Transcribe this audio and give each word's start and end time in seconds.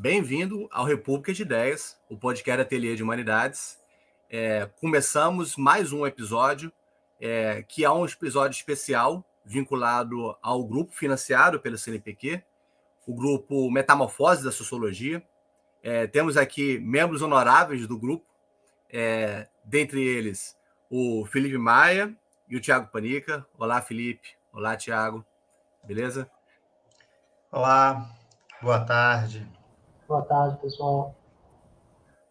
bem-vindo 0.00 0.66
ao 0.72 0.86
República 0.86 1.30
de 1.30 1.42
Ideias, 1.42 2.00
o 2.08 2.16
podcast 2.16 2.62
Ateliê 2.62 2.96
de 2.96 3.02
Humanidades. 3.02 3.78
É, 4.30 4.64
começamos 4.80 5.58
mais 5.58 5.92
um 5.92 6.06
episódio, 6.06 6.72
é, 7.20 7.62
que 7.68 7.84
é 7.84 7.90
um 7.90 8.06
episódio 8.06 8.56
especial 8.56 9.22
vinculado 9.44 10.34
ao 10.40 10.64
grupo 10.64 10.94
financiado 10.94 11.60
pelo 11.60 11.76
CNPq, 11.76 12.42
o 13.06 13.14
grupo 13.14 13.70
Metamorfose 13.70 14.42
da 14.42 14.50
Sociologia. 14.50 15.22
É, 15.82 16.06
temos 16.06 16.38
aqui 16.38 16.78
membros 16.78 17.20
honoráveis 17.20 17.86
do 17.86 17.98
grupo, 17.98 18.24
é, 18.90 19.48
dentre 19.62 20.02
eles 20.02 20.56
o 20.88 21.26
Felipe 21.26 21.58
Maia 21.58 22.16
e 22.48 22.56
o 22.56 22.60
Tiago 22.60 22.90
Panica. 22.90 23.46
Olá, 23.58 23.82
Felipe. 23.82 24.30
Olá, 24.50 24.78
Tiago. 24.78 25.22
Beleza? 25.84 26.30
Olá, 27.52 28.10
boa 28.62 28.80
tarde. 28.80 29.59
Boa 30.10 30.22
tarde, 30.22 30.60
pessoal. 30.60 31.14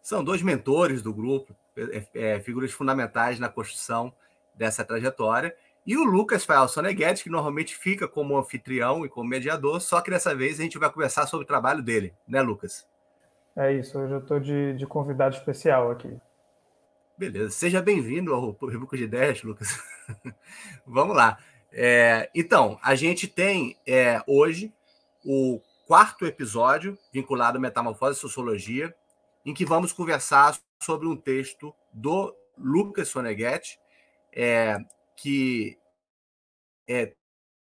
São 0.02 0.22
dois 0.22 0.42
mentores 0.42 1.00
do 1.00 1.14
grupo, 1.14 1.56
é, 1.74 2.34
é, 2.34 2.40
figuras 2.40 2.70
fundamentais 2.72 3.40
na 3.40 3.48
construção 3.48 4.12
dessa 4.54 4.84
trajetória. 4.84 5.56
E 5.86 5.96
o 5.96 6.04
Lucas 6.04 6.44
Fael 6.44 6.68
Soneguedes, 6.68 7.22
que 7.22 7.30
normalmente 7.30 7.74
fica 7.74 8.06
como 8.06 8.36
anfitrião 8.36 9.06
e 9.06 9.08
como 9.08 9.26
mediador, 9.26 9.80
só 9.80 10.02
que 10.02 10.10
dessa 10.10 10.34
vez 10.34 10.60
a 10.60 10.62
gente 10.62 10.76
vai 10.76 10.92
conversar 10.92 11.26
sobre 11.26 11.44
o 11.44 11.46
trabalho 11.46 11.82
dele, 11.82 12.12
né, 12.28 12.42
Lucas? 12.42 12.86
É 13.56 13.72
isso, 13.72 13.98
hoje 13.98 14.12
eu 14.12 14.18
estou 14.18 14.38
de, 14.38 14.74
de 14.74 14.86
convidado 14.86 15.34
especial 15.34 15.90
aqui. 15.90 16.14
Beleza, 17.16 17.48
seja 17.48 17.80
bem-vindo 17.80 18.34
ao 18.34 18.50
República 18.50 18.98
de 18.98 19.04
Ideias, 19.04 19.42
Lucas. 19.42 19.82
Vamos 20.86 21.16
lá. 21.16 21.38
É, 21.72 22.28
então, 22.34 22.78
a 22.82 22.94
gente 22.94 23.26
tem 23.26 23.78
é, 23.86 24.22
hoje 24.26 24.70
o 25.24 25.62
quarto 25.90 26.24
episódio 26.24 26.96
vinculado 27.12 27.58
à 27.58 27.60
metamorfose 27.60 28.16
e 28.16 28.20
sociologia, 28.20 28.94
em 29.44 29.52
que 29.52 29.64
vamos 29.64 29.92
conversar 29.92 30.56
sobre 30.80 31.08
um 31.08 31.16
texto 31.16 31.74
do 31.92 32.32
Lucas 32.56 33.08
Soneghetti, 33.08 33.76
é, 34.32 34.78
que 35.16 35.76
é, 36.88 37.12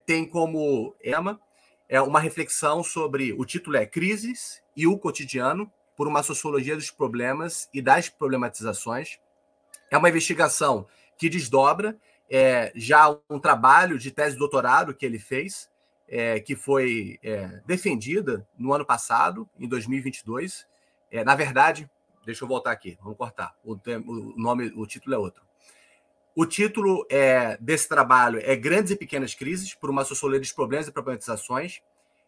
tem 0.05 0.23
como 0.23 0.95
tema 1.01 1.41
é 1.89 1.99
uma 1.99 2.19
reflexão 2.19 2.83
sobre 2.83 3.33
o 3.33 3.43
título 3.43 3.77
é 3.77 3.87
Crises 3.87 4.61
e 4.77 4.85
o 4.85 4.99
cotidiano 4.99 5.73
por 5.97 6.07
uma 6.07 6.21
sociologia 6.21 6.75
dos 6.75 6.91
problemas 6.91 7.67
e 7.73 7.81
das 7.81 8.07
problematizações. 8.07 9.17
É 9.89 9.97
uma 9.97 10.09
investigação 10.09 10.87
que 11.17 11.27
desdobra 11.27 11.97
é, 12.29 12.71
já 12.75 13.09
um 13.27 13.39
trabalho 13.39 13.97
de 13.97 14.11
tese 14.11 14.33
de 14.33 14.39
doutorado 14.39 14.93
que 14.93 15.07
ele 15.07 15.17
fez, 15.17 15.70
é, 16.11 16.41
que 16.41 16.57
foi 16.57 17.17
é, 17.23 17.61
defendida 17.65 18.45
no 18.57 18.73
ano 18.73 18.85
passado, 18.85 19.49
em 19.57 19.65
2022. 19.65 20.67
É, 21.09 21.23
na 21.23 21.35
verdade, 21.35 21.89
deixa 22.25 22.43
eu 22.43 22.49
voltar 22.49 22.71
aqui, 22.71 22.97
vamos 23.01 23.17
cortar. 23.17 23.55
O, 23.63 23.75
o, 23.75 24.37
nome, 24.37 24.73
o 24.75 24.85
título 24.85 25.15
é 25.15 25.17
outro. 25.17 25.41
O 26.35 26.45
título 26.45 27.07
é, 27.09 27.57
desse 27.61 27.87
trabalho 27.87 28.39
é 28.43 28.57
Grandes 28.57 28.91
e 28.91 28.97
Pequenas 28.97 29.33
Crises, 29.33 29.73
por 29.73 29.89
uma 29.89 30.03
sociologia 30.03 30.41
dos 30.41 30.51
problemas 30.51 30.87
e 30.87 30.91
problematizações. 30.91 31.81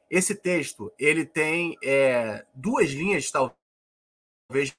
Esse 0.09 0.33
texto 0.33 0.93
ele 0.97 1.25
tem 1.25 1.75
é, 1.83 2.45
duas 2.53 2.89
linhas, 2.89 3.29
talvez, 3.31 4.73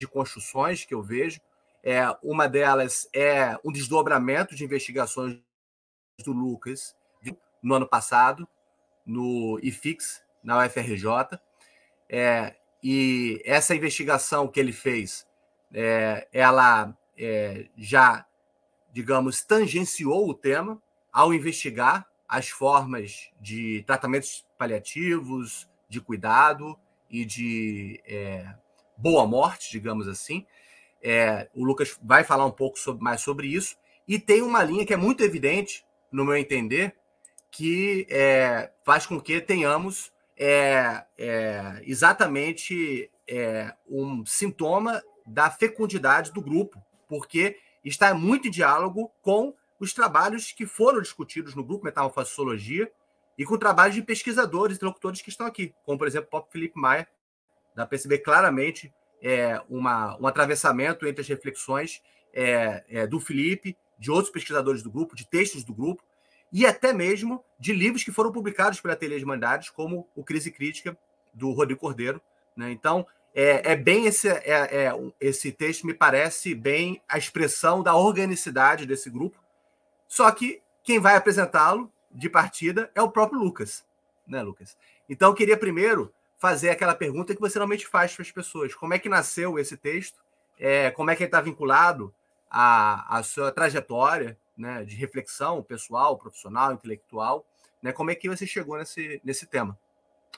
de 0.00 0.06
construções 0.06 0.84
que 0.84 0.94
eu 0.94 1.02
vejo. 1.02 1.40
É, 1.82 2.02
uma 2.22 2.48
delas 2.48 3.08
é 3.12 3.58
um 3.64 3.72
desdobramento 3.72 4.54
de 4.54 4.64
investigações 4.64 5.40
do 6.24 6.32
Lucas 6.32 6.94
no 7.64 7.74
ano 7.74 7.88
passado, 7.88 8.46
no 9.06 9.58
IFIX, 9.62 10.22
na 10.42 10.64
UFRJ. 10.64 11.40
É, 12.08 12.54
e 12.82 13.40
essa 13.44 13.74
investigação 13.74 14.46
que 14.46 14.60
ele 14.60 14.72
fez, 14.72 15.26
é, 15.72 16.28
ela 16.30 16.96
é, 17.16 17.66
já, 17.76 18.26
digamos, 18.92 19.42
tangenciou 19.42 20.28
o 20.28 20.34
tema 20.34 20.80
ao 21.10 21.32
investigar 21.32 22.06
as 22.28 22.50
formas 22.50 23.30
de 23.40 23.82
tratamentos 23.86 24.46
paliativos, 24.58 25.68
de 25.88 26.00
cuidado 26.00 26.78
e 27.08 27.24
de 27.24 28.02
é, 28.06 28.54
boa 28.96 29.26
morte, 29.26 29.70
digamos 29.70 30.06
assim. 30.06 30.46
É, 31.02 31.48
o 31.54 31.64
Lucas 31.64 31.98
vai 32.02 32.24
falar 32.24 32.44
um 32.44 32.50
pouco 32.50 32.78
sobre, 32.78 33.02
mais 33.02 33.20
sobre 33.22 33.46
isso. 33.46 33.76
E 34.06 34.18
tem 34.18 34.42
uma 34.42 34.62
linha 34.62 34.84
que 34.84 34.92
é 34.92 34.96
muito 34.96 35.22
evidente, 35.22 35.86
no 36.12 36.24
meu 36.24 36.36
entender, 36.36 36.94
que 37.54 38.04
é, 38.10 38.72
faz 38.84 39.06
com 39.06 39.20
que 39.20 39.40
tenhamos 39.40 40.12
é, 40.36 41.04
é 41.16 41.80
exatamente 41.84 43.08
é, 43.28 43.72
um 43.88 44.26
sintoma 44.26 45.00
da 45.24 45.48
fecundidade 45.48 46.32
do 46.32 46.42
grupo, 46.42 46.82
porque 47.08 47.56
está 47.84 48.12
muito 48.12 48.48
em 48.48 48.50
diálogo 48.50 49.08
com 49.22 49.54
os 49.78 49.92
trabalhos 49.92 50.50
que 50.50 50.66
foram 50.66 51.00
discutidos 51.00 51.54
no 51.54 51.62
grupo 51.62 51.84
Metamorfosologia 51.84 52.90
e 53.38 53.44
com 53.44 53.56
trabalhos 53.56 53.94
de 53.94 54.02
pesquisadores 54.02 54.78
e 54.78 54.84
locutores 54.84 55.22
que 55.22 55.30
estão 55.30 55.46
aqui, 55.46 55.72
como, 55.86 55.96
por 55.96 56.08
exemplo, 56.08 56.26
o 56.26 56.30
Pop 56.32 56.50
Felipe 56.50 56.76
Maia, 56.76 57.06
Dá 57.72 57.82
para 57.82 57.86
perceber 57.86 58.18
claramente 58.18 58.92
é, 59.20 59.60
uma, 59.68 60.16
um 60.20 60.26
atravessamento 60.28 61.06
entre 61.06 61.22
as 61.22 61.28
reflexões 61.28 62.00
é, 62.32 63.06
do 63.08 63.18
Felipe, 63.18 63.76
de 63.98 64.10
outros 64.10 64.30
pesquisadores 64.30 64.80
do 64.80 64.90
grupo, 64.92 65.16
de 65.16 65.26
textos 65.26 65.64
do 65.64 65.74
grupo, 65.74 66.04
e 66.54 66.64
até 66.64 66.92
mesmo 66.92 67.44
de 67.58 67.72
livros 67.72 68.04
que 68.04 68.12
foram 68.12 68.30
publicados 68.30 68.80
pela 68.80 68.94
Ateliê 68.94 69.18
de 69.18 69.24
Humanidades, 69.24 69.70
como 69.70 70.08
o 70.14 70.22
Crise 70.22 70.52
Crítica, 70.52 70.96
do 71.32 71.50
Rodrigo 71.50 71.80
Cordeiro. 71.80 72.20
Né? 72.56 72.70
Então, 72.70 73.04
é, 73.34 73.72
é, 73.72 73.76
bem 73.76 74.06
esse, 74.06 74.28
é, 74.28 74.42
é, 74.46 74.92
esse 75.20 75.50
texto, 75.50 75.84
me 75.84 75.92
parece 75.92 76.54
bem 76.54 77.02
a 77.08 77.18
expressão 77.18 77.82
da 77.82 77.96
organicidade 77.96 78.86
desse 78.86 79.10
grupo. 79.10 79.36
Só 80.06 80.30
que 80.30 80.62
quem 80.84 81.00
vai 81.00 81.16
apresentá-lo 81.16 81.92
de 82.08 82.30
partida 82.30 82.88
é 82.94 83.02
o 83.02 83.10
próprio 83.10 83.40
Lucas, 83.40 83.84
né, 84.24 84.40
Lucas? 84.40 84.78
Então, 85.08 85.30
eu 85.30 85.34
queria 85.34 85.56
primeiro 85.56 86.14
fazer 86.38 86.70
aquela 86.70 86.94
pergunta 86.94 87.34
que 87.34 87.40
você 87.40 87.58
normalmente 87.58 87.88
faz 87.88 88.14
para 88.14 88.22
as 88.22 88.30
pessoas: 88.30 88.72
como 88.72 88.94
é 88.94 88.98
que 89.00 89.08
nasceu 89.08 89.58
esse 89.58 89.76
texto? 89.76 90.22
É, 90.56 90.92
como 90.92 91.10
é 91.10 91.16
que 91.16 91.24
ele 91.24 91.28
está 91.28 91.40
vinculado 91.40 92.14
à, 92.48 93.18
à 93.18 93.24
sua 93.24 93.50
trajetória 93.50 94.38
né, 94.56 94.84
de 94.84 94.96
reflexão 94.96 95.62
pessoal, 95.62 96.18
profissional, 96.18 96.72
intelectual? 96.72 97.46
Né, 97.82 97.92
como 97.92 98.10
é 98.10 98.14
que 98.14 98.28
você 98.28 98.46
chegou 98.46 98.78
nesse, 98.78 99.20
nesse 99.24 99.46
tema? 99.46 99.78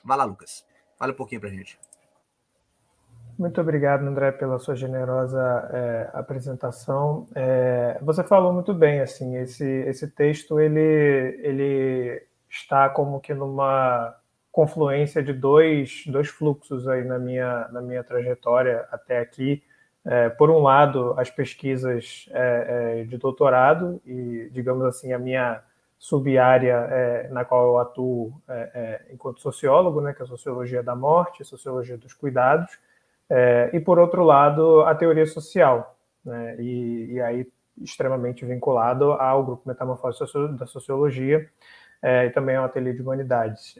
Vai 0.03 0.17
lá, 0.17 0.23
Lucas. 0.23 0.65
Fala 0.97 1.11
um 1.11 1.15
pouquinho 1.15 1.41
para 1.41 1.49
a 1.49 1.53
gente. 1.53 1.79
Muito 3.37 3.61
obrigado, 3.61 4.01
André, 4.01 4.31
pela 4.31 4.57
sua 4.57 4.75
generosa 4.75 5.69
é, 5.71 6.09
apresentação. 6.13 7.27
É, 7.35 7.99
você 8.01 8.23
falou 8.23 8.51
muito 8.51 8.73
bem, 8.73 8.99
assim, 8.99 9.37
esse, 9.37 9.63
esse 9.63 10.07
texto 10.07 10.59
ele, 10.59 11.39
ele 11.43 12.23
está 12.49 12.89
como 12.89 13.19
que 13.19 13.35
numa 13.35 14.15
confluência 14.51 15.21
de 15.21 15.33
dois, 15.33 16.03
dois 16.07 16.29
fluxos 16.29 16.87
aí 16.87 17.03
na 17.03 17.19
minha, 17.19 17.67
na 17.67 17.79
minha 17.79 18.03
trajetória 18.03 18.87
até 18.91 19.19
aqui. 19.19 19.63
É, 20.09 20.29
por 20.29 20.49
um 20.49 20.59
lado, 20.59 21.13
as 21.17 21.29
pesquisas 21.29 22.29
é, 22.31 23.01
é, 23.01 23.03
de 23.03 23.17
doutorado 23.17 24.01
e, 24.05 24.49
digamos 24.53 24.85
assim, 24.85 25.11
a 25.11 25.19
minha 25.19 25.61
subárea 25.99 26.87
é, 26.89 27.27
na 27.27 27.43
qual 27.43 27.65
eu 27.65 27.77
atuo 27.77 28.41
é, 28.47 28.71
é, 28.73 29.13
enquanto 29.13 29.41
sociólogo, 29.41 29.99
né, 29.99 30.13
que 30.13 30.21
é 30.21 30.25
a 30.25 30.27
sociologia 30.27 30.81
da 30.81 30.95
morte, 30.95 31.41
a 31.41 31.45
sociologia 31.45 31.97
dos 31.97 32.13
cuidados, 32.13 32.79
e, 33.73 33.79
por 33.81 33.99
outro 33.99 34.23
lado, 34.23 34.83
a 34.83 34.95
teoria 34.95 35.25
social, 35.25 35.97
né, 36.23 36.55
e, 36.57 37.11
e 37.11 37.21
aí 37.21 37.45
extremamente 37.77 38.45
vinculado 38.45 39.11
ao 39.11 39.43
grupo 39.43 39.67
Metamorfose 39.67 40.23
da 40.57 40.65
Sociologia, 40.65 41.45
e 42.01 42.29
também 42.29 42.57
um 42.57 42.63
ateliê 42.63 42.93
de 42.93 43.01
humanidades. 43.01 43.77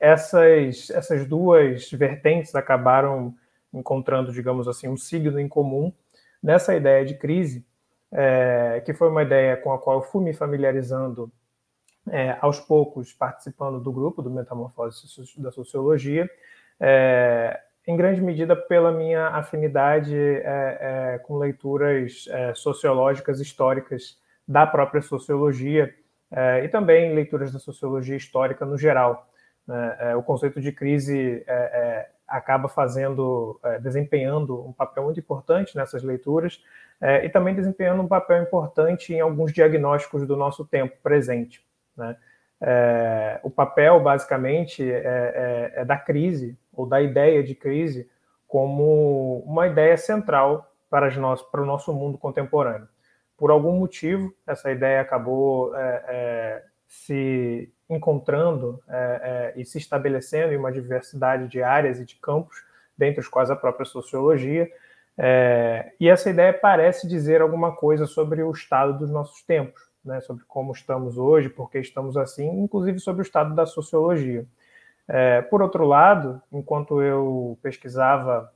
Essas, 0.00 0.90
essas 0.90 1.24
duas 1.28 1.88
vertentes 1.92 2.56
acabaram 2.56 3.32
encontrando, 3.74 4.32
digamos 4.32 4.68
assim, 4.68 4.88
um 4.88 4.96
signo 4.96 5.38
em 5.38 5.48
comum 5.48 5.92
nessa 6.42 6.74
ideia 6.74 7.04
de 7.04 7.14
crise, 7.14 7.66
é, 8.12 8.82
que 8.84 8.94
foi 8.94 9.08
uma 9.08 9.22
ideia 9.22 9.56
com 9.56 9.72
a 9.72 9.78
qual 9.78 9.98
eu 9.98 10.02
fui 10.02 10.22
me 10.22 10.32
familiarizando 10.32 11.30
é, 12.10 12.36
aos 12.40 12.60
poucos, 12.60 13.12
participando 13.12 13.80
do 13.80 13.92
grupo 13.92 14.22
do 14.22 14.30
Metamorfose 14.30 15.06
da 15.38 15.50
Sociologia, 15.50 16.30
é, 16.78 17.60
em 17.86 17.96
grande 17.96 18.20
medida 18.20 18.56
pela 18.56 18.92
minha 18.92 19.28
afinidade 19.28 20.16
é, 20.16 21.14
é, 21.14 21.18
com 21.18 21.36
leituras 21.38 22.26
é, 22.30 22.54
sociológicas 22.54 23.40
históricas 23.40 24.18
da 24.46 24.66
própria 24.66 25.02
sociologia, 25.02 25.94
e 26.64 26.68
também 26.68 27.14
leituras 27.14 27.52
da 27.52 27.60
sociologia 27.60 28.16
histórica 28.16 28.66
no 28.66 28.76
geral. 28.76 29.28
Né? 29.64 30.16
O 30.16 30.22
conceito 30.22 30.60
de 30.60 30.72
crise 30.72 31.44
é, 31.46 32.08
acaba 32.26 32.68
fazendo, 32.68 33.58
é, 33.62 33.78
desempenhando 33.78 34.66
um 34.66 34.72
papel 34.72 35.04
muito 35.04 35.20
importante 35.20 35.76
nessas 35.76 36.02
leituras 36.02 36.62
e 37.22 37.28
também 37.28 37.54
desempenhando 37.54 38.00
um 38.00 38.08
papel 38.08 38.42
importante 38.42 39.12
em 39.12 39.20
alguns 39.20 39.52
diagnósticos 39.52 40.26
do 40.26 40.36
nosso 40.36 40.64
tempo 40.64 40.96
presente. 41.02 41.62
Né? 41.94 42.16
É, 42.66 43.40
o 43.42 43.50
papel, 43.50 44.00
basicamente, 44.00 44.82
é, 44.82 44.96
é, 44.96 45.72
é, 45.80 45.84
da 45.84 45.98
crise, 45.98 46.58
ou 46.72 46.86
da 46.86 47.02
ideia 47.02 47.42
de 47.42 47.54
crise, 47.54 48.08
como 48.48 49.40
uma 49.40 49.66
ideia 49.66 49.98
central 49.98 50.72
para, 50.88 51.10
nós, 51.16 51.42
para 51.42 51.60
o 51.60 51.66
nosso 51.66 51.92
mundo 51.92 52.16
contemporâneo. 52.16 52.88
Por 53.36 53.50
algum 53.50 53.72
motivo, 53.78 54.32
essa 54.46 54.70
ideia 54.70 55.02
acabou 55.02 55.76
é, 55.76 56.04
é, 56.08 56.64
se 56.86 57.70
encontrando 57.88 58.82
é, 58.88 59.52
e 59.56 59.64
se 59.64 59.78
estabelecendo 59.78 60.52
em 60.52 60.56
uma 60.56 60.72
diversidade 60.72 61.48
de 61.48 61.62
áreas 61.62 62.00
e 62.00 62.04
de 62.04 62.16
campos, 62.16 62.64
dentre 62.96 63.20
os 63.20 63.28
quais 63.28 63.50
a 63.50 63.56
própria 63.56 63.84
sociologia, 63.84 64.70
é, 65.16 65.92
e 66.00 66.08
essa 66.08 66.28
ideia 66.28 66.52
parece 66.52 67.06
dizer 67.06 67.40
alguma 67.40 67.74
coisa 67.74 68.06
sobre 68.06 68.42
o 68.42 68.50
estado 68.50 68.98
dos 68.98 69.10
nossos 69.10 69.42
tempos, 69.42 69.80
né, 70.04 70.20
sobre 70.20 70.44
como 70.44 70.72
estamos 70.72 71.16
hoje, 71.16 71.48
por 71.48 71.70
que 71.70 71.78
estamos 71.78 72.16
assim, 72.16 72.48
inclusive 72.60 72.98
sobre 72.98 73.22
o 73.22 73.24
estado 73.24 73.54
da 73.54 73.64
sociologia. 73.64 74.44
É, 75.06 75.42
por 75.42 75.62
outro 75.62 75.84
lado, 75.84 76.42
enquanto 76.52 77.00
eu 77.00 77.58
pesquisava 77.62 78.52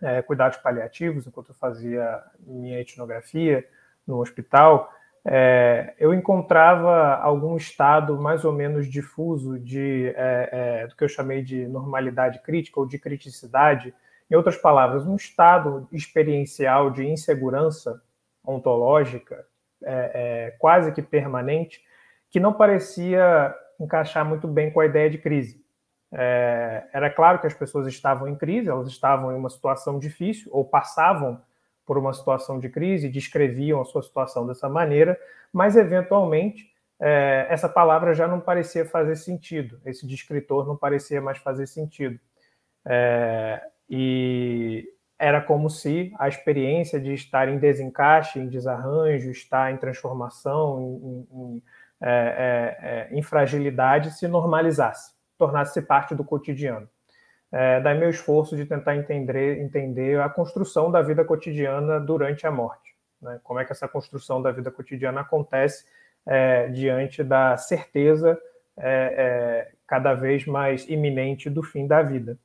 é, 0.00 0.22
cuidados 0.22 0.58
paliativos, 0.58 1.26
enquanto 1.26 1.50
eu 1.50 1.54
fazia 1.54 2.22
minha 2.40 2.80
etnografia 2.80 3.66
no 4.06 4.20
hospital, 4.20 4.92
é, 5.24 5.94
eu 5.98 6.12
encontrava 6.12 7.14
algum 7.16 7.56
estado 7.56 8.20
mais 8.20 8.44
ou 8.44 8.52
menos 8.52 8.88
difuso 8.88 9.58
de 9.58 10.12
é, 10.16 10.48
é, 10.82 10.86
do 10.88 10.96
que 10.96 11.04
eu 11.04 11.08
chamei 11.08 11.42
de 11.42 11.66
normalidade 11.68 12.40
crítica 12.40 12.80
ou 12.80 12.86
de 12.86 12.98
criticidade. 12.98 13.94
Em 14.28 14.34
outras 14.34 14.56
palavras, 14.56 15.06
um 15.06 15.14
estado 15.14 15.86
experiencial 15.92 16.90
de 16.90 17.06
insegurança 17.06 18.02
ontológica 18.44 19.46
é, 19.84 20.12
é, 20.14 20.50
quase 20.58 20.92
que 20.92 21.02
permanente 21.02 21.80
que 22.30 22.40
não 22.40 22.52
parecia 22.52 23.54
encaixar 23.78 24.24
muito 24.24 24.48
bem 24.48 24.70
com 24.70 24.80
a 24.80 24.86
ideia 24.86 25.08
de 25.08 25.18
crise. 25.18 25.62
É, 26.10 26.84
era 26.92 27.10
claro 27.10 27.38
que 27.38 27.46
as 27.46 27.54
pessoas 27.54 27.86
estavam 27.86 28.26
em 28.26 28.34
crise, 28.34 28.68
elas 28.68 28.88
estavam 28.88 29.32
em 29.32 29.36
uma 29.36 29.50
situação 29.50 29.98
difícil 29.98 30.50
ou 30.52 30.64
passavam 30.64 31.40
por 31.84 31.98
uma 31.98 32.12
situação 32.12 32.58
de 32.58 32.68
crise, 32.68 33.08
descreviam 33.08 33.80
a 33.80 33.84
sua 33.84 34.02
situação 34.02 34.46
dessa 34.46 34.68
maneira, 34.68 35.18
mas 35.52 35.76
eventualmente 35.76 36.72
é, 37.00 37.46
essa 37.50 37.68
palavra 37.68 38.14
já 38.14 38.28
não 38.28 38.40
parecia 38.40 38.84
fazer 38.84 39.16
sentido, 39.16 39.80
esse 39.84 40.06
descritor 40.06 40.66
não 40.66 40.76
parecia 40.76 41.20
mais 41.20 41.38
fazer 41.38 41.66
sentido. 41.66 42.18
É, 42.86 43.60
e 43.88 44.88
era 45.18 45.40
como 45.40 45.68
se 45.70 46.12
a 46.18 46.28
experiência 46.28 47.00
de 47.00 47.12
estar 47.12 47.48
em 47.48 47.58
desencaixe, 47.58 48.38
em 48.38 48.48
desarranjo, 48.48 49.30
estar 49.30 49.72
em 49.72 49.76
transformação, 49.76 50.80
em, 50.80 51.28
em, 51.32 51.62
é, 52.00 53.08
é, 53.10 53.10
é 53.12 53.18
em 53.18 53.22
fragilidade 53.22 54.12
se 54.12 54.26
normalizasse, 54.26 55.14
tornasse 55.38 55.82
parte 55.82 56.14
do 56.14 56.24
cotidiano 56.24 56.88
é, 57.52 57.80
daí 57.80 57.98
meu 57.98 58.08
esforço 58.08 58.56
de 58.56 58.64
tentar 58.64 58.96
entender, 58.96 59.60
entender 59.60 60.18
a 60.20 60.28
construção 60.28 60.90
da 60.90 61.02
vida 61.02 61.24
cotidiana 61.24 62.00
durante 62.00 62.46
a 62.46 62.50
morte. 62.50 62.96
Né? 63.20 63.38
Como 63.44 63.60
é 63.60 63.64
que 63.64 63.72
essa 63.72 63.86
construção 63.86 64.40
da 64.40 64.50
vida 64.50 64.70
cotidiana 64.70 65.20
acontece 65.20 65.84
é, 66.26 66.68
diante 66.68 67.22
da 67.22 67.56
certeza 67.56 68.40
é, 68.76 69.68
é 69.68 69.72
cada 69.86 70.14
vez 70.14 70.46
mais 70.46 70.88
iminente 70.88 71.50
do 71.50 71.62
fim 71.62 71.86
da 71.86 72.00
vida. 72.00 72.38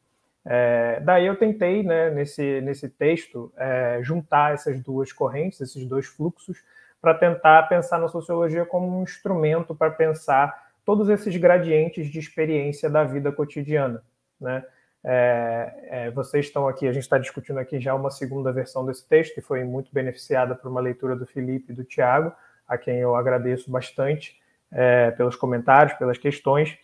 É, 0.46 1.00
daí 1.02 1.26
eu 1.26 1.38
tentei, 1.38 1.84
né, 1.84 2.10
nesse, 2.10 2.60
nesse 2.62 2.90
texto, 2.90 3.54
é, 3.56 4.00
juntar 4.02 4.54
essas 4.54 4.82
duas 4.82 5.14
correntes, 5.14 5.62
esses 5.62 5.86
dois 5.86 6.08
fluxos, 6.08 6.64
para 7.02 7.14
tentar 7.14 7.64
pensar 7.64 8.00
na 8.00 8.08
sociologia 8.08 8.66
como 8.66 9.00
um 9.00 9.04
instrumento 9.04 9.74
para 9.74 9.92
pensar 9.92 10.72
todos 10.86 11.10
esses 11.10 11.36
gradientes 11.38 12.08
de 12.08 12.20
experiência 12.20 12.90
da 12.90 13.04
vida 13.04 13.32
cotidiana. 13.32 14.04
Né? 14.40 14.64
É, 15.10 15.74
é, 15.90 16.12
vocês 16.12 16.48
estão 16.48 16.68
aqui, 16.68 16.86
a 16.86 16.92
gente 16.92 17.04
está 17.04 17.18
discutindo 17.18 17.60
aqui 17.60 17.80
já 17.80 17.96
uma 17.96 18.12
segunda 18.12 18.52
versão 18.52 18.86
desse 18.86 19.08
texto, 19.08 19.36
que 19.36 19.40
foi 19.42 19.64
muito 19.64 19.90
beneficiada 19.94 20.54
por 20.54 20.70
uma 20.70 20.82
leitura 20.82 21.16
do 21.16 21.26
Felipe 21.26 21.72
e 21.72 21.76
do 21.76 21.86
Tiago, 21.86 22.34
a 22.68 22.78
quem 22.78 22.98
eu 22.98 23.16
agradeço 23.16 23.72
bastante 23.72 24.36
é, 24.70 25.12
pelos 25.12 25.38
comentários, 25.38 25.98
pelas 25.98 26.18
questões. 26.18 26.78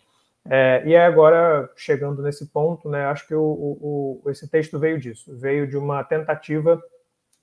É, 0.48 0.82
e 0.86 0.96
agora, 0.96 1.70
chegando 1.76 2.22
nesse 2.22 2.46
ponto, 2.46 2.88
né, 2.88 3.04
acho 3.04 3.28
que 3.28 3.34
o, 3.34 3.42
o, 3.42 4.22
o, 4.24 4.30
esse 4.30 4.48
texto 4.48 4.78
veio 4.78 4.98
disso, 4.98 5.36
veio 5.36 5.66
de 5.66 5.76
uma 5.76 6.02
tentativa 6.02 6.82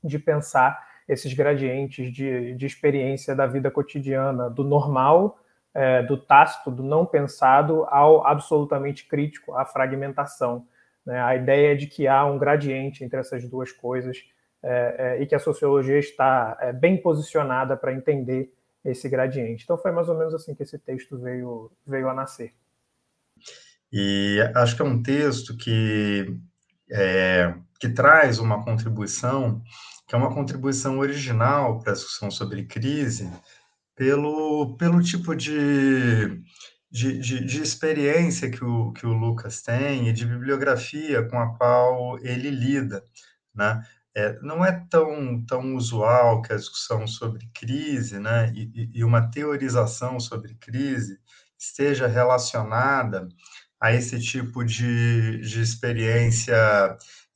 de 0.04 0.18
pensar 0.18 0.84
esses 1.08 1.32
gradientes 1.32 2.12
de, 2.12 2.56
de 2.56 2.66
experiência 2.66 3.36
da 3.36 3.46
vida 3.46 3.70
cotidiana, 3.70 4.50
do 4.50 4.64
normal 4.64 5.38
é, 5.74 6.04
do 6.04 6.18
tácito, 6.18 6.70
do 6.70 6.84
não 6.84 7.06
pensado, 7.06 7.86
ao 7.90 8.26
absolutamente 8.26 9.08
crítico, 9.08 9.56
à 9.56 9.66
fragmentação. 9.66 10.66
Né? 11.06 11.20
A 11.20 11.36
ideia 11.36 11.76
de 11.76 11.88
que 11.88 12.08
há 12.08 12.26
um 12.26 12.38
gradiente 12.38 13.04
entre 13.04 13.20
essas 13.20 13.48
duas 13.48 13.72
coisas 13.72 14.18
é, 14.64 14.96
é, 14.98 15.22
e 15.22 15.26
que 15.26 15.36
a 15.36 15.40
sociologia 15.40 15.98
está 15.98 16.58
é, 16.62 16.72
bem 16.72 17.02
posicionada 17.02 17.76
para 17.76 17.94
entender 17.94 18.54
esse 18.86 19.10
gradiente. 19.10 19.64
Então 19.64 19.78
foi 19.78 19.92
mais 19.92 20.10
ou 20.10 20.18
menos 20.18 20.34
assim 20.34 20.54
que 20.54 20.64
esse 20.64 20.78
texto 20.78 21.18
veio, 21.18 21.72
veio 21.86 22.10
a 22.10 22.14
nascer. 22.14 22.54
E 23.92 24.40
acho 24.56 24.76
que 24.76 24.82
é 24.82 24.86
um 24.86 25.02
texto 25.02 25.58
que, 25.58 26.40
é, 26.90 27.54
que 27.80 27.90
traz 27.90 28.40
uma 28.40 28.64
contribuição, 28.64 29.62
que 30.08 30.16
é 30.16 30.18
uma 30.18 30.34
contribuição 30.34 31.00
original 31.00 31.80
para 31.80 31.92
a 31.92 31.96
discussão 31.96 32.32
sobre 32.32 32.66
crise, 32.66 33.30
pelo, 33.96 34.78
pelo 34.78 35.02
tipo 35.02 35.36
de, 35.36 36.42
de, 36.92 37.18
de, 37.20 37.46
de, 37.46 37.62
experiência 37.62 38.52
que 38.52 38.64
o, 38.64 38.92
que 38.92 39.06
o 39.06 39.14
Lucas 39.14 39.62
tem 39.62 40.10
e 40.10 40.14
de 40.14 40.26
bibliografia 40.26 41.24
com 41.28 41.40
a 41.40 41.56
qual 41.58 42.20
ele 42.20 42.50
lida, 42.50 43.04
né? 43.56 43.82
É, 44.14 44.38
não 44.42 44.64
é 44.66 44.86
tão, 44.90 45.42
tão 45.46 45.74
usual 45.76 46.42
que 46.42 46.52
a 46.52 46.58
discussão 46.58 47.08
sobre 47.08 47.50
crise 47.54 48.20
né, 48.20 48.52
e, 48.54 48.90
e 48.94 49.04
uma 49.06 49.32
teorização 49.32 50.20
sobre 50.20 50.54
crise 50.56 51.18
esteja 51.58 52.08
relacionada 52.08 53.30
a 53.80 53.94
esse 53.94 54.20
tipo 54.20 54.66
de, 54.66 55.38
de 55.40 55.62
experiência 55.62 56.58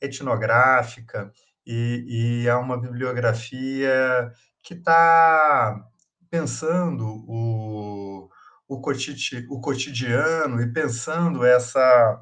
etnográfica 0.02 1.32
e, 1.66 2.42
e 2.42 2.48
a 2.48 2.58
uma 2.58 2.78
bibliografia 2.78 4.30
que 4.62 4.74
está 4.74 5.82
pensando 6.30 7.06
o, 7.26 8.28
o, 8.68 8.76
o 8.76 9.60
cotidiano 9.60 10.60
e 10.60 10.72
pensando 10.72 11.44
essa, 11.44 12.20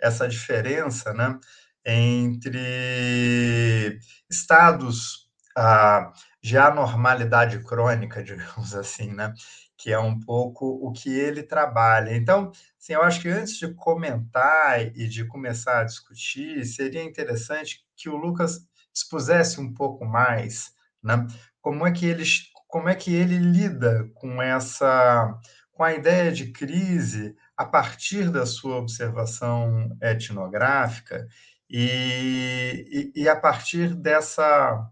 essa 0.00 0.28
diferença 0.28 1.12
né, 1.12 1.38
entre 1.84 3.98
estados 4.30 5.28
ah, 5.56 6.12
de 6.42 6.56
anormalidade 6.56 7.62
crônica, 7.64 8.22
digamos 8.22 8.74
assim, 8.74 9.12
né, 9.12 9.34
que 9.76 9.92
é 9.92 9.98
um 9.98 10.18
pouco 10.18 10.66
o 10.66 10.92
que 10.92 11.10
ele 11.10 11.42
trabalha. 11.42 12.14
Então, 12.14 12.52
assim, 12.78 12.92
eu 12.92 13.02
acho 13.02 13.20
que 13.20 13.28
antes 13.28 13.58
de 13.58 13.72
comentar 13.74 14.80
e 14.80 15.08
de 15.08 15.24
começar 15.24 15.80
a 15.80 15.84
discutir, 15.84 16.64
seria 16.64 17.02
interessante 17.02 17.84
que 17.96 18.08
o 18.08 18.16
Lucas 18.16 18.60
expusesse 18.94 19.60
um 19.60 19.72
pouco 19.72 20.04
mais 20.04 20.72
né, 21.02 21.26
como 21.60 21.86
é 21.86 21.92
que 21.92 22.06
eles 22.06 22.50
como 22.66 22.88
é 22.88 22.94
que 22.94 23.12
ele 23.12 23.36
lida 23.36 24.08
com 24.14 24.40
essa 24.40 25.36
com 25.80 25.84
a 25.84 25.94
ideia 25.94 26.30
de 26.30 26.52
crise 26.52 27.34
a 27.56 27.64
partir 27.64 28.30
da 28.30 28.44
sua 28.44 28.76
observação 28.76 29.96
etnográfica 30.02 31.26
e, 31.70 33.10
e, 33.14 33.22
e 33.22 33.26
a 33.26 33.34
partir 33.34 33.94
dessa 33.94 34.86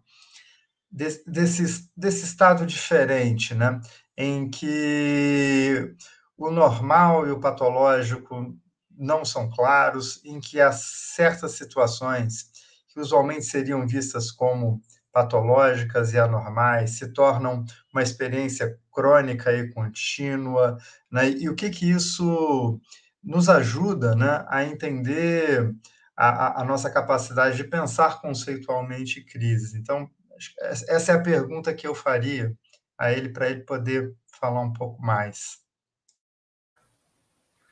desse, 0.90 1.30
desse, 1.30 1.90
desse 1.95 2.25
estado 2.25 2.64
diferente, 2.64 3.54
né, 3.54 3.78
em 4.16 4.49
que 4.49 5.95
o 6.38 6.50
normal 6.50 7.28
e 7.28 7.33
o 7.33 7.38
patológico 7.38 8.57
não 8.90 9.26
são 9.26 9.50
claros, 9.50 10.25
em 10.25 10.40
que 10.40 10.59
há 10.59 10.73
certas 10.73 11.52
situações 11.52 12.47
que 12.88 12.99
usualmente 12.99 13.45
seriam 13.45 13.87
vistas 13.87 14.30
como 14.30 14.80
patológicas 15.18 16.12
e 16.12 16.18
anormais 16.18 16.90
se 16.90 17.12
tornam 17.12 17.64
uma 17.92 18.02
experiência 18.02 18.78
crônica 18.92 19.52
e 19.52 19.68
contínua, 19.72 20.78
né? 21.10 21.28
e 21.28 21.48
o 21.48 21.56
que 21.56 21.70
que 21.70 21.90
isso 21.90 22.80
nos 23.22 23.48
ajuda 23.48 24.14
né, 24.14 24.44
a 24.46 24.64
entender 24.64 25.75
a, 26.16 26.60
a, 26.60 26.64
nossa 26.64 26.88
capacidade 26.88 27.56
de 27.56 27.64
pensar 27.64 28.20
conceitualmente 28.20 29.25
crises. 29.25 29.75
Então, 29.75 30.08
essa 30.60 31.12
é 31.12 31.14
a 31.16 31.22
pergunta 31.22 31.75
que 31.75 31.87
eu 31.87 31.96
faria 31.96 32.56
a 32.96 33.12
ele, 33.12 33.28
para 33.30 33.50
ele 33.50 33.62
poder 33.62 34.14
falar 34.40 34.60
um 34.60 34.72
pouco 34.72 35.02
mais. 35.02 35.58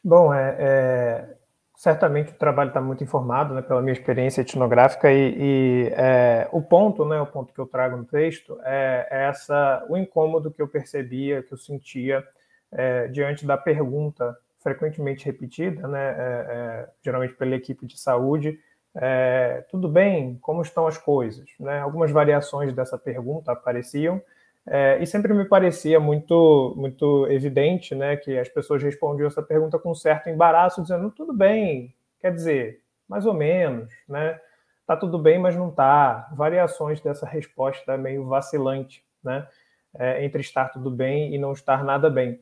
Bom, 0.02 0.34
é, 0.34 0.56
é 0.58 1.36
certamente 1.76 2.32
o 2.32 2.34
trabalho 2.34 2.68
está 2.68 2.80
muito 2.80 3.04
informado 3.04 3.54
né, 3.54 3.60
pela 3.60 3.82
minha 3.82 3.92
experiência 3.92 4.40
etnográfica 4.40 5.12
e, 5.12 5.34
e 5.38 5.92
é, 5.94 6.48
o 6.50 6.62
ponto, 6.62 7.04
né, 7.04 7.20
o 7.20 7.26
ponto 7.26 7.52
que 7.52 7.60
eu 7.60 7.66
trago 7.66 7.98
no 7.98 8.04
texto 8.04 8.58
é, 8.64 9.06
é, 9.10 9.24
essa 9.26 9.84
o 9.88 9.96
incômodo 9.96 10.50
que 10.50 10.60
eu 10.60 10.66
percebia, 10.66 11.42
que 11.42 11.52
eu 11.52 11.58
sentia 11.58 12.24
é, 12.72 13.08
diante 13.08 13.46
da 13.46 13.58
pergunta 13.58 14.36
frequentemente 14.60 15.26
repetida, 15.26 15.86
né, 15.86 16.08
é, 16.08 16.14
é, 16.18 16.88
geralmente 17.04 17.34
pela 17.34 17.54
equipe 17.54 17.86
de 17.86 18.00
saúde, 18.00 18.58
tudo 19.68 19.90
bem, 19.90 20.38
como 20.40 20.62
estão 20.62 20.86
as 20.86 20.96
coisas? 20.96 21.50
Né? 21.60 21.80
Algumas 21.80 22.10
variações 22.10 22.72
dessa 22.72 22.96
pergunta 22.96 23.52
apareciam, 23.52 24.22
é, 24.68 24.98
e 25.00 25.06
sempre 25.06 25.32
me 25.32 25.44
parecia 25.44 26.00
muito, 26.00 26.74
muito 26.76 27.26
evidente 27.28 27.94
né, 27.94 28.16
que 28.16 28.36
as 28.36 28.48
pessoas 28.48 28.82
respondiam 28.82 29.28
essa 29.28 29.42
pergunta 29.42 29.78
com 29.78 29.92
um 29.92 29.94
certo 29.94 30.28
embaraço, 30.28 30.82
dizendo 30.82 31.10
tudo 31.10 31.32
bem, 31.32 31.94
quer 32.18 32.32
dizer, 32.32 32.80
mais 33.08 33.26
ou 33.26 33.32
menos, 33.32 33.92
né? 34.08 34.40
Tá 34.84 34.96
tudo 34.96 35.18
bem, 35.18 35.38
mas 35.38 35.56
não 35.56 35.70
tá. 35.70 36.28
Variações 36.34 37.00
dessa 37.00 37.26
resposta 37.26 37.96
meio 37.96 38.26
vacilante, 38.26 39.04
né? 39.22 39.46
É, 39.94 40.24
entre 40.24 40.40
estar 40.40 40.68
tudo 40.68 40.90
bem 40.90 41.34
e 41.34 41.38
não 41.38 41.52
estar 41.52 41.84
nada 41.84 42.10
bem. 42.10 42.40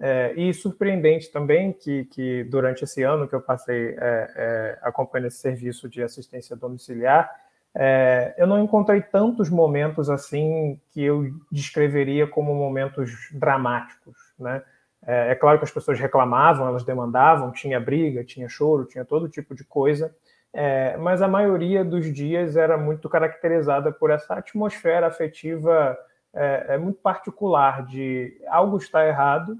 É, 0.00 0.32
e 0.36 0.54
surpreendente 0.54 1.30
também 1.30 1.72
que, 1.72 2.04
que 2.06 2.44
durante 2.44 2.84
esse 2.84 3.02
ano 3.02 3.28
que 3.28 3.34
eu 3.34 3.42
passei 3.42 3.94
é, 3.98 4.30
é 4.36 4.78
acompanhando 4.82 5.26
esse 5.26 5.38
serviço 5.38 5.88
de 5.88 6.02
assistência 6.02 6.56
domiciliar, 6.56 7.30
é, 7.74 8.34
eu 8.36 8.46
não 8.46 8.62
encontrei 8.62 9.00
tantos 9.00 9.48
momentos 9.48 10.10
assim 10.10 10.78
que 10.90 11.02
eu 11.02 11.30
descreveria 11.50 12.26
como 12.26 12.54
momentos 12.54 13.10
dramáticos, 13.32 14.16
né? 14.38 14.62
É, 15.04 15.32
é, 15.32 15.34
claro 15.34 15.58
que 15.58 15.64
as 15.64 15.70
pessoas 15.70 15.98
reclamavam, 15.98 16.68
elas 16.68 16.84
demandavam, 16.84 17.50
tinha 17.50 17.80
briga, 17.80 18.22
tinha 18.22 18.48
choro, 18.48 18.84
tinha 18.84 19.04
todo 19.04 19.28
tipo 19.28 19.54
de 19.54 19.64
coisa, 19.64 20.14
é, 20.52 20.96
mas 20.98 21.22
a 21.22 21.28
maioria 21.28 21.84
dos 21.84 22.12
dias 22.12 22.56
era 22.56 22.76
muito 22.76 23.08
caracterizada 23.08 23.90
por 23.90 24.10
essa 24.10 24.34
atmosfera 24.34 25.06
afetiva 25.06 25.98
é, 26.34 26.66
é 26.74 26.78
muito 26.78 27.00
particular 27.00 27.84
de 27.86 28.38
algo 28.48 28.76
está 28.76 29.06
errado 29.06 29.58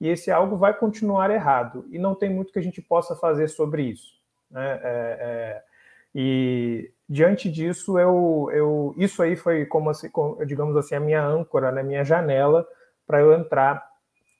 e 0.00 0.08
esse 0.08 0.30
algo 0.30 0.56
vai 0.56 0.74
continuar 0.74 1.30
errado 1.30 1.86
e 1.90 1.98
não 1.98 2.14
tem 2.14 2.28
muito 2.28 2.52
que 2.52 2.58
a 2.58 2.62
gente 2.62 2.82
possa 2.82 3.14
fazer 3.14 3.48
sobre 3.48 3.84
isso. 3.84 4.20
Né? 4.50 5.62
E 6.14 6.90
diante 7.08 7.50
disso, 7.50 7.98
eu, 7.98 8.48
eu, 8.52 8.94
isso 8.96 9.22
aí 9.22 9.36
foi 9.36 9.64
como, 9.66 9.90
assim, 9.90 10.08
como 10.10 10.44
digamos 10.44 10.76
assim, 10.76 10.94
a 10.94 11.00
minha 11.00 11.24
âncora, 11.24 11.68
a 11.68 11.72
né, 11.72 11.82
minha 11.82 12.04
janela 12.04 12.66
para 13.06 13.20
eu 13.20 13.32
entrar 13.32 13.84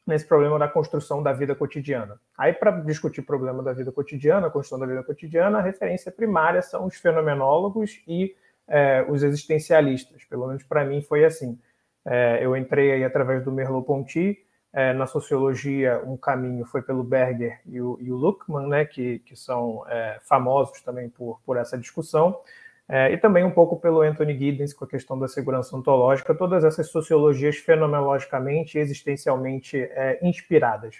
nesse 0.06 0.26
problema 0.26 0.58
da 0.58 0.68
construção 0.68 1.22
da 1.22 1.32
vida 1.32 1.54
cotidiana. 1.54 2.18
Aí, 2.36 2.52
para 2.52 2.72
discutir 2.80 3.22
problema 3.22 3.62
da 3.62 3.72
vida 3.72 3.92
cotidiana, 3.92 4.50
construção 4.50 4.78
da 4.78 4.86
vida 4.86 5.02
cotidiana, 5.02 5.58
a 5.58 5.62
referência 5.62 6.10
primária 6.10 6.60
são 6.60 6.86
os 6.86 6.96
fenomenólogos 6.96 8.02
e 8.06 8.34
é, 8.66 9.04
os 9.08 9.22
existencialistas. 9.22 10.24
Pelo 10.24 10.46
menos 10.48 10.62
para 10.62 10.84
mim 10.84 11.02
foi 11.02 11.24
assim. 11.24 11.58
É, 12.04 12.44
eu 12.44 12.56
entrei 12.56 12.92
aí 12.92 13.04
através 13.04 13.44
do 13.44 13.52
Merleau-Ponty, 13.52 14.38
é, 14.72 14.92
na 14.92 15.06
sociologia, 15.06 16.02
um 16.06 16.16
caminho 16.16 16.64
foi 16.64 16.80
pelo 16.80 17.04
Berger 17.04 17.60
e 17.66 17.80
o, 17.80 17.98
e 18.00 18.10
o 18.10 18.16
Luckmann, 18.16 18.68
né, 18.68 18.84
que, 18.86 19.18
que 19.20 19.36
são 19.36 19.84
é, 19.88 20.18
famosos 20.22 20.80
também 20.80 21.10
por, 21.10 21.40
por 21.44 21.58
essa 21.58 21.76
discussão, 21.76 22.40
é, 22.88 23.12
e 23.12 23.18
também 23.18 23.44
um 23.44 23.50
pouco 23.50 23.78
pelo 23.78 24.00
Anthony 24.00 24.36
Giddens 24.36 24.72
com 24.72 24.84
a 24.84 24.88
questão 24.88 25.18
da 25.18 25.28
segurança 25.28 25.76
ontológica, 25.76 26.34
todas 26.34 26.64
essas 26.64 26.88
sociologias 26.88 27.56
fenomenologicamente 27.56 28.78
e 28.78 28.80
existencialmente 28.80 29.76
é, 29.76 30.18
inspiradas. 30.22 30.96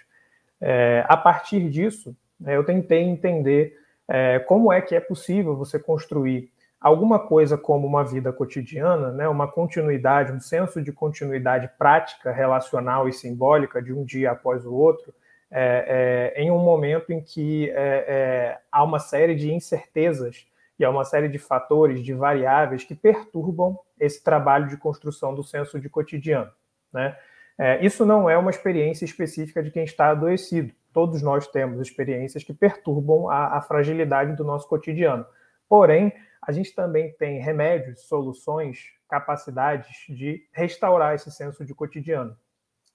É, 0.61 1.03
a 1.07 1.17
partir 1.17 1.67
disso, 1.69 2.15
né, 2.39 2.55
eu 2.55 2.63
tentei 2.63 3.01
entender 3.01 3.77
é, 4.07 4.37
como 4.39 4.71
é 4.71 4.81
que 4.81 4.95
é 4.95 4.99
possível 4.99 5.55
você 5.55 5.79
construir 5.79 6.52
alguma 6.83 7.17
coisa 7.17 7.57
como 7.57 7.87
uma 7.87 8.03
vida 8.03 8.33
cotidiana, 8.33 9.09
né, 9.09 9.25
uma 9.29 9.47
continuidade, 9.47 10.33
um 10.33 10.39
senso 10.41 10.81
de 10.81 10.91
continuidade 10.91 11.69
prática, 11.77 12.29
relacional 12.29 13.07
e 13.07 13.13
simbólica 13.13 13.81
de 13.81 13.93
um 13.93 14.03
dia 14.03 14.31
após 14.31 14.65
o 14.65 14.73
outro, 14.73 15.13
é, 15.49 16.33
é, 16.35 16.41
em 16.41 16.51
um 16.51 16.59
momento 16.59 17.13
em 17.13 17.21
que 17.21 17.69
é, 17.69 17.75
é 17.75 18.59
há 18.69 18.83
uma 18.83 18.99
série 18.99 19.33
de 19.33 19.53
incertezas 19.53 20.45
e 20.77 20.83
há 20.83 20.89
uma 20.89 21.05
série 21.05 21.29
de 21.29 21.37
fatores, 21.37 22.03
de 22.03 22.13
variáveis 22.13 22.83
que 22.83 22.95
perturbam 22.95 23.79
esse 23.97 24.21
trabalho 24.21 24.67
de 24.67 24.75
construção 24.75 25.33
do 25.33 25.43
senso 25.43 25.79
de 25.79 25.87
cotidiano. 25.87 26.51
Né? 26.91 27.15
É, 27.57 27.85
isso 27.85 28.05
não 28.05 28.29
é 28.29 28.37
uma 28.37 28.49
experiência 28.49 29.05
específica 29.05 29.63
de 29.63 29.71
quem 29.71 29.85
está 29.85 30.09
adoecido. 30.09 30.73
Todos 30.91 31.21
nós 31.21 31.47
temos 31.47 31.79
experiências 31.79 32.43
que 32.43 32.53
perturbam 32.53 33.29
a, 33.29 33.57
a 33.57 33.61
fragilidade 33.61 34.35
do 34.35 34.43
nosso 34.43 34.67
cotidiano. 34.67 35.25
Porém, 35.69 36.11
a 36.45 36.51
gente 36.51 36.73
também 36.73 37.13
tem 37.13 37.39
remédios, 37.39 38.07
soluções, 38.07 38.91
capacidades 39.09 40.05
de 40.09 40.47
restaurar 40.51 41.15
esse 41.15 41.31
senso 41.31 41.63
de 41.63 41.73
cotidiano. 41.73 42.37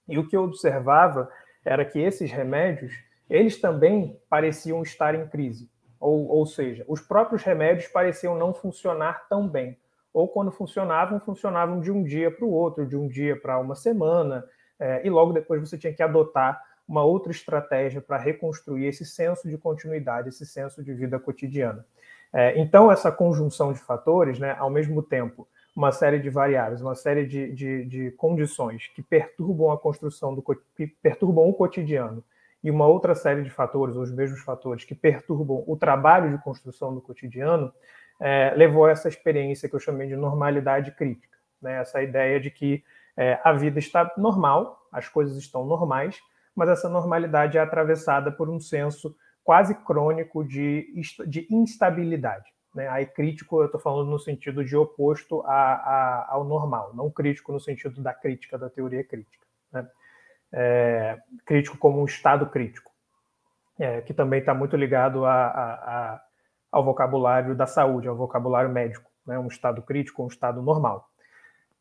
E 0.08 0.18
o 0.18 0.26
que 0.26 0.36
eu 0.36 0.42
observava 0.42 1.30
era 1.64 1.84
que 1.84 1.98
esses 1.98 2.30
remédios, 2.30 2.92
eles 3.28 3.60
também 3.60 4.20
pareciam 4.28 4.82
estar 4.82 5.14
em 5.14 5.26
crise. 5.28 5.70
Ou, 6.00 6.28
ou 6.28 6.46
seja, 6.46 6.84
os 6.88 7.00
próprios 7.00 7.42
remédios 7.42 7.88
pareciam 7.88 8.36
não 8.36 8.54
funcionar 8.54 9.28
tão 9.28 9.48
bem. 9.48 9.78
Ou 10.12 10.28
quando 10.28 10.50
funcionavam, 10.50 11.20
funcionavam 11.20 11.80
de 11.80 11.90
um 11.90 12.02
dia 12.02 12.30
para 12.30 12.44
o 12.44 12.50
outro, 12.50 12.86
de 12.86 12.96
um 12.96 13.08
dia 13.08 13.38
para 13.38 13.58
uma 13.58 13.74
semana, 13.74 14.44
é, 14.78 15.06
e 15.06 15.10
logo 15.10 15.32
depois 15.32 15.60
você 15.60 15.76
tinha 15.76 15.92
que 15.92 16.02
adotar 16.02 16.62
uma 16.86 17.04
outra 17.04 17.30
estratégia 17.30 18.00
para 18.00 18.16
reconstruir 18.16 18.86
esse 18.86 19.04
senso 19.04 19.48
de 19.48 19.58
continuidade, 19.58 20.30
esse 20.30 20.46
senso 20.46 20.82
de 20.82 20.94
vida 20.94 21.18
cotidiana. 21.18 21.84
É, 22.32 22.58
então, 22.60 22.90
essa 22.90 23.10
conjunção 23.10 23.72
de 23.72 23.80
fatores, 23.80 24.38
né, 24.38 24.54
ao 24.58 24.70
mesmo 24.70 25.02
tempo, 25.02 25.48
uma 25.74 25.92
série 25.92 26.18
de 26.18 26.28
variáveis, 26.28 26.82
uma 26.82 26.94
série 26.94 27.26
de, 27.26 27.52
de, 27.52 27.84
de 27.84 28.10
condições 28.12 28.88
que 28.88 29.02
perturbam 29.02 29.70
a 29.70 29.78
construção 29.78 30.34
do 30.34 30.44
perturbam 31.02 31.48
o 31.48 31.54
cotidiano 31.54 32.22
e 32.62 32.70
uma 32.70 32.86
outra 32.86 33.14
série 33.14 33.42
de 33.42 33.50
fatores, 33.50 33.94
ou 33.94 34.02
os 34.02 34.10
mesmos 34.10 34.40
fatores, 34.40 34.84
que 34.84 34.94
perturbam 34.94 35.62
o 35.66 35.76
trabalho 35.76 36.30
de 36.30 36.42
construção 36.42 36.92
do 36.92 37.00
cotidiano, 37.00 37.72
é, 38.20 38.52
levou 38.56 38.86
a 38.86 38.90
essa 38.90 39.08
experiência 39.08 39.68
que 39.68 39.76
eu 39.76 39.80
chamei 39.80 40.08
de 40.08 40.16
normalidade 40.16 40.90
crítica. 40.92 41.38
Né? 41.62 41.80
Essa 41.80 42.02
ideia 42.02 42.40
de 42.40 42.50
que 42.50 42.82
é, 43.16 43.38
a 43.44 43.52
vida 43.52 43.78
está 43.78 44.12
normal, 44.16 44.86
as 44.92 45.08
coisas 45.08 45.36
estão 45.36 45.64
normais, 45.64 46.20
mas 46.54 46.68
essa 46.68 46.88
normalidade 46.88 47.56
é 47.56 47.60
atravessada 47.60 48.32
por 48.32 48.50
um 48.50 48.58
senso 48.58 49.14
quase 49.48 49.74
crônico 49.76 50.44
de, 50.44 50.92
de 51.26 51.48
instabilidade. 51.50 52.52
Né? 52.74 52.86
Aí 52.88 53.06
crítico 53.06 53.62
eu 53.62 53.64
estou 53.64 53.80
falando 53.80 54.10
no 54.10 54.18
sentido 54.18 54.62
de 54.62 54.76
oposto 54.76 55.40
a, 55.46 55.72
a, 55.72 56.26
ao 56.28 56.44
normal, 56.44 56.94
não 56.94 57.10
crítico 57.10 57.50
no 57.50 57.58
sentido 57.58 58.02
da 58.02 58.12
crítica, 58.12 58.58
da 58.58 58.68
teoria 58.68 59.02
crítica. 59.02 59.46
Né? 59.72 59.88
É, 60.52 61.18
crítico 61.46 61.78
como 61.78 61.98
um 61.98 62.04
estado 62.04 62.44
crítico, 62.50 62.92
é, 63.78 64.02
que 64.02 64.12
também 64.12 64.40
está 64.40 64.52
muito 64.52 64.76
ligado 64.76 65.24
a, 65.24 65.46
a, 65.46 66.22
ao 66.70 66.84
vocabulário 66.84 67.54
da 67.54 67.66
saúde, 67.66 68.06
ao 68.06 68.16
vocabulário 68.16 68.68
médico, 68.68 69.10
né? 69.26 69.38
um 69.38 69.48
estado 69.48 69.80
crítico, 69.80 70.22
um 70.22 70.28
estado 70.28 70.60
normal. 70.60 71.08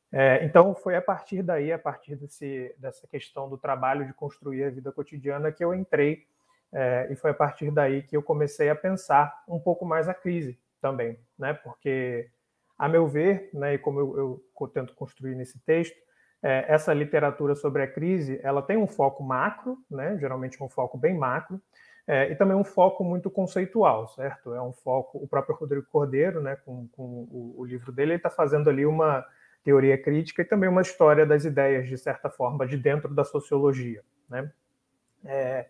É, 0.09 0.45
então, 0.45 0.73
foi 0.73 0.95
a 0.95 1.01
partir 1.01 1.43
daí, 1.43 1.73
a 1.73 1.77
partir 1.77 2.15
desse, 2.15 2.73
dessa 2.77 3.05
questão 3.07 3.49
do 3.49 3.57
trabalho 3.57 4.05
de 4.05 4.13
construir 4.13 4.63
a 4.63 4.69
vida 4.69 4.89
cotidiana, 4.89 5.51
que 5.51 5.65
eu 5.65 5.73
entrei 5.73 6.25
é, 6.73 7.07
e 7.11 7.15
foi 7.15 7.31
a 7.31 7.33
partir 7.33 7.71
daí 7.71 8.03
que 8.03 8.15
eu 8.15 8.21
comecei 8.21 8.69
a 8.69 8.75
pensar 8.75 9.43
um 9.47 9.59
pouco 9.59 9.85
mais 9.85 10.07
a 10.07 10.13
crise 10.13 10.59
também, 10.81 11.17
né? 11.37 11.53
Porque, 11.53 12.29
a 12.77 12.87
meu 12.87 13.07
ver, 13.07 13.49
né, 13.53 13.75
e 13.75 13.77
como 13.77 13.99
eu, 13.99 14.41
eu 14.59 14.67
tento 14.67 14.93
construir 14.93 15.35
nesse 15.35 15.59
texto, 15.59 15.97
é, 16.41 16.65
essa 16.67 16.93
literatura 16.93 17.55
sobre 17.55 17.81
a 17.81 17.87
crise, 17.87 18.39
ela 18.43 18.61
tem 18.61 18.77
um 18.77 18.87
foco 18.87 19.23
macro, 19.23 19.77
né? 19.89 20.17
Geralmente 20.19 20.61
um 20.61 20.69
foco 20.69 20.97
bem 20.97 21.17
macro, 21.17 21.61
é, 22.05 22.31
e 22.31 22.35
também 22.35 22.55
um 22.55 22.63
foco 22.63 23.03
muito 23.03 23.29
conceitual, 23.29 24.07
certo? 24.09 24.53
É 24.53 24.61
um 24.61 24.71
foco, 24.71 25.17
o 25.17 25.27
próprio 25.27 25.55
Rodrigo 25.55 25.85
Cordeiro, 25.91 26.41
né, 26.41 26.55
com, 26.55 26.87
com 26.89 27.27
o, 27.29 27.55
o 27.57 27.65
livro 27.65 27.91
dele, 27.91 28.11
ele 28.11 28.17
está 28.17 28.29
fazendo 28.29 28.69
ali 28.69 28.85
uma 28.85 29.25
teoria 29.63 30.01
crítica 30.01 30.41
e 30.41 30.45
também 30.45 30.69
uma 30.69 30.81
história 30.81 31.25
das 31.25 31.43
ideias, 31.43 31.89
de 31.89 31.97
certa 31.97 32.29
forma, 32.29 32.65
de 32.65 32.77
dentro 32.77 33.13
da 33.13 33.25
sociologia, 33.25 34.01
né? 34.29 34.49
É, 35.25 35.67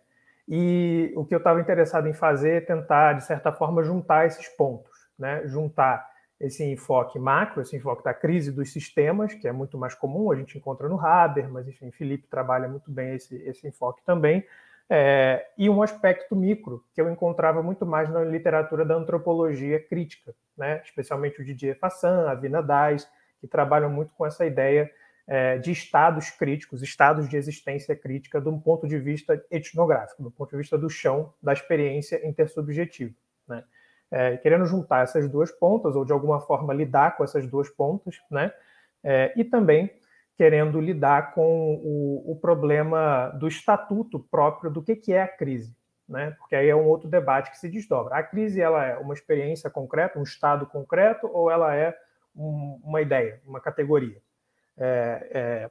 e 0.48 1.12
o 1.14 1.26
que 1.26 1.34
eu 1.34 1.38
estava 1.38 1.60
interessado 1.60 2.08
em 2.08 2.14
fazer 2.14 2.54
é 2.54 2.60
tentar, 2.60 3.12
de 3.12 3.24
certa 3.24 3.52
forma, 3.52 3.82
juntar 3.82 4.26
esses 4.26 4.48
pontos, 4.48 4.90
né? 5.18 5.42
juntar 5.44 6.08
esse 6.40 6.64
enfoque 6.64 7.18
macro, 7.18 7.60
esse 7.60 7.76
enfoque 7.76 8.02
da 8.02 8.14
crise 8.14 8.50
dos 8.50 8.72
sistemas, 8.72 9.34
que 9.34 9.46
é 9.46 9.52
muito 9.52 9.76
mais 9.76 9.94
comum, 9.94 10.30
a 10.30 10.36
gente 10.36 10.56
encontra 10.56 10.88
no 10.88 10.98
Haber, 10.98 11.50
mas 11.50 11.68
enfim, 11.68 11.90
Felipe 11.90 12.28
trabalha 12.28 12.66
muito 12.66 12.90
bem 12.90 13.16
esse, 13.16 13.36
esse 13.42 13.66
enfoque 13.68 14.02
também, 14.06 14.42
é, 14.88 15.46
e 15.58 15.68
um 15.68 15.82
aspecto 15.82 16.34
micro, 16.34 16.82
que 16.94 17.00
eu 17.00 17.10
encontrava 17.10 17.62
muito 17.62 17.84
mais 17.84 18.08
na 18.08 18.24
literatura 18.24 18.86
da 18.86 18.94
antropologia 18.94 19.78
crítica, 19.78 20.34
né? 20.56 20.80
especialmente 20.82 21.42
o 21.42 21.44
Didier 21.44 21.78
Fassan, 21.78 22.30
a 22.30 22.34
Vina 22.34 22.62
Dais, 22.62 23.06
que 23.38 23.46
trabalham 23.46 23.90
muito 23.90 24.14
com 24.14 24.24
essa 24.24 24.46
ideia 24.46 24.90
é, 25.28 25.58
de 25.58 25.70
estados 25.70 26.30
críticos, 26.30 26.82
estados 26.82 27.28
de 27.28 27.36
existência 27.36 27.94
crítica, 27.94 28.40
de 28.40 28.48
um 28.48 28.58
ponto 28.58 28.88
de 28.88 28.98
vista 28.98 29.40
etnográfico, 29.50 30.22
do 30.22 30.30
ponto 30.30 30.50
de 30.50 30.56
vista 30.56 30.78
do 30.78 30.88
chão 30.88 31.34
da 31.42 31.52
experiência 31.52 32.26
intersubjetiva. 32.26 33.14
Né? 33.46 33.62
É, 34.10 34.36
querendo 34.38 34.64
juntar 34.64 35.02
essas 35.02 35.28
duas 35.30 35.52
pontas, 35.52 35.94
ou 35.94 36.02
de 36.02 36.12
alguma 36.12 36.40
forma 36.40 36.72
lidar 36.72 37.14
com 37.14 37.22
essas 37.22 37.46
duas 37.46 37.68
pontas, 37.68 38.16
né? 38.30 38.50
É, 39.04 39.32
e 39.36 39.44
também 39.44 39.92
querendo 40.34 40.80
lidar 40.80 41.34
com 41.34 41.74
o, 41.74 42.32
o 42.32 42.36
problema 42.36 43.28
do 43.38 43.46
estatuto 43.46 44.18
próprio 44.18 44.70
do 44.70 44.82
que, 44.82 44.96
que 44.96 45.12
é 45.12 45.22
a 45.22 45.28
crise. 45.28 45.76
Né? 46.08 46.30
Porque 46.38 46.56
aí 46.56 46.68
é 46.68 46.74
um 46.74 46.86
outro 46.86 47.08
debate 47.08 47.50
que 47.50 47.58
se 47.58 47.68
desdobra. 47.68 48.16
A 48.16 48.22
crise 48.22 48.60
ela 48.60 48.84
é 48.84 48.96
uma 48.96 49.12
experiência 49.12 49.68
concreta, 49.68 50.18
um 50.18 50.22
estado 50.22 50.64
concreto, 50.66 51.28
ou 51.30 51.50
ela 51.50 51.74
é 51.74 51.94
um, 52.34 52.80
uma 52.82 53.02
ideia, 53.02 53.40
uma 53.46 53.60
categoria? 53.60 54.20
É, 54.78 55.28
é, 55.30 55.70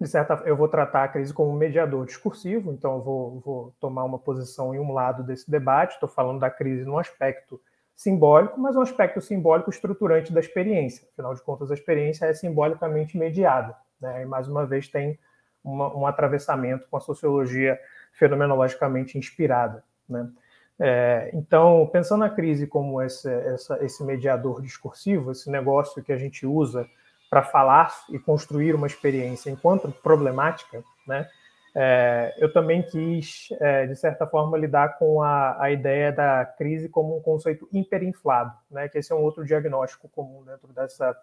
de 0.00 0.08
certa, 0.08 0.42
eu 0.46 0.56
vou 0.56 0.68
tratar 0.68 1.04
a 1.04 1.08
crise 1.08 1.34
como 1.34 1.52
mediador 1.52 2.06
discursivo, 2.06 2.72
então 2.72 2.96
eu 2.96 3.02
vou, 3.02 3.40
vou 3.40 3.74
tomar 3.78 4.04
uma 4.04 4.18
posição 4.18 4.74
em 4.74 4.78
um 4.78 4.92
lado 4.92 5.22
desse 5.22 5.50
debate. 5.50 5.94
Estou 5.94 6.08
falando 6.08 6.40
da 6.40 6.48
crise 6.48 6.84
num 6.84 6.98
aspecto 6.98 7.60
simbólico, 7.94 8.58
mas 8.58 8.74
um 8.76 8.80
aspecto 8.80 9.20
simbólico 9.20 9.68
estruturante 9.68 10.32
da 10.32 10.40
experiência. 10.40 11.06
Afinal 11.12 11.34
de 11.34 11.42
contas, 11.42 11.70
a 11.70 11.74
experiência 11.74 12.24
é 12.24 12.32
simbolicamente 12.32 13.18
mediada. 13.18 13.76
Né? 14.00 14.22
E 14.22 14.24
mais 14.24 14.48
uma 14.48 14.64
vez 14.64 14.88
tem 14.88 15.18
uma, 15.62 15.94
um 15.94 16.06
atravessamento 16.06 16.88
com 16.88 16.96
a 16.96 17.00
sociologia 17.00 17.78
fenomenologicamente 18.14 19.18
inspirada. 19.18 19.84
Né? 20.08 20.30
É, 20.78 21.30
então, 21.34 21.86
pensando 21.92 22.20
na 22.20 22.30
crise 22.30 22.66
como 22.66 23.02
esse, 23.02 23.30
essa, 23.30 23.84
esse 23.84 24.02
mediador 24.02 24.62
discursivo, 24.62 25.30
esse 25.30 25.50
negócio 25.50 26.02
que 26.02 26.10
a 26.10 26.16
gente 26.16 26.46
usa 26.46 26.88
para 27.30 27.44
falar 27.44 27.94
e 28.10 28.18
construir 28.18 28.74
uma 28.74 28.88
experiência 28.88 29.50
enquanto 29.50 29.90
problemática, 29.90 30.82
né? 31.06 31.28
É, 31.74 32.34
eu 32.38 32.52
também 32.52 32.82
quis, 32.82 33.48
é, 33.60 33.86
de 33.86 33.94
certa 33.94 34.26
forma, 34.26 34.58
lidar 34.58 34.98
com 34.98 35.22
a, 35.22 35.62
a, 35.62 35.70
ideia 35.70 36.10
da 36.10 36.44
crise 36.44 36.88
como 36.88 37.16
um 37.16 37.22
conceito 37.22 37.68
hiperinflado, 37.72 38.52
né? 38.68 38.88
que 38.88 38.98
esse 38.98 39.12
é 39.12 39.14
um 39.14 39.22
outro 39.22 39.44
diagnóstico 39.44 40.08
comum 40.08 40.42
dentro 40.44 40.72
dessa 40.72 41.16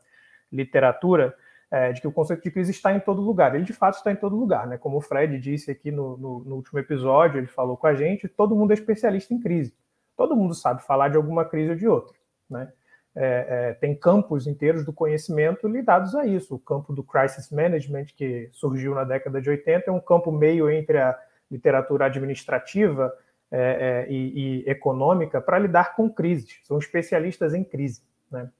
literatura, 0.50 1.36
é, 1.70 1.92
de 1.92 2.00
que 2.00 2.08
o 2.08 2.14
conceito 2.14 2.44
de 2.44 2.52
crise 2.52 2.72
está 2.72 2.94
em 2.94 3.00
todo 3.02 3.22
lugar. 3.22 3.54
Ele, 3.56 3.66
de 3.66 3.74
fato, 3.74 3.96
está 3.96 4.10
em 4.10 4.16
todo 4.16 4.38
lugar. 4.38 4.66
Né? 4.68 4.78
Como 4.78 4.98
o 4.98 5.02
Fred 5.02 5.38
disse 5.38 5.70
aqui 5.70 5.92
no, 5.92 6.16
no, 6.16 6.40
no 6.46 6.56
último 6.56 6.80
episódio, 6.80 7.40
ele 7.40 7.48
falou 7.48 7.76
com 7.76 7.88
a 7.88 7.94
gente, 7.94 8.30
todo 8.30 8.56
mundo 8.56 8.72
é 8.72 8.74
especialista 8.74 9.34
em 9.34 9.42
crise. 9.42 9.76
Todo 10.16 10.36
mundo 10.36 10.54
sabe 10.54 10.82
falar 10.82 11.10
de 11.10 11.18
alguma 11.18 11.44
crise 11.44 11.72
ou 11.72 11.76
de 11.76 11.88
outra. 11.90 12.16
Né? 12.50 12.72
É, 13.20 13.70
é, 13.70 13.74
tem 13.74 13.96
campos 13.96 14.46
inteiros 14.46 14.86
do 14.86 14.94
conhecimento 14.94 15.68
lidados 15.68 16.14
a 16.14 16.28
isso. 16.28 16.54
O 16.54 16.60
campo 16.60 16.94
do 16.94 17.04
crisis 17.04 17.50
management, 17.50 18.06
que 18.16 18.48
surgiu 18.54 18.94
na 18.94 19.04
década 19.04 19.42
de 19.42 19.50
80, 19.50 19.90
é 19.90 19.92
um 19.92 20.00
campo 20.00 20.32
meio 20.32 20.70
entre 20.70 21.00
a 21.00 21.18
literatura 21.50 22.06
administrativa 22.06 23.12
é, 23.50 24.06
é 24.08 24.12
e, 24.12 24.66
e, 24.66 24.70
econômica 24.70 25.42
para 25.42 25.58
lidar 25.58 25.96
com 25.96 26.08
crises. 26.08 26.60
São 26.64 26.78
especialistas 26.78 27.56
em 27.56 27.64
crise. 27.64 28.04
Né? 28.32 28.52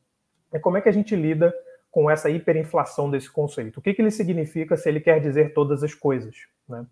E 0.52 0.58
como 0.58 0.78
é 0.78 0.82
que 0.82 0.90
a 0.90 0.94
gente 0.94 1.16
lida 1.16 1.54
com 1.92 2.10
essa 2.10 2.28
hiperinflação 2.28 3.12
desse 3.12 3.30
conceito? 3.30 3.78
O 3.78 3.82
que, 3.82 3.94
que 3.94 4.02
ele 4.02 4.10
significa 4.10 4.76
se 4.76 4.90
ele 4.90 5.00
quer 5.00 5.20
dizer 5.20 5.54
todas 5.54 5.84
as 5.84 5.94
coisas? 5.94 6.36
Né? 6.68 6.84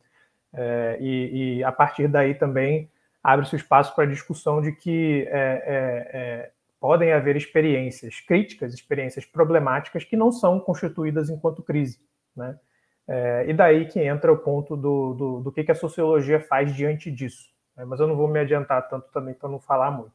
É, 0.53 0.98
e, 1.01 1.57
e, 1.57 1.63
a 1.63 1.72
partir 1.72 2.07
daí 2.07 2.36
também 2.36 2.91
abre-se 3.24 3.55
espaço 3.55 3.95
para 3.95 4.03
a 4.03 4.07
discussão 4.07 4.62
de 4.62 4.72
que 4.72 5.27
é, 5.31 6.51
podem 6.85 7.11
haver 7.11 7.35
experiências 7.35 8.19
críticas, 8.19 8.71
experiências 8.71 9.25
problemáticas 9.25 10.03
que 10.03 10.15
não 10.15 10.31
são 10.31 10.59
constituídas 10.59 11.31
enquanto 11.31 11.63
crise. 11.63 11.99
Né? 12.35 12.59
É, 13.07 13.49
e 13.49 13.53
daí 13.55 13.87
que 13.87 13.99
entra 13.99 14.31
o 14.31 14.37
ponto 14.37 14.77
do, 14.77 15.15
do, 15.15 15.39
do 15.39 15.51
que, 15.51 15.63
que 15.63 15.71
a 15.71 15.75
sociologia 15.75 16.39
faz 16.39 16.75
diante 16.75 17.09
disso. 17.09 17.49
Né? 17.75 17.85
Mas 17.85 17.99
eu 17.99 18.05
não 18.05 18.15
vou 18.15 18.27
me 18.27 18.39
adiantar 18.39 18.87
tanto 18.87 19.07
também 19.11 19.33
para 19.33 19.49
não 19.49 19.59
falar 19.59 19.89
muito. 19.89 20.11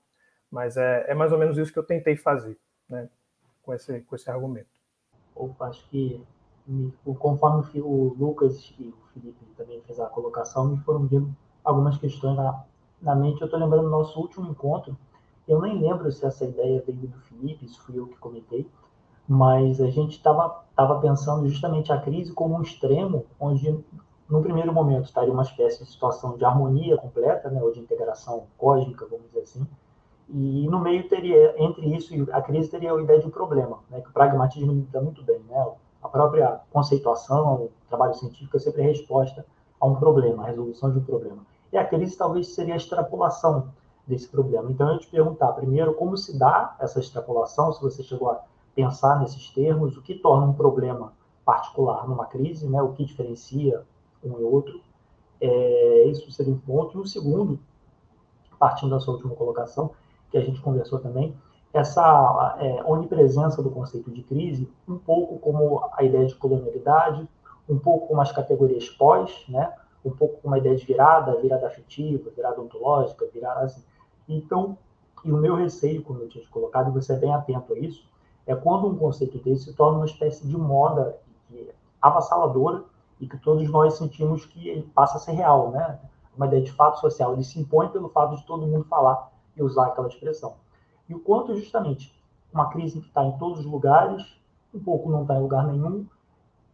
Mas 0.49 0.77
é, 0.77 1.07
é, 1.09 1.13
mais 1.13 1.33
ou 1.33 1.39
menos 1.39 1.59
isso 1.59 1.73
que 1.73 1.79
eu 1.81 1.83
tentei 1.83 2.15
fazer 2.15 2.57
né? 2.89 3.09
com, 3.65 3.75
esse, 3.75 4.03
com 4.03 4.15
esse 4.15 4.31
argumento. 4.31 4.71
Opa, 5.35 5.67
acho 5.67 5.85
que 5.89 6.25
conforme 7.19 7.81
o 7.81 8.15
Lucas 8.17 8.73
e 8.79 8.85
o 8.85 8.95
Felipe 9.13 9.45
também 9.57 9.83
fez 9.89 9.99
a 9.99 10.07
colocação, 10.07 10.69
me 10.69 10.79
foram 10.85 11.05
vindo 11.05 11.35
algumas 11.65 11.99
questões 11.99 12.37
na, 12.37 12.63
na 13.03 13.17
mente. 13.17 13.41
Eu 13.41 13.47
estou 13.47 13.59
lembrando 13.59 13.87
do 13.87 13.91
nosso 13.91 14.21
último 14.21 14.49
encontro, 14.49 14.97
eu 15.51 15.61
nem 15.61 15.81
lembro 15.81 16.11
se 16.13 16.25
essa 16.25 16.45
ideia 16.45 16.83
veio 16.87 17.09
do 17.09 17.19
Felipe, 17.21 17.67
isso 17.67 17.81
fui 17.83 17.99
eu 17.99 18.07
que 18.07 18.17
comentei, 18.17 18.69
mas 19.29 19.81
a 19.81 19.89
gente 19.89 20.13
estava 20.13 20.63
tava 20.77 21.01
pensando 21.01 21.49
justamente 21.49 21.93
a 21.93 22.01
crise 22.01 22.33
como 22.33 22.57
um 22.57 22.63
extremo, 22.63 23.27
onde 23.39 23.79
no 24.29 24.43
primeiro 24.43 24.73
momento 24.73 25.07
estaria 25.07 25.33
uma 25.33 25.43
espécie 25.43 25.83
de 25.83 25.91
situação 25.91 26.37
de 26.37 26.45
harmonia 26.45 26.97
completa, 26.97 27.51
né, 27.51 27.61
ou 27.61 27.73
de 27.73 27.81
integração 27.81 28.45
cósmica, 28.57 29.07
vamos 29.11 29.27
dizer 29.27 29.41
assim, 29.41 29.67
e 30.29 30.69
no 30.69 30.79
meio 30.79 31.09
teria, 31.09 31.55
entre 31.61 31.95
isso 31.95 32.15
e 32.15 32.31
a 32.31 32.41
crise, 32.41 32.71
teria 32.71 32.93
a 32.93 33.03
ideia 33.03 33.19
de 33.19 33.27
um 33.27 33.31
problema, 33.31 33.81
né, 33.91 34.01
que 34.01 34.09
o 34.09 34.13
pragmatismo 34.13 34.73
lida 34.73 35.01
muito 35.01 35.23
bem, 35.23 35.41
né, 35.49 35.67
a 36.03 36.09
própria 36.09 36.61
conceituação, 36.73 37.55
o 37.55 37.71
trabalho 37.89 38.15
científico 38.15 38.57
é 38.57 38.61
sempre 38.61 38.83
a 38.83 38.87
resposta 38.87 39.45
a 39.81 39.87
um 39.87 39.97
problema, 39.97 40.45
a 40.45 40.47
resolução 40.47 40.91
de 40.93 40.99
um 40.99 41.05
problema. 41.05 41.45
E 41.73 41.77
a 41.77 41.85
crise 41.85 42.17
talvez 42.17 42.55
seria 42.55 42.75
a 42.75 42.77
extrapolação 42.77 43.69
desse 44.11 44.29
problema. 44.29 44.71
Então, 44.71 44.93
eu 44.93 44.99
te 44.99 45.07
perguntar 45.07 45.53
primeiro 45.53 45.95
como 45.95 46.17
se 46.17 46.37
dá 46.37 46.77
essa 46.81 47.01
extrapolação, 47.01 47.73
se 47.73 47.81
você 47.81 48.03
chegou 48.03 48.31
a 48.31 48.43
pensar 48.75 49.21
nesses 49.21 49.49
termos, 49.51 49.97
o 49.97 50.03
que 50.03 50.15
torna 50.15 50.47
um 50.47 50.53
problema 50.53 51.13
particular 51.45 52.07
numa 52.07 52.27
crise, 52.27 52.69
né, 52.69 52.83
o 52.83 52.93
que 52.93 53.05
diferencia 53.05 53.83
um 54.23 54.39
e 54.39 54.43
outro. 54.43 54.81
É, 55.41 56.05
isso 56.05 56.31
seria 56.31 56.53
um 56.53 56.59
ponto. 56.59 56.99
E 56.99 57.01
o 57.01 57.07
segundo, 57.07 57.59
partindo 58.59 58.91
da 58.91 59.01
sua 59.01 59.15
última 59.15 59.35
colocação, 59.35 59.93
que 60.31 60.37
a 60.37 60.43
gente 60.43 60.61
conversou 60.61 60.99
também, 60.99 61.35
essa 61.73 62.57
é, 62.59 62.83
onipresença 62.85 63.63
do 63.63 63.71
conceito 63.71 64.11
de 64.11 64.23
crise, 64.23 64.69
um 64.89 64.99
pouco 64.99 65.39
como 65.39 65.89
a 65.97 66.03
ideia 66.03 66.27
de 66.27 66.35
colonialidade, 66.35 67.27
um 67.69 67.79
pouco 67.79 68.09
como 68.09 68.21
as 68.21 68.33
categorias 68.33 68.89
pós, 68.89 69.45
né? 69.49 69.73
um 70.05 70.11
pouco 70.11 70.41
como 70.41 70.55
a 70.55 70.59
ideia 70.59 70.77
de 70.77 70.85
virada, 70.85 71.37
virada 71.41 71.67
afetiva, 71.67 72.31
virada 72.35 72.61
ontológica, 72.61 73.27
virada 73.33 73.61
assim. 73.61 73.83
Então, 74.35 74.79
e 75.25 75.33
o 75.33 75.37
meu 75.37 75.55
receio, 75.55 76.03
como 76.03 76.21
eu 76.21 76.29
tinha 76.29 76.45
te 76.45 76.51
colocado, 76.51 76.91
e 76.91 76.93
você 76.93 77.13
é 77.13 77.17
bem 77.17 77.35
atento 77.35 77.73
a 77.75 77.79
isso, 77.79 78.09
é 78.47 78.55
quando 78.55 78.87
um 78.87 78.97
conceito 78.97 79.39
desse 79.39 79.65
se 79.65 79.73
torna 79.75 79.99
uma 79.99 80.07
espécie 80.07 80.47
de 80.47 80.57
moda 80.57 81.19
que 81.49 81.59
é 81.59 81.75
avassaladora 82.01 82.85
e 83.21 83.29
que 83.29 83.37
todos 83.37 83.69
nós 83.71 83.95
sentimos 83.95 84.47
que 84.47 84.69
ele 84.69 84.83
passa 84.95 85.19
a 85.19 85.21
ser 85.21 85.33
real, 85.33 85.71
né? 85.71 86.01
Uma 86.35 86.47
ideia 86.47 86.63
de 86.63 86.73
fato 86.73 87.01
social. 87.01 87.35
Ele 87.35 87.45
se 87.45 87.61
impõe 87.61 87.89
pelo 87.89 88.09
fato 88.09 88.37
de 88.37 88.47
todo 88.47 88.67
mundo 88.67 88.85
falar 88.85 89.31
e 89.57 89.63
usar 89.63 89.87
aquela 89.87 90.09
expressão. 90.09 90.55
E 91.09 91.15
o 91.15 91.21
quanto, 91.21 91.55
justamente, 91.55 92.19
uma 92.53 92.71
crise 92.71 93.01
que 93.01 93.09
está 93.09 93.25
em 93.25 93.37
todos 93.37 93.61
os 93.61 93.67
lugares, 93.67 94.41
um 94.73 94.81
pouco 94.81 95.11
não 95.11 95.23
está 95.23 95.37
em 95.37 95.43
lugar 95.43 95.67
nenhum, 95.67 96.07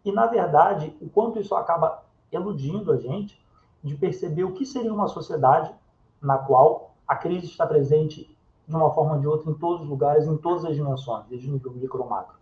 e, 0.04 0.12
na 0.12 0.26
verdade, 0.26 0.96
o 1.00 1.08
quanto 1.08 1.40
isso 1.40 1.54
acaba 1.54 2.04
eludindo 2.30 2.92
a 2.92 2.96
gente 2.96 3.44
de 3.82 3.96
perceber 3.96 4.44
o 4.44 4.52
que 4.52 4.64
seria 4.64 4.92
uma 4.92 5.08
sociedade 5.08 5.74
na 6.22 6.38
qual 6.38 6.95
a 7.06 7.16
crise 7.16 7.46
está 7.46 7.66
presente 7.66 8.36
de 8.66 8.74
uma 8.74 8.92
forma 8.92 9.14
ou 9.14 9.20
de 9.20 9.26
outra 9.26 9.50
em 9.50 9.54
todos 9.54 9.82
os 9.82 9.88
lugares, 9.88 10.26
em 10.26 10.36
todas 10.36 10.64
as 10.64 10.74
dimensões, 10.74 11.26
desde 11.26 11.48
o 11.48 11.52
nível 11.52 11.72
micro 11.72 12.02
ou 12.02 12.08
macro. 12.08 12.36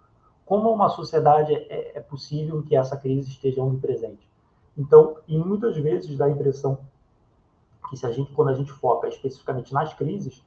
Como 0.47 0.71
uma 0.71 0.89
sociedade 0.89 1.55
é, 1.55 1.99
é 1.99 2.01
possível 2.01 2.63
que 2.63 2.77
essa 2.77 2.97
crise 2.97 3.31
esteja 3.31 3.63
presente? 3.81 4.29
Então, 4.77 5.17
e 5.29 5.39
muitas 5.39 5.77
vezes 5.77 6.17
dá 6.17 6.27
a 6.27 6.31
impressão 6.31 6.79
que 7.89 7.97
se 7.97 8.07
a 8.07 8.11
gente, 8.11 8.33
quando 8.33 8.49
a 8.49 8.55
gente 8.55 8.73
foca 8.73 9.09
especificamente 9.09 9.73
nas 9.73 9.93
crises, 9.95 10.45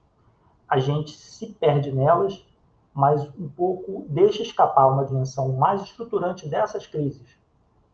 a 0.67 0.79
gente 0.79 1.11
se 1.11 1.47
perde 1.53 1.91
nelas, 1.91 2.45
mas 2.93 3.23
um 3.37 3.47
pouco 3.47 4.05
deixa 4.09 4.41
escapar 4.41 4.87
uma 4.87 5.05
dimensão 5.05 5.53
mais 5.53 5.83
estruturante 5.83 6.47
dessas 6.49 6.85
crises. 6.85 7.37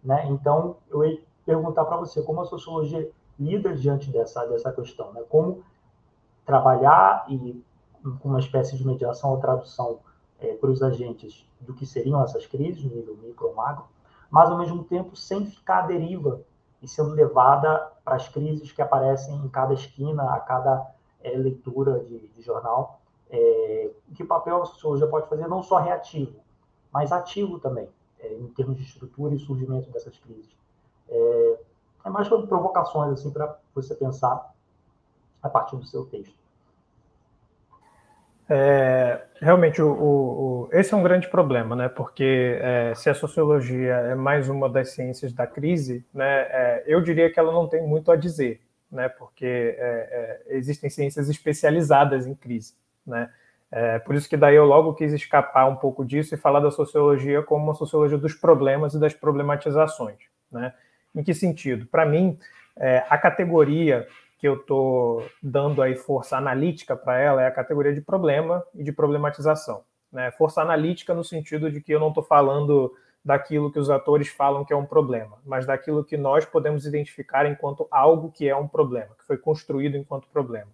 Né? 0.03 0.25
Então, 0.29 0.77
eu 0.89 1.05
ia 1.05 1.21
perguntar 1.45 1.85
para 1.85 1.97
você 1.97 2.21
como 2.21 2.41
a 2.41 2.45
sociologia 2.45 3.11
lida 3.39 3.75
diante 3.75 4.09
dessa, 4.09 4.45
dessa 4.45 4.71
questão, 4.71 5.11
né? 5.13 5.21
como 5.29 5.63
trabalhar 6.45 7.25
e 7.29 7.63
com 8.19 8.29
uma 8.29 8.39
espécie 8.39 8.77
de 8.77 8.85
mediação 8.85 9.31
ou 9.31 9.39
tradução 9.39 9.99
é, 10.39 10.53
para 10.55 10.69
os 10.69 10.81
agentes 10.81 11.47
do 11.61 11.73
que 11.73 11.85
seriam 11.85 12.21
essas 12.21 12.45
crises, 12.45 12.83
no 12.83 12.95
nível 12.95 13.15
micro 13.17 13.47
ou 13.47 13.55
macro, 13.55 13.85
mas 14.29 14.49
ao 14.49 14.57
mesmo 14.57 14.83
tempo 14.83 15.15
sem 15.15 15.45
ficar 15.45 15.83
à 15.83 15.87
deriva 15.87 16.41
e 16.81 16.87
sendo 16.87 17.11
levada 17.11 17.91
para 18.03 18.15
as 18.15 18.27
crises 18.27 18.71
que 18.71 18.81
aparecem 18.81 19.35
em 19.35 19.47
cada 19.47 19.73
esquina, 19.73 20.33
a 20.33 20.39
cada 20.39 20.85
é, 21.23 21.37
leitura 21.37 21.99
de, 21.99 22.27
de 22.27 22.41
jornal. 22.41 22.99
É, 23.29 23.89
que 24.13 24.23
papel 24.23 24.61
a 24.61 24.65
sociologia 24.65 25.07
pode 25.07 25.27
fazer 25.27 25.47
não 25.47 25.63
só 25.63 25.77
reativo, 25.77 26.35
mas 26.91 27.11
ativo 27.11 27.59
também, 27.59 27.89
é, 28.19 28.33
em 28.33 28.47
termos 28.49 28.77
de 28.77 28.83
estrutura 28.83 29.33
e 29.33 29.39
surgimento 29.39 29.89
dessas 29.89 30.17
crises. 30.19 30.55
É, 31.09 31.59
é 32.05 32.09
mais 32.09 32.27
sobre 32.27 32.47
provocações 32.47 33.13
assim 33.13 33.31
para 33.31 33.57
você 33.73 33.95
pensar 33.95 34.52
a 35.43 35.49
partir 35.49 35.75
do 35.75 35.85
seu 35.85 36.05
texto. 36.05 36.33
É, 38.49 39.21
realmente, 39.41 39.81
o, 39.81 39.87
o, 39.87 40.67
o, 40.67 40.69
esse 40.71 40.93
é 40.93 40.97
um 40.97 41.03
grande 41.03 41.27
problema, 41.29 41.75
né? 41.75 41.89
Porque 41.89 42.57
é, 42.61 42.93
se 42.95 43.09
a 43.09 43.13
sociologia 43.13 43.93
é 43.93 44.15
mais 44.15 44.49
uma 44.49 44.69
das 44.69 44.91
ciências 44.91 45.31
da 45.33 45.47
crise, 45.47 46.05
né? 46.13 46.41
É, 46.41 46.83
eu 46.87 47.01
diria 47.01 47.31
que 47.31 47.39
ela 47.39 47.51
não 47.51 47.67
tem 47.67 47.81
muito 47.81 48.11
a 48.11 48.15
dizer, 48.15 48.61
né? 48.91 49.07
Porque 49.09 49.45
é, 49.45 50.41
é, 50.49 50.55
existem 50.55 50.89
ciências 50.89 51.29
especializadas 51.29 52.27
em 52.27 52.35
crise, 52.35 52.73
né? 53.05 53.29
É, 53.71 53.97
por 53.97 54.13
isso 54.13 54.29
que 54.29 54.37
daí 54.37 54.55
eu 54.55 54.65
logo 54.65 54.93
quis 54.93 55.11
escapar 55.13 55.67
um 55.67 55.75
pouco 55.75 56.05
disso 56.05 56.35
e 56.35 56.37
falar 56.37 56.59
da 56.59 56.69
sociologia 56.69 57.41
como 57.41 57.63
uma 57.63 57.73
sociologia 57.73 58.19
dos 58.19 58.35
problemas 58.35 58.93
e 58.93 58.99
das 58.99 59.15
problematizações. 59.15 60.19
Né? 60.51 60.71
Em 61.15 61.23
que 61.23 61.33
sentido? 61.33 61.87
Para 61.87 62.05
mim, 62.05 62.37
a 63.09 63.17
categoria 63.17 64.07
que 64.43 64.47
eu 64.49 64.55
estou 64.55 65.25
dando 65.41 65.81
aí 65.81 65.95
força 65.95 66.35
analítica 66.35 66.97
para 66.97 67.17
ela 67.17 67.41
é 67.41 67.47
a 67.47 67.51
categoria 67.51 67.93
de 67.93 68.01
problema 68.01 68.61
e 68.75 68.83
de 68.83 68.91
problematização. 68.91 69.85
Né? 70.11 70.31
Força 70.31 70.61
analítica 70.61 71.13
no 71.13 71.23
sentido 71.23 71.71
de 71.71 71.79
que 71.79 71.93
eu 71.93 71.99
não 72.01 72.09
estou 72.09 72.21
falando 72.21 72.93
daquilo 73.23 73.71
que 73.71 73.79
os 73.79 73.89
atores 73.89 74.27
falam 74.27 74.65
que 74.65 74.73
é 74.73 74.75
um 74.75 74.85
problema, 74.85 75.37
mas 75.45 75.65
daquilo 75.65 76.03
que 76.03 76.17
nós 76.17 76.43
podemos 76.43 76.85
identificar 76.85 77.45
enquanto 77.45 77.87
algo 77.89 78.33
que 78.33 78.49
é 78.49 78.53
um 78.53 78.67
problema, 78.67 79.15
que 79.17 79.25
foi 79.25 79.37
construído 79.37 79.95
enquanto 79.95 80.27
problema. 80.27 80.67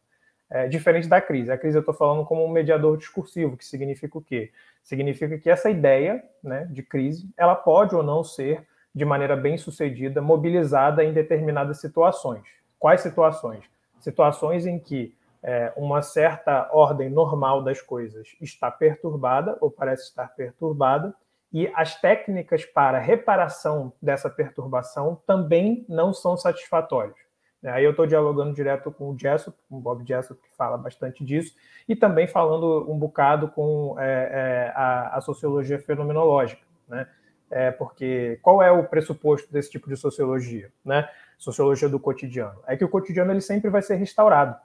É, 0.49 0.67
diferente 0.67 1.08
da 1.08 1.21
crise. 1.21 1.51
A 1.51 1.58
crise 1.58 1.77
eu 1.77 1.82
estou 1.82 1.93
falando 1.93 2.25
como 2.25 2.43
um 2.43 2.49
mediador 2.49 2.97
discursivo, 2.97 3.55
que 3.55 3.63
significa 3.63 4.17
o 4.17 4.21
quê? 4.21 4.51
Significa 4.82 5.38
que 5.38 5.47
essa 5.47 5.69
ideia 5.69 6.23
né, 6.43 6.67
de 6.71 6.82
crise, 6.82 7.29
ela 7.38 7.53
pode 7.53 7.93
ou 7.93 8.01
não 8.01 8.23
ser, 8.23 8.65
de 8.95 9.05
maneira 9.05 9.36
bem 9.36 9.60
sucedida, 9.60 10.23
mobilizada 10.23 11.03
em 11.03 11.13
determinadas 11.13 11.79
situações. 11.79 12.59
Quais 12.80 13.02
situações? 13.02 13.65
Situações 14.00 14.65
em 14.65 14.80
que 14.80 15.13
é, 15.44 15.72
uma 15.76 16.02
certa 16.02 16.70
ordem 16.72 17.10
normal 17.10 17.62
das 17.63 17.82
coisas 17.82 18.36
está 18.42 18.72
perturbada 18.72 19.58
ou 19.62 19.70
parece 19.70 20.04
estar 20.04 20.28
perturbada, 20.30 21.13
e 21.52 21.72
as 21.76 22.00
técnicas 22.00 22.63
para 22.63 23.00
reparação 23.00 23.92
dessa 24.02 24.30
perturbação 24.30 25.20
também 25.26 25.86
não 25.89 26.13
são 26.13 26.38
satisfatórias. 26.38 27.18
Aí 27.65 27.84
eu 27.84 27.92
estou 27.92 28.06
dialogando 28.06 28.54
direto 28.54 28.92
com 28.92 29.10
o 29.10 29.18
Jessop, 29.18 29.58
com 29.68 29.78
o 29.78 29.82
Bob 29.82 30.08
Jessop, 30.08 30.39
que 30.42 30.56
fala 30.56 30.78
bastante 30.78 31.26
disso, 31.26 31.54
e 31.88 31.96
também 31.96 32.28
falando 32.28 32.89
um 32.89 32.98
bocado 32.98 33.50
com 33.50 33.96
é, 34.00 34.04
é, 34.06 34.74
a, 34.76 35.18
a, 35.18 35.22
sociologia 35.22 35.78
fenomenológica, 35.80 36.62
né? 36.88 37.08
É, 37.52 37.72
porque 37.72 38.39
qual 38.44 38.62
é 38.62 38.72
o 38.72 38.88
pressuposto 38.88 39.52
desse 39.52 39.72
tipo 39.72 39.89
de 39.89 39.98
sociologia, 39.98 40.72
né? 40.86 41.10
Sociologia 41.39 41.89
do 41.89 41.99
cotidiano. 41.99 42.62
É 42.67 42.78
que 42.78 42.86
o 42.86 42.89
cotidiano 42.89 43.32
ele 43.32 43.41
sempre 43.41 43.71
vai 43.71 43.82
ser 43.82 43.95
restaurado. 43.95 44.56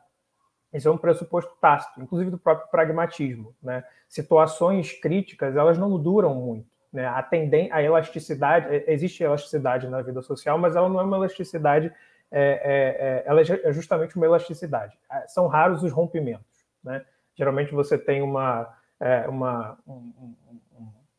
Esse 0.70 0.87
é 0.87 0.90
um 0.90 0.98
pressuposto 0.98 1.56
tácito, 1.60 2.02
inclusive 2.02 2.30
do 2.30 2.38
próprio 2.38 2.68
pragmatismo, 2.68 3.54
né? 3.62 3.84
Situações 4.08 4.92
críticas, 4.92 5.56
elas 5.56 5.78
não 5.78 5.98
duram 5.98 6.34
muito. 6.34 6.66
Né? 6.92 7.06
A, 7.06 7.22
tendência, 7.22 7.74
a 7.74 7.82
elasticidade, 7.82 8.84
existe 8.87 9.22
elasticidade 9.22 9.88
na 9.88 10.02
vida 10.02 10.20
social, 10.20 10.58
mas 10.58 10.76
ela 10.76 10.88
não 10.88 11.00
é 11.00 11.04
uma 11.04 11.16
elasticidade 11.16 11.92
é, 12.37 12.40
é, 12.40 13.06
é, 13.06 13.22
ela 13.26 13.40
é 13.40 13.72
justamente 13.72 14.16
uma 14.16 14.26
elasticidade. 14.26 14.98
É, 15.08 15.24
são 15.28 15.46
raros 15.46 15.84
os 15.84 15.92
rompimentos. 15.92 16.66
Né? 16.82 17.04
Geralmente 17.37 17.72
você 17.72 17.96
tem 17.96 18.22
uma, 18.22 18.76
é, 18.98 19.28
uma 19.28 19.78
um, 19.87 20.12
um, 20.20 20.34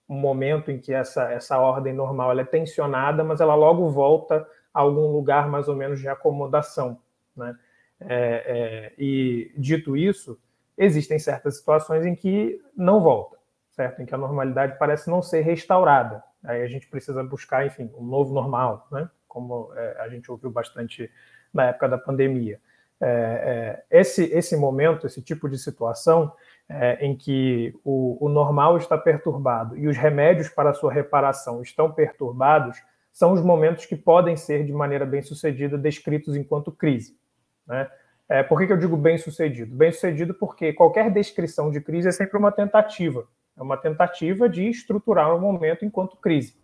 um, 0.10 0.16
momento 0.16 0.72
em 0.72 0.78
que 0.78 0.94
essa, 0.94 1.32
essa 1.32 1.58
ordem 1.58 1.94
normal 1.94 2.38
é 2.38 2.44
tensionada, 2.44 3.24
mas 3.24 3.40
ela 3.40 3.56
logo 3.56 3.90
volta 3.90 4.46
algum 4.76 5.12
lugar 5.12 5.48
mais 5.50 5.68
ou 5.68 5.76
menos 5.76 6.00
de 6.00 6.08
acomodação. 6.08 7.00
Né? 7.36 7.58
É, 8.00 8.94
e 8.98 9.52
dito 9.58 9.96
isso, 9.96 10.38
existem 10.78 11.18
certas 11.18 11.58
situações 11.58 12.06
em 12.06 12.14
que 12.14 12.62
não 12.76 13.02
volta, 13.02 13.38
certo? 13.72 14.02
Em 14.02 14.06
que 14.06 14.14
a 14.14 14.18
normalidade 14.18 14.78
parece 14.78 15.10
não 15.10 15.22
ser 15.22 15.42
restaurada. 15.42 16.22
Aí 16.44 16.62
a 16.62 16.68
gente 16.68 16.88
precisa 16.88 17.24
buscar, 17.24 17.66
enfim, 17.66 17.90
um 17.98 18.06
novo 18.06 18.34
normal, 18.34 18.88
né? 18.92 19.10
como 19.28 19.72
é, 19.76 19.98
a 20.00 20.10
gente 20.10 20.30
ouviu 20.30 20.52
bastante 20.52 21.10
na 21.54 21.66
época 21.68 21.90
da 21.90 21.98
pandemia. 21.98 22.60
É, 23.02 23.84
é, 23.92 24.00
esse, 24.00 24.24
esse 24.26 24.56
momento, 24.56 25.06
esse 25.06 25.22
tipo 25.22 25.50
de 25.50 25.58
situação 25.58 26.32
é, 26.70 27.06
em 27.06 27.16
que 27.16 27.78
o, 27.84 28.26
o, 28.26 28.30
normal 28.30 28.78
está 28.78 28.98
perturbado 28.98 29.78
e 29.78 29.88
os 29.88 29.98
remédios 29.98 30.48
para 30.48 30.74
sua 30.74 30.92
reparação 30.92 31.62
estão 31.62 31.92
perturbados, 31.92 32.82
são 33.16 33.32
os 33.32 33.42
momentos 33.42 33.86
que 33.86 33.96
podem 33.96 34.36
ser, 34.36 34.66
de 34.66 34.74
maneira 34.74 35.06
bem 35.06 35.22
sucedida, 35.22 35.78
descritos 35.78 36.36
enquanto 36.36 36.70
crise. 36.70 37.18
Né? 37.66 37.90
É, 38.28 38.44
por 38.44 38.60
que, 38.60 38.68
que 38.68 38.74
eu 38.74 38.78
digo 38.78 38.98
bem 38.98 39.18
sucedido? 39.18 39.74
Bem 39.74 39.90
sucedido 39.94 40.34
porque 40.34 40.74
qualquer 40.74 41.10
descrição 41.10 41.72
de 41.72 41.80
crise 41.80 42.10
é 42.10 42.12
sempre 42.12 42.38
uma 42.38 42.52
tentativa. 42.52 43.26
É 43.56 43.64
uma 43.64 43.78
tentativa 43.78 44.50
de 44.50 44.68
estruturar 44.68 45.34
um 45.34 45.40
momento 45.40 45.86
enquanto 45.86 46.18
crise. 46.18 46.58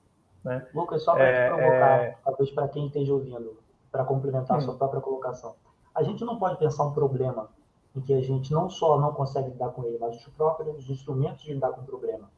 Né? 0.43 0.67
Lucas, 0.75 1.03
só 1.03 1.13
para 1.13 1.23
é, 1.23 1.47
provocar, 1.47 1.99
é... 2.01 2.17
talvez 2.21 2.51
para 2.51 2.67
quem 2.67 2.87
esteja 2.87 3.13
ouvindo, 3.13 3.57
para 3.89 4.03
complementar 4.03 4.57
hum. 4.57 4.59
a 4.59 4.61
sua 4.61 4.75
própria 4.75 4.99
colocação. 4.99 5.55
A 5.95 6.03
gente 6.03 6.25
não 6.25 6.37
pode 6.37 6.59
pensar 6.59 6.83
um 6.83 6.91
problema 6.91 7.47
em 7.95 8.01
que 8.01 8.13
a 8.13 8.19
gente 8.19 8.51
não 8.51 8.69
só 8.69 8.99
não 8.99 9.13
consegue 9.13 9.51
lidar 9.51 9.69
com 9.69 9.85
ele, 9.85 9.97
mas 10.01 10.17
os 10.17 10.27
próprios 10.33 10.89
instrumentos 10.89 11.43
de 11.43 11.53
lidar 11.53 11.71
com 11.71 11.79
o 11.79 11.85
problema 11.85 12.29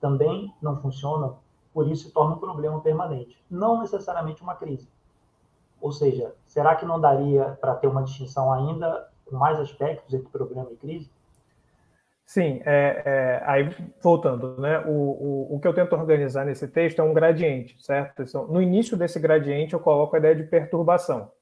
também 0.00 0.50
não 0.62 0.80
funcionam, 0.80 1.36
por 1.72 1.88
isso 1.88 2.04
se 2.04 2.12
torna 2.12 2.34
um 2.34 2.38
problema 2.38 2.80
permanente, 2.80 3.42
não 3.50 3.80
necessariamente 3.80 4.42
uma 4.42 4.54
crise. 4.54 4.88
Ou 5.80 5.92
seja, 5.92 6.34
será 6.46 6.74
que 6.76 6.84
não 6.84 7.00
daria 7.00 7.58
para 7.60 7.74
ter 7.74 7.86
uma 7.86 8.02
distinção 8.02 8.52
ainda 8.52 9.08
com 9.24 9.36
mais 9.36 9.58
aspectos 9.58 10.12
entre 10.12 10.28
problema 10.28 10.70
e 10.72 10.76
crise? 10.76 11.10
Sim, 12.26 12.62
é, 12.64 13.02
é, 13.04 13.42
aí 13.44 13.74
voltando, 14.00 14.60
né? 14.60 14.78
O, 14.86 14.90
o, 14.90 15.56
o, 15.56 15.60
que 15.60 15.66
eu 15.66 15.74
tento 15.74 15.94
organizar 15.94 16.44
nesse 16.44 16.68
texto 16.68 17.00
é 17.00 17.02
um 17.02 17.12
gradiente, 17.12 17.74
certo? 17.80 18.22
Então, 18.22 18.46
no 18.46 18.62
início 18.62 18.96
desse 18.96 19.18
gradiente 19.18 19.74
eu 19.74 19.80
coloco 19.80 20.14
a 20.14 20.18
ideia 20.20 20.36
de 20.36 20.44
perturbação, 20.44 21.32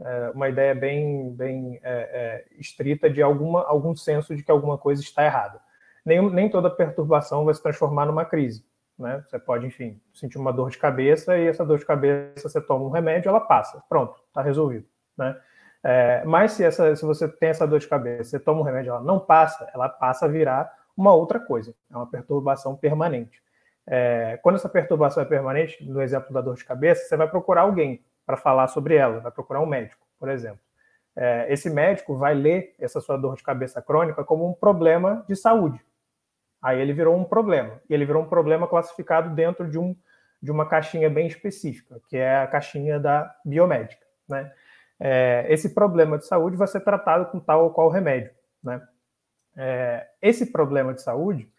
é, 0.00 0.30
uma 0.34 0.48
ideia 0.48 0.74
bem, 0.74 1.30
bem 1.32 1.78
é, 1.80 1.92
é, 1.92 2.44
estrita 2.58 3.08
de 3.08 3.22
alguma, 3.22 3.62
algum 3.62 3.94
senso 3.94 4.34
de 4.34 4.42
que 4.42 4.50
alguma 4.50 4.76
coisa 4.76 5.00
está 5.00 5.24
errada. 5.24 5.60
Nem, 6.04 6.28
nem 6.32 6.50
toda 6.50 6.68
perturbação 6.68 7.44
vai 7.44 7.54
se 7.54 7.62
transformar 7.62 8.06
numa 8.06 8.24
crise, 8.24 8.64
né? 9.02 9.22
Você 9.28 9.38
pode, 9.38 9.66
enfim, 9.66 10.00
sentir 10.14 10.38
uma 10.38 10.52
dor 10.52 10.70
de 10.70 10.78
cabeça 10.78 11.36
e 11.36 11.46
essa 11.46 11.64
dor 11.64 11.78
de 11.78 11.84
cabeça 11.84 12.48
você 12.48 12.60
toma 12.60 12.84
um 12.84 12.90
remédio, 12.90 13.28
ela 13.28 13.40
passa, 13.40 13.82
pronto, 13.88 14.18
está 14.28 14.40
resolvido, 14.40 14.86
né? 15.16 15.38
É, 15.84 16.22
mas 16.24 16.52
se, 16.52 16.64
essa, 16.64 16.94
se 16.94 17.04
você 17.04 17.26
tem 17.28 17.48
essa 17.48 17.66
dor 17.66 17.80
de 17.80 17.88
cabeça, 17.88 18.30
você 18.30 18.38
toma 18.38 18.60
um 18.60 18.64
remédio, 18.64 18.90
ela 18.90 19.00
não 19.02 19.18
passa, 19.18 19.68
ela 19.74 19.88
passa 19.88 20.26
a 20.26 20.28
virar 20.28 20.72
uma 20.96 21.12
outra 21.12 21.40
coisa, 21.40 21.74
é 21.90 21.96
uma 21.96 22.06
perturbação 22.06 22.76
permanente. 22.76 23.42
É, 23.84 24.38
quando 24.42 24.56
essa 24.56 24.68
perturbação 24.68 25.22
é 25.22 25.26
permanente, 25.26 25.84
no 25.84 26.00
exemplo 26.00 26.32
da 26.32 26.40
dor 26.40 26.54
de 26.54 26.64
cabeça, 26.64 27.04
você 27.04 27.16
vai 27.16 27.28
procurar 27.28 27.62
alguém 27.62 28.00
para 28.24 28.36
falar 28.36 28.68
sobre 28.68 28.94
ela, 28.94 29.18
vai 29.18 29.32
procurar 29.32 29.60
um 29.60 29.66
médico, 29.66 30.06
por 30.18 30.28
exemplo. 30.28 30.60
É, 31.16 31.52
esse 31.52 31.68
médico 31.68 32.16
vai 32.16 32.32
ler 32.32 32.74
essa 32.78 33.00
sua 33.00 33.16
dor 33.16 33.36
de 33.36 33.42
cabeça 33.42 33.82
crônica 33.82 34.24
como 34.24 34.48
um 34.48 34.52
problema 34.52 35.24
de 35.28 35.34
saúde. 35.34 35.84
Aí 36.62 36.80
ele 36.80 36.92
virou 36.92 37.16
um 37.16 37.24
problema, 37.24 37.80
e 37.90 37.94
ele 37.94 38.06
virou 38.06 38.22
um 38.22 38.28
problema 38.28 38.68
classificado 38.68 39.34
dentro 39.34 39.68
de, 39.68 39.78
um, 39.78 39.96
de 40.40 40.50
uma 40.50 40.68
caixinha 40.68 41.10
bem 41.10 41.26
específica, 41.26 42.00
que 42.08 42.16
é 42.16 42.38
a 42.38 42.46
caixinha 42.46 43.00
da 43.00 43.34
biomédica, 43.44 44.06
né? 44.28 44.52
é, 45.04 45.46
esse 45.48 45.70
problema 45.74 46.16
de 46.16 46.24
saúde 46.24 46.56
vai 46.56 46.68
ser 46.68 46.80
tratado 46.80 47.26
com 47.26 47.40
tal 47.40 47.64
ou 47.64 47.70
qual 47.70 47.88
remédio. 47.88 48.30
Né? 48.62 48.80
É, 49.56 50.06
esse 50.22 50.52
problema 50.52 50.94
de 50.94 51.02
saúde, 51.02 51.50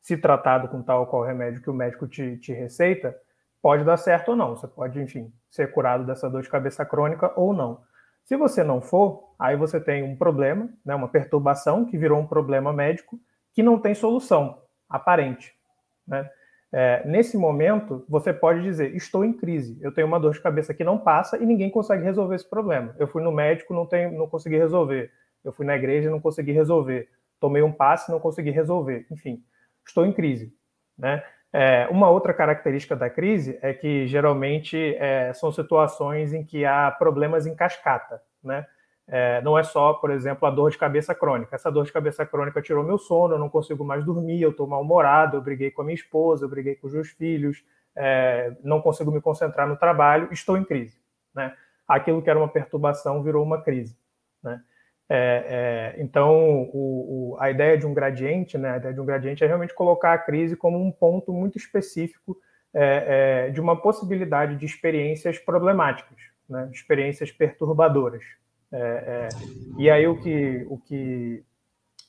se 0.00 0.16
tratado 0.16 0.66
com 0.66 0.82
tal 0.82 1.00
ou 1.00 1.06
qual 1.06 1.22
remédio 1.22 1.62
que 1.62 1.70
o 1.70 1.74
médico 1.74 2.08
te, 2.08 2.36
te 2.38 2.52
receita, 2.52 3.16
pode 3.62 3.84
dar 3.84 3.96
certo 3.96 4.30
ou 4.30 4.36
não. 4.36 4.56
Você 4.56 4.66
pode, 4.66 5.00
enfim, 5.00 5.32
ser 5.48 5.70
curado 5.70 6.04
dessa 6.04 6.28
dor 6.28 6.42
de 6.42 6.48
cabeça 6.48 6.84
crônica 6.84 7.32
ou 7.36 7.52
não. 7.52 7.80
Se 8.24 8.36
você 8.36 8.64
não 8.64 8.80
for, 8.80 9.32
aí 9.38 9.56
você 9.56 9.80
tem 9.80 10.02
um 10.02 10.16
problema, 10.16 10.68
né, 10.84 10.92
uma 10.92 11.08
perturbação 11.08 11.84
que 11.84 11.96
virou 11.96 12.18
um 12.18 12.26
problema 12.26 12.72
médico 12.72 13.18
que 13.58 13.62
não 13.64 13.76
tem 13.76 13.92
solução 13.92 14.62
aparente. 14.88 15.52
Né? 16.06 16.30
É, 16.72 17.02
nesse 17.04 17.36
momento, 17.36 18.04
você 18.08 18.32
pode 18.32 18.62
dizer: 18.62 18.94
estou 18.94 19.24
em 19.24 19.32
crise, 19.32 19.76
eu 19.80 19.90
tenho 19.90 20.06
uma 20.06 20.20
dor 20.20 20.32
de 20.32 20.40
cabeça 20.40 20.72
que 20.72 20.84
não 20.84 20.96
passa 20.96 21.36
e 21.38 21.44
ninguém 21.44 21.68
consegue 21.68 22.04
resolver 22.04 22.36
esse 22.36 22.48
problema. 22.48 22.94
Eu 23.00 23.08
fui 23.08 23.20
no 23.20 23.32
médico, 23.32 23.74
não, 23.74 23.84
tenho, 23.84 24.16
não 24.16 24.28
consegui 24.28 24.56
resolver. 24.56 25.10
Eu 25.42 25.52
fui 25.52 25.66
na 25.66 25.74
igreja, 25.74 26.08
não 26.08 26.20
consegui 26.20 26.52
resolver. 26.52 27.08
Tomei 27.40 27.60
um 27.60 27.72
passe, 27.72 28.12
não 28.12 28.20
consegui 28.20 28.50
resolver. 28.50 29.08
Enfim, 29.10 29.42
estou 29.84 30.06
em 30.06 30.12
crise. 30.12 30.54
Né? 30.96 31.20
É, 31.52 31.88
uma 31.90 32.08
outra 32.08 32.32
característica 32.32 32.94
da 32.94 33.10
crise 33.10 33.58
é 33.60 33.74
que 33.74 34.06
geralmente 34.06 34.94
é, 35.00 35.32
são 35.32 35.50
situações 35.50 36.32
em 36.32 36.44
que 36.44 36.64
há 36.64 36.92
problemas 36.92 37.44
em 37.44 37.56
cascata. 37.56 38.22
Né? 38.40 38.64
É, 39.10 39.40
não 39.40 39.58
é 39.58 39.62
só, 39.62 39.94
por 39.94 40.10
exemplo, 40.10 40.46
a 40.46 40.50
dor 40.50 40.70
de 40.70 40.76
cabeça 40.76 41.14
crônica. 41.14 41.56
Essa 41.56 41.70
dor 41.70 41.86
de 41.86 41.92
cabeça 41.92 42.26
crônica 42.26 42.60
tirou 42.60 42.84
meu 42.84 42.98
sono, 42.98 43.34
eu 43.34 43.38
não 43.38 43.48
consigo 43.48 43.82
mais 43.82 44.04
dormir, 44.04 44.42
eu 44.42 44.50
estou 44.50 44.66
mal-humorado, 44.66 45.36
eu 45.36 45.40
briguei 45.40 45.70
com 45.70 45.80
a 45.80 45.84
minha 45.84 45.94
esposa, 45.94 46.44
eu 46.44 46.48
briguei 46.48 46.74
com 46.74 46.86
os 46.86 46.92
meus 46.92 47.08
filhos, 47.08 47.64
é, 47.96 48.54
não 48.62 48.82
consigo 48.82 49.10
me 49.10 49.20
concentrar 49.20 49.66
no 49.66 49.76
trabalho, 49.76 50.28
estou 50.30 50.58
em 50.58 50.64
crise. 50.64 51.00
Né? 51.34 51.56
Aquilo 51.86 52.20
que 52.20 52.28
era 52.28 52.38
uma 52.38 52.48
perturbação 52.48 53.22
virou 53.22 53.42
uma 53.42 53.62
crise. 53.62 53.96
Né? 54.42 54.60
É, 55.08 55.94
é 55.96 56.02
então, 56.02 56.68
o, 56.74 57.32
o, 57.32 57.36
a 57.40 57.50
ideia 57.50 57.78
de 57.78 57.86
um 57.86 57.94
gradiente, 57.94 58.58
né, 58.58 58.72
a 58.72 58.76
ideia 58.76 58.92
de 58.92 59.00
um 59.00 59.06
gradiente 59.06 59.42
é 59.42 59.46
realmente 59.46 59.72
colocar 59.72 60.12
a 60.12 60.18
crise 60.18 60.54
como 60.54 60.78
um 60.78 60.92
ponto 60.92 61.32
muito 61.32 61.56
específico 61.56 62.36
é, 62.74 63.46
é, 63.46 63.50
de 63.50 63.58
uma 63.58 63.80
possibilidade 63.80 64.56
de 64.56 64.66
experiências 64.66 65.38
problemáticas, 65.38 66.18
né, 66.46 66.68
experiências 66.70 67.32
perturbadoras. 67.32 68.22
É, 68.70 68.78
é, 68.78 69.28
e 69.78 69.90
aí 69.90 70.06
o 70.06 70.20
que, 70.20 70.66
o 70.68 70.78
que 70.78 71.44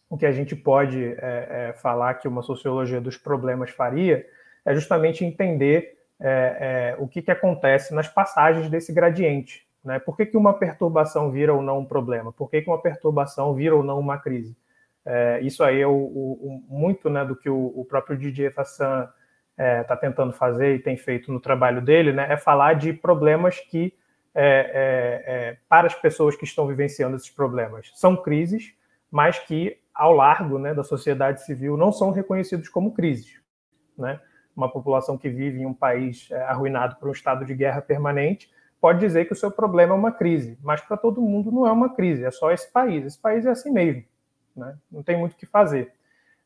o 0.10 0.18
que 0.18 0.26
a 0.26 0.32
gente 0.32 0.56
pode 0.56 1.04
é, 1.04 1.18
é, 1.22 1.74
falar 1.74 2.16
que 2.16 2.28
uma 2.28 2.42
sociologia 2.42 3.00
dos 3.00 3.16
problemas 3.16 3.70
faria 3.70 4.26
é 4.66 4.74
justamente 4.74 5.24
entender 5.24 6.00
é, 6.20 6.96
é, 6.98 7.02
o 7.02 7.08
que, 7.08 7.22
que 7.22 7.32
acontece 7.32 7.94
nas 7.94 8.08
passagens 8.08 8.70
desse 8.70 8.92
gradiente. 8.92 9.68
Né? 9.84 10.00
Por 10.00 10.18
que, 10.18 10.26
que 10.26 10.36
uma 10.36 10.54
perturbação 10.54 11.32
vira 11.32 11.54
ou 11.54 11.62
não 11.62 11.80
um 11.80 11.86
problema? 11.86 12.34
Por 12.34 12.50
que, 12.50 12.62
que 12.62 12.70
uma 12.70 12.82
perturbação 12.82 13.54
vira 13.54 13.76
ou 13.76 13.84
não 13.84 14.00
uma 14.00 14.18
crise? 14.18 14.58
Isso 15.42 15.64
aí 15.64 15.82
é 15.82 15.88
o, 15.88 15.92
o, 15.92 16.64
muito 16.70 17.10
né, 17.10 17.26
do 17.26 17.36
que 17.36 17.50
o, 17.50 17.74
o 17.76 17.84
próprio 17.84 18.16
Didier 18.16 18.54
Fassan 18.54 19.10
está 19.58 19.98
tentando 19.98 20.34
fazer 20.34 20.76
e 20.76 20.80
tem 20.80 20.98
feito 20.98 21.34
no 21.34 21.40
trabalho 21.40 21.82
dele, 21.82 22.14
né, 22.14 22.28
é 22.30 22.38
falar 22.38 22.74
de 22.74 22.94
problemas 22.94 23.60
que, 23.60 23.92
para 25.68 25.88
as 25.88 25.96
pessoas 25.96 26.36
que 26.36 26.46
estão 26.46 26.68
vivenciando 26.68 27.16
esses 27.16 27.30
problemas, 27.30 27.92
são 27.96 28.16
crises, 28.16 28.74
mas 29.12 29.40
que 29.40 29.78
ao 29.94 30.14
largo 30.14 30.58
né, 30.58 30.74
da 30.74 30.84
sociedade 30.84 31.44
civil 31.44 31.76
não 31.76 31.92
são 31.92 32.12
reconhecidos 32.12 32.70
como 32.70 32.94
crises. 32.94 33.42
Né? 33.98 34.20
Uma 34.56 34.72
população 34.72 35.18
que 35.18 35.30
vive 35.30 35.60
em 35.60 35.66
um 35.66 35.74
país 35.74 36.30
é, 36.32 36.42
arruinado 36.44 36.96
por 36.96 37.10
um 37.10 37.12
estado 37.12 37.44
de 37.44 37.54
guerra 37.54 37.82
permanente 37.82 38.50
pode 38.80 39.00
dizer 39.00 39.26
que 39.26 39.34
o 39.34 39.36
seu 39.36 39.52
problema 39.52 39.94
é 39.94 39.98
uma 39.98 40.12
crise, 40.12 40.58
mas 40.64 40.80
para 40.80 40.96
todo 40.96 41.22
mundo 41.22 41.52
não 41.52 41.68
é 41.68 41.72
uma 41.72 41.94
crise, 41.94 42.24
é 42.24 42.32
só 42.32 42.50
esse 42.52 42.72
país. 42.72 43.06
Esse 43.06 43.20
país 43.20 43.46
é 43.46 43.50
assim 43.50 43.72
mesmo, 43.72 44.06
né? 44.56 44.78
não 44.90 45.04
tem 45.04 45.18
muito 45.18 45.34
o 45.34 45.36
que 45.36 45.46
fazer. 45.46 45.92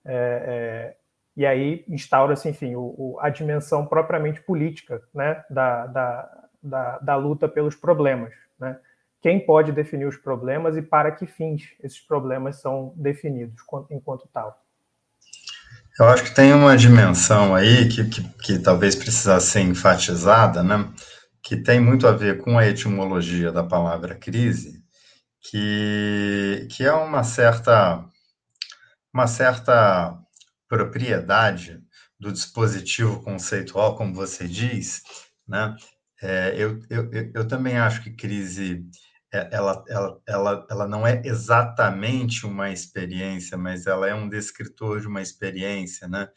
É, 0.03 0.95
é, 0.95 0.95
e 1.37 1.45
aí 1.45 1.85
instaura-se, 1.87 2.49
enfim, 2.49 2.75
o, 2.75 2.95
o, 2.97 3.17
a 3.19 3.29
dimensão 3.29 3.85
propriamente 3.85 4.41
política 4.41 5.01
né, 5.13 5.43
da, 5.47 5.85
da, 5.85 6.49
da, 6.63 6.97
da 6.99 7.15
luta 7.15 7.47
pelos 7.47 7.75
problemas. 7.75 8.33
Né? 8.59 8.77
quem 9.23 9.39
pode 9.39 9.71
definir 9.71 10.05
os 10.05 10.17
problemas 10.17 10.75
e 10.75 10.81
para 10.81 11.09
que 11.09 11.25
fins 11.25 11.63
esses 11.81 12.01
problemas 12.01 12.59
são 12.59 12.93
definidos 12.97 13.55
enquanto 13.89 14.27
tal. 14.33 14.61
Eu 15.97 16.07
acho 16.07 16.25
que 16.25 16.35
tem 16.35 16.53
uma 16.53 16.75
dimensão 16.75 17.55
aí 17.55 17.87
que, 17.87 18.03
que, 18.09 18.21
que 18.39 18.59
talvez 18.59 18.95
precisasse 18.95 19.51
ser 19.51 19.61
enfatizada, 19.61 20.61
né? 20.61 20.91
que 21.41 21.55
tem 21.55 21.79
muito 21.79 22.05
a 22.05 22.11
ver 22.11 22.39
com 22.39 22.57
a 22.57 22.67
etimologia 22.67 23.49
da 23.49 23.63
palavra 23.63 24.13
crise, 24.13 24.83
que, 25.41 26.67
que 26.71 26.83
é 26.83 26.91
uma 26.91 27.23
certa, 27.23 28.03
uma 29.13 29.27
certa 29.27 30.17
propriedade 30.67 31.81
do 32.19 32.31
dispositivo 32.31 33.21
conceitual, 33.23 33.95
como 33.95 34.13
você 34.13 34.47
diz, 34.47 35.01
né? 35.47 35.75
É, 36.23 36.55
eu, 36.57 36.79
eu, 36.89 37.09
eu 37.33 37.47
também 37.47 37.77
acho 37.77 38.01
que 38.01 38.09
crise 38.09 38.85
é, 39.33 39.49
ela, 39.51 39.83
ela, 39.89 40.21
ela, 40.25 40.67
ela 40.69 40.87
não 40.87 41.05
é 41.05 41.21
exatamente 41.25 42.45
uma 42.45 42.71
experiência, 42.71 43.57
mas 43.57 43.85
ela 43.87 44.07
é 44.07 44.15
um 44.15 44.29
descritor 44.29 45.01
de 45.01 45.07
uma 45.07 45.21
experiência, 45.21 46.07
né? 46.07 46.29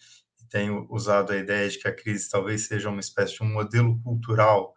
Tenho 0.50 0.86
usado 0.90 1.32
a 1.32 1.36
ideia 1.36 1.68
de 1.68 1.78
que 1.78 1.86
a 1.86 1.94
crise 1.94 2.28
talvez 2.28 2.66
seja 2.66 2.88
uma 2.88 3.00
espécie 3.00 3.34
de 3.34 3.44
um 3.44 3.52
modelo 3.52 4.00
cultural 4.02 4.74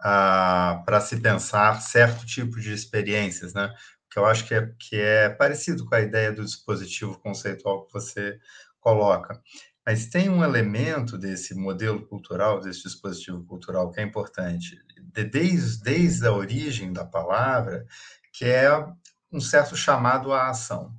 ah, 0.00 0.82
para 0.84 1.00
se 1.00 1.20
pensar 1.20 1.80
certo 1.80 2.24
tipo 2.24 2.60
de 2.60 2.72
experiências, 2.72 3.54
né? 3.54 3.72
Que 4.10 4.18
eu 4.18 4.26
acho 4.26 4.46
que 4.46 4.54
é, 4.54 4.72
que 4.78 4.96
é 4.96 5.28
parecido 5.30 5.84
com 5.86 5.94
a 5.96 6.00
ideia 6.00 6.32
do 6.32 6.44
dispositivo 6.44 7.18
conceitual 7.20 7.86
que 7.86 7.92
você 7.92 8.38
coloca. 8.80 9.40
Mas 9.84 10.06
tem 10.06 10.28
um 10.28 10.44
elemento 10.44 11.18
desse 11.18 11.54
modelo 11.54 12.06
cultural, 12.06 12.60
desse 12.60 12.84
dispositivo 12.84 13.44
cultural, 13.44 13.90
que 13.90 14.00
é 14.00 14.04
importante 14.04 14.80
desde, 15.12 15.82
desde 15.82 16.26
a 16.26 16.32
origem 16.32 16.92
da 16.92 17.04
palavra, 17.04 17.84
que 18.32 18.44
é 18.44 18.70
um 19.30 19.40
certo 19.40 19.76
chamado 19.76 20.32
à 20.32 20.48
ação. 20.48 20.94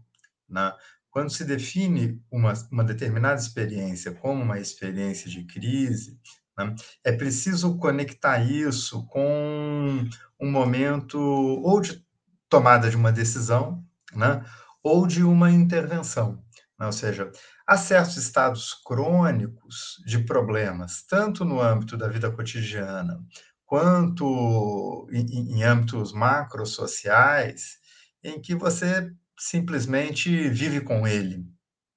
Né? 0.50 0.74
Quando 1.10 1.32
se 1.32 1.46
define 1.46 2.22
uma, 2.32 2.54
uma 2.72 2.84
determinada 2.84 3.40
experiência 3.40 4.12
como 4.12 4.42
uma 4.42 4.60
experiência 4.60 5.30
de 5.30 5.44
crise, 5.46 6.20
né, 6.58 6.76
é 7.04 7.12
preciso 7.12 7.78
conectar 7.78 8.40
isso 8.40 9.06
com 9.08 10.04
um 10.40 10.52
momento 10.52 11.20
ou 11.20 11.80
de 11.80 12.04
tomada 12.50 12.90
de 12.90 12.96
uma 12.96 13.12
decisão, 13.12 13.84
né, 14.14 14.44
ou 14.84 15.08
de 15.08 15.24
uma 15.24 15.50
intervenção. 15.52 16.44
Né? 16.80 16.86
Ou 16.86 16.92
seja, 16.92 17.32
há 17.68 17.78
certos 17.78 18.18
estados 18.18 18.74
crônicos 18.86 20.02
de 20.06 20.20
problemas, 20.20 21.04
tanto 21.04 21.46
no 21.46 21.62
âmbito 21.62 21.98
da 21.98 22.08
vida 22.08 22.30
cotidiana, 22.32 23.20
quanto 23.66 25.08
em, 25.12 25.56
em 25.58 25.64
âmbitos 25.64 26.14
macrosociais, 26.14 27.78
em 28.24 28.40
que 28.40 28.54
você 28.56 29.12
simplesmente 29.38 30.50
vive 30.50 30.82
com 30.82 31.08
ele. 31.08 31.46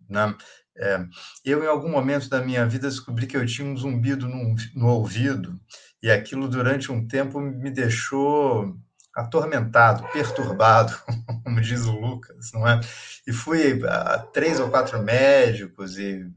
Né? 0.09 0.35
É, 0.79 1.05
eu, 1.45 1.65
em 1.65 1.67
algum 1.67 1.91
momento 1.91 2.29
da 2.29 2.43
minha 2.43 2.67
vida, 2.67 2.89
descobri 2.89 3.27
que 3.27 3.37
eu 3.37 3.47
tinha 3.47 3.67
um 3.67 3.77
zumbido 3.77 4.29
no, 4.29 4.55
no 4.75 4.89
ouvido, 4.89 5.59
e 6.03 6.11
aquilo, 6.11 6.49
durante 6.49 6.93
um 6.93 7.07
tempo, 7.07 7.41
me 7.41 7.71
deixou 7.71 8.77
atormentado, 9.15 10.07
perturbado, 10.13 10.95
como 11.57 11.61
diz 11.63 11.87
o 11.87 11.93
Lucas, 11.93 12.53
não 12.53 12.69
é? 12.69 12.79
E 13.27 13.33
fui 13.33 13.83
a 13.87 14.19
três 14.19 14.61
ou 14.61 14.69
quatro 14.69 15.03
médicos 15.03 15.99
e 15.99 16.31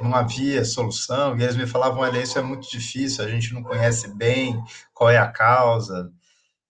não 0.00 0.12
havia 0.14 0.64
solução, 0.64 1.38
e 1.38 1.42
eles 1.44 1.56
me 1.56 1.66
falavam: 1.66 2.00
olha, 2.00 2.20
isso 2.20 2.38
é 2.38 2.42
muito 2.42 2.68
difícil, 2.68 3.24
a 3.24 3.28
gente 3.28 3.54
não 3.54 3.62
conhece 3.62 4.12
bem 4.16 4.60
qual 4.92 5.10
é 5.10 5.18
a 5.18 5.28
causa. 5.30 6.10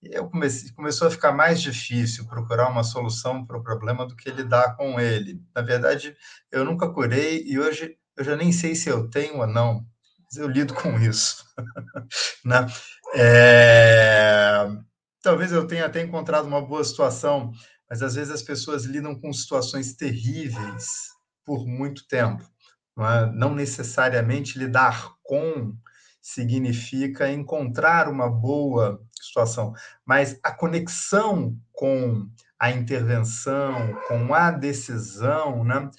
E 0.02 0.14
eu 0.14 0.28
comecei, 0.28 0.70
começou 0.72 1.08
a 1.08 1.10
ficar 1.10 1.32
mais 1.32 1.62
difícil 1.62 2.26
procurar 2.26 2.68
uma 2.68 2.84
solução 2.84 3.44
para 3.46 3.56
o 3.56 3.62
problema 3.62 4.06
do 4.06 4.14
que 4.14 4.30
lidar 4.30 4.76
com 4.76 5.00
ele. 5.00 5.40
Na 5.54 5.62
verdade, 5.62 6.14
eu 6.52 6.62
nunca 6.62 6.90
curei 6.90 7.42
e 7.46 7.58
hoje 7.58 7.96
eu 8.16 8.22
já 8.24 8.36
nem 8.36 8.52
sei 8.52 8.74
se 8.74 8.90
eu 8.90 9.08
tenho 9.08 9.38
ou 9.38 9.46
não, 9.46 9.82
mas 10.26 10.36
eu 10.36 10.46
lido 10.46 10.74
com 10.74 10.98
isso. 11.00 11.42
né? 12.44 12.66
É... 13.14 14.66
Talvez 15.24 15.52
eu 15.52 15.66
tenha 15.66 15.86
até 15.86 16.02
encontrado 16.02 16.46
uma 16.46 16.60
boa 16.60 16.84
situação, 16.84 17.50
mas 17.88 18.02
às 18.02 18.14
vezes 18.14 18.32
as 18.32 18.42
pessoas 18.42 18.84
lidam 18.84 19.14
com 19.18 19.32
situações 19.32 19.94
terríveis 19.94 21.10
por 21.44 21.66
muito 21.66 22.06
tempo 22.08 22.44
não, 22.96 23.10
é? 23.10 23.32
não 23.32 23.54
necessariamente 23.54 24.58
lidar 24.58 25.12
com 25.22 25.74
significa 26.20 27.30
encontrar 27.30 28.08
uma 28.08 28.30
boa 28.30 28.98
situação, 29.20 29.74
mas 30.06 30.38
a 30.42 30.50
conexão 30.50 31.54
com 31.70 32.26
a 32.58 32.70
intervenção, 32.70 33.94
com 34.08 34.32
a 34.32 34.50
decisão, 34.50 35.62
né, 35.64 35.90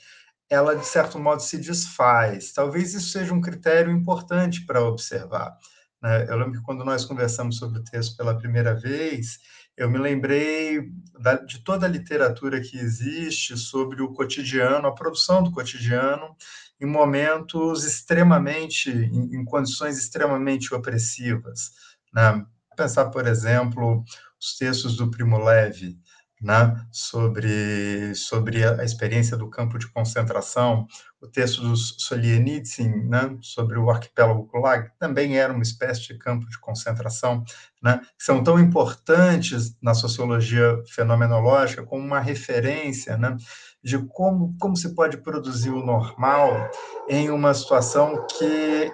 ela 0.50 0.76
de 0.76 0.86
certo 0.86 1.19
modo 1.19 1.41
se 1.41 1.60
desfaz. 1.60 2.54
Talvez 2.54 2.95
isso 2.95 3.10
seja 3.10 3.34
um 3.34 3.41
critério 3.41 3.91
importante 3.91 4.65
para 4.65 4.82
observar. 4.82 5.56
Né? 6.02 6.26
Eu 6.28 6.38
lembro 6.38 6.54
que 6.54 6.65
quando 6.65 6.84
nós 6.84 7.06
conversamos 7.06 7.58
sobre 7.58 7.80
o 7.80 7.84
texto 7.84 8.17
pela 8.17 8.36
primeira 8.36 8.74
vez, 8.74 9.38
eu 9.77 9.89
me 9.89 9.97
lembrei 9.97 10.89
da, 11.19 11.35
de 11.35 11.59
toda 11.59 11.85
a 11.85 11.89
literatura 11.89 12.61
que 12.61 12.77
existe 12.77 13.57
sobre 13.57 14.01
o 14.01 14.13
cotidiano, 14.13 14.88
a 14.88 14.93
produção 14.93 15.43
do 15.43 15.51
cotidiano, 15.51 16.35
em 16.79 16.85
momentos 16.85 17.83
extremamente, 17.83 18.89
em, 18.89 19.35
em 19.35 19.45
condições 19.45 19.97
extremamente 19.97 20.73
opressivas. 20.73 21.71
Né? 22.13 22.45
Pensar, 22.75 23.05
por 23.05 23.27
exemplo, 23.27 24.03
os 24.39 24.57
textos 24.57 24.95
do 24.95 25.09
Primo 25.09 25.43
Levi, 25.43 25.97
né, 26.45 26.79
sobre, 26.91 28.13
sobre 28.13 28.63
a 28.63 28.84
experiência 28.84 29.36
do 29.36 29.49
campo 29.49 29.79
de 29.79 29.88
concentração, 29.88 30.86
o 31.19 31.25
texto 31.27 31.60
do 31.63 31.75
Solzhenitsyn, 31.75 33.10
né, 33.10 33.36
sobre 33.41 33.79
o 33.79 33.89
arquipélago 33.89 34.43
Gulag, 34.43 34.91
também 34.99 35.39
era 35.39 35.51
uma 35.51 35.63
espécie 35.63 36.01
de 36.08 36.19
campo 36.19 36.47
de 36.47 36.60
concentração, 36.60 37.43
né, 37.81 37.99
que 38.15 38.23
são 38.23 38.43
tão 38.43 38.60
importantes 38.60 39.75
na 39.81 39.95
sociologia 39.95 40.84
fenomenológica 40.88 41.84
como 41.84 42.05
uma 42.05 42.19
referência 42.19 43.17
né, 43.17 43.36
de 43.84 43.97
como, 43.97 44.55
como 44.60 44.77
se 44.77 44.93
pode 44.93 45.17
produzir 45.17 45.71
o 45.71 45.84
normal 45.84 46.69
em 47.10 47.31
uma 47.31 47.55
situação 47.55 48.23
que 48.38 48.93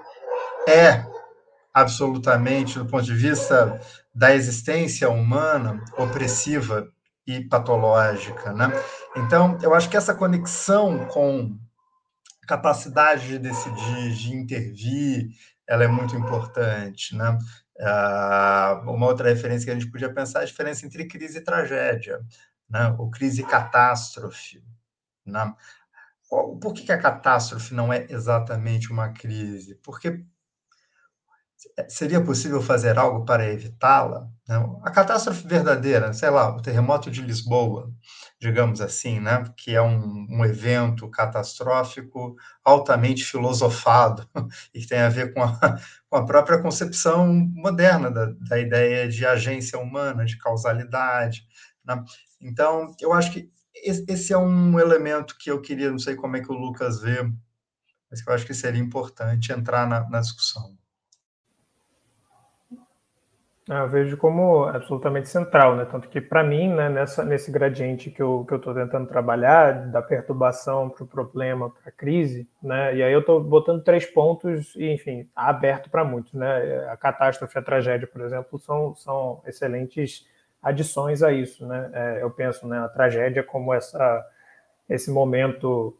é 0.69 1.05
absolutamente, 1.73 2.79
do 2.79 2.85
ponto 2.85 3.03
de 3.03 3.13
vista 3.13 3.77
da 4.15 4.33
existência 4.33 5.09
humana, 5.09 5.83
opressiva 5.97 6.87
e 7.25 7.41
patológica, 7.47 8.53
né? 8.53 8.71
Então, 9.15 9.57
eu 9.61 9.73
acho 9.73 9.89
que 9.89 9.97
essa 9.97 10.13
conexão 10.13 11.05
com 11.07 11.57
capacidade 12.47 13.27
de 13.27 13.39
decidir, 13.39 14.13
de 14.13 14.35
intervir, 14.35 15.29
ela 15.67 15.83
é 15.83 15.87
muito 15.87 16.15
importante, 16.15 17.15
né? 17.15 17.37
Ah, 17.79 18.81
uma 18.85 19.07
outra 19.07 19.29
referência 19.29 19.65
que 19.65 19.71
a 19.71 19.73
gente 19.73 19.91
podia 19.91 20.13
pensar 20.13 20.41
é 20.41 20.43
a 20.43 20.45
diferença 20.45 20.85
entre 20.85 21.07
crise 21.07 21.39
e 21.39 21.43
tragédia, 21.43 22.19
né? 22.69 22.95
ou 22.97 23.09
crise 23.09 23.41
e 23.41 23.45
catástrofe. 23.45 24.63
Né? 25.25 25.53
Por 26.29 26.73
que, 26.73 26.83
que 26.83 26.91
a 26.91 26.97
catástrofe 26.97 27.73
não 27.73 27.91
é 27.91 28.05
exatamente 28.09 28.91
uma 28.91 29.09
crise? 29.09 29.75
Porque 29.83 30.23
seria 31.87 32.21
possível 32.23 32.61
fazer 32.61 32.97
algo 32.97 33.25
para 33.25 33.47
evitá-la? 33.47 34.27
A 34.83 34.91
catástrofe 34.91 35.47
verdadeira, 35.47 36.11
sei 36.13 36.29
lá, 36.29 36.55
o 36.55 36.61
terremoto 36.61 37.09
de 37.09 37.21
Lisboa, 37.21 37.89
digamos 38.39 38.81
assim, 38.81 39.19
né, 39.19 39.45
que 39.55 39.73
é 39.75 39.81
um, 39.81 40.27
um 40.29 40.43
evento 40.43 41.09
catastrófico 41.09 42.35
altamente 42.63 43.23
filosofado 43.23 44.27
e 44.73 44.81
que 44.81 44.87
tem 44.87 44.99
a 44.99 45.09
ver 45.09 45.33
com 45.33 45.43
a, 45.43 45.57
com 46.09 46.17
a 46.17 46.25
própria 46.25 46.61
concepção 46.61 47.33
moderna 47.53 48.11
da, 48.11 48.25
da 48.25 48.59
ideia 48.59 49.07
de 49.07 49.25
agência 49.25 49.79
humana, 49.79 50.25
de 50.25 50.37
causalidade. 50.37 51.47
Né? 51.85 52.03
Então, 52.41 52.93
eu 52.99 53.13
acho 53.13 53.31
que 53.31 53.49
esse 53.73 54.33
é 54.33 54.37
um 54.37 54.79
elemento 54.79 55.37
que 55.37 55.49
eu 55.49 55.61
queria, 55.61 55.89
não 55.89 55.99
sei 55.99 56.15
como 56.15 56.35
é 56.35 56.41
que 56.41 56.51
o 56.51 56.55
Lucas 56.55 57.01
vê, 57.01 57.23
mas 58.09 58.21
que 58.21 58.29
eu 58.29 58.33
acho 58.33 58.45
que 58.45 58.53
seria 58.53 58.81
importante 58.81 59.53
entrar 59.53 59.87
na, 59.87 60.09
na 60.09 60.19
discussão. 60.19 60.80
Eu 63.79 63.87
vejo 63.87 64.17
como 64.17 64.65
absolutamente 64.65 65.29
central, 65.29 65.77
né? 65.77 65.85
Tanto 65.85 66.09
que, 66.09 66.19
para 66.19 66.43
mim, 66.43 66.67
né, 66.67 66.89
nessa, 66.89 67.23
nesse 67.23 67.49
gradiente 67.49 68.11
que 68.11 68.21
eu 68.21 68.45
estou 68.51 68.73
tentando 68.73 69.07
trabalhar, 69.07 69.87
da 69.89 70.01
perturbação 70.01 70.89
para 70.89 71.03
o 71.05 71.07
problema, 71.07 71.69
para 71.69 71.87
a 71.87 71.91
crise, 71.91 72.45
né? 72.61 72.93
E 72.95 73.01
aí 73.01 73.13
eu 73.13 73.21
estou 73.21 73.41
botando 73.41 73.81
três 73.81 74.05
pontos, 74.05 74.75
e, 74.75 74.91
enfim, 74.91 75.29
aberto 75.33 75.89
para 75.89 76.03
muitos, 76.03 76.33
né? 76.33 76.85
A 76.89 76.97
catástrofe 76.97 77.57
a 77.57 77.61
tragédia, 77.61 78.05
por 78.07 78.21
exemplo, 78.21 78.59
são, 78.59 78.93
são 78.93 79.41
excelentes 79.47 80.27
adições 80.61 81.23
a 81.23 81.31
isso, 81.31 81.65
né? 81.65 81.89
É, 81.93 82.23
eu 82.23 82.29
penso, 82.29 82.67
né, 82.67 82.77
a 82.79 82.89
tragédia 82.89 83.41
como 83.41 83.73
essa, 83.73 84.27
esse 84.89 85.09
momento 85.09 85.97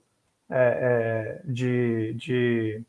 é, 0.49 1.39
é, 1.39 1.41
de, 1.45 2.13
de 2.15 2.83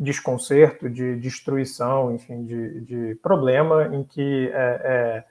desconcerto, 0.00 0.88
de 0.88 1.14
destruição, 1.16 2.14
enfim, 2.14 2.42
de, 2.46 2.80
de 2.80 3.14
problema 3.16 3.94
em 3.94 4.02
que 4.02 4.50
é, 4.54 5.24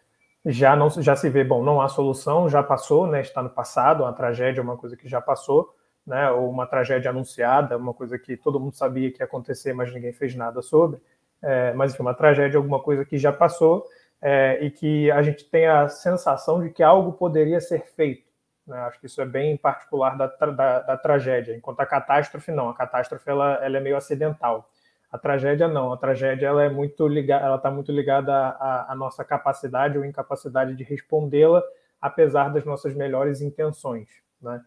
é, 0.45 0.51
já 0.51 0.75
não 0.75 0.91
já 0.91 1.15
se 1.15 1.27
vê, 1.27 1.43
bom, 1.43 1.63
não 1.63 1.81
há 1.81 1.89
solução, 1.89 2.47
já 2.47 2.61
passou, 2.61 3.07
né, 3.07 3.19
está 3.21 3.41
no 3.41 3.49
passado, 3.49 4.03
uma 4.03 4.13
tragédia 4.13 4.61
é 4.61 4.63
uma 4.63 4.77
coisa 4.77 4.95
que 4.95 5.09
já 5.09 5.19
passou, 5.19 5.75
né, 6.05 6.29
ou 6.29 6.47
uma 6.51 6.67
tragédia 6.67 7.09
anunciada, 7.09 7.77
uma 7.77 7.95
coisa 7.95 8.19
que 8.19 8.37
todo 8.37 8.59
mundo 8.59 8.75
sabia 8.75 9.11
que 9.11 9.23
ia 9.23 9.25
acontecer, 9.25 9.73
mas 9.73 9.91
ninguém 9.91 10.13
fez 10.13 10.35
nada 10.35 10.61
sobre, 10.61 10.99
é, 11.41 11.73
mas 11.73 11.93
enfim, 11.93 12.03
uma 12.03 12.13
tragédia 12.13 12.57
alguma 12.57 12.79
coisa 12.79 13.03
que 13.03 13.17
já 13.17 13.33
passou 13.33 13.87
é, 14.21 14.59
e 14.63 14.69
que 14.69 15.09
a 15.09 15.23
gente 15.23 15.45
tem 15.45 15.65
a 15.65 15.87
sensação 15.87 16.61
de 16.61 16.69
que 16.69 16.83
algo 16.83 17.13
poderia 17.13 17.59
ser 17.59 17.87
feito. 17.95 18.28
Né? 18.69 18.77
Acho 18.81 18.99
que 18.99 19.07
isso 19.07 19.19
é 19.19 19.25
bem 19.25 19.57
particular 19.57 20.15
da, 20.15 20.27
da, 20.27 20.79
da, 20.79 20.97
tragédia, 20.97 21.55
enquanto 21.55 21.79
a 21.79 21.85
catástrofe 21.87 22.51
não. 22.51 22.69
A 22.69 22.75
catástrofe 22.75 23.27
ela, 23.27 23.55
ela 23.63 23.77
é 23.77 23.79
meio 23.79 23.97
acidental. 23.97 24.69
A 25.11 25.17
tragédia 25.17 25.67
não. 25.67 25.91
A 25.91 25.97
tragédia 25.97 26.45
ela 26.45 26.63
é 26.63 26.69
muito 26.69 27.07
ligada, 27.07 27.43
ela 27.43 27.55
está 27.55 27.71
muito 27.71 27.91
ligada 27.91 28.31
à, 28.31 28.93
nossa 28.95 29.25
capacidade 29.25 29.97
ou 29.97 30.05
incapacidade 30.05 30.75
de 30.75 30.83
respondê-la, 30.83 31.63
apesar 31.99 32.53
das 32.53 32.63
nossas 32.63 32.93
melhores 32.93 33.41
intenções. 33.41 34.07
Né? 34.39 34.61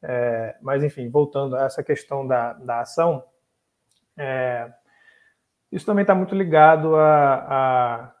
É, 0.00 0.56
mas 0.62 0.84
enfim, 0.84 1.10
voltando 1.10 1.56
a 1.56 1.64
essa 1.64 1.82
questão 1.82 2.24
da, 2.24 2.52
da 2.52 2.80
ação, 2.80 3.24
é, 4.16 4.72
isso 5.72 5.84
também 5.84 6.02
está 6.02 6.14
muito 6.14 6.32
ligado 6.32 6.94
a, 6.94 7.34
a, 7.34 8.14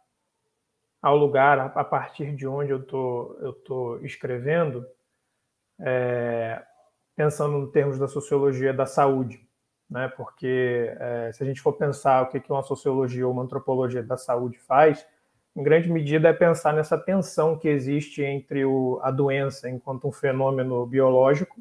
ao 1.00 1.16
lugar 1.16 1.60
a, 1.60 1.66
a, 1.66 1.84
partir 1.84 2.34
de 2.34 2.46
onde 2.48 2.72
eu 2.72 2.84
tô, 2.84 3.38
estou 3.50 4.04
escrevendo 4.04 4.84
é, 5.80 6.62
pensando 7.16 7.58
em 7.58 7.70
termos 7.70 7.98
da 7.98 8.08
sociologia 8.08 8.72
da 8.72 8.86
saúde, 8.86 9.40
né? 9.88 10.08
Porque 10.16 10.94
é, 10.98 11.30
se 11.32 11.42
a 11.42 11.46
gente 11.46 11.60
for 11.60 11.72
pensar 11.72 12.22
o 12.22 12.26
que, 12.28 12.40
que 12.40 12.52
uma 12.52 12.62
sociologia 12.62 13.26
ou 13.26 13.32
uma 13.32 13.42
antropologia 13.42 14.02
da 14.02 14.16
saúde 14.16 14.58
faz, 14.58 15.06
em 15.56 15.62
grande 15.62 15.90
medida 15.90 16.28
é 16.28 16.32
pensar 16.32 16.72
nessa 16.72 16.96
tensão 16.96 17.58
que 17.58 17.68
existe 17.68 18.22
entre 18.22 18.64
o, 18.64 19.00
a 19.02 19.10
doença 19.10 19.68
enquanto 19.68 20.06
um 20.06 20.12
fenômeno 20.12 20.86
biológico 20.86 21.56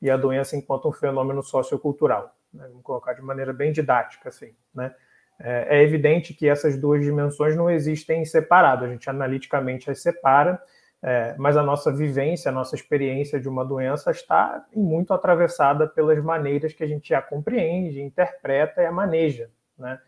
e 0.00 0.10
a 0.10 0.16
doença 0.16 0.56
enquanto 0.56 0.88
um 0.88 0.92
fenômeno 0.92 1.42
sociocultural. 1.42 2.34
Né? 2.52 2.66
Vamos 2.68 2.82
colocar 2.82 3.14
de 3.14 3.22
maneira 3.22 3.52
bem 3.52 3.72
didática, 3.72 4.28
assim, 4.28 4.54
né? 4.74 4.94
É, 5.40 5.78
é 5.78 5.82
evidente 5.82 6.34
que 6.34 6.46
essas 6.46 6.78
duas 6.78 7.02
dimensões 7.02 7.56
não 7.56 7.70
existem 7.70 8.24
separadas. 8.24 8.88
A 8.88 8.92
gente 8.92 9.08
analiticamente 9.08 9.90
as 9.90 10.00
separa 10.00 10.62
é, 11.02 11.34
mas 11.36 11.56
a 11.56 11.62
nossa 11.64 11.92
vivência, 11.92 12.48
a 12.48 12.54
nossa 12.54 12.76
experiência 12.76 13.40
de 13.40 13.48
uma 13.48 13.64
doença 13.64 14.12
está 14.12 14.64
muito 14.72 15.12
atravessada 15.12 15.86
pelas 15.88 16.22
maneiras 16.22 16.72
que 16.72 16.84
a 16.84 16.86
gente 16.86 17.12
a 17.12 17.20
compreende, 17.20 18.00
interpreta 18.00 18.80
e 18.80 18.86
a 18.86 18.92
maneja. 18.92 19.50
Né? 19.76 19.98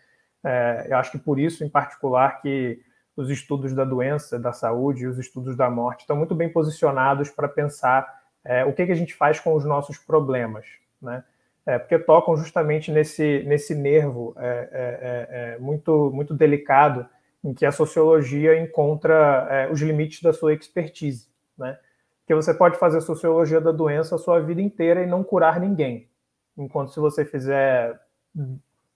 É, 0.44 0.86
eu 0.88 0.96
acho 0.96 1.10
que 1.10 1.18
por 1.18 1.40
isso, 1.40 1.64
em 1.64 1.68
particular, 1.68 2.40
que 2.40 2.80
os 3.16 3.28
estudos 3.28 3.74
da 3.74 3.84
doença, 3.84 4.38
da 4.38 4.52
saúde 4.52 5.02
e 5.02 5.06
os 5.08 5.18
estudos 5.18 5.56
da 5.56 5.68
morte 5.68 6.00
estão 6.00 6.16
muito 6.16 6.34
bem 6.34 6.48
posicionados 6.48 7.28
para 7.28 7.48
pensar 7.48 8.22
é, 8.44 8.64
o 8.64 8.72
que, 8.72 8.86
que, 8.86 8.92
a 8.92 8.96
gente 8.96 9.14
faz 9.14 9.40
com 9.40 9.54
os 9.54 9.64
nossos 9.64 9.98
problemas, 9.98 10.66
né? 11.02 11.24
É, 11.66 11.78
porque 11.78 11.98
tocam 11.98 12.36
justamente 12.36 12.92
nesse, 12.92 13.42
nesse 13.46 13.74
nervo 13.74 14.34
é, 14.36 15.56
é, 15.56 15.58
muito, 15.58 16.10
muito 16.12 16.34
delicado 16.34 17.08
em 17.44 17.52
que 17.52 17.66
a 17.66 17.72
sociologia 17.72 18.58
encontra 18.58 19.46
é, 19.50 19.70
os 19.70 19.80
limites 19.82 20.22
da 20.22 20.32
sua 20.32 20.54
expertise, 20.54 21.28
né? 21.58 21.78
Porque 22.20 22.34
você 22.34 22.54
pode 22.54 22.78
fazer 22.78 23.02
sociologia 23.02 23.60
da 23.60 23.70
doença 23.70 24.14
a 24.14 24.18
sua 24.18 24.40
vida 24.40 24.62
inteira 24.62 25.02
e 25.02 25.06
não 25.06 25.22
curar 25.22 25.60
ninguém, 25.60 26.08
enquanto 26.56 26.90
se 26.90 26.98
você 26.98 27.22
fizer 27.22 28.00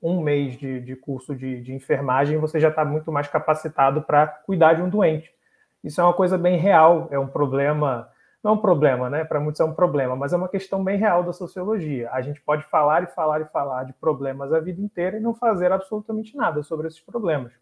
um 0.00 0.22
mês 0.22 0.56
de, 0.56 0.80
de 0.80 0.96
curso 0.96 1.36
de, 1.36 1.60
de 1.60 1.74
enfermagem, 1.74 2.38
você 2.38 2.58
já 2.58 2.70
está 2.70 2.84
muito 2.86 3.12
mais 3.12 3.28
capacitado 3.28 4.00
para 4.00 4.26
cuidar 4.26 4.72
de 4.72 4.80
um 4.82 4.88
doente. 4.88 5.30
Isso 5.84 6.00
é 6.00 6.04
uma 6.04 6.14
coisa 6.14 6.38
bem 6.38 6.56
real, 6.56 7.08
é 7.10 7.18
um 7.18 7.26
problema, 7.26 8.08
não 8.42 8.52
é 8.52 8.54
um 8.54 8.58
problema, 8.58 9.10
né? 9.10 9.24
Para 9.24 9.40
muitos 9.40 9.60
é 9.60 9.64
um 9.64 9.74
problema, 9.74 10.16
mas 10.16 10.32
é 10.32 10.36
uma 10.36 10.48
questão 10.48 10.82
bem 10.82 10.96
real 10.96 11.22
da 11.22 11.34
sociologia. 11.34 12.10
A 12.12 12.22
gente 12.22 12.40
pode 12.40 12.64
falar 12.64 13.02
e 13.02 13.06
falar 13.08 13.42
e 13.42 13.44
falar 13.44 13.84
de 13.84 13.92
problemas 13.92 14.54
a 14.54 14.60
vida 14.60 14.80
inteira 14.80 15.18
e 15.18 15.20
não 15.20 15.34
fazer 15.34 15.70
absolutamente 15.70 16.34
nada 16.34 16.62
sobre 16.62 16.86
esses 16.86 17.00
problemas 17.00 17.52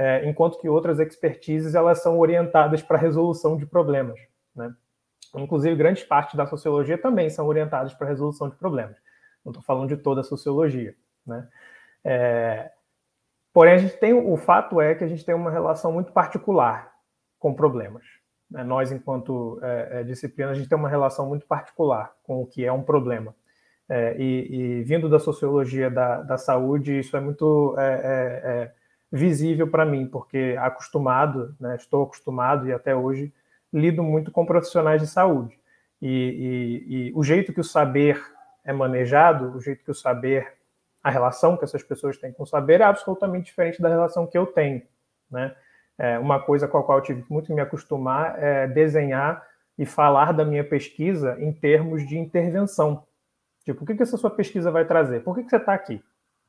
é, 0.00 0.24
enquanto 0.28 0.60
que 0.60 0.68
outras 0.68 1.00
expertises 1.00 1.74
elas 1.74 2.00
são 2.00 2.20
orientadas 2.20 2.80
para 2.80 2.96
a 2.96 3.00
resolução 3.00 3.56
de 3.56 3.66
problemas. 3.66 4.16
Né? 4.54 4.72
Inclusive, 5.34 5.74
grande 5.74 6.04
parte 6.04 6.36
da 6.36 6.46
sociologia 6.46 6.96
também 6.96 7.28
são 7.28 7.48
orientadas 7.48 7.92
para 7.94 8.06
a 8.06 8.10
resolução 8.10 8.48
de 8.48 8.54
problemas. 8.54 8.96
Não 9.44 9.50
estou 9.50 9.64
falando 9.64 9.88
de 9.88 9.96
toda 9.96 10.20
a 10.20 10.24
sociologia. 10.24 10.94
Né? 11.26 11.48
É, 12.04 12.70
porém, 13.52 13.74
a 13.74 13.78
gente 13.78 13.96
tem 13.96 14.12
o 14.12 14.36
fato 14.36 14.80
é 14.80 14.94
que 14.94 15.02
a 15.02 15.08
gente 15.08 15.24
tem 15.24 15.34
uma 15.34 15.50
relação 15.50 15.90
muito 15.90 16.12
particular 16.12 16.92
com 17.36 17.52
problemas. 17.52 18.04
Né? 18.48 18.62
Nós, 18.62 18.92
enquanto 18.92 19.58
é, 19.60 19.88
é, 19.90 20.04
disciplina, 20.04 20.52
a 20.52 20.54
gente 20.54 20.68
tem 20.68 20.78
uma 20.78 20.88
relação 20.88 21.26
muito 21.26 21.44
particular 21.44 22.14
com 22.22 22.40
o 22.40 22.46
que 22.46 22.64
é 22.64 22.72
um 22.72 22.84
problema. 22.84 23.34
É, 23.88 24.16
e, 24.16 24.54
e, 24.54 24.82
vindo 24.84 25.08
da 25.08 25.18
sociologia 25.18 25.90
da, 25.90 26.22
da 26.22 26.38
saúde, 26.38 27.00
isso 27.00 27.16
é 27.16 27.20
muito 27.20 27.74
é 27.76 28.70
visível 29.10 29.68
para 29.68 29.86
mim, 29.86 30.06
porque 30.06 30.56
acostumado, 30.58 31.54
né, 31.58 31.76
estou 31.76 32.04
acostumado 32.04 32.68
e 32.68 32.72
até 32.72 32.94
hoje 32.94 33.32
lido 33.72 34.02
muito 34.02 34.30
com 34.30 34.46
profissionais 34.46 35.00
de 35.00 35.06
saúde. 35.06 35.58
E, 36.00 36.08
e, 36.08 37.08
e, 37.08 37.12
o 37.14 37.22
jeito 37.22 37.52
que 37.52 37.60
o 37.60 37.64
saber 37.64 38.22
é 38.64 38.72
manejado, 38.72 39.56
o 39.56 39.60
jeito 39.60 39.84
que 39.84 39.90
o 39.90 39.94
saber, 39.94 40.54
a 41.02 41.10
relação 41.10 41.56
que 41.56 41.64
essas 41.64 41.82
pessoas 41.82 42.16
têm 42.18 42.32
com 42.32 42.42
o 42.42 42.46
saber 42.46 42.80
é 42.80 42.84
absolutamente 42.84 43.46
diferente 43.46 43.80
da 43.80 43.88
relação 43.88 44.26
que 44.26 44.36
eu 44.36 44.46
tenho. 44.46 44.82
Né? 45.30 45.54
É, 45.98 46.18
uma 46.18 46.40
coisa 46.40 46.68
com 46.68 46.78
a 46.78 46.82
qual 46.82 46.98
eu 46.98 47.04
tive 47.04 47.24
muito 47.28 47.46
que 47.46 47.54
me 47.54 47.60
acostumar 47.60 48.40
é 48.42 48.66
desenhar 48.66 49.44
e 49.76 49.84
falar 49.84 50.32
da 50.32 50.44
minha 50.44 50.64
pesquisa 50.64 51.36
em 51.40 51.52
termos 51.52 52.06
de 52.06 52.18
intervenção. 52.18 53.04
Tipo, 53.64 53.84
o 53.84 53.86
que, 53.86 53.94
que 53.94 54.02
essa 54.02 54.16
sua 54.16 54.30
pesquisa 54.30 54.70
vai 54.70 54.84
trazer? 54.84 55.22
Por 55.22 55.34
que, 55.34 55.44
que 55.44 55.50
você 55.50 55.56
está 55.56 55.74
aqui? 55.74 56.02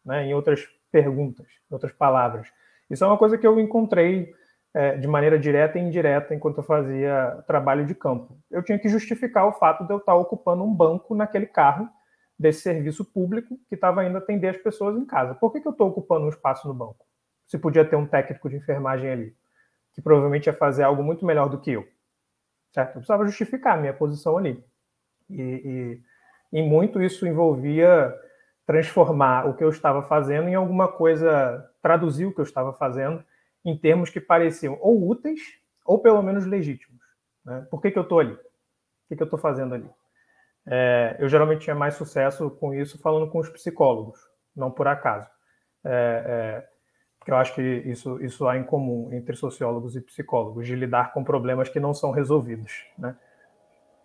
Né? 0.06 0.26
Em 0.26 0.34
outras 0.34 0.68
perguntas, 0.92 1.48
em 1.70 1.74
outras 1.74 1.92
palavras. 1.92 2.48
Isso 2.90 3.04
é 3.04 3.08
uma 3.08 3.18
coisa 3.18 3.38
que 3.38 3.46
eu 3.46 3.60
encontrei 3.60 4.34
é, 4.74 4.98
de 4.98 5.08
maneira 5.08 5.38
direta 5.38 5.78
e 5.78 5.82
indireta 5.82 6.34
enquanto 6.34 6.58
eu 6.58 6.64
fazia 6.64 7.44
trabalho 7.48 7.86
de 7.86 7.96
campo. 7.96 8.38
Eu 8.50 8.64
tinha 8.64 8.78
que 8.78 8.90
justificar 8.90 9.48
o 9.48 9.54
fato 9.54 9.86
de 9.86 9.94
eu 9.94 9.98
estar 9.98 10.16
ocupando 10.16 10.64
um 10.64 10.74
banco 10.74 11.16
naquele 11.16 11.46
carro 11.46 11.90
desse 12.38 12.62
serviço 12.62 13.04
público 13.04 13.60
que 13.68 13.76
estava 13.76 14.06
indo 14.06 14.18
atender 14.18 14.50
as 14.50 14.58
pessoas 14.58 14.96
em 14.96 15.06
casa. 15.06 15.36
Por 15.36 15.52
que, 15.52 15.60
que 15.60 15.68
eu 15.68 15.72
estou 15.72 15.90
ocupando 15.90 16.26
um 16.26 16.30
espaço 16.30 16.68
no 16.68 16.74
banco? 16.74 17.06
Se 17.48 17.58
podia 17.58 17.84
ter 17.84 17.96
um 17.96 18.06
técnico 18.06 18.50
de 18.50 18.58
enfermagem 18.58 19.10
ali, 19.10 19.36
que 19.94 20.02
provavelmente 20.02 20.48
ia 20.48 20.54
fazer 20.54 20.84
algo 20.84 21.04
muito 21.04 21.26
melhor 21.26 21.50
do 21.50 21.60
que 21.60 21.72
eu. 21.72 21.88
Certo? 22.72 22.90
Eu 22.90 22.94
precisava 22.94 23.26
justificar 23.26 23.78
a 23.78 23.82
minha 23.82 23.94
posição 23.94 24.38
ali. 24.38 24.64
E, 25.30 26.02
e, 26.54 26.60
e 26.60 26.62
muito 26.62 27.02
isso 27.02 27.28
envolvia 27.28 28.16
transformar 28.70 29.48
o 29.48 29.56
que 29.56 29.64
eu 29.64 29.70
estava 29.70 30.04
fazendo 30.04 30.48
em 30.48 30.54
alguma 30.54 30.88
coisa, 30.88 31.68
traduzir 31.82 32.28
o 32.28 32.32
que 32.32 32.40
eu 32.40 32.44
estava 32.44 32.72
fazendo 32.72 33.26
em 33.66 33.76
termos 33.76 34.12
que 34.12 34.22
pareciam 34.22 34.78
ou 34.80 35.10
úteis 35.10 35.42
ou 35.84 35.98
pelo 35.98 36.22
menos 36.22 36.46
legítimos. 36.46 37.02
Né? 37.44 37.66
Por 37.72 37.82
que, 37.82 37.90
que 37.90 37.98
eu 37.98 38.04
estou 38.04 38.20
ali? 38.20 38.34
O 38.34 38.38
que, 39.08 39.16
que 39.16 39.24
eu 39.24 39.26
estou 39.26 39.40
fazendo 39.40 39.74
ali? 39.74 39.90
É, 40.68 41.18
eu 41.18 41.28
geralmente 41.28 41.62
tinha 41.62 41.76
mais 41.76 41.96
sucesso 41.96 42.48
com 42.52 42.72
isso 42.72 43.00
falando 43.00 43.28
com 43.32 43.40
os 43.40 43.50
psicólogos, 43.50 44.20
não 44.56 44.70
por 44.70 44.88
acaso. 44.88 45.28
É, 45.84 46.24
é, 46.28 46.70
porque 47.18 47.32
eu 47.32 47.38
acho 47.38 47.56
que 47.56 47.64
isso, 47.64 48.24
isso 48.24 48.48
há 48.48 48.56
em 48.56 48.64
comum 48.64 49.12
entre 49.12 49.36
sociólogos 49.36 49.96
e 49.96 50.02
psicólogos, 50.02 50.68
de 50.68 50.76
lidar 50.76 51.12
com 51.12 51.24
problemas 51.24 51.70
que 51.70 51.80
não 51.80 51.96
são 51.96 52.12
resolvidos. 52.12 52.86
Né? 53.00 53.18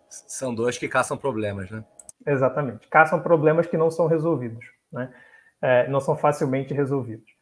São 0.09 0.55
dois 0.55 0.75
que 0.75 0.87
caçam 0.87 1.15
problemas, 1.15 1.69
né? 1.69 1.85
Exatamente. 2.25 2.87
Caçam 2.87 3.21
problemas 3.21 3.67
que 3.67 3.77
não 3.77 3.89
são 3.89 4.07
resolvidos, 4.07 4.65
né? 4.91 5.13
É, 5.61 5.87
não 5.87 5.99
são 5.99 6.15
facilmente 6.15 6.73
resolvidos. 6.73 7.33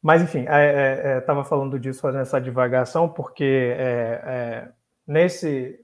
Mas, 0.00 0.22
enfim, 0.22 0.40
estava 0.40 0.60
é, 0.60 1.22
é, 1.38 1.40
é 1.40 1.44
falando 1.44 1.78
disso, 1.78 2.00
fazendo 2.00 2.22
essa 2.22 2.40
divagação, 2.40 3.08
porque 3.08 3.74
é, 3.76 4.68
nesse, 5.06 5.82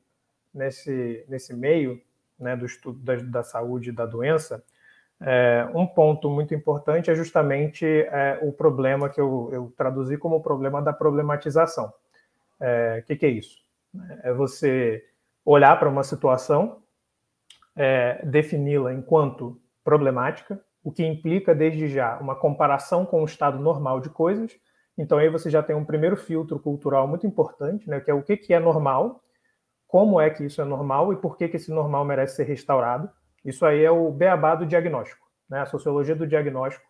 nesse, 0.52 1.24
nesse 1.28 1.54
meio 1.54 2.00
né, 2.38 2.56
do 2.56 2.66
estudo 2.66 2.98
da, 2.98 3.16
da 3.16 3.42
saúde 3.42 3.90
e 3.90 3.92
da 3.92 4.06
doença, 4.06 4.62
é, 5.20 5.68
um 5.74 5.86
ponto 5.86 6.30
muito 6.30 6.54
importante 6.54 7.10
é 7.10 7.14
justamente 7.14 7.84
é, 7.84 8.38
o 8.42 8.52
problema 8.52 9.10
que 9.10 9.20
eu, 9.20 9.50
eu, 9.52 9.72
traduzi 9.76 10.16
como 10.16 10.36
o 10.36 10.42
problema 10.42 10.80
da 10.80 10.94
problematização. 10.94 11.86
O 11.88 12.64
é, 12.64 13.04
que, 13.06 13.16
que, 13.16 13.26
é 13.26 13.28
isso? 13.28 13.58
É 14.22 14.32
você 14.32 15.04
olhar 15.44 15.78
para 15.78 15.88
uma 15.88 16.02
situação, 16.02 16.79
é, 17.76 18.24
defini-la 18.24 18.92
enquanto 18.92 19.60
problemática, 19.84 20.60
o 20.82 20.90
que 20.90 21.04
implica 21.04 21.54
desde 21.54 21.88
já 21.88 22.18
uma 22.18 22.34
comparação 22.34 23.04
com 23.04 23.22
o 23.22 23.24
estado 23.24 23.58
normal 23.58 24.00
de 24.00 24.10
coisas. 24.10 24.52
Então 24.96 25.18
aí 25.18 25.28
você 25.28 25.50
já 25.50 25.62
tem 25.62 25.76
um 25.76 25.84
primeiro 25.84 26.16
filtro 26.16 26.58
cultural 26.58 27.06
muito 27.06 27.26
importante, 27.26 27.88
né, 27.88 28.00
que 28.00 28.10
é 28.10 28.14
o 28.14 28.22
que, 28.22 28.36
que 28.36 28.54
é 28.54 28.60
normal, 28.60 29.22
como 29.86 30.20
é 30.20 30.30
que 30.30 30.44
isso 30.44 30.60
é 30.60 30.64
normal 30.64 31.12
e 31.12 31.16
por 31.16 31.36
que, 31.36 31.48
que 31.48 31.56
esse 31.56 31.70
normal 31.70 32.04
merece 32.04 32.36
ser 32.36 32.44
restaurado. 32.44 33.10
Isso 33.44 33.64
aí 33.66 33.84
é 33.84 33.90
o 33.90 34.10
beabá 34.10 34.54
do 34.54 34.66
diagnóstico, 34.66 35.26
né? 35.48 35.60
A 35.60 35.66
sociologia 35.66 36.14
do 36.14 36.26
diagnóstico 36.26 36.84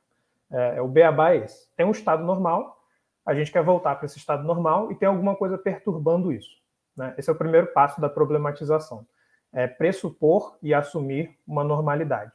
é, 0.50 0.76
é 0.76 0.82
o 0.82 0.88
beabá 0.88 1.30
é 1.32 1.38
esse. 1.38 1.74
Tem 1.76 1.86
um 1.86 1.92
estado 1.92 2.24
normal, 2.24 2.76
a 3.24 3.34
gente 3.34 3.52
quer 3.52 3.62
voltar 3.62 3.94
para 3.96 4.06
esse 4.06 4.18
estado 4.18 4.42
normal 4.42 4.90
e 4.90 4.94
tem 4.94 5.08
alguma 5.08 5.36
coisa 5.36 5.56
perturbando 5.56 6.32
isso. 6.32 6.50
Né? 6.96 7.14
Esse 7.16 7.30
é 7.30 7.32
o 7.32 7.36
primeiro 7.36 7.68
passo 7.68 8.00
da 8.00 8.08
problematização. 8.08 9.06
É 9.52 9.66
pressupor 9.66 10.56
e 10.62 10.72
assumir 10.72 11.36
uma 11.46 11.64
normalidade. 11.64 12.32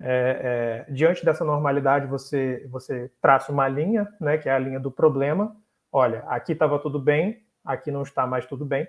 É, 0.00 0.86
é, 0.88 0.92
diante 0.92 1.24
dessa 1.24 1.44
normalidade, 1.44 2.06
você, 2.06 2.66
você 2.70 3.10
traça 3.20 3.50
uma 3.50 3.66
linha, 3.66 4.08
né, 4.20 4.38
que 4.38 4.48
é 4.48 4.52
a 4.52 4.58
linha 4.58 4.78
do 4.78 4.90
problema. 4.90 5.56
Olha, 5.90 6.20
aqui 6.28 6.52
estava 6.52 6.78
tudo 6.78 6.98
bem, 7.00 7.42
aqui 7.64 7.90
não 7.90 8.02
está 8.02 8.26
mais 8.26 8.46
tudo 8.46 8.64
bem. 8.64 8.86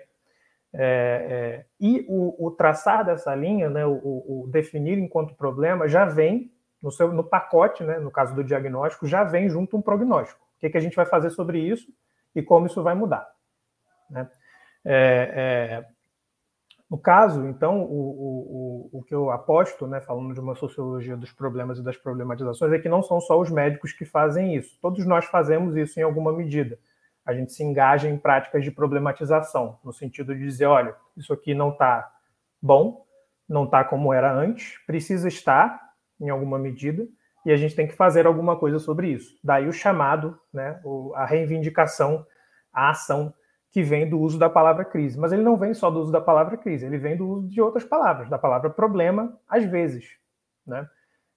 É, 0.72 1.62
é, 1.62 1.66
e 1.80 2.06
o, 2.08 2.46
o, 2.46 2.50
traçar 2.52 3.04
dessa 3.04 3.34
linha, 3.34 3.68
né, 3.68 3.84
o, 3.84 3.90
o, 3.92 4.48
definir 4.48 4.98
enquanto 4.98 5.34
problema, 5.34 5.88
já 5.88 6.04
vem 6.04 6.52
no, 6.80 6.92
seu, 6.92 7.12
no 7.12 7.24
pacote, 7.24 7.82
né, 7.82 7.98
no 7.98 8.10
caso 8.10 8.34
do 8.34 8.44
diagnóstico, 8.44 9.06
já 9.06 9.24
vem 9.24 9.48
junto 9.48 9.76
um 9.76 9.82
prognóstico. 9.82 10.40
O 10.56 10.60
que, 10.60 10.70
que 10.70 10.78
a 10.78 10.80
gente 10.80 10.94
vai 10.94 11.06
fazer 11.06 11.30
sobre 11.30 11.58
isso 11.58 11.92
e 12.34 12.42
como 12.42 12.66
isso 12.66 12.82
vai 12.82 12.94
mudar. 12.94 13.28
Né? 14.08 14.30
No 16.90 16.98
caso, 16.98 17.46
então, 17.46 17.82
o, 17.82 18.90
o, 18.92 18.98
o 18.98 19.02
que 19.04 19.14
eu 19.14 19.30
aposto, 19.30 19.86
né, 19.86 20.00
falando 20.00 20.34
de 20.34 20.40
uma 20.40 20.56
sociologia 20.56 21.16
dos 21.16 21.30
problemas 21.32 21.78
e 21.78 21.84
das 21.84 21.96
problematizações, 21.96 22.72
é 22.72 22.78
que 22.78 22.88
não 22.88 23.02
são 23.02 23.20
só 23.20 23.40
os 23.40 23.48
médicos 23.50 23.92
que 23.92 24.04
fazem 24.04 24.56
isso. 24.56 24.76
Todos 24.82 25.06
nós 25.06 25.24
fazemos 25.26 25.76
isso 25.76 26.00
em 26.00 26.02
alguma 26.02 26.32
medida 26.32 26.78
a 27.24 27.34
gente 27.34 27.52
se 27.52 27.62
engaja 27.62 28.08
em 28.08 28.18
práticas 28.18 28.64
de 28.64 28.70
problematização, 28.70 29.78
no 29.84 29.92
sentido 29.92 30.34
de 30.34 30.42
dizer, 30.42 30.66
olha, 30.66 30.94
isso 31.16 31.32
aqui 31.32 31.54
não 31.54 31.70
está 31.70 32.10
bom, 32.60 33.04
não 33.48 33.64
está 33.64 33.84
como 33.84 34.12
era 34.12 34.32
antes, 34.32 34.78
precisa 34.86 35.28
estar 35.28 35.80
em 36.20 36.28
alguma 36.28 36.58
medida, 36.58 37.06
e 37.46 37.52
a 37.52 37.56
gente 37.56 37.74
tem 37.74 37.86
que 37.86 37.94
fazer 37.94 38.26
alguma 38.26 38.58
coisa 38.58 38.78
sobre 38.78 39.08
isso. 39.08 39.38
Daí 39.42 39.66
o 39.66 39.72
chamado, 39.72 40.38
né, 40.52 40.80
a 41.14 41.24
reivindicação, 41.24 42.26
a 42.72 42.90
ação 42.90 43.32
que 43.70 43.82
vem 43.82 44.08
do 44.08 44.18
uso 44.18 44.38
da 44.38 44.50
palavra 44.50 44.84
crise. 44.84 45.18
Mas 45.18 45.32
ele 45.32 45.42
não 45.42 45.56
vem 45.56 45.72
só 45.72 45.90
do 45.90 46.00
uso 46.00 46.12
da 46.12 46.20
palavra 46.20 46.56
crise, 46.56 46.84
ele 46.84 46.98
vem 46.98 47.16
do 47.16 47.28
uso 47.28 47.48
de 47.48 47.60
outras 47.60 47.84
palavras, 47.84 48.28
da 48.28 48.38
palavra 48.38 48.68
problema, 48.68 49.38
às 49.48 49.64
vezes. 49.64 50.16
Né? 50.66 50.88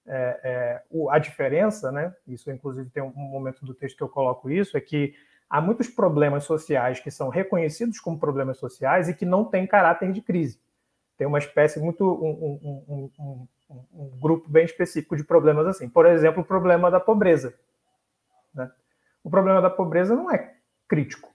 É, 0.05 0.39
é, 0.43 0.83
o, 0.89 1.09
a 1.09 1.19
diferença, 1.19 1.91
né, 1.91 2.13
isso 2.27 2.51
inclusive 2.51 2.89
tem 2.89 3.01
um 3.01 3.13
momento 3.13 3.65
do 3.65 3.73
texto 3.73 3.97
que 3.97 4.03
eu 4.03 4.09
coloco 4.09 4.49
isso, 4.49 4.75
é 4.75 4.81
que 4.81 5.13
há 5.49 5.61
muitos 5.61 5.87
problemas 5.87 6.43
sociais 6.43 6.99
que 6.99 7.11
são 7.11 7.29
reconhecidos 7.29 7.99
como 7.99 8.19
problemas 8.19 8.57
sociais 8.57 9.07
e 9.07 9.13
que 9.13 9.25
não 9.25 9.45
têm 9.45 9.67
caráter 9.67 10.11
de 10.11 10.21
crise. 10.21 10.59
Tem 11.17 11.27
uma 11.27 11.37
espécie 11.37 11.79
muito 11.79 12.03
um, 12.03 12.59
um, 12.89 13.11
um, 13.19 13.47
um 13.93 14.19
grupo 14.19 14.49
bem 14.49 14.65
específico 14.65 15.15
de 15.15 15.23
problemas 15.23 15.67
assim. 15.67 15.87
Por 15.87 16.05
exemplo, 16.05 16.41
o 16.41 16.45
problema 16.45 16.89
da 16.89 16.99
pobreza. 16.99 17.53
Né? 18.53 18.69
O 19.23 19.29
problema 19.29 19.61
da 19.61 19.69
pobreza 19.69 20.15
não 20.15 20.31
é 20.31 20.55
crítico. 20.87 21.32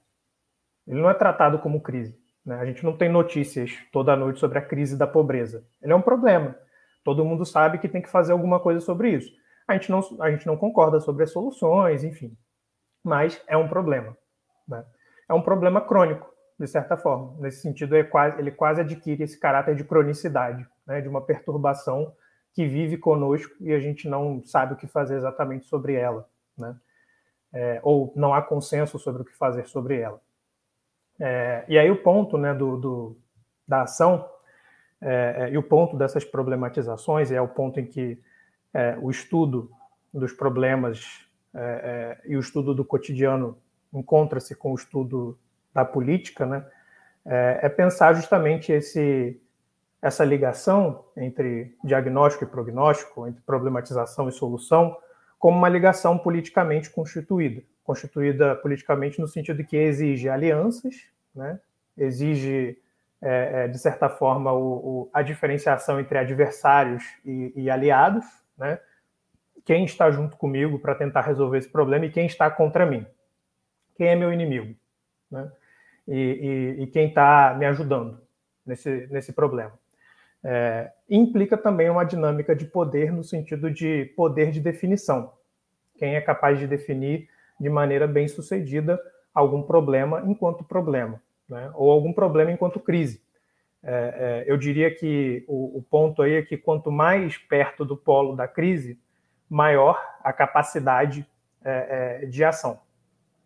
Ele 0.88 1.00
não 1.00 1.10
é 1.10 1.14
tratado 1.14 1.58
como 1.58 1.80
crise. 1.80 2.18
Né? 2.44 2.58
A 2.58 2.64
gente 2.64 2.82
não 2.82 2.96
tem 2.96 3.08
notícias 3.08 3.76
toda 3.92 4.16
noite 4.16 4.40
sobre 4.40 4.58
a 4.58 4.62
crise 4.62 4.96
da 4.96 5.06
pobreza. 5.06 5.64
Ele 5.80 5.92
é 5.92 5.96
um 5.96 6.02
problema. 6.02 6.56
Todo 7.04 7.24
mundo 7.24 7.44
sabe 7.44 7.78
que 7.78 7.88
tem 7.88 8.02
que 8.02 8.08
fazer 8.08 8.32
alguma 8.32 8.58
coisa 8.58 8.80
sobre 8.80 9.10
isso. 9.10 9.30
A 9.68 9.74
gente 9.74 9.90
não, 9.90 10.00
a 10.20 10.30
gente 10.30 10.46
não 10.46 10.56
concorda 10.56 10.98
sobre 10.98 11.24
as 11.24 11.30
soluções, 11.30 12.02
enfim 12.02 12.36
mas 13.08 13.40
é 13.46 13.56
um 13.56 13.68
problema. 13.68 14.16
Né? 14.66 14.84
É 15.28 15.34
um 15.34 15.42
problema 15.42 15.80
crônico, 15.80 16.30
de 16.58 16.66
certa 16.66 16.96
forma. 16.96 17.34
Nesse 17.40 17.62
sentido, 17.62 17.96
ele 17.96 18.08
quase, 18.08 18.38
ele 18.38 18.50
quase 18.50 18.80
adquire 18.80 19.22
esse 19.22 19.38
caráter 19.38 19.74
de 19.74 19.84
cronicidade, 19.84 20.66
né? 20.86 21.00
de 21.00 21.08
uma 21.08 21.22
perturbação 21.22 22.12
que 22.52 22.66
vive 22.66 22.98
conosco 22.98 23.54
e 23.60 23.72
a 23.72 23.80
gente 23.80 24.08
não 24.08 24.42
sabe 24.44 24.74
o 24.74 24.76
que 24.76 24.86
fazer 24.86 25.16
exatamente 25.16 25.66
sobre 25.66 25.94
ela, 25.94 26.28
né? 26.56 26.76
É, 27.50 27.80
ou 27.82 28.12
não 28.14 28.34
há 28.34 28.42
consenso 28.42 28.98
sobre 28.98 29.22
o 29.22 29.24
que 29.24 29.34
fazer 29.34 29.66
sobre 29.66 29.98
ela. 29.98 30.20
É, 31.20 31.64
e 31.68 31.78
aí 31.78 31.90
o 31.90 32.02
ponto 32.02 32.38
né, 32.38 32.54
do, 32.54 32.76
do 32.76 33.16
da 33.66 33.82
ação 33.82 34.26
é, 35.00 35.36
é 35.38 35.50
e 35.50 35.58
o 35.58 35.62
ponto 35.62 35.96
dessas 35.96 36.24
problematizações 36.24 37.30
é 37.30 37.40
o 37.40 37.48
ponto 37.48 37.80
em 37.80 37.86
que 37.86 38.18
é, 38.72 38.96
o 39.00 39.10
estudo 39.10 39.70
dos 40.12 40.32
problemas 40.32 41.26
é, 41.54 42.18
é, 42.24 42.30
e 42.30 42.36
o 42.36 42.40
estudo 42.40 42.74
do 42.74 42.84
cotidiano 42.84 43.58
encontra-se 43.92 44.54
com 44.54 44.72
o 44.72 44.74
estudo 44.74 45.38
da 45.72 45.84
política, 45.84 46.46
né? 46.46 46.64
É, 47.24 47.68
pensar 47.68 48.14
justamente 48.14 48.72
esse, 48.72 49.38
essa 50.00 50.24
ligação 50.24 51.04
entre 51.16 51.76
diagnóstico 51.84 52.44
e 52.44 52.46
prognóstico, 52.46 53.26
entre 53.26 53.42
problematização 53.42 54.28
e 54.28 54.32
solução, 54.32 54.96
como 55.38 55.56
uma 55.56 55.68
ligação 55.68 56.18
politicamente 56.18 56.90
constituída. 56.90 57.62
Constituída 57.84 58.56
politicamente 58.56 59.20
no 59.20 59.28
sentido 59.28 59.58
de 59.58 59.64
que 59.64 59.76
exige 59.76 60.28
alianças, 60.28 61.06
né? 61.34 61.60
exige, 61.96 62.78
é, 63.22 63.64
é 63.64 63.68
de 63.68 63.78
certa 63.78 64.08
forma, 64.08 64.52
o, 64.52 64.62
o, 64.62 65.10
a 65.12 65.22
diferenciação 65.22 65.98
entre 66.00 66.18
adversários 66.18 67.04
e, 67.24 67.52
e 67.56 67.70
aliados, 67.70 68.24
né? 68.56 68.78
quem 69.64 69.84
está 69.84 70.10
junto 70.10 70.36
comigo 70.36 70.78
para 70.78 70.94
tentar 70.94 71.22
resolver 71.22 71.58
esse 71.58 71.68
problema 71.68 72.06
e 72.06 72.10
quem 72.10 72.26
está 72.26 72.50
contra 72.50 72.84
mim. 72.84 73.06
Quem 73.96 74.08
é 74.08 74.16
meu 74.16 74.32
inimigo? 74.32 74.74
Né? 75.30 75.50
E, 76.06 76.76
e, 76.78 76.82
e 76.82 76.86
quem 76.86 77.08
está 77.08 77.54
me 77.54 77.66
ajudando 77.66 78.20
nesse, 78.64 79.06
nesse 79.10 79.32
problema. 79.32 79.72
É, 80.44 80.92
implica 81.10 81.56
também 81.56 81.90
uma 81.90 82.04
dinâmica 82.04 82.54
de 82.54 82.64
poder 82.64 83.12
no 83.12 83.24
sentido 83.24 83.70
de 83.70 84.12
poder 84.16 84.50
de 84.50 84.60
definição. 84.60 85.32
Quem 85.96 86.14
é 86.14 86.20
capaz 86.20 86.58
de 86.58 86.66
definir 86.66 87.28
de 87.58 87.68
maneira 87.68 88.06
bem 88.06 88.28
sucedida 88.28 89.00
algum 89.34 89.62
problema 89.62 90.22
enquanto 90.26 90.64
problema, 90.64 91.20
né? 91.48 91.70
ou 91.74 91.90
algum 91.90 92.12
problema 92.12 92.50
enquanto 92.50 92.80
crise. 92.80 93.22
É, 93.82 94.44
é, 94.46 94.52
eu 94.52 94.56
diria 94.56 94.92
que 94.94 95.44
o, 95.46 95.78
o 95.78 95.82
ponto 95.82 96.22
aí 96.22 96.34
é 96.34 96.42
que 96.42 96.56
quanto 96.56 96.90
mais 96.90 97.38
perto 97.38 97.84
do 97.84 97.96
polo 97.96 98.34
da 98.34 98.48
crise, 98.48 98.98
maior 99.48 100.00
a 100.22 100.32
capacidade 100.32 101.26
é, 101.64 102.20
é, 102.22 102.26
de 102.26 102.44
ação. 102.44 102.80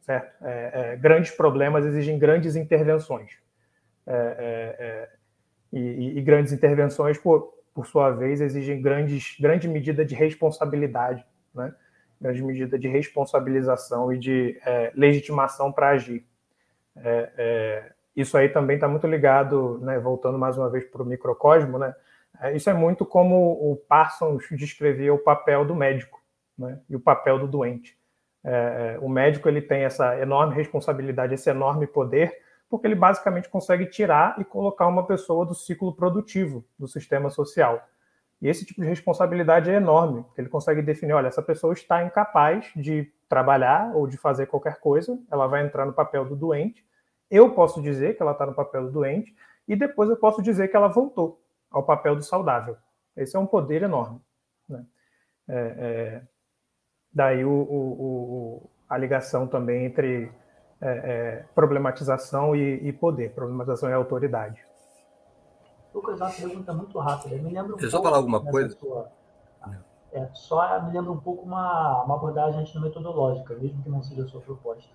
Certo? 0.00 0.44
É, 0.44 0.96
grandes 0.96 1.30
problemas 1.30 1.84
exigem 1.84 2.18
grandes 2.18 2.56
intervenções. 2.56 3.38
É, 4.04 5.08
é, 5.72 5.76
e, 5.78 6.18
e, 6.18 6.22
grandes 6.22 6.52
intervenções, 6.52 7.18
por, 7.18 7.54
por 7.74 7.86
sua 7.86 8.10
vez, 8.10 8.40
exigem 8.40 8.80
grandes, 8.80 9.36
grande 9.40 9.68
medida 9.68 10.04
de 10.04 10.14
responsabilidade, 10.14 11.24
né? 11.54 11.74
grande 12.20 12.42
medida 12.42 12.78
de 12.78 12.86
responsabilização 12.86 14.12
e 14.12 14.18
de 14.18 14.56
legitimação 14.94 15.72
para 15.72 15.88
agir. 15.88 16.24
isso 18.14 18.36
aí 18.36 18.48
também 18.48 18.76
está 18.76 18.86
muito 18.86 19.08
ligado, 19.08 19.80
né, 19.82 19.98
voltando 19.98 20.38
mais 20.38 20.56
uma 20.56 20.70
vez 20.70 20.84
para 20.84 21.02
o 21.02 21.04
microcosmo, 21.04 21.80
né, 21.80 21.92
é, 22.40 22.56
isso 22.56 22.68
é 22.70 22.74
muito 22.74 23.04
como 23.04 23.52
o 23.52 23.76
Parsons 23.76 24.44
descrevia 24.50 25.12
o 25.12 25.18
papel 25.18 25.64
do 25.64 25.74
médico 25.74 26.20
né, 26.58 26.78
e 26.88 26.96
o 26.96 27.00
papel 27.00 27.38
do 27.38 27.46
doente. 27.46 27.96
É, 28.44 28.96
é, 28.96 28.98
o 29.00 29.08
médico 29.08 29.48
ele 29.48 29.62
tem 29.62 29.84
essa 29.84 30.18
enorme 30.18 30.54
responsabilidade, 30.54 31.34
esse 31.34 31.48
enorme 31.48 31.86
poder, 31.86 32.36
porque 32.72 32.86
ele 32.86 32.94
basicamente 32.94 33.50
consegue 33.50 33.84
tirar 33.84 34.40
e 34.40 34.44
colocar 34.46 34.86
uma 34.86 35.04
pessoa 35.04 35.44
do 35.44 35.54
ciclo 35.54 35.94
produtivo 35.94 36.64
do 36.78 36.88
sistema 36.88 37.28
social. 37.28 37.86
E 38.40 38.48
esse 38.48 38.64
tipo 38.64 38.80
de 38.80 38.86
responsabilidade 38.86 39.70
é 39.70 39.74
enorme. 39.74 40.24
Ele 40.38 40.48
consegue 40.48 40.80
definir, 40.80 41.12
olha, 41.12 41.26
essa 41.26 41.42
pessoa 41.42 41.74
está 41.74 42.02
incapaz 42.02 42.72
de 42.74 43.12
trabalhar 43.28 43.94
ou 43.94 44.06
de 44.06 44.16
fazer 44.16 44.46
qualquer 44.46 44.80
coisa, 44.80 45.18
ela 45.30 45.46
vai 45.46 45.62
entrar 45.62 45.84
no 45.84 45.92
papel 45.92 46.24
do 46.24 46.34
doente. 46.34 46.82
Eu 47.30 47.50
posso 47.50 47.82
dizer 47.82 48.16
que 48.16 48.22
ela 48.22 48.32
está 48.32 48.46
no 48.46 48.54
papel 48.54 48.84
do 48.86 48.90
doente 48.90 49.36
e 49.68 49.76
depois 49.76 50.08
eu 50.08 50.16
posso 50.16 50.42
dizer 50.42 50.68
que 50.68 50.76
ela 50.76 50.88
voltou 50.88 51.44
ao 51.70 51.82
papel 51.82 52.16
do 52.16 52.22
saudável. 52.22 52.78
Esse 53.14 53.36
é 53.36 53.38
um 53.38 53.46
poder 53.46 53.82
enorme. 53.82 54.18
Né? 54.66 54.82
É, 55.46 55.74
é, 55.78 56.22
daí 57.12 57.44
o, 57.44 57.50
o, 57.50 57.76
o, 57.90 58.70
a 58.88 58.96
ligação 58.96 59.46
também 59.46 59.84
entre 59.84 60.32
é, 60.82 60.88
é 60.88 61.44
problematização 61.54 62.54
e, 62.54 62.88
e, 62.88 62.92
poder, 62.92 63.32
problematização 63.32 63.88
e 63.88 63.92
autoridade. 63.92 64.60
Lucas, 65.94 66.20
uma 66.20 66.30
pergunta 66.30 66.72
muito 66.74 66.98
rápida. 66.98 67.36
Me 67.36 67.52
lembra 67.52 67.74
um 67.74 67.76
Deixa 67.76 67.86
eu 67.86 67.90
só 67.90 68.02
falar 68.02 68.16
alguma 68.16 68.42
coisa. 68.42 68.76
Sua... 68.76 69.08
É, 70.12 70.28
só 70.34 70.82
me 70.82 70.92
lembra 70.92 71.10
um 71.10 71.18
pouco 71.18 71.46
uma, 71.46 72.04
uma 72.04 72.16
abordagem 72.16 72.62
metodológica, 72.82 73.54
mesmo 73.54 73.82
que 73.82 73.88
não 73.88 74.02
seja 74.02 74.24
a 74.24 74.28
sua 74.28 74.42
proposta. 74.42 74.90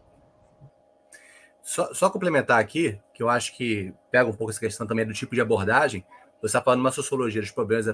Só, 1.63 1.91
só, 1.93 2.09
complementar 2.09 2.59
aqui, 2.59 3.01
que 3.13 3.23
eu 3.23 3.27
acho 3.27 3.55
que 3.55 3.93
pega 4.11 4.29
um 4.29 4.33
pouco 4.33 4.51
essa 4.51 4.59
questão 4.59 4.85
também 4.85 5.05
do 5.05 5.13
tipo 5.13 5.33
de 5.33 5.41
abordagem. 5.41 6.05
Você 6.39 6.47
está 6.47 6.61
falando 6.61 6.81
uma 6.81 6.91
sociologia 6.91 7.41
dos 7.41 7.51
problemas 7.51 7.85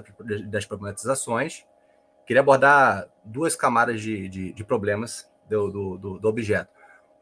das 0.46 0.66
problematizações. 0.66 1.64
Queria 2.26 2.40
abordar 2.40 3.08
duas 3.24 3.56
camadas 3.56 4.00
de, 4.00 4.28
de, 4.28 4.52
de 4.52 4.64
problemas 4.64 5.28
do, 5.48 5.98
do, 5.98 6.18
do, 6.18 6.28
objeto. 6.28 6.70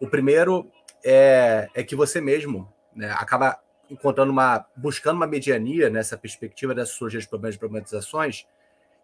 O 0.02 0.08
primeiro 0.08 0.68
é, 1.04 1.68
é 1.72 1.84
que 1.84 1.94
você 1.94 2.20
mesmo 2.20 2.68
né, 2.92 3.08
acaba 3.12 3.56
encontrando 3.88 4.32
uma, 4.32 4.66
buscando 4.74 5.14
uma 5.14 5.28
mediania 5.28 5.88
nessa 5.88 6.18
perspectiva 6.18 6.74
da 6.74 6.84
sociologia 6.84 7.20
dos 7.20 7.28
problemas 7.28 7.54
de 7.54 7.60
problematizações, 7.60 8.44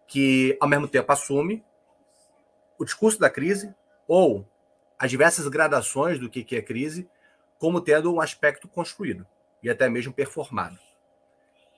que 0.05 0.57
ao 0.59 0.67
mesmo 0.67 0.89
tempo 0.89 1.09
assume 1.09 1.63
o 2.77 2.83
discurso 2.83 3.17
da 3.17 3.29
crise 3.29 3.73
ou 4.09 4.45
as 4.99 5.09
diversas 5.09 5.47
gradações 5.47 6.19
do 6.19 6.29
que 6.29 6.45
é 6.53 6.61
crise 6.61 7.09
como 7.57 7.79
tendo 7.79 8.13
um 8.13 8.19
aspecto 8.19 8.67
construído 8.67 9.25
e 9.63 9.69
até 9.69 9.87
mesmo 9.87 10.11
performado. 10.11 10.77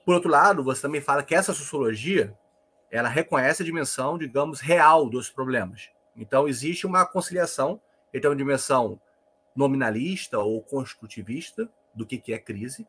Por 0.04 0.16
outro 0.16 0.28
lado, 0.32 0.64
você 0.64 0.82
também 0.82 1.00
fala 1.00 1.22
que 1.22 1.32
essa 1.32 1.54
sociologia 1.54 2.36
ela 2.90 3.08
reconhece 3.08 3.62
a 3.62 3.64
dimensão, 3.64 4.18
digamos, 4.18 4.58
real 4.58 5.08
dos 5.08 5.30
problemas. 5.30 5.90
Então, 6.16 6.48
existe 6.48 6.88
uma 6.88 7.06
conciliação 7.06 7.80
entre 8.12 8.28
uma 8.28 8.34
dimensão 8.34 9.00
nominalista 9.54 10.38
ou 10.38 10.62
construtivista 10.62 11.68
do 11.94 12.06
que, 12.06 12.18
que 12.18 12.32
é 12.32 12.38
crise 12.38 12.86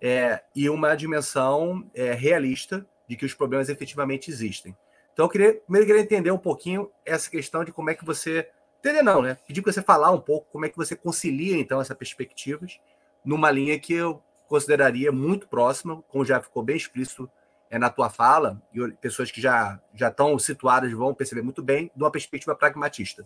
é, 0.00 0.42
e 0.54 0.68
uma 0.68 0.94
dimensão 0.94 1.88
é, 1.94 2.12
realista 2.12 2.86
de 3.08 3.16
que 3.16 3.24
os 3.24 3.34
problemas 3.34 3.68
efetivamente 3.68 4.30
existem. 4.30 4.76
Então, 5.12 5.26
eu 5.26 5.28
queria, 5.28 5.54
primeiro 5.54 5.86
queria 5.86 6.02
entender 6.02 6.30
um 6.30 6.38
pouquinho 6.38 6.90
essa 7.04 7.30
questão 7.30 7.64
de 7.64 7.72
como 7.72 7.90
é 7.90 7.94
que 7.94 8.04
você 8.04 8.48
Entender 8.82 9.04
não, 9.04 9.22
né? 9.22 9.38
Pedir 9.46 9.62
para 9.62 9.72
você 9.72 9.80
falar 9.80 10.10
um 10.10 10.20
pouco 10.20 10.48
como 10.50 10.66
é 10.66 10.68
que 10.68 10.76
você 10.76 10.96
concilia, 10.96 11.56
então, 11.56 11.80
essas 11.80 11.96
perspectivas 11.96 12.80
numa 13.24 13.48
linha 13.48 13.78
que 13.78 13.94
eu 13.94 14.20
consideraria 14.48 15.12
muito 15.12 15.46
próxima, 15.46 16.02
como 16.08 16.24
já 16.24 16.40
ficou 16.40 16.64
bem 16.64 16.76
explícito 16.76 17.30
é, 17.70 17.78
na 17.78 17.88
tua 17.88 18.10
fala, 18.10 18.60
e 18.74 18.90
pessoas 18.94 19.30
que 19.30 19.40
já, 19.40 19.80
já 19.94 20.08
estão 20.08 20.36
situadas 20.36 20.90
vão 20.92 21.14
perceber 21.14 21.42
muito 21.42 21.62
bem, 21.62 21.92
de 21.94 22.02
uma 22.02 22.10
perspectiva 22.10 22.56
pragmatista. 22.56 23.24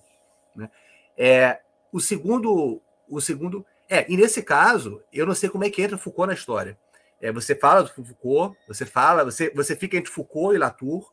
Né? 0.55 0.71
É, 1.17 1.61
o 1.97 2.01
segundo, 2.01 2.83
o 3.09 3.21
segundo, 3.21 3.65
é, 3.89 4.11
e 4.11 4.17
nesse 4.17 4.43
caso, 4.43 5.03
eu 5.13 5.25
não 5.25 5.35
sei 5.35 5.49
como 5.49 5.65
é 5.65 5.71
que 5.71 5.83
entra 5.83 5.97
Foucault 5.97 6.29
na 6.29 6.35
história. 6.35 6.79
É, 7.21 7.33
você 7.33 7.55
fala 7.55 7.83
do 7.83 7.89
Foucault, 7.89 8.57
você 8.69 8.85
fala, 8.85 9.25
você, 9.25 9.51
você 9.55 9.75
fica 9.75 9.97
entre 9.97 10.13
Foucault 10.13 10.55
e 10.55 10.59
Latour, 10.59 11.11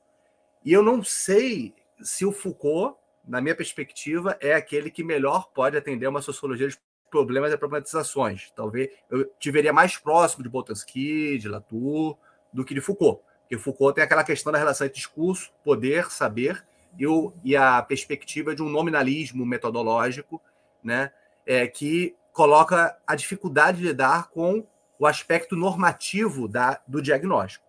e 0.65 0.73
eu 0.73 0.83
não 0.83 1.03
sei 1.03 1.73
se 2.01 2.25
o 2.25 2.31
Foucault 2.31 2.97
na 3.25 3.39
minha 3.39 3.55
perspectiva, 3.55 4.37
é 4.41 4.53
aquele 4.53 4.91
que 4.91 5.03
melhor 5.03 5.49
pode 5.53 5.77
atender 5.77 6.07
uma 6.07 6.21
sociologia 6.21 6.67
de 6.67 6.77
problemas 7.09 7.53
e 7.53 7.57
problematizações. 7.57 8.51
Talvez 8.55 8.89
eu 9.09 9.25
te 9.39 9.49
veria 9.49 9.71
mais 9.71 9.97
próximo 9.97 10.43
de 10.43 10.49
Boltanski, 10.49 11.37
de 11.37 11.47
Latour, 11.47 12.17
do 12.51 12.65
que 12.65 12.73
de 12.73 12.81
Foucault. 12.81 13.21
Porque 13.41 13.57
Foucault 13.57 13.95
tem 13.95 14.03
aquela 14.03 14.23
questão 14.23 14.51
da 14.51 14.57
relação 14.57 14.85
entre 14.85 14.97
discurso, 14.97 15.53
poder, 15.63 16.11
saber 16.11 16.65
e, 16.97 17.07
o, 17.07 17.33
e 17.43 17.55
a 17.55 17.81
perspectiva 17.81 18.53
de 18.53 18.61
um 18.61 18.69
nominalismo 18.69 19.45
metodológico, 19.45 20.41
né, 20.83 21.11
é, 21.45 21.67
que 21.67 22.15
coloca 22.31 22.97
a 23.05 23.15
dificuldade 23.15 23.77
de 23.77 23.85
lidar 23.85 24.29
com 24.29 24.65
o 24.99 25.05
aspecto 25.05 25.55
normativo 25.55 26.47
da, 26.47 26.81
do 26.87 27.01
diagnóstico. 27.01 27.65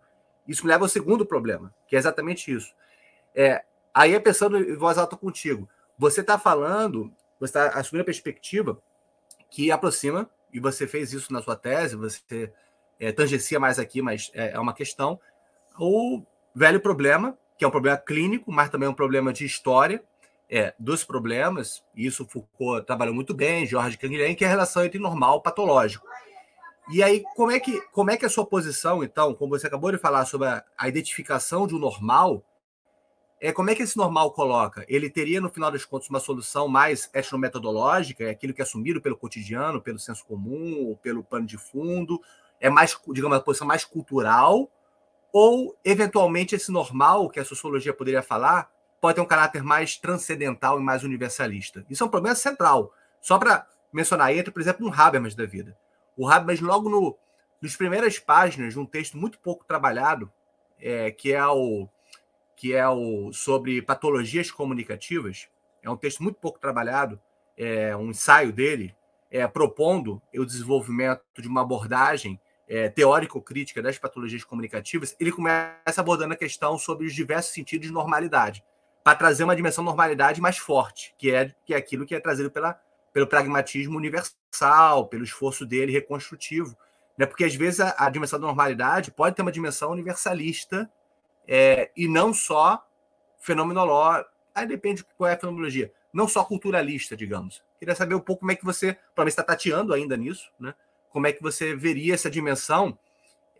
Isso 0.46 0.64
me 0.64 0.70
leva 0.70 0.84
ao 0.84 0.88
segundo 0.88 1.24
problema, 1.24 1.74
que 1.86 1.96
é 1.96 1.98
exatamente 1.98 2.52
isso. 2.52 2.74
É, 3.34 3.64
Aí 3.94 4.12
é 4.12 4.18
pensando 4.18 4.58
em 4.58 4.74
voz 4.74 4.98
alta 4.98 5.16
contigo. 5.16 5.68
Você 5.96 6.20
está 6.20 6.36
falando, 6.36 7.12
você 7.38 7.56
está 7.56 7.78
assumindo 7.78 8.02
a 8.02 8.04
perspectiva 8.04 8.82
que 9.48 9.70
aproxima, 9.70 10.28
e 10.52 10.58
você 10.58 10.86
fez 10.86 11.12
isso 11.12 11.32
na 11.32 11.40
sua 11.40 11.54
tese, 11.54 11.94
você 11.94 12.52
é, 12.98 13.12
tangencia 13.12 13.60
mais 13.60 13.78
aqui, 13.78 14.02
mas 14.02 14.32
é, 14.34 14.50
é 14.52 14.58
uma 14.58 14.74
questão, 14.74 15.20
o 15.78 16.22
velho 16.52 16.80
problema, 16.80 17.38
que 17.56 17.64
é 17.64 17.68
um 17.68 17.70
problema 17.70 17.96
clínico, 17.96 18.50
mas 18.50 18.68
também 18.68 18.88
um 18.88 18.94
problema 18.94 19.32
de 19.32 19.44
história, 19.44 20.02
é, 20.50 20.74
dos 20.78 21.04
problemas, 21.04 21.82
isso 21.94 22.26
Foucault 22.26 22.86
trabalhou 22.86 23.14
muito 23.14 23.34
bem, 23.34 23.66
Jorge 23.66 23.96
Canguilhem, 23.96 24.34
que 24.34 24.44
é 24.44 24.46
a 24.46 24.50
relação 24.50 24.84
entre 24.84 24.98
normal 24.98 25.38
e 25.38 25.42
patológico. 25.42 26.06
E 26.90 27.02
aí, 27.02 27.22
como 27.34 27.50
é 27.50 27.58
que, 27.58 27.80
como 27.92 28.10
é 28.10 28.16
que 28.16 28.26
a 28.26 28.28
sua 28.28 28.44
posição, 28.44 29.02
então, 29.02 29.34
como 29.34 29.58
você 29.58 29.66
acabou 29.66 29.90
de 29.90 29.98
falar 29.98 30.26
sobre 30.26 30.48
a, 30.48 30.62
a 30.76 30.86
identificação 30.86 31.66
de 31.66 31.74
um 31.74 31.78
normal, 31.78 32.44
é, 33.40 33.52
como 33.52 33.70
é 33.70 33.74
que 33.74 33.82
esse 33.82 33.96
normal 33.96 34.32
coloca? 34.32 34.84
Ele 34.88 35.08
teria, 35.08 35.40
no 35.40 35.50
final 35.50 35.70
das 35.70 35.84
contas, 35.84 36.08
uma 36.08 36.20
solução 36.20 36.68
mais 36.68 37.10
etnometodológica, 37.14 38.24
é 38.24 38.30
aquilo 38.30 38.52
que 38.52 38.60
é 38.60 38.64
assumido 38.64 39.00
pelo 39.00 39.16
cotidiano, 39.16 39.80
pelo 39.80 39.98
senso 39.98 40.24
comum, 40.24 40.96
pelo 41.02 41.24
pano 41.24 41.46
de 41.46 41.56
fundo, 41.56 42.20
é 42.60 42.68
mais, 42.68 42.98
digamos, 43.08 43.36
uma 43.36 43.42
posição 43.42 43.66
mais 43.66 43.84
cultural, 43.84 44.70
ou, 45.32 45.76
eventualmente, 45.84 46.54
esse 46.54 46.70
normal, 46.70 47.28
que 47.28 47.40
a 47.40 47.44
sociologia 47.44 47.92
poderia 47.92 48.22
falar, 48.22 48.70
pode 49.04 49.16
ter 49.16 49.20
um 49.20 49.26
caráter 49.26 49.62
mais 49.62 49.98
transcendental 49.98 50.80
e 50.80 50.82
mais 50.82 51.04
universalista. 51.04 51.84
Isso 51.90 52.02
é 52.02 52.06
um 52.06 52.10
problema 52.10 52.34
central. 52.34 52.90
Só 53.20 53.38
para 53.38 53.68
mencionar, 53.92 54.34
entra, 54.34 54.50
por 54.50 54.62
exemplo, 54.62 54.88
um 54.88 54.90
Habermas 54.90 55.34
da 55.34 55.44
vida. 55.44 55.76
O 56.16 56.26
Habermas, 56.26 56.58
logo 56.62 56.88
no, 56.88 57.14
nas 57.60 57.76
primeiras 57.76 58.18
páginas 58.18 58.72
de 58.72 58.80
um 58.80 58.86
texto 58.86 59.18
muito 59.18 59.38
pouco 59.38 59.62
trabalhado, 59.66 60.32
é, 60.80 61.10
que 61.10 61.34
é 61.34 61.46
o 61.46 61.86
que 62.56 62.72
é 62.72 62.88
o 62.88 63.30
sobre 63.30 63.82
patologias 63.82 64.50
comunicativas. 64.50 65.50
É 65.82 65.90
um 65.90 65.98
texto 65.98 66.22
muito 66.22 66.36
pouco 66.36 66.58
trabalhado, 66.58 67.20
é 67.58 67.94
um 67.94 68.08
ensaio 68.08 68.54
dele, 68.54 68.96
é, 69.30 69.46
propondo 69.46 70.22
o 70.34 70.46
desenvolvimento 70.46 71.20
de 71.36 71.46
uma 71.46 71.60
abordagem 71.60 72.40
é, 72.66 72.88
teórico-crítica 72.88 73.82
das 73.82 73.98
patologias 73.98 74.44
comunicativas. 74.44 75.14
Ele 75.20 75.30
começa 75.30 76.00
abordando 76.00 76.32
a 76.32 76.38
questão 76.38 76.78
sobre 76.78 77.06
os 77.06 77.14
diversos 77.14 77.52
sentidos 77.52 77.88
de 77.88 77.92
normalidade, 77.92 78.64
para 79.04 79.18
trazer 79.18 79.44
uma 79.44 79.54
dimensão 79.54 79.84
normalidade 79.84 80.40
mais 80.40 80.56
forte, 80.56 81.14
que 81.18 81.30
é, 81.30 81.54
que 81.66 81.74
é 81.74 81.76
aquilo 81.76 82.06
que 82.06 82.14
é 82.14 82.20
trazido 82.20 82.50
pela, 82.50 82.80
pelo 83.12 83.26
pragmatismo 83.26 83.98
universal, 83.98 85.06
pelo 85.08 85.22
esforço 85.22 85.66
dele 85.66 85.92
reconstrutivo. 85.92 86.74
Né? 87.18 87.26
Porque, 87.26 87.44
às 87.44 87.54
vezes, 87.54 87.80
a, 87.80 87.94
a 87.98 88.08
dimensão 88.08 88.40
da 88.40 88.46
normalidade 88.46 89.10
pode 89.10 89.36
ter 89.36 89.42
uma 89.42 89.52
dimensão 89.52 89.90
universalista 89.90 90.90
é, 91.46 91.90
e 91.94 92.08
não 92.08 92.32
só 92.32 92.82
fenomenológico. 93.38 94.30
Aí 94.54 94.66
depende 94.66 95.04
qual 95.18 95.28
é 95.28 95.34
a 95.34 95.38
fenomenologia. 95.38 95.92
Não 96.10 96.26
só 96.26 96.42
culturalista, 96.42 97.14
digamos. 97.14 97.62
Queria 97.78 97.94
saber 97.94 98.14
um 98.14 98.20
pouco 98.20 98.40
como 98.40 98.52
é 98.52 98.56
que 98.56 98.64
você, 98.64 98.96
para 99.14 99.24
mim, 99.24 99.28
está 99.28 99.42
tateando 99.42 99.92
ainda 99.92 100.16
nisso, 100.16 100.50
né? 100.58 100.74
Como 101.10 101.26
é 101.26 101.32
que 101.32 101.42
você 101.42 101.76
veria 101.76 102.14
essa 102.14 102.30
dimensão, 102.30 102.98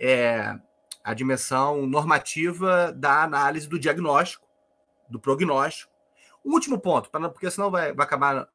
é, 0.00 0.56
a 1.02 1.12
dimensão 1.12 1.86
normativa 1.86 2.92
da 2.92 3.22
análise 3.22 3.68
do 3.68 3.78
diagnóstico, 3.78 4.43
do 5.14 5.20
prognóstico. 5.20 5.92
Um 6.44 6.52
último 6.52 6.78
ponto, 6.78 7.08
porque 7.10 7.50
senão 7.50 7.70
vai, 7.70 7.92
vai 7.94 8.04
acabar, 8.04 8.48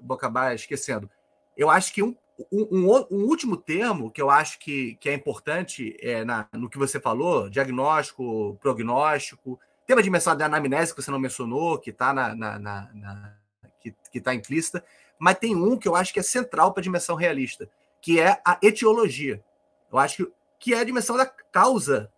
vou 0.00 0.16
acabar 0.16 0.54
esquecendo. 0.54 1.10
Eu 1.56 1.68
acho 1.68 1.92
que 1.92 2.02
um, 2.02 2.16
um, 2.52 2.68
um, 2.70 3.06
um, 3.10 3.24
último 3.24 3.56
termo 3.56 4.10
que 4.10 4.22
eu 4.22 4.30
acho 4.30 4.60
que, 4.60 4.94
que 4.94 5.08
é 5.08 5.14
importante 5.14 5.96
é, 6.00 6.24
na, 6.24 6.48
no 6.52 6.70
que 6.70 6.78
você 6.78 7.00
falou, 7.00 7.50
diagnóstico, 7.50 8.56
prognóstico, 8.62 9.58
tem 9.84 9.96
uma 9.96 10.02
dimensão 10.02 10.36
da 10.36 10.46
anamnese 10.46 10.94
que 10.94 11.02
você 11.02 11.10
não 11.10 11.18
mencionou, 11.18 11.78
que 11.78 11.90
está 11.90 12.12
na, 12.12 12.34
na, 12.34 12.58
na, 12.58 12.90
na, 12.94 13.34
que, 13.80 13.94
que 14.12 14.20
tá 14.20 14.32
implícita, 14.32 14.84
mas 15.18 15.38
tem 15.38 15.56
um 15.56 15.76
que 15.76 15.88
eu 15.88 15.96
acho 15.96 16.12
que 16.12 16.20
é 16.20 16.22
central 16.22 16.72
para 16.72 16.80
a 16.80 16.84
dimensão 16.84 17.16
realista, 17.16 17.68
que 18.00 18.20
é 18.20 18.40
a 18.46 18.56
etiologia. 18.62 19.42
Eu 19.90 19.98
acho 19.98 20.16
que, 20.24 20.32
que 20.60 20.74
é 20.74 20.78
a 20.78 20.84
dimensão 20.84 21.16
da 21.16 21.26
causa 21.26 22.10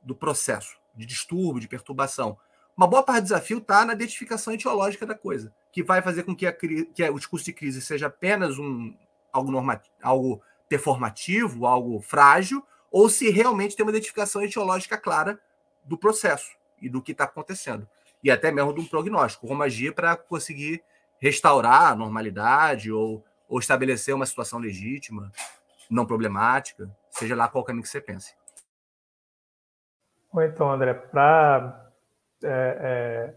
do 0.00 0.14
processo, 0.14 0.78
de 0.94 1.04
distúrbio, 1.04 1.60
de 1.60 1.66
perturbação. 1.66 2.38
Uma 2.76 2.86
boa 2.86 3.02
parte 3.02 3.20
do 3.20 3.24
desafio 3.24 3.58
está 3.58 3.86
na 3.86 3.94
identificação 3.94 4.52
etiológica 4.52 5.06
da 5.06 5.14
coisa, 5.14 5.50
que 5.72 5.82
vai 5.82 6.02
fazer 6.02 6.24
com 6.24 6.36
que, 6.36 6.46
a, 6.46 6.52
que 6.52 7.02
o 7.10 7.18
discurso 7.18 7.46
de 7.46 7.52
crise 7.54 7.80
seja 7.80 8.08
apenas 8.08 8.58
um, 8.58 8.94
algo, 9.32 9.50
normativo, 9.50 9.94
algo 10.02 10.42
performativo, 10.68 11.66
algo 11.66 12.00
frágil, 12.02 12.62
ou 12.90 13.08
se 13.08 13.30
realmente 13.30 13.74
tem 13.74 13.84
uma 13.84 13.92
identificação 13.92 14.42
etiológica 14.42 14.98
clara 14.98 15.40
do 15.84 15.96
processo 15.96 16.50
e 16.80 16.88
do 16.88 17.00
que 17.00 17.12
está 17.12 17.24
acontecendo. 17.24 17.88
E 18.22 18.30
até 18.30 18.52
mesmo 18.52 18.74
de 18.74 18.80
um 18.80 18.86
prognóstico, 18.86 19.46
com 19.46 19.54
magia 19.54 19.92
para 19.92 20.14
conseguir 20.14 20.82
restaurar 21.18 21.92
a 21.92 21.94
normalidade 21.94 22.92
ou, 22.92 23.24
ou 23.48 23.58
estabelecer 23.58 24.14
uma 24.14 24.26
situação 24.26 24.58
legítima, 24.58 25.32
não 25.88 26.04
problemática, 26.04 26.94
seja 27.10 27.34
lá 27.34 27.48
qual 27.48 27.64
caminho 27.64 27.82
que 27.82 27.88
você 27.88 28.02
pense. 28.02 28.34
Bom, 30.30 30.42
então, 30.42 30.70
André, 30.70 30.92
para 30.92 31.85
é, 32.46 32.78
é, 32.80 33.34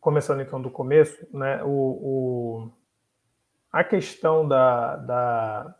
começando 0.00 0.40
então 0.40 0.60
do 0.60 0.70
começo, 0.70 1.26
né, 1.32 1.62
o, 1.64 1.68
o 1.68 2.70
a 3.72 3.84
questão 3.84 4.46
da, 4.46 4.96
da, 4.96 5.74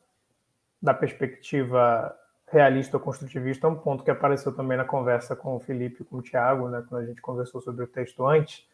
da 0.83 0.95
perspectiva 0.95 2.15
realista 2.51 2.97
ou 2.97 3.03
construtivista 3.03 3.67
é 3.67 3.71
um 3.71 3.77
ponto 3.77 4.05
que 4.05 4.11
apareceu 4.11 4.55
também 4.55 4.77
na 4.77 4.85
conversa 4.85 5.35
com 5.37 5.57
o 5.57 5.61
Felipe 5.61 6.03
e 6.03 6.05
com 6.05 6.19
o 6.19 6.23
Tiago, 6.23 6.69
né, 6.69 6.85
quando 6.89 7.03
a 7.03 7.07
gente 7.07 7.21
conversou 7.21 7.61
sobre 7.61 7.85
o 7.85 7.87
texto 7.87 8.27
antes. 8.27 8.67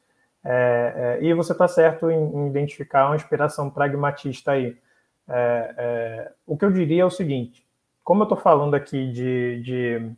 É, 0.44 1.18
é, 1.20 1.24
e 1.24 1.32
você 1.32 1.52
está 1.52 1.66
certo 1.66 2.10
em, 2.10 2.18
em, 2.18 2.48
identificar 2.48 3.06
uma 3.06 3.16
inspiração 3.16 3.70
pragmatista 3.70 4.52
aí. 4.52 4.76
É, 5.26 5.74
é 5.78 6.32
o 6.46 6.56
que 6.56 6.64
eu 6.64 6.70
diria 6.70 7.02
é 7.02 7.06
o 7.06 7.10
seguinte: 7.10 7.66
como 8.02 8.22
eu 8.22 8.24
estou 8.24 8.36
falando 8.36 8.74
aqui 8.74 9.10
de, 9.10 9.62
de, 9.62 10.12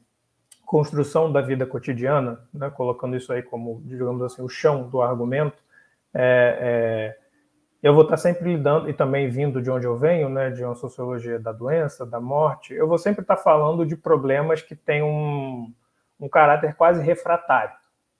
construção 0.67 1.31
da 1.31 1.41
vida 1.41 1.64
cotidiana, 1.64 2.41
né, 2.53 2.69
colocando 2.69 3.17
isso 3.17 3.33
aí 3.33 3.41
como, 3.41 3.81
digamos 3.85 4.21
assim, 4.21 4.43
o 4.43 4.49
chão 4.49 4.89
do 4.89 5.01
argumento, 5.01 5.57
é, 6.12 6.59
é, 6.61 7.27
eu 7.83 7.95
vou 7.95 8.03
estar 8.03 8.17
sempre 8.17 8.53
lidando, 8.53 8.91
e 8.91 8.93
também 8.93 9.29
vindo 9.29 9.62
de 9.62 9.71
onde 9.71 9.87
eu 9.87 9.97
venho, 9.97 10.29
né, 10.29 10.51
de 10.51 10.64
uma 10.64 10.75
sociologia 10.75 11.39
da 11.39 11.53
doença, 11.53 12.05
da 12.05 12.21
morte, 12.21 12.75
eu 12.75 12.89
vou 12.89 12.99
sempre 12.99 13.23
estar 13.23 13.37
falando 13.37 13.87
de 13.87 13.97
problemas 13.97 14.61
que 14.61 14.75
têm 14.75 15.03
um, 15.03 15.73
um 16.19 16.29
caráter 16.29 16.75
quase 16.75 17.01
refratário, 17.01 17.77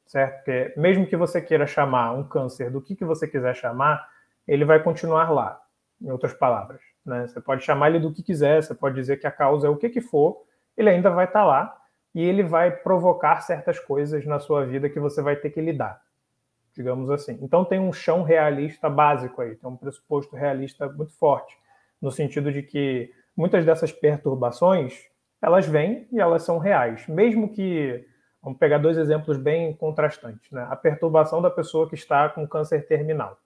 certo? 0.07 0.37
Porque 0.37 0.73
mesmo 0.77 1.07
que 1.07 1.17
você 1.17 1.43
queira 1.43 1.67
chamar 1.67 2.13
um 2.13 2.23
câncer 2.23 2.71
do 2.71 2.81
que, 2.81 2.95
que 2.95 3.05
você 3.05 3.27
quiser 3.27 3.57
chamar, 3.57 4.09
ele 4.47 4.65
vai 4.65 4.81
continuar 4.81 5.31
lá, 5.31 5.61
em 6.01 6.13
outras 6.13 6.33
palavras. 6.33 6.81
Né? 7.05 7.27
Você 7.27 7.41
pode 7.41 7.65
chamar 7.65 7.89
ele 7.89 7.99
do 7.99 8.13
que 8.13 8.23
quiser, 8.23 8.63
você 8.63 8.75
pode 8.75 8.95
dizer 8.95 9.17
que 9.17 9.27
a 9.27 9.33
causa 9.33 9.67
é 9.67 9.71
o 9.71 9.77
que, 9.77 9.89
que 9.89 10.01
for, 10.01 10.45
ele 10.77 10.91
ainda 10.91 11.11
vai 11.11 11.25
estar 11.25 11.45
lá 11.45 11.77
e 12.17 12.25
ele 12.25 12.43
vai 12.43 12.73
provocar 12.73 13.43
certas 13.43 13.79
coisas 13.79 14.27
na 14.27 14.41
sua 14.41 14.67
vida 14.67 14.91
que 14.91 14.99
você 14.99 15.23
vai 15.23 15.37
ter 15.37 15.51
que 15.51 15.61
lidar 15.61 16.05
digamos 16.77 17.11
assim. 17.11 17.39
Então 17.41 17.65
tem 17.65 17.81
um 17.81 17.93
chão 17.93 18.23
realista 18.23 18.91
básico 18.91 19.41
aí, 19.41 19.57
tem 19.57 19.69
um 19.69 19.77
pressuposto 19.77 20.37
realista 20.37 20.87
muito 20.89 21.13
forte, 21.15 21.57
no 22.01 22.13
sentido 22.13 22.53
de 22.53 22.63
que 22.63 23.11
muitas 23.35 23.65
dessas 23.65 23.91
perturbações 23.91 25.07
elas 25.41 25.67
vêm 25.67 26.07
e 26.13 26.21
elas 26.21 26.43
são 26.43 26.59
reais, 26.59 27.07
mesmo 27.09 27.51
que 27.53 28.07
vamos 28.43 28.59
pegar 28.59 28.79
dois 28.79 28.99
exemplos 28.99 29.39
bem 29.39 29.73
contrastantes, 29.75 30.51
né? 30.51 30.67
A 30.71 30.77
perturbação 30.77 31.41
da 31.41 31.51
pessoa 31.51 31.89
que 31.89 31.95
está 31.95 32.29
com 32.29 32.47
câncer 32.47 32.87
terminal. 32.87 33.39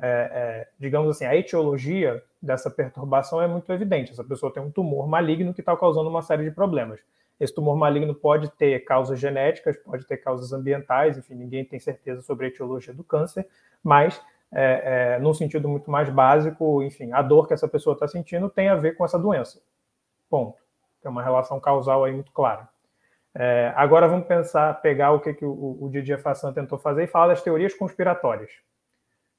É, 0.00 0.06
é, 0.06 0.68
digamos 0.78 1.10
assim, 1.10 1.24
a 1.24 1.34
etiologia 1.34 2.22
dessa 2.40 2.70
perturbação 2.70 3.42
é 3.42 3.48
muito 3.48 3.72
evidente. 3.72 4.12
Essa 4.12 4.22
pessoa 4.22 4.52
tem 4.52 4.62
um 4.62 4.70
tumor 4.70 5.08
maligno 5.08 5.52
que 5.52 5.60
está 5.60 5.76
causando 5.76 6.08
uma 6.08 6.22
série 6.22 6.44
de 6.44 6.52
problemas. 6.52 7.00
Esse 7.40 7.54
tumor 7.54 7.76
maligno 7.76 8.14
pode 8.14 8.50
ter 8.50 8.80
causas 8.84 9.18
genéticas, 9.20 9.76
pode 9.76 10.06
ter 10.06 10.16
causas 10.18 10.52
ambientais, 10.52 11.16
enfim, 11.16 11.34
ninguém 11.34 11.64
tem 11.64 11.78
certeza 11.78 12.20
sobre 12.22 12.46
a 12.46 12.48
etiologia 12.48 12.92
do 12.92 13.04
câncer, 13.04 13.46
mas, 13.82 14.20
é, 14.50 15.14
é, 15.14 15.18
num 15.20 15.32
sentido 15.32 15.68
muito 15.68 15.90
mais 15.90 16.08
básico, 16.10 16.82
enfim, 16.82 17.12
a 17.12 17.22
dor 17.22 17.46
que 17.46 17.54
essa 17.54 17.68
pessoa 17.68 17.94
está 17.94 18.08
sentindo 18.08 18.48
tem 18.50 18.68
a 18.68 18.74
ver 18.74 18.96
com 18.96 19.04
essa 19.04 19.18
doença. 19.18 19.60
Ponto. 20.28 20.58
Tem 21.00 21.10
uma 21.10 21.22
relação 21.22 21.60
causal 21.60 22.04
aí 22.04 22.12
muito 22.12 22.32
clara. 22.32 22.68
É, 23.34 23.72
agora 23.76 24.08
vamos 24.08 24.26
pensar, 24.26 24.80
pegar 24.80 25.12
o 25.12 25.20
que, 25.20 25.32
que 25.32 25.44
o, 25.44 25.78
o 25.80 25.88
Didier 25.88 26.20
Fassan 26.20 26.52
tentou 26.52 26.76
fazer 26.76 27.04
e 27.04 27.06
falar 27.06 27.28
das 27.28 27.42
teorias 27.42 27.72
conspiratórias. 27.72 28.50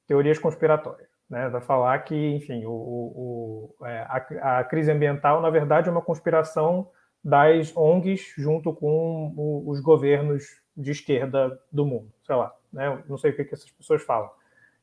Teorias 0.06 0.38
conspiratórias. 0.38 1.08
Né, 1.28 1.48
vai 1.48 1.60
falar 1.60 1.96
que, 2.00 2.34
enfim, 2.34 2.64
o, 2.64 2.72
o, 2.72 3.86
é, 3.86 4.00
a, 4.00 4.58
a, 4.58 4.64
crise 4.64 4.90
ambiental, 4.90 5.40
na 5.40 5.48
verdade, 5.48 5.88
é 5.88 5.92
uma 5.92 6.02
conspiração 6.02 6.88
das 7.22 7.76
ONGs 7.76 8.34
junto 8.36 8.72
com 8.72 9.32
o, 9.36 9.68
os 9.68 9.80
governos 9.80 10.60
de 10.76 10.90
esquerda 10.90 11.60
do 11.70 11.84
mundo, 11.84 12.10
sei 12.24 12.34
lá, 12.34 12.54
né? 12.72 13.02
não 13.08 13.18
sei 13.18 13.30
o 13.32 13.36
que, 13.36 13.44
que 13.44 13.54
essas 13.54 13.70
pessoas 13.70 14.02
falam. 14.02 14.30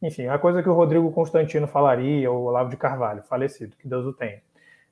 Enfim, 0.01 0.27
a 0.27 0.37
coisa 0.37 0.61
que 0.61 0.69
o 0.69 0.73
Rodrigo 0.73 1.11
Constantino 1.11 1.67
falaria, 1.67 2.31
ou 2.31 2.43
o 2.43 2.45
Olavo 2.45 2.69
de 2.69 2.77
Carvalho, 2.77 3.23
falecido, 3.23 3.75
que 3.75 3.87
Deus 3.87 4.05
o 4.05 4.13
tenha. 4.13 4.41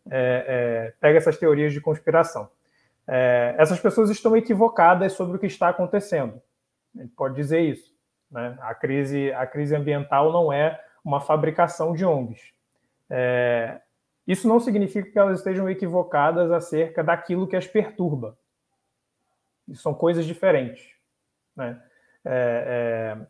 É, 0.09 0.45
é, 0.89 0.93
pega 0.99 1.17
essas 1.17 1.37
teorias 1.37 1.73
de 1.73 1.81
conspiração. 1.81 2.49
É, 3.07 3.55
essas 3.57 3.79
pessoas 3.79 4.09
estão 4.09 4.35
equivocadas 4.35 5.13
sobre 5.13 5.37
o 5.37 5.39
que 5.39 5.45
está 5.45 5.69
acontecendo. 5.69 6.41
Gente 6.95 7.13
pode 7.15 7.35
dizer 7.35 7.59
isso. 7.61 7.93
Né? 8.31 8.57
A, 8.61 8.73
crise, 8.73 9.31
a 9.33 9.45
crise 9.45 9.75
ambiental 9.75 10.31
não 10.31 10.51
é 10.51 10.79
uma 11.03 11.21
fabricação 11.21 11.93
de 11.93 12.03
ONGs. 12.03 12.41
É, 13.09 13.79
isso 14.27 14.47
não 14.47 14.59
significa 14.59 15.09
que 15.09 15.19
elas 15.19 15.39
estejam 15.39 15.69
equivocadas 15.69 16.51
acerca 16.51 17.03
daquilo 17.03 17.47
que 17.47 17.55
as 17.55 17.67
perturba. 17.67 18.37
São 19.73 19.93
coisas 19.93 20.25
diferentes. 20.25 20.89
Né? 21.55 21.81
É, 22.23 23.17
é, 23.17 23.27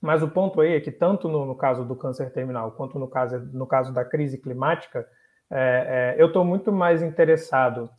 mas 0.00 0.22
o 0.22 0.28
ponto 0.28 0.60
aí 0.60 0.74
é 0.74 0.80
que, 0.80 0.90
tanto 0.90 1.28
no, 1.28 1.44
no, 1.44 1.54
caso 1.54 1.84
do 1.84 1.94
câncer 1.94 2.32
terminal 2.32 2.72
quanto 2.72 2.98
no 2.98 3.08
caso, 3.08 3.38
no 3.52 3.66
caso 3.66 3.92
da 3.92 4.04
crise 4.04 4.38
climática, 4.38 5.06
é, 5.50 6.14
é 6.16 6.22
eu 6.22 6.28
estou 6.28 6.44
muito 6.44 6.72
mais 6.72 7.02
interessado 7.02 7.90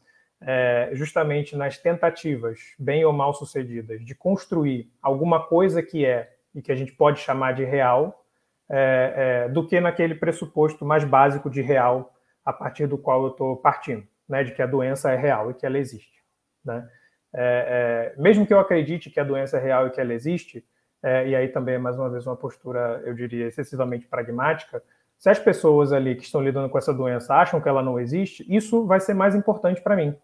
é, 0.42 0.90
justamente 0.94 1.56
nas 1.56 1.78
tentativas, 1.78 2.60
bem 2.78 3.06
ou 3.06 3.14
mal 3.14 3.34
sucedidas, 3.34 4.04
de 4.04 4.14
construir 4.16 4.92
alguma 5.02 5.46
coisa 5.46 5.82
que 5.82 6.06
é 6.06 6.34
e 6.54 6.62
que 6.62 6.72
a 6.72 6.76
gente 6.76 6.92
pode 6.92 7.20
chamar 7.20 7.54
de 7.54 7.64
real, 7.64 8.26
é, 8.70 9.50
do 9.50 9.68
que 9.68 9.80
naquele 9.80 10.16
pressuposto 10.16 10.86
mais 10.86 11.04
básico 11.04 11.50
de 11.50 11.62
real 11.62 12.13
a 12.46 12.52
partir 12.52 12.88
do 12.88 12.98
qual 12.98 13.24
eu 13.24 13.30
estou 13.30 13.56
partindo, 13.58 14.06
né, 14.28 14.44
de 14.44 14.54
que 14.54 14.62
a 14.62 14.68
doença 14.68 15.12
é 15.12 15.16
real 15.16 15.52
e 15.52 15.54
que 15.54 15.66
ela 15.66 15.78
existe. 15.78 16.22
Né? 16.64 16.88
É, 17.34 18.14
é, 18.16 18.22
mesmo 18.22 18.46
que 18.46 18.54
eu 18.54 18.60
acredite 18.60 19.10
que 19.10 19.20
a 19.20 19.24
doença 19.24 19.58
é 19.58 19.60
real 19.60 19.88
e 19.88 19.92
que 19.92 20.00
ela 20.00 20.14
existe, 20.14 20.66
é, 21.02 21.28
e 21.28 21.36
aí 21.36 21.50
também 21.50 21.76
é 21.76 21.80
mais 21.80 21.98
uma 21.98 22.10
vez 22.10 22.26
uma 22.26 22.36
postura, 22.36 23.02
eu 23.06 23.14
diria, 23.14 23.48
excessivamente 23.48 24.08
pragmática, 24.08 24.82
se 25.18 25.30
as 25.30 25.40
pessoas 25.40 25.94
ali 25.94 26.16
que 26.16 26.24
estão 26.24 26.42
lidando 26.42 26.70
com 26.70 26.78
essa 26.78 26.94
doença 26.94 27.34
acham 27.34 27.62
que 27.62 27.70
ela 27.70 27.82
não 27.82 28.00
existe, 28.00 28.46
isso 28.54 28.86
vai 28.86 29.00
ser 29.00 29.14
mais 29.14 29.36
importante 29.36 29.82
para 29.82 29.96
mim, 29.96 30.16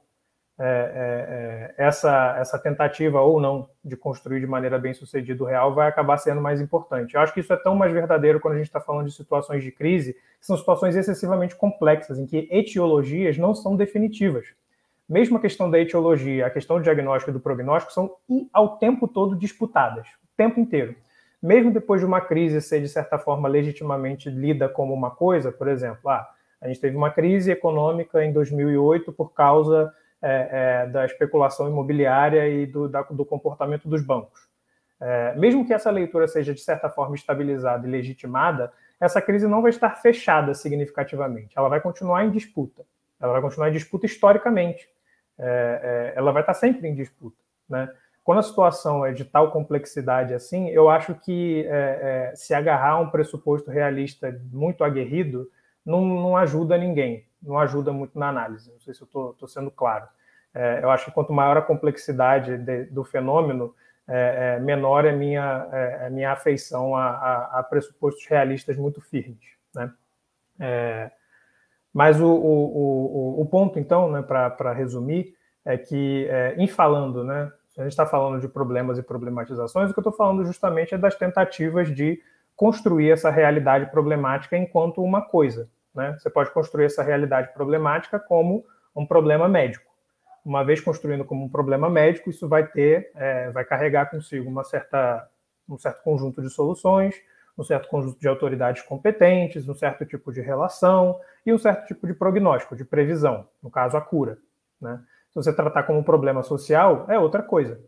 é, 0.62 0.66
é, 0.66 1.82
é, 1.82 1.86
essa, 1.88 2.36
essa 2.38 2.60
tentativa 2.60 3.22
ou 3.22 3.40
não 3.40 3.70
de 3.82 3.96
construir 3.96 4.42
de 4.42 4.46
maneira 4.46 4.78
bem 4.78 4.94
sucedida 4.94 5.42
o 5.42 5.48
real 5.48 5.74
vai 5.74 5.88
acabar 5.88 6.18
sendo 6.18 6.42
mais 6.42 6.60
importante. 6.60 7.16
Eu 7.16 7.22
acho 7.22 7.34
que 7.34 7.40
isso 7.40 7.54
é 7.54 7.56
tão 7.56 7.76
mais 7.76 7.94
verdadeiro 7.94 8.42
quando 8.42 8.56
a 8.56 8.58
gente 8.58 8.68
está 8.68 8.82
falando 8.82 9.08
de 9.08 9.14
situações 9.14 9.64
de 9.64 9.72
crise, 9.72 10.14
que 10.14 10.46
são 10.46 10.58
situações 10.58 10.98
excessivamente 10.98 11.56
complexas, 11.56 12.20
em 12.20 12.26
que 12.26 12.50
etiologias 12.52 13.38
não 13.38 13.56
são 13.56 13.78
definitivas. 13.78 14.48
Mesmo 15.08 15.38
a 15.38 15.42
questão 15.42 15.72
da 15.72 15.80
etiologia, 15.80 16.46
a 16.46 16.50
questão 16.50 16.76
do 16.76 16.84
diagnóstico 16.84 17.32
e 17.32 17.34
do 17.34 17.40
prognóstico 17.40 17.94
são 17.94 18.16
ao 18.52 18.78
tempo 18.78 19.08
todo 19.08 19.38
disputadas, 19.38 20.10
o 20.10 20.36
tempo 20.36 20.60
inteiro. 20.60 20.94
Mesmo 21.42 21.72
depois 21.72 22.02
de 22.02 22.06
uma 22.06 22.20
crise 22.20 22.62
ser, 22.62 22.82
de 22.82 22.90
certa 22.90 23.18
forma, 23.18 23.48
legitimamente 23.48 24.30
lida 24.30 24.68
como 24.68 24.94
uma 24.94 25.10
coisa, 25.10 25.54
por 25.54 25.70
exemplo, 25.70 26.10
ah, 26.10 26.28
a 26.60 26.68
gente 26.68 26.82
teve 26.82 26.98
uma 26.98 27.12
crise 27.12 27.50
econômica 27.50 28.26
em 28.26 28.34
2008 28.34 29.14
por 29.14 29.34
causa 29.34 29.90
é, 30.22 30.84
é, 30.84 30.88
da 30.88 31.06
especulação 31.06 31.68
imobiliária 31.70 32.48
e 32.48 32.66
do, 32.66 32.90
da, 32.90 33.02
do 33.04 33.26
comportamento 33.26 33.88
dos 33.88 34.02
bancos. 34.02 34.48
É, 35.00 35.34
mesmo 35.36 35.66
que 35.66 35.74
essa 35.74 35.90
leitura 35.90 36.28
seja, 36.28 36.54
de 36.54 36.60
certa 36.60 36.90
forma, 36.90 37.16
estabilizada 37.16 37.88
e 37.88 37.90
legitimada, 37.90 38.72
essa 39.00 39.22
crise 39.22 39.48
não 39.48 39.62
vai 39.62 39.70
estar 39.70 39.92
fechada 40.02 40.54
significativamente. 40.54 41.58
Ela 41.58 41.70
vai 41.70 41.80
continuar 41.80 42.26
em 42.26 42.32
disputa. 42.32 42.84
Ela 43.20 43.34
vai 43.34 43.42
continuar 43.42 43.70
em 43.70 43.74
disputa 43.74 44.06
historicamente. 44.06 44.90
É, 45.38 46.14
é, 46.16 46.20
ela 46.20 46.34
vai 46.34 46.42
estar 46.42 46.54
sempre 46.54 46.88
em 46.88 46.96
disputa. 46.96 47.38
Né? 47.70 47.90
Quando 48.24 48.40
a 48.40 48.44
situação 48.44 49.06
é 49.06 49.14
de 49.14 49.24
tal 49.24 49.52
complexidade 49.52 50.34
assim, 50.34 50.68
eu 50.70 50.90
acho 50.90 51.16
que 51.16 51.66
é, 51.70 52.34
se 52.36 52.54
agarrar 52.54 52.92
a 52.92 53.00
um 53.00 53.10
pressuposto 53.10 53.72
realista 53.72 54.38
muito 54.52 54.84
aguerrido 54.84 55.50
não, 55.86 56.04
não 56.04 56.38
ajuda 56.38 56.78
ninguém 56.78 57.26
não 57.42 57.58
ajuda 57.58 57.92
muito 57.92 58.18
na 58.18 58.30
análise. 58.30 58.72
Não 58.72 58.80
sei 58.80 58.94
se 58.94 59.02
eu 59.02 59.06
estou 59.06 59.48
sendo 59.48 59.72
claro. 59.72 60.08
É, 60.54 60.80
eu 60.82 60.90
acho 60.90 61.06
que 61.06 61.12
quanto 61.12 61.32
maior 61.32 61.58
a 61.58 61.62
complexidade 61.62 62.58
de, 62.58 62.86
do 62.86 63.04
fenômeno, 63.04 63.74
é, 64.08 64.56
é, 64.58 64.60
menor 64.60 65.06
é 65.06 65.12
a 65.12 65.16
minha, 65.16 65.70
é, 65.72 66.08
é 66.08 66.10
minha 66.10 66.32
afeição 66.32 66.96
a, 66.96 67.10
a, 67.10 67.60
a, 67.60 67.64
pressupostos 67.64 68.26
realistas 68.28 68.76
muito 68.76 69.00
firmes. 69.02 69.38
Né? 69.74 69.92
É, 70.60 71.12
mas 71.94 72.20
o, 72.20 72.28
o, 72.28 73.38
o, 73.38 73.42
o, 73.42 73.46
ponto, 73.46 73.78
então, 73.78 74.12
né, 74.12 74.22
para 74.22 74.74
resumir, 74.74 75.36
é 75.64 75.78
que, 75.78 76.28
é, 76.30 76.56
em 76.58 76.68
falando, 76.68 77.24
né, 77.24 77.52
a 77.78 77.84
gente 77.84 77.92
está 77.92 78.06
falando 78.06 78.42
de 78.42 78.48
problemas 78.48 78.98
e 78.98 79.04
problematizações, 79.04 79.90
o 79.90 79.94
que 79.94 80.00
eu 80.00 80.02
estou 80.02 80.14
falando 80.14 80.44
justamente 80.46 80.96
é 80.96 80.98
das 80.98 81.16
tentativas 81.16 81.94
de 81.94 82.22
construir 82.56 83.12
essa 83.12 83.30
realidade 83.30 83.90
problemática 83.92 84.58
enquanto 84.58 85.04
uma 85.04 85.22
coisa. 85.22 85.70
Né? 85.94 86.16
Você 86.18 86.30
pode 86.30 86.52
construir 86.52 86.86
essa 86.86 87.04
realidade 87.04 87.54
problemática 87.54 88.20
como 88.20 88.66
um 88.96 89.06
problema 89.06 89.48
médico. 89.48 89.90
uma 90.46 90.64
vez 90.64 90.80
construindo 90.82 91.26
como 91.26 91.46
um 91.46 91.50
problema 91.50 91.90
médico, 91.90 92.30
isso 92.30 92.48
vai 92.48 92.66
ter, 92.66 93.12
é, 93.16 93.52
vai 93.52 93.64
carregar 93.66 94.10
consigo 94.10 94.50
uma 94.50 94.64
certa, 94.64 95.30
um 95.68 95.78
certo 95.78 96.02
conjunto 96.02 96.42
de 96.42 96.50
soluções, 96.50 97.16
um 97.58 97.64
certo 97.64 97.90
conjunto 97.90 98.20
de 98.20 98.28
autoridades 98.28 98.82
competentes, 98.84 99.68
um 99.68 99.76
certo 99.76 100.06
tipo 100.06 100.32
de 100.32 100.42
relação 100.42 101.20
e 101.46 101.54
um 101.54 101.58
certo 101.58 101.86
tipo 101.88 102.08
de 102.08 102.14
prognóstico, 102.14 102.76
de 102.76 102.86
previsão, 102.86 103.48
no 103.62 103.70
caso 103.70 103.98
a 103.98 104.02
cura. 104.02 104.38
Né? 104.82 105.00
Se 105.30 105.36
você 105.36 105.54
tratar 105.54 105.84
como 105.84 106.00
um 106.00 106.04
problema 106.04 106.42
social, 106.42 107.06
é 107.10 107.20
outra 107.20 107.44
coisa. 107.44 107.80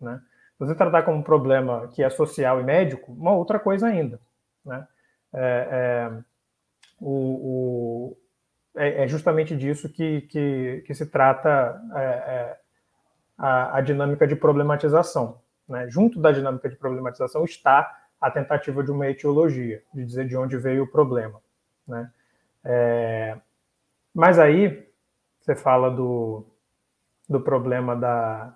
Né? 0.00 0.20
Se 0.56 0.66
você 0.66 0.74
tratar 0.74 1.02
como 1.02 1.18
um 1.18 1.22
problema 1.22 1.88
que 1.88 2.02
é 2.02 2.08
social 2.08 2.60
e 2.60 2.62
médico, 2.62 3.12
uma 3.12 3.32
outra 3.32 3.58
coisa 3.58 3.88
ainda. 3.88 4.20
Né? 4.64 4.86
É, 5.34 5.68
é, 5.70 6.22
o, 7.00 7.10
o, 7.10 8.16
é, 8.76 9.04
é, 9.04 9.08
justamente 9.08 9.56
disso 9.56 9.88
que, 9.88 10.22
que, 10.22 10.84
que 10.86 10.94
se 10.94 11.06
trata 11.06 11.80
é, 11.94 12.02
é, 12.02 12.58
a, 13.38 13.78
a, 13.78 13.80
dinâmica 13.80 14.26
de 14.26 14.36
problematização. 14.36 15.40
Né? 15.68 15.88
Junto 15.88 16.20
da 16.20 16.30
dinâmica 16.30 16.68
de 16.68 16.76
problematização 16.76 17.44
está 17.44 17.90
a 18.20 18.30
tentativa 18.30 18.82
de 18.84 18.90
uma 18.90 19.08
etiologia, 19.08 19.82
de 19.94 20.04
dizer 20.04 20.28
de 20.28 20.36
onde 20.36 20.56
veio 20.58 20.84
o 20.84 20.90
problema. 20.90 21.40
Né? 21.88 22.10
É, 22.64 23.38
mas 24.14 24.38
aí 24.38 24.86
você 25.40 25.56
fala 25.56 25.90
do, 25.90 26.44
do 27.28 27.40
problema 27.40 27.96
da, 27.96 28.54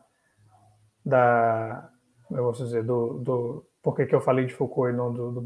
da 1.05 1.91
eu 2.31 2.43
vou 2.43 2.53
dizer, 2.53 2.83
do, 2.83 3.19
do 3.19 3.67
por 3.83 3.95
que, 3.95 4.15
eu 4.15 4.21
falei 4.21 4.47
de 4.47 4.55
Foucault 4.55 4.93
e 4.93 4.97
não 4.97 5.13
do, 5.13 5.33
do 5.33 5.41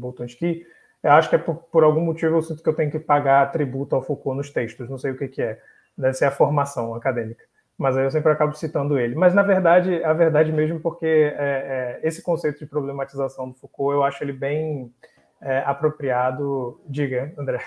eu 1.03 1.11
acho 1.11 1.29
que 1.29 1.35
é 1.35 1.39
por, 1.39 1.55
por, 1.55 1.83
algum 1.83 2.01
motivo 2.01 2.37
eu 2.37 2.41
sinto 2.41 2.61
que 2.61 2.69
eu 2.69 2.75
tenho 2.75 2.91
que 2.91 2.99
pagar 2.99 3.51
tributo 3.51 3.95
ao 3.95 4.01
Foucault 4.01 4.37
nos 4.37 4.49
textos, 4.49 4.89
não 4.89 4.97
sei 4.97 5.11
o 5.11 5.17
que, 5.17 5.27
que 5.27 5.41
é, 5.41 5.59
deve 5.97 6.13
ser 6.13 6.25
a 6.25 6.31
formação 6.31 6.93
acadêmica, 6.93 7.43
mas 7.77 7.95
aí 7.95 8.03
eu 8.03 8.11
sempre 8.11 8.31
acabo 8.31 8.53
citando 8.53 8.99
ele. 8.99 9.15
Mas 9.15 9.33
na 9.33 9.43
verdade, 9.43 10.03
a 10.03 10.13
verdade 10.13 10.51
mesmo, 10.51 10.79
porque 10.79 11.05
é, 11.05 11.99
é, 12.01 12.07
esse 12.07 12.21
conceito 12.21 12.59
de 12.59 12.65
problematização 12.65 13.49
do 13.49 13.55
Foucault 13.55 13.95
eu 13.95 14.03
acho 14.03 14.23
ele 14.23 14.33
bem 14.33 14.93
é, 15.41 15.59
apropriado. 15.59 16.81
Diga, 16.87 17.33
André. 17.37 17.61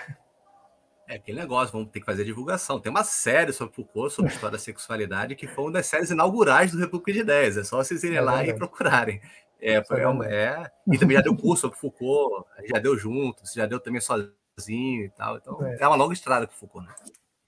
É 1.07 1.15
aquele 1.15 1.39
negócio, 1.39 1.73
vamos 1.73 1.89
ter 1.91 1.99
que 1.99 2.05
fazer 2.05 2.23
divulgação. 2.23 2.79
Tem 2.79 2.89
uma 2.89 3.03
série 3.03 3.51
sobre 3.51 3.75
Foucault, 3.75 4.13
sobre 4.13 4.31
história 4.31 4.53
da 4.53 4.59
sexualidade, 4.59 5.35
que 5.35 5.47
foi 5.47 5.65
uma 5.65 5.73
das 5.73 5.85
séries 5.85 6.11
inaugurais 6.11 6.71
do 6.71 6.79
República 6.79 7.11
de 7.11 7.19
Ideias. 7.19 7.57
É 7.57 7.63
só 7.63 7.77
vocês 7.77 8.03
irem 8.03 8.17
é 8.17 8.21
lá 8.21 8.45
e 8.45 8.53
procurarem. 8.53 9.19
É, 9.63 9.75
é, 9.75 10.35
é, 10.35 10.71
e 10.87 10.97
também 10.97 11.15
já 11.15 11.23
deu 11.23 11.35
curso 11.35 11.61
sobre 11.61 11.77
Foucault, 11.77 12.45
já 12.65 12.79
deu 12.79 12.97
junto, 12.97 13.41
já 13.55 13.65
deu 13.65 13.79
também 13.79 14.01
sozinho 14.01 15.05
e 15.05 15.09
tal. 15.09 15.37
Então 15.37 15.65
é, 15.65 15.77
é 15.79 15.87
uma 15.87 15.95
longa 15.95 16.13
estrada 16.13 16.45
com 16.45 16.53
Foucault, 16.53 16.87
né? 16.87 16.93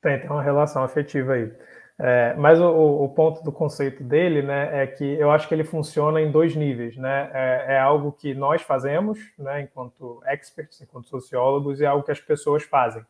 Tem, 0.02 0.20
tem 0.20 0.30
uma 0.30 0.42
relação 0.42 0.84
afetiva 0.84 1.34
aí. 1.34 1.52
É, 1.98 2.34
mas 2.36 2.60
o, 2.60 2.68
o, 3.04 3.10
ponto 3.10 3.42
do 3.42 3.54
conceito 3.54 4.04
dele, 4.04 4.42
né, 4.42 4.84
é 4.84 4.88
que 4.88 5.06
eu 5.06 5.32
acho 5.32 5.48
que 5.48 5.54
ele 5.54 5.64
funciona 5.64 6.20
em 6.20 6.30
dois 6.30 6.54
níveis, 6.54 6.98
né? 6.98 7.30
É, 7.34 7.76
é, 7.76 7.80
algo 7.80 8.12
que 8.12 8.34
nós 8.34 8.62
fazemos, 8.62 9.18
né, 9.40 9.62
enquanto 9.62 10.22
experts, 10.26 10.82
enquanto 10.82 11.08
sociólogos, 11.08 11.80
e 11.80 11.86
é 11.86 11.88
algo 11.88 12.04
que 12.04 12.12
as 12.12 12.20
pessoas 12.20 12.64
fazem 12.64 13.06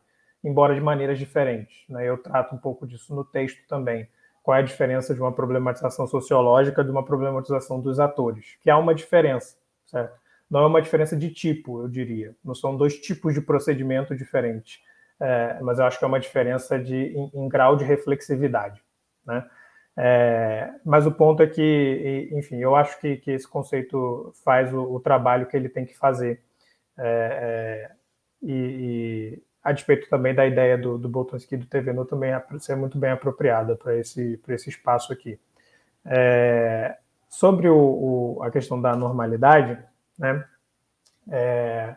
embora 0.46 0.74
de 0.74 0.80
maneiras 0.80 1.18
diferentes. 1.18 1.84
Né? 1.88 2.08
Eu 2.08 2.18
trato 2.18 2.54
um 2.54 2.58
pouco 2.58 2.86
disso 2.86 3.14
no 3.14 3.24
texto 3.24 3.58
também. 3.68 4.08
Qual 4.46 4.56
é 4.56 4.60
a 4.60 4.62
diferença 4.62 5.12
de 5.12 5.20
uma 5.20 5.32
problematização 5.32 6.06
sociológica 6.06 6.84
de 6.84 6.90
uma 6.92 7.04
problematização 7.04 7.80
dos 7.80 7.98
atores? 7.98 8.56
Que 8.60 8.70
há 8.70 8.78
uma 8.78 8.94
diferença, 8.94 9.56
certo? 9.84 10.16
Não 10.48 10.60
é 10.60 10.66
uma 10.68 10.80
diferença 10.80 11.16
de 11.16 11.30
tipo, 11.30 11.82
eu 11.82 11.88
diria. 11.88 12.32
Não 12.44 12.54
são 12.54 12.76
dois 12.76 12.96
tipos 12.96 13.34
de 13.34 13.40
procedimento 13.40 14.14
diferentes. 14.14 14.80
É, 15.18 15.58
mas 15.62 15.80
eu 15.80 15.84
acho 15.84 15.98
que 15.98 16.04
é 16.04 16.06
uma 16.06 16.20
diferença 16.20 16.78
de, 16.78 16.94
em, 16.94 17.28
em 17.34 17.48
grau 17.48 17.74
de 17.74 17.84
reflexividade. 17.84 18.80
Né? 19.26 19.44
É, 19.96 20.70
mas 20.84 21.08
o 21.08 21.10
ponto 21.10 21.42
é 21.42 21.48
que, 21.48 22.28
enfim, 22.30 22.58
eu 22.58 22.76
acho 22.76 23.00
que, 23.00 23.16
que 23.16 23.32
esse 23.32 23.48
conceito 23.48 24.32
faz 24.44 24.72
o, 24.72 24.80
o, 24.80 25.00
trabalho 25.00 25.46
que 25.46 25.56
ele 25.56 25.68
tem 25.68 25.84
que 25.84 25.98
fazer. 25.98 26.40
É, 26.96 27.90
é 27.90 27.96
e, 28.40 29.42
a 29.66 29.72
despeito 29.72 30.08
também 30.08 30.32
da 30.32 30.46
ideia 30.46 30.78
do, 30.78 30.96
do 30.96 31.08
Boltanski 31.08 31.56
do 31.56 31.66
TVNU 31.66 32.04
também 32.04 32.30
ser 32.60 32.76
muito 32.76 32.96
bem 32.96 33.10
apropriada 33.10 33.74
para 33.74 33.96
esse, 33.96 34.40
esse 34.46 34.70
espaço 34.70 35.12
aqui. 35.12 35.40
É, 36.04 36.96
sobre 37.28 37.68
o, 37.68 37.76
o, 37.76 38.42
a 38.44 38.50
questão 38.52 38.80
da 38.80 38.94
normalidade, 38.94 39.76
né, 40.16 40.44
é, 41.28 41.96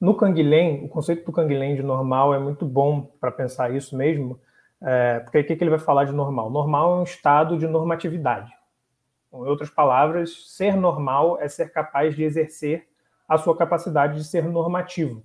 no 0.00 0.14
Canguilhem, 0.14 0.82
o 0.82 0.88
conceito 0.88 1.26
do 1.26 1.30
Canguilhem 1.30 1.76
de 1.76 1.82
normal 1.82 2.32
é 2.32 2.38
muito 2.38 2.64
bom 2.64 3.02
para 3.20 3.30
pensar 3.30 3.70
isso 3.70 3.94
mesmo, 3.94 4.40
é, 4.80 5.18
porque 5.18 5.40
o 5.40 5.44
que 5.44 5.52
ele 5.52 5.68
vai 5.68 5.78
falar 5.78 6.04
de 6.04 6.12
normal? 6.12 6.48
Normal 6.48 6.96
é 6.96 7.00
um 7.00 7.04
estado 7.04 7.58
de 7.58 7.66
normatividade. 7.66 8.50
Em 9.30 9.36
outras 9.36 9.68
palavras, 9.68 10.56
ser 10.56 10.74
normal 10.74 11.38
é 11.38 11.48
ser 11.48 11.70
capaz 11.70 12.16
de 12.16 12.24
exercer 12.24 12.88
a 13.28 13.36
sua 13.36 13.54
capacidade 13.54 14.14
de 14.14 14.24
ser 14.24 14.44
normativo. 14.44 15.22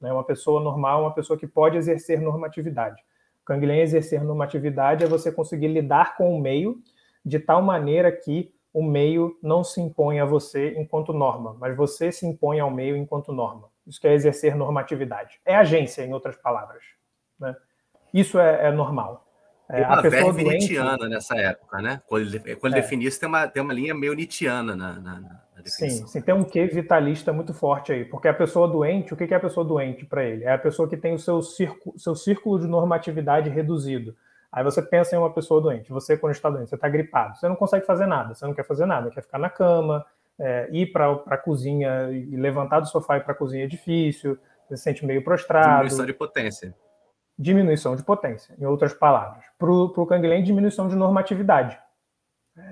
Né? 0.00 0.12
Uma 0.12 0.24
pessoa 0.24 0.60
normal, 0.60 1.02
uma 1.02 1.14
pessoa 1.14 1.38
que 1.38 1.46
pode 1.46 1.76
exercer 1.76 2.20
normatividade. 2.20 3.00
O 3.42 3.44
Canguilhem 3.44 3.80
exercer 3.80 4.22
normatividade 4.22 5.04
é 5.04 5.06
você 5.06 5.30
conseguir 5.30 5.68
lidar 5.68 6.16
com 6.16 6.34
o 6.34 6.40
meio 6.40 6.80
de 7.24 7.38
tal 7.38 7.60
maneira 7.62 8.10
que 8.10 8.52
o 8.72 8.82
meio 8.82 9.36
não 9.42 9.64
se 9.64 9.80
impõe 9.80 10.20
a 10.20 10.24
você 10.24 10.74
enquanto 10.78 11.12
norma, 11.12 11.56
mas 11.58 11.76
você 11.76 12.12
se 12.12 12.24
impõe 12.24 12.60
ao 12.60 12.70
meio 12.70 12.96
enquanto 12.96 13.32
norma. 13.32 13.68
Isso 13.86 14.00
que 14.00 14.06
é 14.06 14.14
exercer 14.14 14.54
normatividade. 14.54 15.40
É 15.44 15.56
agência, 15.56 16.02
em 16.04 16.12
outras 16.12 16.36
palavras. 16.36 16.84
Né? 17.38 17.56
Isso 18.14 18.38
é, 18.38 18.68
é 18.68 18.70
normal. 18.70 19.26
É, 19.68 19.84
a 19.84 20.02
pessoa 20.02 20.32
doente... 20.32 20.76
nessa 21.08 21.36
época, 21.36 21.80
né? 21.80 22.02
Quando 22.06 22.22
ele, 22.22 22.56
quando 22.56 22.74
é. 22.74 22.80
define 22.80 23.06
isso, 23.06 23.20
tem 23.20 23.28
uma, 23.28 23.46
tem 23.46 23.62
uma 23.62 23.72
linha 23.72 23.94
meio 23.94 24.14
nietzschiana 24.14 24.74
na, 24.74 24.94
na, 24.94 25.20
na 25.20 25.40
Sim, 25.66 26.06
sim, 26.06 26.20
tem 26.20 26.34
um 26.34 26.44
quê 26.44 26.66
vitalista 26.66 27.32
muito 27.32 27.52
forte 27.52 27.92
aí, 27.92 28.04
porque 28.04 28.28
a 28.28 28.34
pessoa 28.34 28.68
doente, 28.68 29.12
o 29.12 29.16
que 29.16 29.32
é 29.32 29.36
a 29.36 29.40
pessoa 29.40 29.64
doente 29.64 30.04
para 30.04 30.24
ele? 30.24 30.44
É 30.44 30.52
a 30.52 30.58
pessoa 30.58 30.88
que 30.88 30.96
tem 30.96 31.14
o 31.14 31.18
seu 31.18 31.42
círculo, 31.42 31.98
seu 31.98 32.14
círculo 32.14 32.58
de 32.58 32.66
normatividade 32.66 33.48
reduzido. 33.50 34.16
Aí 34.52 34.64
você 34.64 34.82
pensa 34.82 35.14
em 35.14 35.18
uma 35.18 35.32
pessoa 35.32 35.60
doente, 35.60 35.90
você 35.90 36.16
quando 36.16 36.32
está 36.32 36.50
doente, 36.50 36.70
você 36.70 36.74
está 36.74 36.88
gripado, 36.88 37.36
você 37.36 37.48
não 37.48 37.56
consegue 37.56 37.86
fazer 37.86 38.06
nada, 38.06 38.34
você 38.34 38.44
não 38.44 38.54
quer 38.54 38.64
fazer 38.64 38.86
nada, 38.86 39.10
quer 39.10 39.22
ficar 39.22 39.38
na 39.38 39.48
cama, 39.48 40.04
é, 40.38 40.68
ir 40.72 40.86
para 40.86 41.12
a 41.26 41.36
cozinha 41.36 42.10
e 42.10 42.36
levantar 42.36 42.80
do 42.80 42.88
sofá 42.88 43.18
e 43.18 43.20
para 43.20 43.32
a 43.32 43.36
cozinha 43.36 43.64
é 43.64 43.68
difícil, 43.68 44.38
você 44.66 44.76
se 44.76 44.82
sente 44.82 45.04
meio 45.04 45.22
prostrado. 45.22 45.68
Diminuição 45.68 46.06
de 46.06 46.14
potência. 46.14 46.74
Diminuição 47.38 47.96
de 47.96 48.02
potência, 48.02 48.54
em 48.58 48.64
outras 48.64 48.92
palavras. 48.92 49.44
Para 49.58 49.70
o 49.70 50.06
Canguilhem, 50.06 50.42
diminuição 50.42 50.88
de 50.88 50.96
normatividade. 50.96 51.78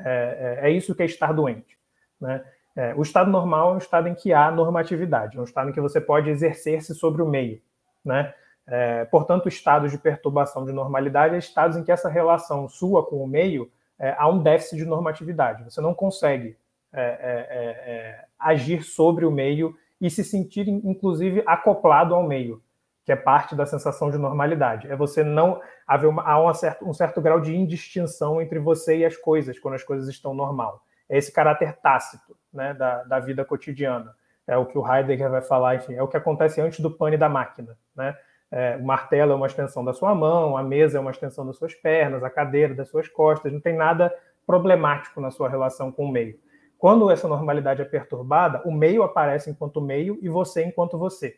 É, 0.05 0.59
é, 0.63 0.69
é, 0.69 0.71
isso 0.71 0.95
que 0.95 1.03
é 1.03 1.07
estar 1.07 1.33
doente. 1.33 1.79
Né? 2.21 2.45
É, 2.79 2.95
o 2.95 3.03
estado 3.03 3.29
normal 3.29 3.73
é 3.73 3.75
um 3.75 3.79
estado 3.79 4.07
em 4.07 4.15
que 4.15 4.33
há 4.33 4.53
normatividade, 4.53 5.37
é 5.37 5.41
um 5.41 5.45
estado 5.45 5.69
em 5.69 5.73
que 5.73 5.81
você 5.81 6.01
pode 6.01 6.31
exercer-se 6.31 6.95
sobre 6.95 7.21
o 7.21 7.27
meio. 7.27 7.61
Né? 8.05 8.33
É, 8.69 9.05
portanto, 9.07 9.49
estados 9.49 9.91
de 9.91 9.99
perturbação 9.99 10.65
de 10.65 10.71
normalidade 10.71 11.35
é 11.35 11.39
estados 11.39 11.77
em 11.77 11.83
que 11.83 11.91
essa 11.91 12.09
relação 12.09 12.69
sua 12.69 13.05
com 13.05 13.17
o 13.17 13.27
meio 13.27 13.69
é, 13.99 14.15
há 14.17 14.29
um 14.29 14.41
déficit 14.41 14.77
de 14.77 14.85
normatividade. 14.85 15.65
Você 15.65 15.81
não 15.81 15.93
consegue 15.93 16.57
é, 16.93 17.03
é, 17.03 17.91
é, 17.91 18.25
agir 18.39 18.85
sobre 18.85 19.27
o 19.27 19.31
meio 19.33 19.75
e 20.01 20.09
se 20.09 20.23
sentir, 20.23 20.69
inclusive, 20.69 21.43
acoplado 21.49 22.15
ao 22.15 22.23
meio, 22.23 22.63
que 23.05 23.11
é 23.11 23.17
parte 23.17 23.57
da 23.57 23.67
sensação 23.67 24.09
de 24.09 24.19
normalidade. 24.19 24.87
É 24.89 24.95
você 24.95 25.25
não 25.25 25.61
haver 25.85 26.07
uma, 26.07 26.23
há 26.23 26.41
um 26.41 26.55
certo, 26.55 26.89
um 26.89 26.95
certo 26.95 27.21
grau 27.21 27.41
de 27.41 27.57
indistinção 27.57 28.41
entre 28.41 28.61
você 28.61 28.99
e 28.99 29.05
as 29.05 29.17
coisas 29.17 29.59
quando 29.59 29.75
as 29.75 29.83
coisas 29.83 30.09
estão 30.09 30.33
normal 30.33 30.81
é 31.09 31.17
esse 31.17 31.33
caráter 31.33 31.77
tácito 31.77 32.37
né, 32.59 32.75
da, 32.75 33.05
da 33.05 33.21
vida 33.21 33.45
cotidiana. 33.45 34.15
É 34.47 34.57
o 34.57 34.67
que 34.67 34.77
o 34.77 34.87
Heidegger 34.87 35.31
vai 35.31 35.43
falar, 35.43 35.77
enfim, 35.77 35.95
é 35.95 36.03
o 36.03 36.09
que 36.09 36.17
acontece 36.17 36.61
antes 36.61 36.81
do 36.81 36.91
pane 36.91 37.17
da 37.17 37.29
máquina. 37.29 37.79
Né? 37.95 38.17
É, 38.51 38.77
o 38.77 38.85
martelo 38.85 39.33
é 39.33 39.35
uma 39.35 39.47
extensão 39.47 39.85
da 39.85 39.93
sua 39.93 40.15
mão, 40.15 40.57
a 40.57 40.63
mesa 40.63 40.99
é 40.99 41.01
uma 41.01 41.11
extensão 41.11 41.47
das 41.47 41.57
suas 41.57 41.75
pernas, 41.75 42.25
a 42.25 42.31
cadeira 42.31 42.75
das 42.75 42.89
suas 42.89 43.09
costas, 43.09 43.53
não 43.53 43.61
tem 43.61 43.77
nada 43.77 44.13
problemático 44.47 45.21
na 45.21 45.31
sua 45.31 45.49
relação 45.49 45.93
com 45.93 46.07
o 46.07 46.11
meio. 46.11 46.39
Quando 46.79 47.11
essa 47.11 47.29
normalidade 47.29 47.83
é 47.83 47.85
perturbada, 47.85 48.63
o 48.65 48.73
meio 48.73 49.03
aparece 49.03 49.51
enquanto 49.51 49.81
meio 49.81 50.19
e 50.23 50.29
você 50.29 50.65
enquanto 50.65 50.99
você. 50.99 51.37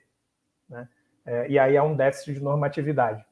Né? 0.68 0.88
É, 1.26 1.48
e 1.48 1.58
aí 1.58 1.76
há 1.76 1.82
um 1.82 1.96
déficit 1.96 2.34
de 2.34 2.42
normatividade. 2.42 3.24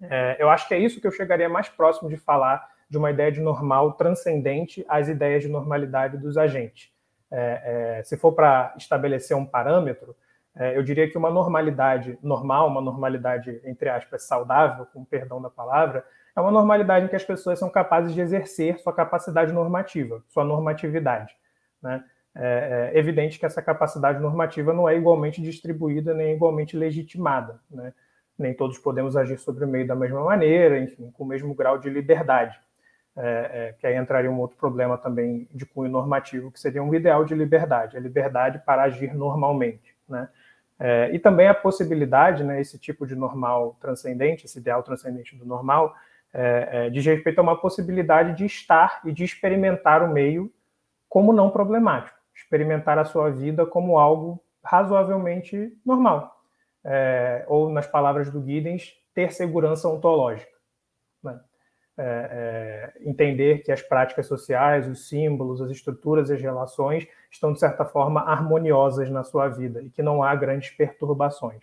É, 0.00 0.36
eu 0.38 0.48
acho 0.48 0.66
que 0.66 0.74
é 0.74 0.78
isso 0.78 1.00
que 1.00 1.06
eu 1.06 1.12
chegaria 1.12 1.48
mais 1.48 1.68
próximo 1.68 2.08
de 2.08 2.16
falar 2.16 2.68
de 2.88 2.96
uma 2.96 3.10
ideia 3.10 3.32
de 3.32 3.40
normal 3.40 3.92
transcendente 3.92 4.84
às 4.88 5.08
ideias 5.08 5.42
de 5.42 5.48
normalidade 5.48 6.16
dos 6.16 6.36
agentes. 6.36 6.93
É, 7.36 7.98
é, 7.98 8.02
se 8.04 8.16
for 8.16 8.32
para 8.32 8.72
estabelecer 8.76 9.36
um 9.36 9.44
parâmetro, 9.44 10.14
é, 10.54 10.76
eu 10.76 10.84
diria 10.84 11.10
que 11.10 11.18
uma 11.18 11.30
normalidade 11.30 12.16
normal, 12.22 12.68
uma 12.68 12.80
normalidade, 12.80 13.60
entre 13.64 13.88
aspas, 13.88 14.22
saudável, 14.22 14.86
com 14.86 15.04
perdão 15.04 15.42
da 15.42 15.50
palavra, 15.50 16.04
é 16.36 16.40
uma 16.40 16.52
normalidade 16.52 17.06
em 17.06 17.08
que 17.08 17.16
as 17.16 17.24
pessoas 17.24 17.58
são 17.58 17.68
capazes 17.68 18.14
de 18.14 18.20
exercer 18.20 18.78
sua 18.78 18.92
capacidade 18.92 19.52
normativa, 19.52 20.22
sua 20.28 20.44
normatividade. 20.44 21.34
Né? 21.82 22.04
É, 22.36 22.92
é, 22.94 22.98
evidente 22.98 23.38
que 23.38 23.46
essa 23.46 23.60
capacidade 23.60 24.20
normativa 24.20 24.72
não 24.72 24.88
é 24.88 24.96
igualmente 24.96 25.42
distribuída 25.42 26.14
nem 26.14 26.34
igualmente 26.34 26.76
legitimada. 26.76 27.60
Né? 27.68 27.92
Nem 28.38 28.54
todos 28.54 28.78
podemos 28.78 29.16
agir 29.16 29.38
sobre 29.38 29.64
o 29.64 29.68
meio 29.68 29.88
da 29.88 29.96
mesma 29.96 30.22
maneira, 30.22 30.78
enfim, 30.78 31.10
com 31.10 31.24
o 31.24 31.26
mesmo 31.26 31.52
grau 31.52 31.78
de 31.78 31.90
liberdade. 31.90 32.56
É, 33.16 33.50
é, 33.52 33.74
que 33.78 33.86
aí 33.86 33.96
entraria 33.96 34.30
um 34.30 34.40
outro 34.40 34.56
problema 34.56 34.98
também 34.98 35.48
de 35.52 35.64
cunho 35.64 35.90
normativo, 35.90 36.50
que 36.50 36.58
seria 36.58 36.82
um 36.82 36.94
ideal 36.94 37.24
de 37.24 37.34
liberdade, 37.34 37.96
a 37.96 38.00
liberdade 38.00 38.60
para 38.64 38.82
agir 38.82 39.14
normalmente, 39.14 39.94
né? 40.08 40.28
É, 40.78 41.10
e 41.12 41.20
também 41.20 41.46
a 41.46 41.54
possibilidade, 41.54 42.42
né, 42.42 42.60
esse 42.60 42.76
tipo 42.78 43.06
de 43.06 43.14
normal 43.14 43.76
transcendente, 43.80 44.44
esse 44.44 44.58
ideal 44.58 44.82
transcendente 44.82 45.36
do 45.36 45.46
normal, 45.46 45.94
é, 46.32 46.68
é, 46.72 46.90
diz 46.90 47.06
respeito 47.06 47.38
a 47.38 47.42
uma 47.42 47.56
possibilidade 47.56 48.36
de 48.36 48.44
estar 48.44 49.00
e 49.04 49.12
de 49.12 49.22
experimentar 49.22 50.02
o 50.02 50.12
meio 50.12 50.52
como 51.08 51.32
não 51.32 51.48
problemático, 51.48 52.18
experimentar 52.34 52.98
a 52.98 53.04
sua 53.04 53.30
vida 53.30 53.64
como 53.64 53.98
algo 53.98 54.42
razoavelmente 54.64 55.72
normal. 55.86 56.42
É, 56.84 57.44
ou, 57.46 57.70
nas 57.70 57.86
palavras 57.86 58.30
do 58.30 58.44
Giddens, 58.44 58.92
ter 59.14 59.32
segurança 59.32 59.88
ontológica. 59.88 60.53
É, 61.96 62.92
é, 62.98 63.08
entender 63.08 63.62
que 63.62 63.70
as 63.70 63.80
práticas 63.80 64.26
sociais, 64.26 64.88
os 64.88 65.08
símbolos, 65.08 65.62
as 65.62 65.70
estruturas 65.70 66.28
e 66.28 66.32
as 66.32 66.42
relações 66.42 67.06
estão, 67.30 67.52
de 67.52 67.60
certa 67.60 67.84
forma, 67.84 68.20
harmoniosas 68.20 69.08
na 69.10 69.22
sua 69.22 69.48
vida 69.48 69.80
e 69.80 69.90
que 69.90 70.02
não 70.02 70.20
há 70.20 70.34
grandes 70.34 70.70
perturbações. 70.70 71.62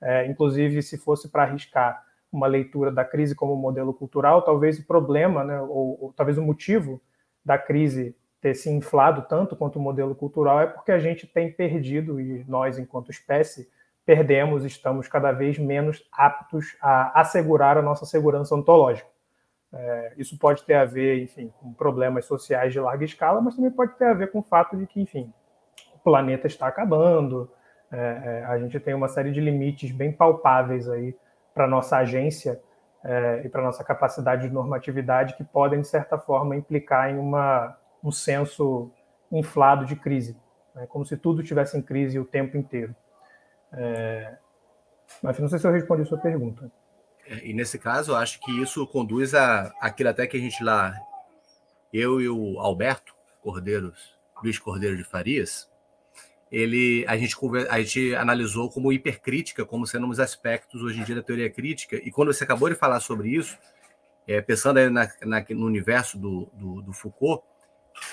É, 0.00 0.26
inclusive, 0.26 0.82
se 0.82 0.96
fosse 0.96 1.28
para 1.28 1.42
arriscar 1.42 2.02
uma 2.32 2.46
leitura 2.46 2.90
da 2.90 3.04
crise 3.04 3.34
como 3.34 3.54
modelo 3.54 3.92
cultural, 3.92 4.42
talvez 4.42 4.78
o 4.78 4.86
problema, 4.86 5.44
né, 5.44 5.60
ou, 5.60 6.04
ou 6.04 6.12
talvez 6.14 6.38
o 6.38 6.42
motivo 6.42 7.00
da 7.44 7.58
crise 7.58 8.16
ter 8.40 8.54
se 8.54 8.70
inflado 8.70 9.26
tanto 9.28 9.56
quanto 9.56 9.78
o 9.78 9.82
modelo 9.82 10.14
cultural 10.14 10.60
é 10.60 10.66
porque 10.66 10.92
a 10.92 10.98
gente 10.98 11.26
tem 11.26 11.50
perdido, 11.52 12.20
e 12.20 12.44
nós, 12.48 12.78
enquanto 12.78 13.10
espécie, 13.10 13.68
perdemos, 14.04 14.64
estamos 14.64 15.08
cada 15.08 15.32
vez 15.32 15.58
menos 15.58 16.06
aptos 16.12 16.76
a 16.80 17.20
assegurar 17.20 17.76
a 17.76 17.82
nossa 17.82 18.06
segurança 18.06 18.54
ontológica. 18.54 19.15
É, 19.72 20.14
isso 20.16 20.38
pode 20.38 20.62
ter 20.64 20.74
a 20.74 20.84
ver, 20.84 21.22
enfim, 21.22 21.52
com 21.60 21.72
problemas 21.72 22.24
sociais 22.24 22.72
de 22.72 22.80
larga 22.80 23.04
escala, 23.04 23.40
mas 23.40 23.56
também 23.56 23.70
pode 23.70 23.94
ter 23.94 24.06
a 24.06 24.14
ver 24.14 24.30
com 24.30 24.38
o 24.38 24.42
fato 24.42 24.76
de 24.76 24.86
que, 24.86 25.00
enfim, 25.00 25.32
o 25.94 25.98
planeta 25.98 26.46
está 26.46 26.66
acabando, 26.66 27.50
é, 27.90 27.96
é, 27.98 28.44
a 28.44 28.58
gente 28.58 28.78
tem 28.80 28.94
uma 28.94 29.08
série 29.08 29.30
de 29.32 29.40
limites 29.40 29.90
bem 29.92 30.12
palpáveis 30.12 30.88
aí 30.88 31.16
para 31.54 31.66
nossa 31.66 31.96
agência 31.98 32.60
é, 33.04 33.42
e 33.44 33.48
para 33.48 33.62
nossa 33.62 33.84
capacidade 33.84 34.48
de 34.48 34.52
normatividade 34.52 35.36
que 35.36 35.44
podem, 35.44 35.80
de 35.80 35.88
certa 35.88 36.18
forma, 36.18 36.56
implicar 36.56 37.10
em 37.10 37.18
uma, 37.18 37.76
um 38.02 38.10
senso 38.10 38.90
inflado 39.30 39.84
de 39.84 39.96
crise, 39.96 40.36
né, 40.74 40.86
como 40.86 41.04
se 41.04 41.16
tudo 41.16 41.42
estivesse 41.42 41.76
em 41.76 41.82
crise 41.82 42.18
o 42.18 42.24
tempo 42.24 42.56
inteiro. 42.56 42.94
É, 43.72 44.36
mas 45.22 45.38
não 45.38 45.48
sei 45.48 45.58
se 45.58 45.66
eu 45.66 45.72
respondi 45.72 46.02
a 46.02 46.06
sua 46.06 46.18
pergunta. 46.18 46.70
É, 47.28 47.46
e 47.46 47.52
nesse 47.52 47.78
caso, 47.78 48.12
eu 48.12 48.16
acho 48.16 48.40
que 48.40 48.52
isso 48.62 48.86
conduz 48.86 49.34
a 49.34 49.72
aquilo 49.80 50.08
até 50.08 50.26
que 50.26 50.36
a 50.36 50.40
gente 50.40 50.62
lá, 50.62 50.94
eu 51.92 52.20
e 52.20 52.28
o 52.28 52.58
Alberto 52.60 53.14
Cordeiro, 53.42 53.92
Luiz 54.42 54.58
Cordeiro 54.58 54.96
de 54.96 55.04
Farias, 55.04 55.68
ele, 56.50 57.04
a, 57.08 57.16
gente, 57.16 57.36
a 57.68 57.80
gente 57.80 58.14
analisou 58.14 58.70
como 58.70 58.92
hipercrítica, 58.92 59.64
como 59.64 59.86
sendo 59.86 60.06
uns 60.06 60.20
aspectos 60.20 60.82
hoje 60.82 61.00
em 61.00 61.04
dia 61.04 61.16
da 61.16 61.22
teoria 61.22 61.50
crítica, 61.50 61.96
e 61.96 62.10
quando 62.10 62.32
você 62.32 62.44
acabou 62.44 62.68
de 62.68 62.76
falar 62.76 63.00
sobre 63.00 63.30
isso, 63.30 63.58
é, 64.26 64.40
pensando 64.40 64.78
aí 64.78 64.88
na, 64.88 65.08
na, 65.22 65.44
no 65.50 65.66
universo 65.66 66.18
do, 66.18 66.48
do, 66.52 66.82
do, 66.82 66.92
Foucault, 66.92 67.44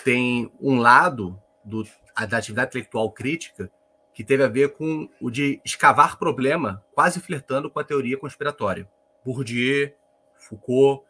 tem 0.04 0.52
um 0.60 0.80
lado 0.80 1.40
do, 1.64 1.84
da 2.28 2.38
atividade 2.38 2.70
intelectual 2.70 3.12
crítica 3.12 3.72
que 4.14 4.24
teve 4.24 4.44
a 4.44 4.48
ver 4.48 4.74
com 4.74 5.10
o 5.20 5.32
de 5.32 5.60
escavar 5.66 6.18
problema, 6.18 6.84
quase 6.94 7.20
flertando 7.20 7.70
com 7.70 7.80
a 7.80 7.84
teoria 7.84 8.18
conspiratória. 8.18 8.88
Bourdieu, 9.24 9.94
Foucault. 10.38 11.06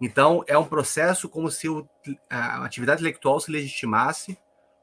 Então, 0.00 0.44
é 0.46 0.56
um 0.56 0.64
processo 0.64 1.28
como 1.28 1.50
se 1.50 1.68
o, 1.68 1.88
a 2.28 2.64
atividade 2.64 3.00
intelectual 3.00 3.40
se 3.40 3.50
legitimasse 3.50 4.38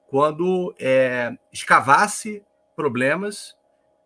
quando 0.08 0.76
é, 0.80 1.36
escavasse 1.52 2.44
problemas 2.76 3.56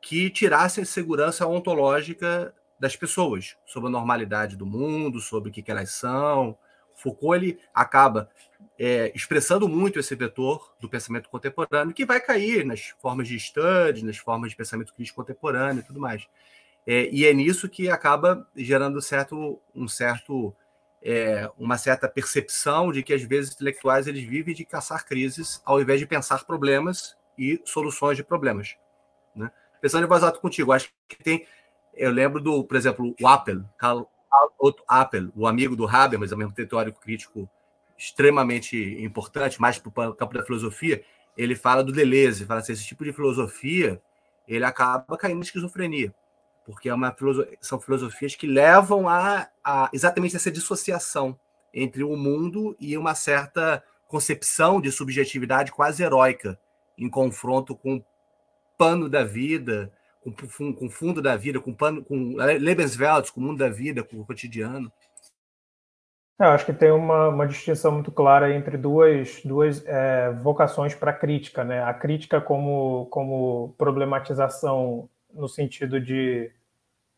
que 0.02 0.30
tirassem 0.30 0.86
segurança 0.86 1.46
ontológica 1.48 2.54
das 2.80 2.96
pessoas 2.96 3.58
sobre 3.66 3.88
a 3.90 3.92
normalidade 3.92 4.56
do 4.56 4.66
mundo, 4.66 5.20
sobre 5.20 5.50
o 5.50 5.52
que, 5.52 5.62
que 5.62 5.72
elas 5.72 5.92
são. 5.92 6.58
Foucault 6.96 7.36
ele 7.36 7.60
acaba 7.74 8.30
é, 8.78 9.12
expressando 9.16 9.68
muito 9.68 10.00
esse 10.00 10.16
vetor 10.16 10.74
do 10.80 10.90
pensamento 10.90 11.30
contemporâneo, 11.30 11.94
que 11.94 12.06
vai 12.06 12.20
cair 12.20 12.66
nas 12.66 12.94
formas 13.00 13.28
de 13.28 13.40
study, 13.40 14.04
nas 14.04 14.18
formas 14.18 14.52
de 14.52 14.56
pensamento 14.56 14.94
crítico 14.94 15.22
contemporâneo 15.22 15.82
e 15.82 15.84
tudo 15.84 16.00
mais. 16.00 16.28
É, 16.88 17.10
e 17.12 17.26
é 17.26 17.34
nisso 17.34 17.68
que 17.68 17.90
acaba 17.90 18.48
gerando 18.56 19.02
certo, 19.02 19.60
um 19.76 19.90
certo, 19.90 20.56
é, 21.04 21.52
uma 21.58 21.78
certa 21.78 22.08
percepção 22.08 22.94
de 22.94 23.04
que 23.04 23.14
às 23.14 23.22
vezes 23.24 23.54
intelectuais 23.54 24.08
eles 24.08 24.24
vivem 24.24 24.56
de 24.56 24.64
caçar 24.64 25.06
crises 25.06 25.62
ao 25.66 25.82
invés 25.82 26.00
de 26.00 26.06
pensar 26.06 26.46
problemas 26.46 27.18
e 27.38 27.62
soluções 27.66 28.16
de 28.16 28.24
problemas. 28.24 28.78
Né? 29.36 29.52
Pensando 29.82 30.08
em 30.08 30.10
alta 30.12 30.40
contigo, 30.40 30.72
acho 30.72 30.90
que 31.10 31.22
tem. 31.22 31.46
Eu 31.94 32.10
lembro 32.10 32.40
do, 32.40 32.64
por 32.64 32.78
exemplo, 32.78 33.14
o 33.20 33.28
Apple, 33.28 33.66
Carl 33.78 34.08
Apple, 34.88 35.30
o 35.36 35.46
amigo 35.46 35.76
do 35.76 35.88
Habermas, 35.88 36.32
ao 36.32 36.38
mesmo 36.38 36.54
tempo 36.54 36.70
teórico 36.70 37.02
crítico 37.02 37.50
extremamente 37.98 38.78
importante, 39.04 39.60
mais 39.60 39.78
para 39.78 40.10
o 40.10 40.14
campo 40.14 40.34
da 40.34 40.46
filosofia, 40.46 41.04
ele 41.36 41.56
fala 41.56 41.84
do 41.84 41.92
Deleuze, 41.92 42.46
fala 42.46 42.62
assim, 42.62 42.74
esse 42.74 42.86
tipo 42.86 43.04
de 43.04 43.12
filosofia 43.12 44.02
ele 44.48 44.64
acaba 44.64 45.18
caindo 45.18 45.40
em 45.40 45.42
esquizofrenia 45.42 46.14
porque 46.68 46.89
é 46.89 46.93
uma 46.93 47.15
são 47.61 47.80
filosofias 47.80 48.36
que 48.36 48.45
levam 48.45 49.07
a, 49.07 49.47
a, 49.63 49.89
exatamente 49.93 50.36
essa 50.36 50.51
dissociação 50.51 51.39
entre 51.74 52.03
o 52.03 52.18
mundo 52.18 52.76
e 52.78 52.97
uma 52.97 53.15
certa 53.15 53.82
concepção 54.05 54.82
de 54.82 54.91
subjetividade 54.91 55.72
quase 55.72 56.03
heróica, 56.03 56.59
em 56.97 57.09
confronto 57.09 57.74
com 57.74 57.95
o 57.95 58.05
pano 58.78 59.07
da 59.07 59.24
vida, 59.24 59.93
com, 60.22 60.74
com 60.74 60.86
o 60.88 60.89
fundo 60.89 61.22
da 61.22 61.38
vida, 61.38 61.61
com, 61.61 61.74
pano, 61.74 62.03
com 62.03 62.36
Lebenswelt, 62.36 63.32
com 63.32 63.39
o 63.39 63.43
mundo 63.43 63.59
da 63.59 63.70
vida, 63.70 64.03
com 64.03 64.20
o 64.20 64.26
cotidiano. 64.26 64.91
É, 66.39 66.45
eu 66.45 66.49
acho 66.49 66.65
que 66.65 66.74
tem 66.74 66.91
uma, 66.91 67.30
uma 67.30 67.47
distinção 67.47 67.93
muito 67.93 68.11
clara 68.11 68.53
entre 68.53 68.78
duas, 68.78 69.41
duas 69.43 69.84
é, 69.88 70.32
vocações 70.43 70.93
para 70.93 71.11
a 71.11 71.13
crítica. 71.13 71.63
Né? 71.63 71.82
A 71.82 71.93
crítica 71.93 72.41
como, 72.41 73.05
como 73.05 73.74
problematização 73.78 75.09
no 75.34 75.47
sentido 75.47 75.99
de 75.99 76.51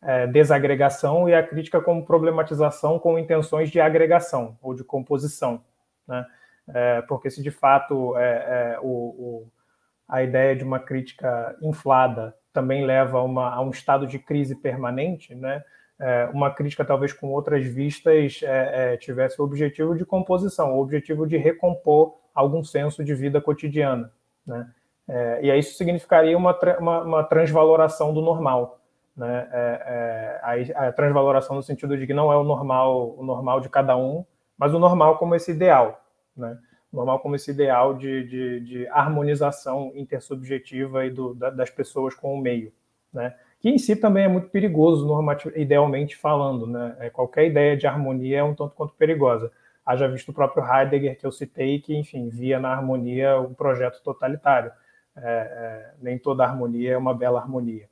é, 0.02 0.26
desagregação 0.26 1.28
e 1.28 1.34
a 1.34 1.42
crítica 1.42 1.80
como 1.80 2.04
problematização 2.04 2.98
com 2.98 3.18
intenções 3.18 3.70
de 3.70 3.80
agregação 3.80 4.56
ou 4.62 4.74
de 4.74 4.82
composição. 4.82 5.62
Né? 6.06 6.26
É, 6.68 7.02
porque 7.02 7.30
se 7.30 7.42
de 7.42 7.50
fato 7.50 8.16
é, 8.16 8.22
é, 8.22 8.78
o, 8.80 8.86
o, 8.86 9.48
a 10.08 10.22
ideia 10.22 10.56
de 10.56 10.64
uma 10.64 10.78
crítica 10.78 11.56
inflada 11.60 12.34
também 12.52 12.84
leva 12.84 13.18
a, 13.18 13.22
uma, 13.22 13.54
a 13.54 13.60
um 13.60 13.70
estado 13.70 14.06
de 14.06 14.18
crise 14.18 14.56
permanente, 14.56 15.34
né? 15.34 15.62
É, 16.02 16.30
uma 16.32 16.50
crítica 16.50 16.82
talvez 16.82 17.12
com 17.12 17.28
outras 17.28 17.66
vistas 17.66 18.40
é, 18.42 18.96
tivesse 18.96 19.38
o 19.38 19.44
objetivo 19.44 19.94
de 19.94 20.06
composição, 20.06 20.74
o 20.74 20.80
objetivo 20.80 21.26
de 21.26 21.36
recompor 21.36 22.16
algum 22.34 22.64
senso 22.64 23.04
de 23.04 23.14
vida 23.14 23.38
cotidiana. 23.38 24.10
Né? 24.46 24.66
e 25.42 25.50
aí 25.50 25.58
isso 25.58 25.76
significaria 25.76 26.36
uma, 26.36 26.58
uma, 26.78 27.02
uma 27.02 27.24
transvaloração 27.24 28.14
do 28.14 28.22
normal 28.22 28.79
né? 29.16 29.48
É, 29.52 30.40
é, 30.44 30.74
a, 30.74 30.88
a, 30.88 30.92
transvaloração 30.92 31.56
no 31.56 31.62
sentido 31.62 31.96
de 31.96 32.06
que 32.06 32.14
não 32.14 32.32
é 32.32 32.36
o 32.36 32.44
normal, 32.44 33.14
o 33.18 33.24
normal 33.24 33.60
de 33.60 33.68
cada 33.68 33.96
um, 33.96 34.24
mas 34.56 34.72
o 34.74 34.78
normal 34.78 35.18
como 35.18 35.34
esse 35.34 35.50
ideal, 35.50 36.02
né? 36.36 36.58
Normal 36.92 37.20
como 37.20 37.36
esse 37.36 37.50
ideal 37.50 37.94
de, 37.94 38.24
de, 38.24 38.60
de 38.60 38.88
harmonização 38.88 39.92
intersubjetiva 39.94 41.04
e 41.06 41.10
do, 41.10 41.34
da, 41.34 41.50
das 41.50 41.70
pessoas 41.70 42.14
com 42.14 42.34
o 42.34 42.40
meio, 42.40 42.72
né? 43.12 43.34
Que 43.60 43.68
em 43.68 43.78
si 43.78 43.94
também 43.94 44.24
é 44.24 44.28
muito 44.28 44.48
perigoso, 44.48 45.06
idealmente 45.54 46.16
falando, 46.16 46.66
né? 46.66 46.96
É, 46.98 47.10
qualquer 47.10 47.46
ideia 47.46 47.76
de 47.76 47.86
harmonia 47.86 48.38
é 48.38 48.44
um 48.44 48.54
tanto 48.54 48.74
quanto 48.74 48.94
perigosa. 48.94 49.52
Haja 49.84 50.08
visto 50.08 50.30
o 50.30 50.34
próprio 50.34 50.64
Heidegger 50.64 51.18
que 51.18 51.26
eu 51.26 51.32
citei, 51.32 51.78
que 51.80 51.94
enfim 51.94 52.28
via 52.28 52.58
na 52.58 52.70
harmonia 52.70 53.38
um 53.40 53.52
projeto 53.52 54.02
totalitário. 54.02 54.72
É, 55.16 55.22
é, 55.22 55.94
nem 56.00 56.18
toda 56.18 56.44
harmonia 56.44 56.92
é 56.92 56.96
uma 56.96 57.12
bela 57.12 57.40
harmonia. 57.40 57.89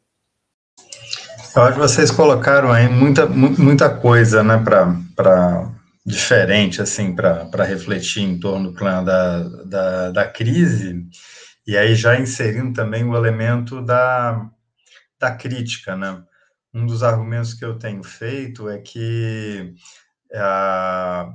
Eu 1.57 1.63
acho 1.63 1.73
que 1.75 1.79
vocês 1.79 2.11
colocaram 2.11 2.71
aí 2.71 2.89
muita, 2.89 3.27
muita 3.27 3.91
coisa, 3.91 4.45
né, 4.45 4.63
para 4.63 5.73
diferente, 6.07 6.81
assim, 6.81 7.15
para 7.15 7.65
refletir 7.65 8.23
em 8.23 8.39
torno 8.39 8.73
da, 8.73 9.43
da, 9.65 10.11
da 10.11 10.29
crise, 10.29 11.07
e 11.67 11.77
aí 11.77 11.95
já 11.95 12.19
inserindo 12.19 12.73
também 12.73 13.05
o 13.05 13.17
elemento 13.17 13.83
da, 13.83 14.49
da 15.19 15.35
crítica, 15.35 15.97
né? 15.97 16.23
Um 16.73 16.87
dos 16.87 17.03
argumentos 17.03 17.55
que 17.55 17.65
eu 17.65 17.79
tenho 17.79 18.03
feito 18.03 18.69
é 18.69 18.79
que 18.79 19.75
a 20.35 21.31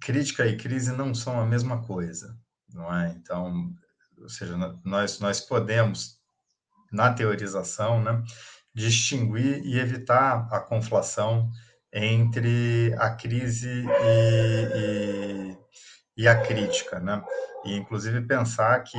crítica 0.00 0.46
e 0.46 0.56
crise 0.56 0.92
não 0.92 1.14
são 1.14 1.40
a 1.40 1.46
mesma 1.46 1.82
coisa, 1.82 2.36
não 2.72 2.92
é? 2.94 3.14
Então, 3.16 3.72
ou 4.18 4.28
seja, 4.28 4.56
nós, 4.84 5.20
nós 5.20 5.40
podemos, 5.40 6.18
na 6.92 7.12
teorização, 7.12 8.02
né, 8.02 8.22
distinguir 8.74 9.64
e 9.64 9.78
evitar 9.78 10.48
a 10.50 10.60
conflação 10.60 11.50
entre 11.92 12.94
a 12.98 13.10
crise 13.10 13.68
e, 13.68 14.68
e, 14.74 15.58
e 16.16 16.28
a 16.28 16.40
crítica, 16.40 16.98
né? 16.98 17.22
E, 17.64 17.76
inclusive, 17.76 18.22
pensar 18.22 18.82
que 18.82 18.98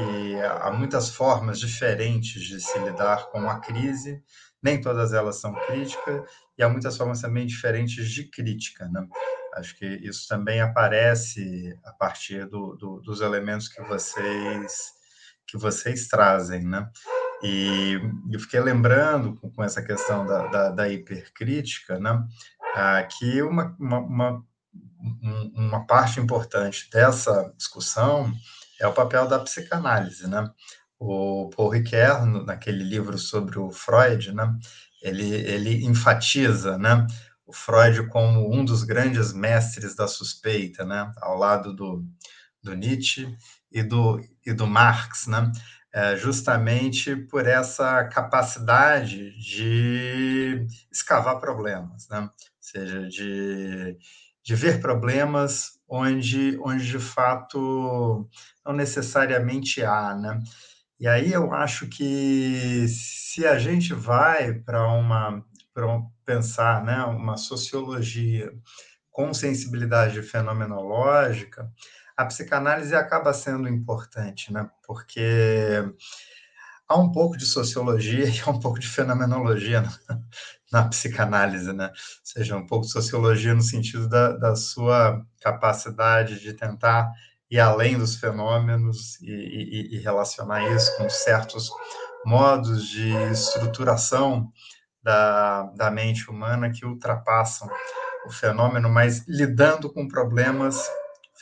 há 0.62 0.72
muitas 0.72 1.10
formas 1.10 1.60
diferentes 1.60 2.42
de 2.44 2.62
se 2.62 2.78
lidar 2.80 3.30
com 3.30 3.50
a 3.50 3.60
crise, 3.60 4.24
nem 4.62 4.80
todas 4.80 5.12
elas 5.12 5.42
são 5.42 5.54
críticas, 5.66 6.22
e 6.58 6.64
há 6.64 6.70
muitas 6.70 6.96
formas 6.96 7.20
também 7.20 7.46
diferentes 7.46 8.10
de 8.10 8.30
crítica, 8.30 8.88
né? 8.88 9.06
Acho 9.56 9.76
que 9.76 9.86
isso 9.86 10.28
também 10.28 10.62
aparece 10.62 11.78
a 11.84 11.92
partir 11.92 12.48
do, 12.48 12.76
do, 12.76 13.02
dos 13.02 13.22
elementos 13.22 13.68
que 13.68 13.82
vocês 13.84 14.94
que 15.46 15.58
vocês 15.58 16.08
trazem, 16.08 16.64
né? 16.66 16.90
E 17.44 18.00
eu 18.32 18.40
fiquei 18.40 18.62
lembrando 18.62 19.36
com, 19.36 19.62
essa 19.62 19.82
questão 19.82 20.26
da, 20.26 20.48
da, 20.48 20.70
da 20.70 20.90
hipercrítica, 20.90 22.00
né? 22.00 22.26
Ah, 22.74 23.04
que 23.04 23.42
uma, 23.42 23.76
uma, 23.78 24.00
uma, 24.00 24.46
uma 25.54 25.86
parte 25.86 26.22
importante 26.22 26.90
dessa 26.90 27.54
discussão 27.58 28.32
é 28.80 28.88
o 28.88 28.94
papel 28.94 29.28
da 29.28 29.40
psicanálise, 29.40 30.26
né? 30.26 30.50
O 30.98 31.50
Paul 31.56 31.70
Ricoeur, 31.70 32.26
naquele 32.26 32.82
livro 32.82 33.18
sobre 33.18 33.60
o 33.60 33.72
Freud, 33.72 34.32
né? 34.32 34.58
Ele, 35.02 35.36
ele 35.36 35.86
enfatiza, 35.86 36.78
né? 36.78 37.06
O 37.46 37.52
Freud 37.52 38.08
como 38.08 38.56
um 38.56 38.64
dos 38.64 38.84
grandes 38.84 39.34
mestres 39.34 39.96
da 39.96 40.08
suspeita, 40.08 40.86
né? 40.86 41.14
Ao 41.18 41.38
lado 41.38 41.74
do, 41.74 42.06
do 42.64 42.74
Nietzsche 42.74 43.28
e 43.70 43.84
do, 43.84 44.22
e 44.46 44.54
do 44.54 44.66
Marx, 44.66 45.28
né? 45.28 45.52
É 45.96 46.16
justamente 46.16 47.16
por 47.16 47.46
essa 47.46 48.04
capacidade 48.06 49.30
de 49.38 50.66
escavar 50.92 51.40
problemas, 51.40 52.08
né? 52.10 52.22
Ou 52.22 52.30
seja, 52.60 53.08
de, 53.08 53.96
de 54.44 54.56
ver 54.56 54.82
problemas 54.82 55.80
onde, 55.88 56.58
onde 56.64 56.88
de 56.88 56.98
fato 56.98 58.28
não 58.66 58.74
necessariamente 58.74 59.84
há, 59.84 60.16
né? 60.16 60.40
E 61.00 61.08
aí 61.08 61.32
eu 61.32 61.54
acho 61.54 61.88
que 61.88 62.88
se 62.88 63.46
a 63.46 63.60
gente 63.60 63.94
vai 63.94 64.54
para 64.54 64.88
uma 64.92 65.44
para 65.74 65.86
pensar, 66.26 66.84
né, 66.84 67.04
uma 67.04 67.36
sociologia 67.36 68.52
com 69.12 69.34
sensibilidade 69.34 70.22
fenomenológica, 70.22 71.72
a 72.16 72.26
psicanálise 72.26 72.96
acaba 72.96 73.34
sendo 73.34 73.68
importante, 73.68 74.52
né? 74.52 74.70
Porque 74.86 75.84
há 76.88 76.98
um 76.98 77.12
pouco 77.12 77.38
de 77.38 77.46
sociologia 77.46 78.26
e 78.30 78.42
há 78.42 78.50
um 78.50 78.60
pouco 78.60 78.80
de 78.80 78.88
fenomenologia 78.88 79.82
na, 79.82 80.20
na 80.72 80.90
psicanálise, 80.90 81.72
né? 81.74 81.88
Ou 81.88 81.94
seja, 82.24 82.56
um 82.56 82.66
pouco 82.66 82.86
de 82.86 82.92
sociologia 82.92 83.54
no 83.54 83.62
sentido 83.62 84.08
da, 84.08 84.34
da 84.34 84.56
sua 84.56 85.26
capacidade 85.42 86.40
de 86.40 86.54
tentar 86.54 87.12
ir 87.50 87.60
além 87.60 87.98
dos 87.98 88.16
fenômenos 88.16 89.20
e, 89.22 89.32
e, 89.32 89.96
e 89.96 90.00
relacionar 90.00 90.68
isso 90.72 90.96
com 90.98 91.10
certos 91.10 91.70
modos 92.26 92.88
de 92.88 93.12
estruturação 93.32 94.52
da, 95.04 95.64
da 95.76 95.92
mente 95.92 96.30
humana 96.30 96.72
que 96.72 96.86
ultrapassam 96.86 97.70
o 98.26 98.32
fenômeno, 98.32 98.90
mas 98.90 99.28
lidando 99.28 99.92
com 99.92 100.08
problemas 100.08 100.90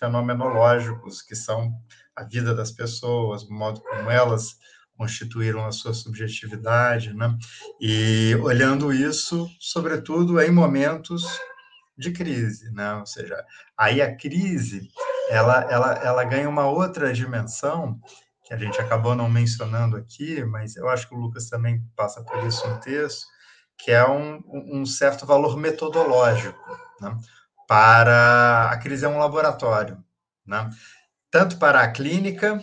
fenomenológicos, 0.02 1.22
que 1.22 1.36
são 1.36 1.72
a 2.16 2.24
vida 2.24 2.56
das 2.56 2.72
pessoas, 2.72 3.44
o 3.44 3.54
modo 3.54 3.82
como 3.82 4.10
elas 4.10 4.58
constituíram 4.98 5.66
a 5.66 5.72
sua 5.72 5.94
subjetividade, 5.94 7.14
né? 7.14 7.38
E 7.80 8.36
olhando 8.42 8.92
isso, 8.92 9.48
sobretudo 9.60 10.42
em 10.42 10.52
momentos 10.52 11.24
de 11.98 12.12
crise, 12.12 12.72
né? 12.72 12.96
Ou 12.96 13.06
seja, 13.06 13.44
aí 13.78 14.02
a 14.02 14.16
crise 14.16 14.90
ela, 15.30 15.62
ela, 15.72 15.94
ela 15.94 16.24
ganha 16.24 16.50
uma 16.50 16.68
outra 16.68 17.14
dimensão 17.14 18.00
que 18.44 18.54
a 18.54 18.58
gente 18.58 18.80
acabou 18.82 19.16
não 19.16 19.30
mencionando 19.30 19.96
aqui, 19.96 20.44
mas 20.44 20.76
eu 20.76 20.90
acho 20.90 21.08
que 21.08 21.16
o 21.16 21.18
Lucas 21.18 21.48
também 21.48 21.82
passa 21.96 22.24
por 22.24 22.44
isso 22.46 22.68
no 22.68 22.80
texto, 22.80 23.26
que 23.78 23.92
é 23.92 24.08
um, 24.08 24.42
um 24.46 24.86
certo 24.86 25.26
valor 25.26 25.58
metodológico, 25.58 26.60
né? 27.00 27.18
Para 27.72 28.70
a 28.70 28.78
crise 28.80 29.06
é 29.06 29.08
um 29.08 29.18
laboratório, 29.18 29.98
né? 30.46 30.70
tanto 31.32 31.58
para 31.58 31.80
a 31.80 31.90
clínica 31.90 32.62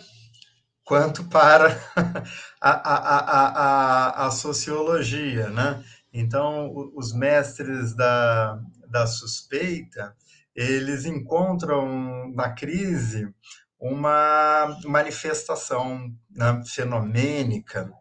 quanto 0.83 1.23
para 1.23 1.75
a, 2.61 2.69
a, 2.69 3.17
a, 3.17 4.27
a, 4.27 4.29
sociologia. 4.29 5.49
Né? 5.49 5.83
Então, 6.13 6.91
os 6.95 7.11
mestres 7.11 7.95
da, 7.95 8.59
da 8.87 9.07
suspeita, 9.07 10.15
eles 10.55 11.05
encontram 11.05 12.31
na 12.35 12.51
crise 12.51 13.33
uma 13.79 14.79
manifestação 14.85 16.13
né, 16.29 16.61
fenomênica 16.67 17.91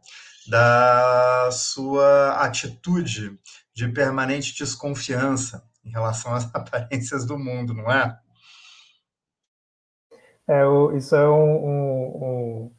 da 0.47 1.49
sua 1.53 2.33
atitude 2.45 3.41
de 3.73 3.89
permanente 3.89 4.55
desconfiança 4.55 5.67
em 5.89 5.93
relação 5.93 6.35
às 6.35 6.45
aparências 6.55 7.27
do 7.27 7.39
mundo, 7.39 7.73
não 7.75 7.91
é? 7.91 8.17
É, 10.47 10.63
isso 10.97 11.15
é 11.15 11.29
um, 11.29 11.67
um, 11.67 12.25
um, 12.25 12.73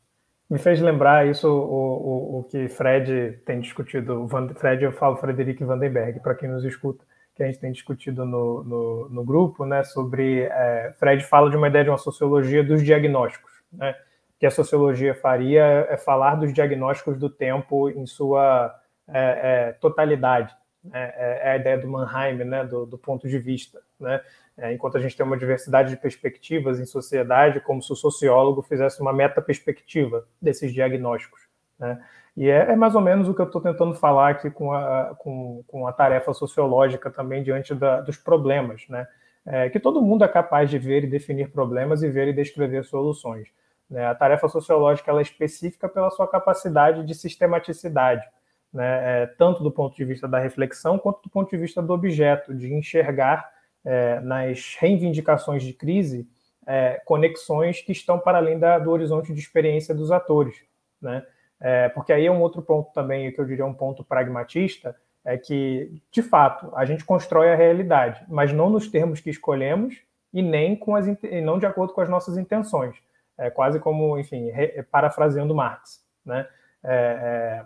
me 0.50 0.58
fez 0.58 0.82
lembrar 0.82 1.28
isso 1.28 1.48
o, 1.48 2.38
o, 2.38 2.40
o 2.40 2.44
que 2.46 2.68
Fred 2.68 3.40
tem 3.46 3.60
discutido. 3.60 4.28
Fred, 4.56 4.84
eu 4.84 4.92
falo 4.92 5.18
Frederic 5.18 5.64
Vandenberg, 5.64 6.20
para 6.20 6.34
quem 6.34 6.50
nos 6.50 6.64
escuta, 6.66 7.06
que 7.36 7.44
a 7.44 7.46
gente 7.46 7.60
tem 7.60 7.72
discutido 7.72 8.26
no, 8.26 8.64
no, 8.64 9.10
no 9.10 9.24
grupo, 9.24 9.66
né? 9.66 9.84
Sobre 9.84 10.42
é, 10.42 10.94
Fred 10.98 11.24
fala 11.24 11.52
de 11.52 11.58
uma 11.58 11.68
ideia 11.68 11.84
de 11.84 11.92
uma 11.92 12.00
sociologia 12.00 12.64
dos 12.64 12.84
diagnósticos, 12.84 13.52
né? 13.72 13.96
Que 14.40 14.48
a 14.48 14.52
sociologia 14.52 15.14
faria 15.14 15.86
é 15.90 15.98
falar 15.98 16.36
dos 16.36 16.52
diagnósticos 16.52 17.20
do 17.20 17.30
tempo 17.30 17.90
em 17.90 18.08
sua 18.08 18.74
é, 19.08 19.70
é 19.70 19.72
totalidade, 19.74 20.56
é, 20.94 21.00
é, 21.02 21.48
é, 21.48 21.52
a 21.52 21.56
ideia 21.58 21.78
do 21.78 21.88
Mannheim, 21.88 22.38
né, 22.44 22.64
do, 22.66 22.86
do 22.86 22.98
ponto 22.98 23.28
de 23.28 23.38
vista. 23.38 23.82
Né? 24.00 24.22
É, 24.58 24.74
enquanto 24.74 24.98
a 24.98 25.02
gente 25.02 25.16
tem 25.16 25.26
uma 25.26 25.38
diversidade 25.38 25.90
de 25.90 25.98
perspectivas 25.98 26.80
em 26.80 26.86
sociedade, 26.86 27.60
como 27.60 27.82
se 27.82 27.92
o 27.92 27.96
sociólogo 27.96 28.62
fizesse 28.62 29.02
uma 29.02 29.14
meta-perspectiva 29.14 30.26
desses 30.42 30.74
diagnósticos. 30.74 31.42
Né? 31.78 32.02
E 32.36 32.50
é, 32.50 32.72
é, 32.72 32.76
mais 32.76 32.96
ou 32.96 33.02
menos 33.02 33.28
o 33.28 33.34
que 33.34 33.42
eu 33.42 33.46
estou 33.46 33.62
tentando 33.62 33.94
falar 33.94 34.30
aqui 34.30 34.50
com 34.50 34.72
a, 34.72 35.16
com, 35.18 35.64
com 35.68 35.88
a 35.88 35.92
tarefa 35.92 36.34
sociológica 36.34 37.10
também 37.10 37.44
diante 37.44 37.76
da, 37.76 38.02
dos 38.02 38.18
problemas, 38.18 38.86
né? 38.88 39.08
É, 39.46 39.70
que 39.70 39.80
todo 39.80 40.02
mundo 40.02 40.24
é 40.24 40.28
capaz 40.28 40.70
de 40.70 40.78
ver 40.78 41.04
e 41.04 41.08
definir 41.08 41.50
problemas 41.50 42.04
e 42.04 42.10
ver 42.10 42.28
e 42.28 42.34
descrever 42.34 42.84
soluções. 42.84 43.48
Né? 43.90 44.06
A 44.06 44.14
tarefa 44.14 44.48
sociológica 44.48 45.10
ela 45.10 45.22
é 45.22 45.24
específica 45.24 45.90
pela 45.90 46.12
sua 46.12 46.28
capacidade 46.28 47.04
de 47.04 47.16
sistematicidade, 47.16 48.28
né, 48.74 49.24
é, 49.24 49.26
tanto 49.26 49.64
do 49.64 49.72
ponto 49.72 49.96
de 49.96 50.06
vista 50.06 50.28
da 50.28 50.40
reflexão 50.40 50.98
quanto 50.98 51.22
do 51.24 51.30
ponto 51.30 51.50
de 51.50 51.58
vista 51.58 51.82
do 51.82 51.94
objeto, 51.94 52.54
de 52.54 52.74
enxergar 52.74 53.50
é, 53.84 54.20
nas 54.20 54.76
reivindicações 54.80 55.64
de 55.64 55.74
crise 55.74 56.28
é, 56.70 57.02
conexões 57.04 57.82
que 57.82 57.92
estão 57.92 58.20
para 58.20 58.38
além 58.38 58.60
da, 58.60 58.78
do 58.78 58.92
horizonte 58.92 59.34
de 59.34 59.40
experiência 59.40 59.96
dos 59.96 60.12
atores. 60.12 60.56
Né? 61.02 61.26
É, 61.60 61.90
porque 61.90 62.14
aí 62.14 62.28
é 62.28 62.32
um 62.32 62.42
outro 62.42 62.62
ponto 62.62 62.94
também, 62.94 63.32
que 63.32 63.42
eu 63.42 63.46
diria 63.46 63.66
um 63.66 63.74
ponto 63.74 64.04
pragmatista, 64.04 64.96
é 65.26 65.36
que, 65.36 66.00
de 66.12 66.22
fato, 66.22 66.72
a 66.76 66.86
gente 66.86 67.04
constrói 67.04 67.52
a 67.52 67.56
realidade, 67.56 68.24
mas 68.30 68.54
não 68.54 68.70
nos 68.70 68.88
termos 68.88 69.20
que 69.20 69.32
escolhemos 69.32 70.00
e 70.32 70.44
nem 70.44 70.76
com 70.76 70.96
as, 70.96 71.08
e 71.08 71.42
não 71.42 71.58
de 71.58 71.66
acordo 71.66 71.92
com 71.92 72.02
as 72.02 72.10
nossas 72.10 72.38
intenções. 72.38 72.96
É 73.36 73.50
quase 73.50 73.80
como, 73.80 74.20
enfim, 74.20 74.52
re, 74.52 74.84
parafraseando 74.84 75.56
Marx. 75.56 76.06
Né? 76.24 76.48
É, 76.84 77.64
é 77.64 77.66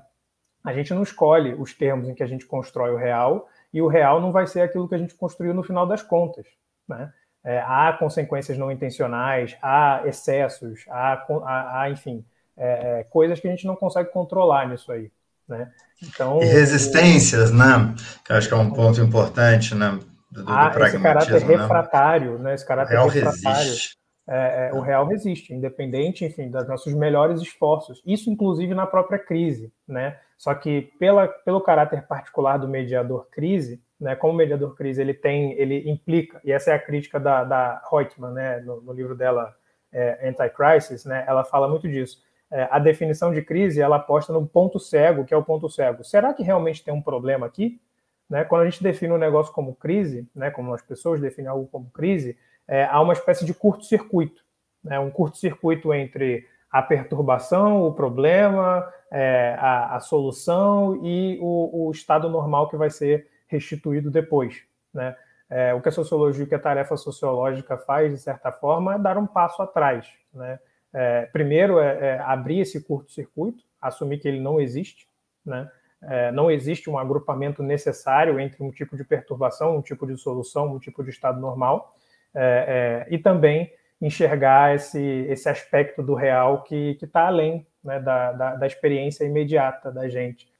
a 0.63 0.73
gente 0.73 0.93
não 0.93 1.03
escolhe 1.03 1.53
os 1.53 1.73
termos 1.73 2.07
em 2.07 2.13
que 2.13 2.23
a 2.23 2.27
gente 2.27 2.45
constrói 2.45 2.91
o 2.91 2.97
real, 2.97 3.49
e 3.73 3.81
o 3.81 3.87
real 3.87 4.21
não 4.21 4.31
vai 4.31 4.47
ser 4.47 4.61
aquilo 4.61 4.87
que 4.87 4.95
a 4.95 4.97
gente 4.97 5.15
construiu 5.15 5.53
no 5.53 5.63
final 5.63 5.85
das 5.85 6.01
contas. 6.01 6.45
Né? 6.87 7.11
É, 7.43 7.59
há 7.59 7.95
consequências 7.99 8.57
não 8.57 8.71
intencionais, 8.71 9.57
há 9.61 10.03
excessos, 10.05 10.85
há, 10.89 11.13
há, 11.13 11.81
há 11.81 11.89
enfim, 11.89 12.23
é, 12.55 12.99
é, 12.99 13.03
coisas 13.03 13.39
que 13.39 13.47
a 13.47 13.51
gente 13.51 13.67
não 13.67 13.75
consegue 13.75 14.09
controlar 14.11 14.69
nisso 14.69 14.91
aí. 14.91 15.11
Né? 15.47 15.69
Então, 16.01 16.41
e 16.41 16.45
resistências, 16.45 17.51
o... 17.51 17.55
né? 17.55 17.93
Que 18.23 18.31
eu 18.31 18.37
acho 18.37 18.47
que 18.47 18.53
é 18.53 18.57
um 18.57 18.71
ponto 18.71 19.01
importante, 19.01 19.75
né? 19.75 19.99
Do, 20.31 20.45
do 20.45 20.51
ah, 20.51 20.71
esse 20.79 20.99
caráter 20.99 21.45
né? 21.45 21.57
refratário, 21.57 22.39
né? 22.39 22.55
Esse 22.55 22.65
caráter 22.65 22.97
refratário. 22.97 23.69
Resiste. 23.69 23.97
É, 24.27 24.69
é, 24.69 24.73
o 24.73 24.79
real 24.79 25.05
resiste, 25.05 25.53
independente, 25.53 26.23
enfim, 26.23 26.49
dos 26.49 26.65
nossos 26.67 26.93
melhores 26.93 27.41
esforços. 27.41 28.01
Isso, 28.05 28.29
inclusive, 28.29 28.73
na 28.73 28.87
própria 28.87 29.19
crise, 29.19 29.71
né? 29.87 30.17
Só 30.37 30.53
que 30.55 30.93
pela, 30.97 31.27
pelo 31.27 31.61
caráter 31.61 32.07
particular 32.07 32.57
do 32.57 32.67
mediador 32.67 33.27
crise, 33.29 33.81
né? 33.99 34.15
Como 34.15 34.33
o 34.33 34.35
mediador 34.37 34.75
crise 34.75 35.01
ele 35.01 35.13
tem, 35.13 35.53
ele 35.53 35.89
implica, 35.89 36.39
e 36.43 36.51
essa 36.53 36.71
é 36.71 36.73
a 36.73 36.79
crítica 36.79 37.19
da, 37.19 37.43
da 37.43 37.81
Reutemann, 37.91 38.33
né? 38.33 38.59
No, 38.61 38.81
no 38.81 38.93
livro 38.93 39.15
dela 39.15 39.53
é, 39.91 40.29
Anti-Crisis, 40.29 41.03
né? 41.03 41.25
Ela 41.27 41.43
fala 41.43 41.67
muito 41.67 41.89
disso. 41.89 42.21
É, 42.49 42.67
a 42.71 42.79
definição 42.79 43.33
de 43.33 43.41
crise 43.41 43.81
ela 43.81 43.97
aposta 43.97 44.31
no 44.31 44.47
ponto 44.47 44.79
cego, 44.79 45.25
que 45.25 45.33
é 45.33 45.37
o 45.37 45.43
ponto 45.43 45.69
cego. 45.69 46.03
Será 46.03 46.33
que 46.33 46.43
realmente 46.43 46.83
tem 46.83 46.93
um 46.93 47.01
problema 47.01 47.45
aqui? 47.45 47.81
Né? 48.29 48.43
Quando 48.43 48.61
a 48.61 48.69
gente 48.69 48.81
define 48.81 49.11
um 49.11 49.17
negócio 49.17 49.51
como 49.51 49.75
crise, 49.75 50.29
né, 50.35 50.49
como 50.49 50.73
as 50.73 50.81
pessoas 50.81 51.19
definem 51.19 51.49
algo 51.49 51.67
como 51.67 51.89
crise, 51.89 52.37
é, 52.67 52.85
há 52.85 52.99
uma 53.01 53.13
espécie 53.13 53.45
de 53.45 53.53
curto-circuito, 53.53 54.41
né, 54.83 54.99
um 54.99 55.09
curto-circuito 55.09 55.93
entre 55.93 56.47
a 56.71 56.81
perturbação, 56.81 57.83
o 57.83 57.93
problema, 57.93 58.91
é, 59.11 59.55
a, 59.59 59.95
a, 59.95 59.99
solução 59.99 60.99
e 61.05 61.37
o, 61.39 61.87
o, 61.87 61.91
estado 61.91 62.27
normal 62.29 62.67
que 62.67 62.75
vai 62.75 62.89
ser 62.89 63.27
restituído 63.47 64.09
depois. 64.09 64.63
Né? 64.91 65.15
É, 65.49 65.73
o 65.73 65.81
que 65.81 65.89
a 65.89 65.91
sociologia, 65.91 66.43
o 66.43 66.47
que 66.47 66.55
a 66.55 66.59
tarefa 66.59 66.97
sociológica 66.97 67.77
faz, 67.77 68.11
de 68.11 68.17
certa 68.17 68.51
forma, 68.51 68.95
é 68.95 68.97
dar 68.97 69.19
um 69.19 69.27
passo 69.27 69.61
atrás. 69.61 70.07
Né? 70.33 70.59
É, 70.91 71.25
primeiro, 71.27 71.79
é, 71.79 72.15
é 72.15 72.19
abrir 72.19 72.61
esse 72.61 72.83
curto-circuito, 72.83 73.63
assumir 73.79 74.17
que 74.17 74.27
ele 74.27 74.39
não 74.39 74.59
existe, 74.59 75.07
né? 75.45 75.69
É, 76.05 76.31
não 76.33 76.51
existe 76.51 76.89
um 76.89 76.97
agrupamento 76.97 77.63
necessário 77.63 78.37
entre 78.37 78.61
um 78.61 78.71
tipo 78.71 78.97
de 78.97 79.05
perturbação, 79.05 79.77
um 79.77 79.81
tipo 79.81 80.05
de 80.05 80.17
solução, 80.17 80.73
um 80.73 80.79
tipo 80.79 81.01
de 81.01 81.09
estado 81.09 81.39
normal, 81.39 81.95
é, 82.35 83.05
é, 83.09 83.13
e 83.13 83.17
também 83.17 83.71
enxergar 84.01 84.75
esse, 84.75 84.99
esse 85.29 85.47
aspecto 85.47 86.03
do 86.03 86.13
real 86.13 86.63
que 86.63 86.97
está 87.01 87.27
além 87.27 87.65
né, 87.83 87.99
da, 87.99 88.31
da, 88.31 88.55
da, 88.55 88.67
experiência 88.67 89.23
imediata 89.23 89.91
da 89.91 90.09
gente. 90.09 90.51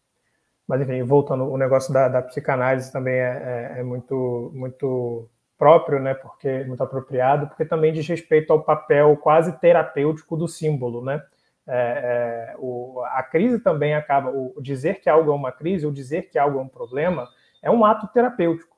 Mas, 0.67 0.82
enfim, 0.82 1.03
voltando, 1.03 1.43
o 1.45 1.57
negócio 1.57 1.93
da, 1.93 2.07
da 2.07 2.21
psicanálise 2.21 2.91
também 2.91 3.15
é, 3.15 3.74
é, 3.76 3.80
é, 3.80 3.84
muito, 3.84 4.51
muito 4.53 5.30
próprio, 5.57 5.99
né, 5.99 6.13
porque 6.13 6.63
muito 6.63 6.82
apropriado, 6.82 7.47
porque 7.47 7.65
também 7.65 7.91
diz 7.91 8.07
respeito 8.07 8.53
ao 8.53 8.63
papel 8.63 9.17
quase 9.17 9.51
terapêutico 9.59 10.38
do 10.38 10.47
símbolo, 10.47 11.03
né? 11.03 11.21
É, 11.65 12.51
é, 12.51 12.55
o, 12.57 13.01
a 13.05 13.24
crise 13.24 13.59
também 13.59 13.93
acaba, 13.93 14.30
o 14.30 14.53
dizer 14.61 14.99
que 14.99 15.09
algo 15.09 15.32
é 15.32 15.36
uma 15.36 15.51
crise, 15.51 15.86
ou 15.86 15.91
dizer 15.91 16.24
que 16.24 16.38
algo 16.38 16.59
é 16.59 16.61
um 16.61 16.67
problema, 16.67 17.30
é 17.61 17.71
um 17.71 17.86
ato 17.86 18.07
terapêutico. 18.07 18.72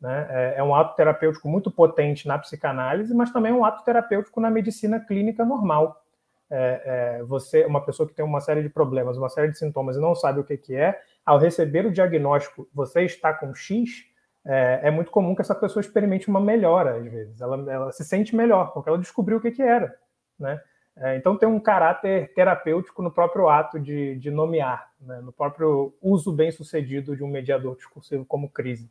Né? 0.00 0.26
É, 0.30 0.54
é 0.58 0.62
um 0.62 0.74
ato 0.74 0.94
terapêutico 0.94 1.48
muito 1.48 1.70
potente 1.70 2.28
na 2.28 2.38
psicanálise, 2.38 3.12
mas 3.14 3.32
também 3.32 3.52
é 3.52 3.54
um 3.54 3.64
ato 3.64 3.84
terapêutico 3.84 4.40
na 4.40 4.50
medicina 4.50 5.00
clínica 5.00 5.44
normal. 5.44 6.02
É, 6.50 7.18
é, 7.18 7.22
você, 7.24 7.64
uma 7.66 7.84
pessoa 7.84 8.08
que 8.08 8.14
tem 8.14 8.24
uma 8.24 8.40
série 8.40 8.62
de 8.62 8.70
problemas, 8.70 9.18
uma 9.18 9.28
série 9.28 9.50
de 9.50 9.58
sintomas 9.58 9.96
e 9.96 10.00
não 10.00 10.14
sabe 10.14 10.40
o 10.40 10.44
que, 10.44 10.56
que 10.56 10.74
é, 10.74 10.98
ao 11.26 11.38
receber 11.38 11.84
o 11.84 11.92
diagnóstico, 11.92 12.66
você 12.72 13.02
está 13.02 13.34
com 13.34 13.54
X, 13.54 14.06
é, 14.46 14.80
é, 14.84 14.90
muito 14.90 15.10
comum 15.10 15.34
que 15.34 15.42
essa 15.42 15.54
pessoa 15.54 15.82
experimente 15.82 16.28
uma 16.28 16.40
melhora, 16.40 16.96
às 16.96 17.04
vezes. 17.04 17.40
Ela, 17.40 17.70
ela 17.70 17.92
se 17.92 18.02
sente 18.04 18.34
melhor, 18.34 18.72
porque 18.72 18.88
ela 18.88 18.98
descobriu 18.98 19.36
o 19.36 19.40
que, 19.40 19.50
que 19.50 19.62
era. 19.62 19.94
Né? 20.38 20.58
É, 20.96 21.16
então 21.16 21.36
tem 21.36 21.48
um 21.48 21.60
caráter 21.60 22.32
terapêutico 22.34 23.02
no 23.02 23.10
próprio 23.10 23.48
ato 23.48 23.78
de, 23.78 24.16
de 24.16 24.30
nomear, 24.30 24.90
né? 25.00 25.20
no 25.20 25.32
próprio 25.32 25.94
uso 26.00 26.32
bem 26.32 26.50
sucedido 26.50 27.14
de 27.14 27.22
um 27.22 27.28
mediador 27.28 27.76
discursivo 27.76 28.24
como 28.24 28.48
crise. 28.48 28.90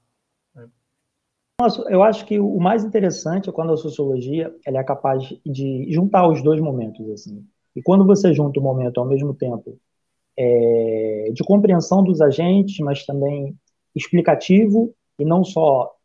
Eu 1.89 2.03
acho 2.03 2.24
que 2.28 2.39
o 2.39 2.60
mais 2.60 2.84
interessante 2.84 3.49
é 3.49 3.51
quando 3.51 3.74
a 3.74 3.78
sociologia 3.78 4.55
ela 4.64 4.78
é 4.78 4.84
capaz 4.84 5.24
de 5.43 5.91
juntar 5.91 6.30
os 6.30 6.43
dois 6.43 6.62
momentos. 6.62 7.10
assim. 7.10 7.43
E 7.76 7.82
quando 7.82 8.05
você 8.05 8.32
junta 8.32 8.60
o 8.60 8.64
momento 8.64 8.99
ao 8.99 9.08
mesmo 9.08 9.34
tempo 9.34 9.76
é, 10.38 11.32
de 11.34 11.43
compreensão 11.43 12.03
dos 12.03 12.22
agentes, 12.22 12.78
mas 12.80 13.08
também 13.08 13.58
explicativo 13.95 14.93
e 15.18 15.26
não 15.26 15.43
só 15.43 15.95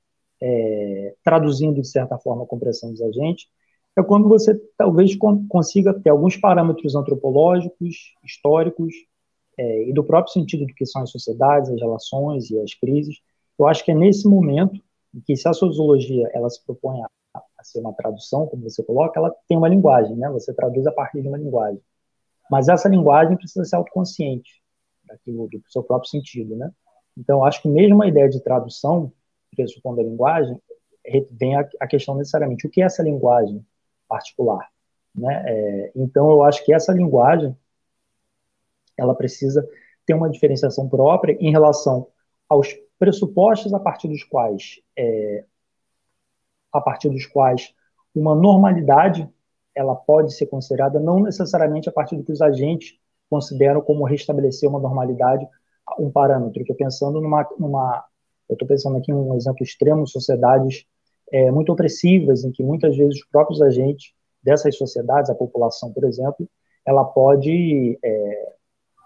é, 0.40 1.14
traduzindo 1.22 1.82
de 1.82 1.88
certa 1.88 2.16
forma 2.16 2.44
a 2.44 2.46
compreensão 2.46 2.90
dos 2.90 3.02
agentes, 3.02 3.46
é 3.94 4.02
quando 4.02 4.30
você 4.30 4.58
talvez 4.78 5.14
consiga 5.50 5.92
ter 5.92 6.08
alguns 6.08 6.34
parâmetros 6.34 6.94
antropológicos, 6.96 8.14
históricos, 8.24 8.94
é, 9.58 9.86
e 9.86 9.92
do 9.92 10.02
próprio 10.02 10.32
sentido 10.32 10.64
do 10.64 10.72
que 10.72 10.86
são 10.86 11.02
as 11.02 11.10
sociedades, 11.10 11.68
as 11.68 11.78
relações 11.78 12.50
e 12.50 12.58
as 12.58 12.72
crises. 12.72 13.16
Eu 13.58 13.68
acho 13.68 13.84
que 13.84 13.90
é 13.90 13.94
nesse 13.94 14.26
momento 14.26 14.80
que, 15.20 15.36
se 15.36 15.46
a 15.48 15.52
sociologia 15.52 16.30
ela 16.32 16.48
se 16.48 16.64
propõe 16.64 17.02
a, 17.02 17.08
a 17.58 17.64
ser 17.64 17.80
uma 17.80 17.92
tradução, 17.92 18.46
como 18.46 18.62
você 18.62 18.82
coloca, 18.82 19.18
ela 19.18 19.34
tem 19.46 19.58
uma 19.58 19.68
linguagem, 19.68 20.16
né? 20.16 20.30
Você 20.30 20.54
traduz 20.54 20.86
a 20.86 20.92
partir 20.92 21.20
de 21.20 21.28
uma 21.28 21.38
linguagem. 21.38 21.82
Mas 22.50 22.68
essa 22.68 22.88
linguagem 22.88 23.36
precisa 23.36 23.64
ser 23.64 23.76
autoconsciente 23.76 24.62
daquilo, 25.04 25.48
do 25.48 25.62
seu 25.68 25.82
próprio 25.82 26.10
sentido, 26.10 26.56
né? 26.56 26.70
Então, 27.16 27.44
acho 27.44 27.60
que 27.60 27.68
mesmo 27.68 28.02
a 28.02 28.08
ideia 28.08 28.28
de 28.28 28.40
tradução, 28.40 29.12
pressupondo 29.54 30.00
a 30.00 30.04
linguagem, 30.04 30.58
vem 31.30 31.56
a, 31.56 31.68
a 31.80 31.86
questão 31.86 32.14
necessariamente 32.14 32.66
o 32.66 32.70
que 32.70 32.80
é 32.80 32.86
essa 32.86 33.02
linguagem 33.02 33.64
particular. 34.08 34.70
Né? 35.14 35.42
É, 35.46 35.92
então, 35.94 36.30
eu 36.30 36.42
acho 36.42 36.64
que 36.64 36.72
essa 36.72 36.92
linguagem 36.92 37.56
ela 38.96 39.14
precisa 39.14 39.66
ter 40.06 40.14
uma 40.14 40.30
diferenciação 40.30 40.88
própria 40.88 41.36
em 41.40 41.50
relação 41.50 42.08
aos 42.48 42.68
pressupostos 43.02 43.74
a 43.74 43.80
partir 43.80 44.06
dos 44.06 44.22
quais 44.22 44.80
é, 44.96 45.44
a 46.72 46.80
partir 46.80 47.10
dos 47.10 47.26
quais 47.26 47.74
uma 48.14 48.32
normalidade 48.32 49.28
ela 49.74 49.96
pode 49.96 50.32
ser 50.32 50.46
considerada 50.46 51.00
não 51.00 51.18
necessariamente 51.18 51.88
a 51.88 51.92
partir 51.92 52.14
do 52.14 52.22
que 52.22 52.30
os 52.30 52.40
agentes 52.40 52.96
consideram 53.28 53.80
como 53.80 54.04
restabelecer 54.04 54.70
uma 54.70 54.78
normalidade 54.78 55.44
um 55.98 56.12
parâmetro. 56.12 56.60
Estou 56.60 56.76
pensando 56.76 57.20
numa, 57.20 57.44
numa 57.58 58.04
eu 58.48 58.52
estou 58.52 58.68
pensando 58.68 58.96
aqui 58.98 59.12
um 59.12 59.34
exemplo 59.34 59.64
extremo, 59.64 60.06
sociedades 60.06 60.86
é, 61.32 61.50
muito 61.50 61.72
opressivas, 61.72 62.44
em 62.44 62.52
que 62.52 62.62
muitas 62.62 62.96
vezes 62.96 63.16
os 63.16 63.24
próprios 63.24 63.60
agentes 63.60 64.12
dessas 64.40 64.76
sociedades, 64.76 65.28
a 65.28 65.34
população, 65.34 65.92
por 65.92 66.04
exemplo, 66.04 66.48
ela 66.86 67.04
pode 67.04 67.98
é, 68.00 68.52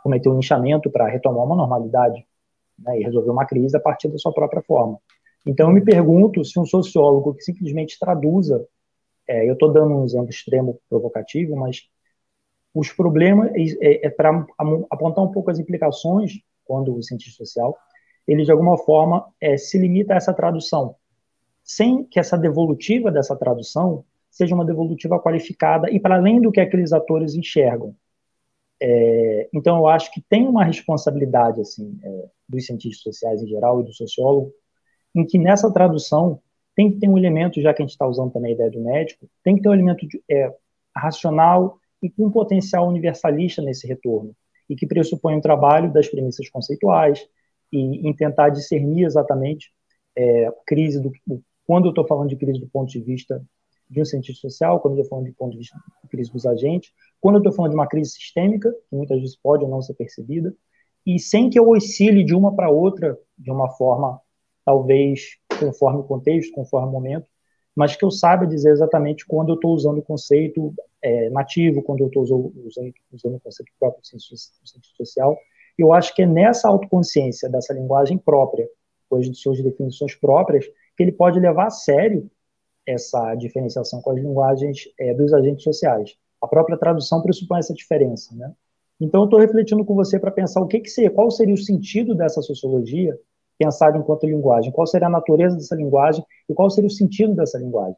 cometer 0.02 0.28
um 0.28 0.34
linchamento 0.34 0.90
para 0.90 1.08
retomar 1.08 1.46
uma 1.46 1.56
normalidade 1.56 2.26
né, 2.78 3.00
e 3.00 3.04
resolver 3.04 3.30
uma 3.30 3.46
crise 3.46 3.76
a 3.76 3.80
partir 3.80 4.08
da 4.08 4.18
sua 4.18 4.32
própria 4.32 4.62
forma. 4.62 4.98
Então, 5.46 5.68
eu 5.68 5.74
me 5.74 5.80
pergunto 5.80 6.44
se 6.44 6.58
um 6.58 6.66
sociólogo 6.66 7.34
que 7.34 7.42
simplesmente 7.42 7.98
traduza, 7.98 8.66
é, 9.28 9.48
eu 9.48 9.54
estou 9.54 9.72
dando 9.72 9.94
um 9.94 10.04
exemplo 10.04 10.30
extremo 10.30 10.80
provocativo, 10.88 11.56
mas 11.56 11.88
os 12.74 12.92
problemas 12.92 13.50
é, 13.80 14.06
é 14.06 14.10
para 14.10 14.46
apontar 14.90 15.24
um 15.24 15.30
pouco 15.30 15.50
as 15.50 15.58
implicações 15.58 16.32
quando 16.64 16.94
o 16.94 17.02
cientista 17.02 17.44
social 17.44 17.76
ele 18.26 18.44
de 18.44 18.50
alguma 18.50 18.76
forma 18.76 19.24
é, 19.40 19.56
se 19.56 19.78
limita 19.78 20.14
a 20.14 20.16
essa 20.16 20.34
tradução 20.34 20.96
sem 21.66 22.04
que 22.04 22.20
essa 22.20 22.38
devolutiva 22.38 23.10
dessa 23.10 23.34
tradução 23.34 24.04
seja 24.30 24.54
uma 24.54 24.64
devolutiva 24.64 25.18
qualificada 25.18 25.90
e 25.90 25.98
para 25.98 26.14
além 26.14 26.40
do 26.40 26.52
que 26.52 26.60
aqueles 26.60 26.92
atores 26.92 27.34
enxergam. 27.34 27.94
É, 28.80 29.48
então, 29.54 29.78
eu 29.78 29.86
acho 29.86 30.12
que 30.12 30.20
tem 30.28 30.46
uma 30.46 30.64
responsabilidade 30.64 31.60
assim 31.60 31.98
é, 32.02 32.28
dos 32.48 32.66
cientistas 32.66 33.02
sociais 33.02 33.42
em 33.42 33.46
geral 33.46 33.80
e 33.80 33.84
do 33.84 33.92
sociólogo, 33.92 34.52
em 35.14 35.24
que 35.24 35.38
nessa 35.38 35.72
tradução 35.72 36.40
tem 36.74 36.92
que 36.92 36.98
ter 36.98 37.08
um 37.08 37.16
elemento, 37.16 37.60
já 37.60 37.72
que 37.72 37.82
a 37.82 37.84
gente 37.84 37.92
está 37.92 38.06
usando 38.06 38.32
também 38.32 38.52
a 38.52 38.54
ideia 38.54 38.70
do 38.70 38.82
médico, 38.82 39.28
tem 39.42 39.56
que 39.56 39.62
ter 39.62 39.68
um 39.68 39.74
elemento 39.74 40.06
de, 40.06 40.22
é, 40.30 40.54
racional 40.94 41.78
e 42.02 42.10
com 42.10 42.26
um 42.26 42.30
potencial 42.30 42.86
universalista 42.86 43.62
nesse 43.62 43.86
retorno, 43.86 44.36
e 44.68 44.76
que 44.76 44.86
pressupõe 44.86 45.34
um 45.34 45.40
trabalho 45.40 45.92
das 45.92 46.08
premissas 46.08 46.48
conceituais 46.50 47.26
e 47.72 48.08
em 48.08 48.14
tentar 48.14 48.50
discernir 48.50 49.06
exatamente 49.06 49.72
é, 50.14 50.52
crise 50.66 51.00
do, 51.00 51.12
quando 51.66 51.86
eu 51.86 51.90
estou 51.90 52.06
falando 52.06 52.28
de 52.28 52.36
crise 52.36 52.60
do 52.60 52.68
ponto 52.68 52.90
de 52.90 53.00
vista 53.00 53.42
de 53.88 54.00
um 54.00 54.04
cientista 54.04 54.48
social, 54.48 54.80
quando 54.80 54.94
eu 54.94 55.02
estou 55.02 55.10
falando 55.10 55.26
de 55.26 55.32
ponto 55.32 55.52
de 55.52 55.58
vista 55.58 55.78
de 56.02 56.08
crise 56.08 56.32
dos 56.32 56.44
agentes, 56.46 56.92
quando 57.20 57.36
eu 57.36 57.40
estou 57.40 57.52
falando 57.52 57.70
de 57.70 57.76
uma 57.76 57.86
crise 57.86 58.10
sistêmica, 58.10 58.72
que 58.88 58.96
muitas 58.96 59.18
vezes 59.18 59.36
pode 59.36 59.64
ou 59.64 59.70
não 59.70 59.80
ser 59.80 59.94
percebida, 59.94 60.54
e 61.04 61.18
sem 61.18 61.48
que 61.48 61.58
eu 61.58 61.68
oscile 61.68 62.24
de 62.24 62.34
uma 62.34 62.54
para 62.54 62.68
outra 62.68 63.16
de 63.38 63.50
uma 63.50 63.68
forma, 63.70 64.20
talvez, 64.64 65.36
conforme 65.60 66.00
o 66.00 66.04
contexto, 66.04 66.52
conforme 66.52 66.88
o 66.88 66.90
momento, 66.90 67.28
mas 67.76 67.94
que 67.94 68.04
eu 68.04 68.10
saiba 68.10 68.46
dizer 68.46 68.70
exatamente 68.70 69.26
quando 69.26 69.50
eu 69.50 69.54
estou 69.54 69.72
usando 69.72 69.98
o 69.98 70.02
conceito 70.02 70.74
é, 71.02 71.30
nativo, 71.30 71.82
quando 71.82 72.00
eu 72.00 72.06
estou 72.08 72.22
usando, 72.22 72.52
usando, 73.12 73.36
o 73.36 73.40
conceito 73.40 73.70
próprio 73.78 74.00
do 74.00 74.06
cientista 74.06 74.56
social. 74.96 75.38
Eu 75.78 75.92
acho 75.92 76.14
que 76.14 76.22
é 76.22 76.26
nessa 76.26 76.68
autoconsciência 76.68 77.48
dessa 77.50 77.74
linguagem 77.74 78.16
própria, 78.16 78.66
com 79.08 79.16
as 79.16 79.28
suas 79.38 79.62
definições 79.62 80.14
próprias, 80.14 80.66
que 80.96 81.02
ele 81.02 81.12
pode 81.12 81.38
levar 81.38 81.66
a 81.66 81.70
sério 81.70 82.28
essa 82.86 83.34
diferenciação 83.34 84.00
com 84.00 84.10
as 84.10 84.16
linguagens 84.16 84.88
é, 84.98 85.12
dos 85.12 85.32
agentes 85.32 85.64
sociais. 85.64 86.14
A 86.40 86.46
própria 86.46 86.78
tradução 86.78 87.22
pressupõe 87.22 87.58
essa 87.58 87.74
diferença, 87.74 88.34
né? 88.34 88.52
Então, 89.00 89.22
eu 89.22 89.24
estou 89.24 89.38
refletindo 89.38 89.84
com 89.84 89.94
você 89.94 90.18
para 90.18 90.30
pensar 90.30 90.60
o 90.60 90.66
que, 90.66 90.80
que 90.80 90.88
seria, 90.88 91.10
qual 91.10 91.30
seria 91.30 91.54
o 91.54 91.58
sentido 91.58 92.14
dessa 92.14 92.40
sociologia 92.40 93.18
pensada 93.58 93.98
enquanto 93.98 94.26
linguagem, 94.26 94.72
qual 94.72 94.86
seria 94.86 95.06
a 95.06 95.10
natureza 95.10 95.56
dessa 95.56 95.74
linguagem 95.74 96.24
e 96.48 96.54
qual 96.54 96.70
seria 96.70 96.88
o 96.88 96.90
sentido 96.90 97.34
dessa 97.34 97.58
linguagem. 97.58 97.96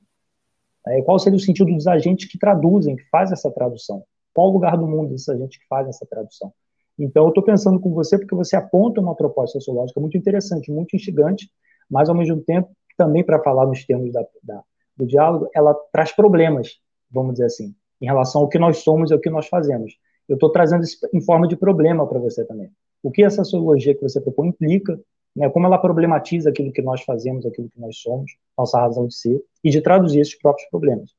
É, 0.87 1.03
qual 1.03 1.19
seria 1.19 1.37
o 1.37 1.41
sentido 1.41 1.73
dos 1.73 1.87
agentes 1.87 2.31
que 2.31 2.39
traduzem, 2.39 2.97
que 2.97 3.05
fazem 3.11 3.35
essa 3.35 3.51
tradução? 3.51 4.03
Qual 4.33 4.49
o 4.49 4.53
lugar 4.53 4.77
do 4.77 4.87
mundo 4.87 5.11
desses 5.11 5.29
agentes 5.29 5.59
que 5.59 5.67
fazem 5.69 5.91
essa 5.91 6.07
tradução? 6.07 6.53
Então, 6.99 7.25
eu 7.25 7.29
estou 7.29 7.45
pensando 7.45 7.79
com 7.79 7.93
você 7.93 8.19
porque 8.19 8.35
você 8.35 8.57
aponta 8.57 9.01
uma 9.01 9.15
proposta 9.15 9.59
sociológica 9.59 10.01
muito 10.01 10.17
interessante, 10.17 10.71
muito 10.71 10.97
instigante, 10.97 11.49
mas, 11.89 12.09
ao 12.09 12.15
mesmo 12.15 12.41
tempo, 12.41 12.71
também 12.97 13.25
para 13.25 13.41
falar 13.41 13.67
nos 13.67 13.85
termos 13.85 14.13
da, 14.13 14.25
da, 14.43 14.63
do 14.99 15.07
diálogo, 15.07 15.49
ela 15.55 15.75
traz 15.93 16.13
problemas, 16.13 16.81
vamos 17.11 17.35
dizer 17.35 17.47
assim, 17.47 17.75
em 18.01 18.07
relação 18.07 18.43
ao 18.43 18.49
que 18.49 18.59
nós 18.59 18.79
somos 18.79 19.11
e 19.11 19.15
ao 19.15 19.21
que 19.21 19.31
nós 19.31 19.47
fazemos. 19.47 19.97
Eu 20.29 20.35
estou 20.35 20.51
trazendo 20.51 20.83
isso 20.83 20.99
em 21.15 21.21
forma 21.21 21.47
de 21.47 21.57
problema 21.57 22.07
para 22.07 22.19
você 22.19 22.45
também. 22.45 22.71
O 23.03 23.11
que 23.11 23.23
essa 23.23 23.45
sociologia 23.45 23.95
que 23.95 24.03
você 24.03 24.21
propõe 24.21 24.49
implica 24.49 25.01
né, 25.35 25.49
como 25.49 25.67
ela 25.67 25.79
problematiza 25.79 26.51
aquilo 26.51 26.73
que 26.73 26.83
nós 26.83 27.03
fazemos, 27.03 27.47
aquilo 27.47 27.71
que 27.71 27.81
nós 27.81 27.97
somos, 27.99 28.33
nossa 28.57 28.79
razão 28.81 29.07
de 29.07 29.15
ser, 29.15 29.41
e 29.63 29.71
de 29.71 29.81
traduzir 29.81 30.21
esses 30.21 30.37
próprios 30.37 30.69
problemas. 30.69 31.15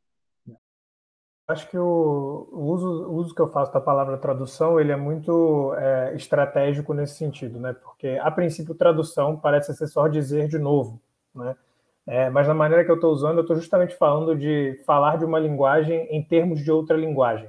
Acho 1.48 1.68
que 1.68 1.78
o, 1.80 2.48
uso, 2.52 3.08
o 3.08 3.14
uso 3.16 3.34
que 3.34 3.42
eu 3.42 3.48
faço 3.48 3.74
da 3.74 3.82
palavra 3.82 4.18
tradução 4.20 4.80
ele 4.80 4.92
é 4.92 4.96
muito 4.96 5.74
é, 5.76 6.14
estratégico 6.16 6.94
nesse 6.94 7.16
sentido, 7.16 7.60
né? 7.60 7.74
Porque 7.74 8.20
a 8.22 8.30
princípio 8.30 8.76
tradução 8.76 9.36
parece 9.36 9.74
ser 9.74 9.88
só 9.88 10.08
dizer 10.08 10.48
de 10.48 10.60
novo, 10.60 11.02
né? 11.34 11.56
É, 12.10 12.28
mas 12.28 12.48
na 12.48 12.56
maneira 12.56 12.84
que 12.84 12.90
eu 12.90 12.96
estou 12.96 13.12
usando, 13.14 13.38
eu 13.38 13.42
estou 13.42 13.56
justamente 13.56 13.96
falando 13.96 14.36
de 14.36 14.82
falar 14.84 15.20
de 15.20 15.26
uma 15.26 15.38
linguagem 15.38 16.08
em 16.10 16.24
termos 16.24 16.60
de 16.60 16.72
outra 16.72 16.98
linguagem. 16.98 17.48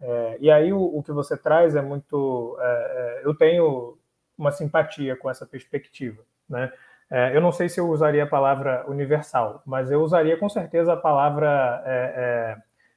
É, 0.00 0.36
e 0.40 0.50
aí 0.50 0.72
o, 0.72 0.82
o, 0.82 1.00
que 1.00 1.12
você 1.12 1.36
traz 1.36 1.76
é 1.76 1.80
muito, 1.80 2.58
é, 2.60 2.64
é, 2.64 3.20
eu 3.24 3.32
tenho 3.36 3.96
uma 4.36 4.50
simpatia 4.50 5.14
com 5.14 5.30
essa 5.30 5.46
perspectiva, 5.46 6.20
né? 6.48 6.72
É, 7.08 7.36
eu 7.36 7.40
não 7.40 7.52
sei 7.52 7.68
se 7.68 7.78
eu 7.78 7.88
usaria 7.88 8.24
a 8.24 8.26
palavra 8.26 8.84
universal, 8.88 9.62
mas 9.64 9.88
eu 9.92 10.02
usaria 10.02 10.36
com 10.36 10.48
certeza 10.48 10.94
a 10.94 10.96
palavra 10.96 11.80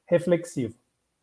reflexivo. 0.08 0.74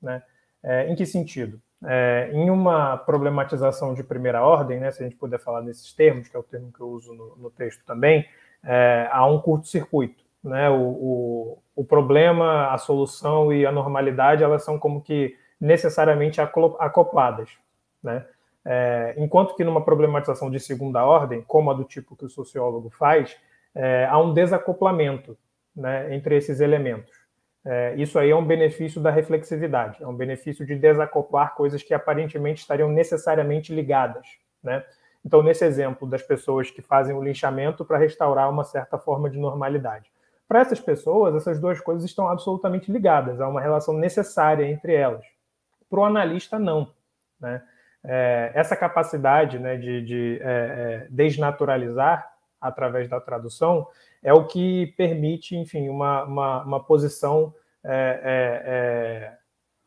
Né? 0.01 0.23
É, 0.63 0.89
em 0.89 0.95
que 0.95 1.05
sentido? 1.05 1.61
É, 1.85 2.31
em 2.33 2.49
uma 2.49 2.97
problematização 2.97 3.93
de 3.93 4.05
primeira 4.05 4.43
ordem, 4.43 4.79
né, 4.79 4.93
se 4.93 5.03
a 5.03 5.05
gente 5.05 5.17
puder 5.17 5.41
falar 5.41 5.63
nesses 5.63 5.93
termos, 5.93 6.29
que 6.29 6.37
é 6.37 6.39
o 6.39 6.45
termo 6.45 6.73
que 6.73 6.81
eu 6.81 6.89
uso 6.89 7.13
no, 7.13 7.37
no 7.37 7.51
texto 7.51 7.85
também, 7.85 8.25
é, 8.65 9.09
há 9.11 9.27
um 9.27 9.41
curto-circuito. 9.41 10.23
Né? 10.43 10.69
O, 10.71 10.81
o, 10.81 11.59
o, 11.77 11.85
problema, 11.85 12.73
a 12.73 12.79
solução 12.79 13.53
e 13.53 13.65
a 13.65 13.73
normalidade, 13.73 14.45
elas 14.45 14.65
são 14.65 14.79
como 14.79 15.01
que 15.01 15.37
necessariamente 15.61 16.41
acopladas. 16.41 17.51
Né? 18.03 18.25
É, 18.65 19.15
enquanto 19.17 19.55
que 19.55 19.65
numa 19.65 19.85
problematização 19.85 20.51
de 20.51 20.59
segunda 20.59 21.05
ordem, 21.05 21.43
como 21.43 21.71
a 21.71 21.75
do 21.75 21.85
tipo 21.85 22.17
que 22.17 22.25
o 22.25 22.31
sociólogo 22.31 22.91
faz, 22.91 23.37
é, 23.75 24.07
há 24.09 24.19
um 24.19 24.33
desacoplamento 24.33 25.37
né, 25.75 26.15
entre 26.15 26.37
esses 26.37 26.61
elementos. 26.61 27.13
É, 27.67 27.95
isso 27.97 28.19
aí 28.19 28.31
é 28.31 28.37
um 28.37 28.45
benefício 28.45 29.01
da 29.01 29.11
reflexividade, 29.11 30.03
é 30.03 30.07
um 30.07 30.15
benefício 30.15 30.67
de 30.67 30.77
desacoplar 30.77 31.55
coisas 31.55 31.83
que 31.83 31.95
aparentemente 31.95 32.61
estariam 32.61 32.91
necessariamente 32.91 33.75
ligadas. 33.75 34.27
Né? 34.63 34.85
Então, 35.25 35.43
nesse 35.43 35.65
exemplo 35.65 36.07
das 36.07 36.23
pessoas 36.23 36.71
que 36.71 36.83
fazem 36.83 37.17
o 37.17 37.23
linchamento 37.23 37.85
para 37.85 37.97
restaurar 37.97 38.51
uma 38.51 38.65
certa 38.65 38.99
forma 38.99 39.31
de 39.31 39.39
normalidade. 39.39 40.13
Para 40.47 40.61
essas 40.61 40.79
pessoas, 40.79 41.35
essas 41.35 41.59
duas 41.59 41.81
coisas 41.81 42.05
estão 42.05 42.29
absolutamente 42.29 42.93
ligadas, 42.93 43.41
há 43.41 43.49
uma 43.49 43.61
relação 43.61 43.95
necessária 43.95 44.67
entre 44.67 44.95
elas. 44.95 45.25
Para 45.89 46.01
o 46.01 46.05
analista, 46.05 46.59
não. 46.59 46.93
Né? 47.41 47.63
É, 48.05 48.53
essa 48.55 48.77
capacidade 48.77 49.59
né, 49.59 49.79
de, 49.79 50.05
de 50.05 50.39
é, 50.43 50.45
é 50.45 51.07
desnaturalizar 51.09 52.31
através 52.61 53.09
da 53.09 53.19
tradução 53.19 53.87
é 54.23 54.33
o 54.33 54.47
que 54.47 54.89
permite, 54.97 55.57
enfim, 55.57 55.89
uma, 55.89 56.25
uma, 56.25 56.65
uma 56.65 56.85
posição 56.85 57.55
é, 57.83 58.21
é, 58.23 58.63
é, 58.67 59.39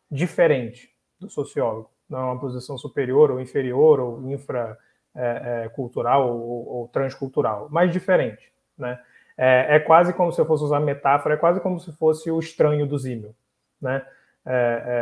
diferente 0.09 0.89
do 1.19 1.29
sociólogo. 1.29 1.91
Não 2.09 2.19
é 2.19 2.23
uma 2.23 2.39
posição 2.39 2.77
superior 2.77 3.29
ou 3.29 3.39
inferior 3.39 3.99
ou 3.99 4.31
infracultural 4.31 4.86
é, 5.17 5.65
é, 5.65 6.15
ou, 6.17 6.67
ou, 6.67 6.87
transcultural, 6.89 7.67
mas 7.71 7.91
diferente. 7.91 8.51
Né? 8.77 8.99
É, 9.37 9.75
é, 9.75 9.79
quase 9.79 10.13
como 10.13 10.31
se 10.31 10.39
eu 10.39 10.45
fosse 10.45 10.63
usar 10.63 10.79
metáfora, 10.79 11.35
é 11.35 11.37
quase 11.37 11.59
como 11.59 11.79
se 11.79 11.91
fosse 11.93 12.29
o 12.29 12.39
estranho 12.39 12.85
do 12.85 12.97
Zimmel. 12.97 13.35
Né? 13.81 14.05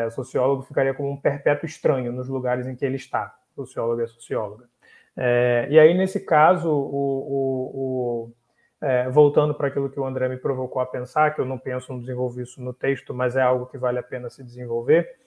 o 0.07 0.09
sociólogo 0.09 0.63
ficaria 0.63 0.91
como 0.91 1.11
um 1.11 1.17
perpétuo 1.17 1.67
estranho 1.67 2.11
nos 2.11 2.27
lugares 2.27 2.65
em 2.65 2.75
que 2.75 2.83
ele 2.83 2.95
está. 2.95 3.35
Sociólogo 3.55 4.01
é 4.01 4.07
socióloga. 4.07 4.65
e 5.69 5.77
aí, 5.77 5.93
nesse 5.93 6.19
caso, 6.19 6.67
o, 6.67 6.73
o, 6.73 7.71
o 7.73 8.31
é, 8.81 9.09
voltando 9.09 9.53
para 9.53 9.67
aquilo 9.67 9.89
que 9.89 9.99
o 9.99 10.05
André 10.05 10.27
me 10.27 10.37
provocou 10.37 10.81
a 10.81 10.85
pensar, 10.85 11.33
que 11.33 11.41
eu 11.41 11.45
não 11.45 11.57
penso 11.57 11.93
em 11.93 11.99
desenvolver 11.99 12.43
isso 12.43 12.61
no 12.61 12.73
texto, 12.73 13.13
mas 13.13 13.35
é 13.35 13.41
algo 13.41 13.65
que 13.65 13.77
vale 13.77 13.99
a 13.99 14.03
pena 14.03 14.29
se 14.29 14.43
desenvolver, 14.43 15.17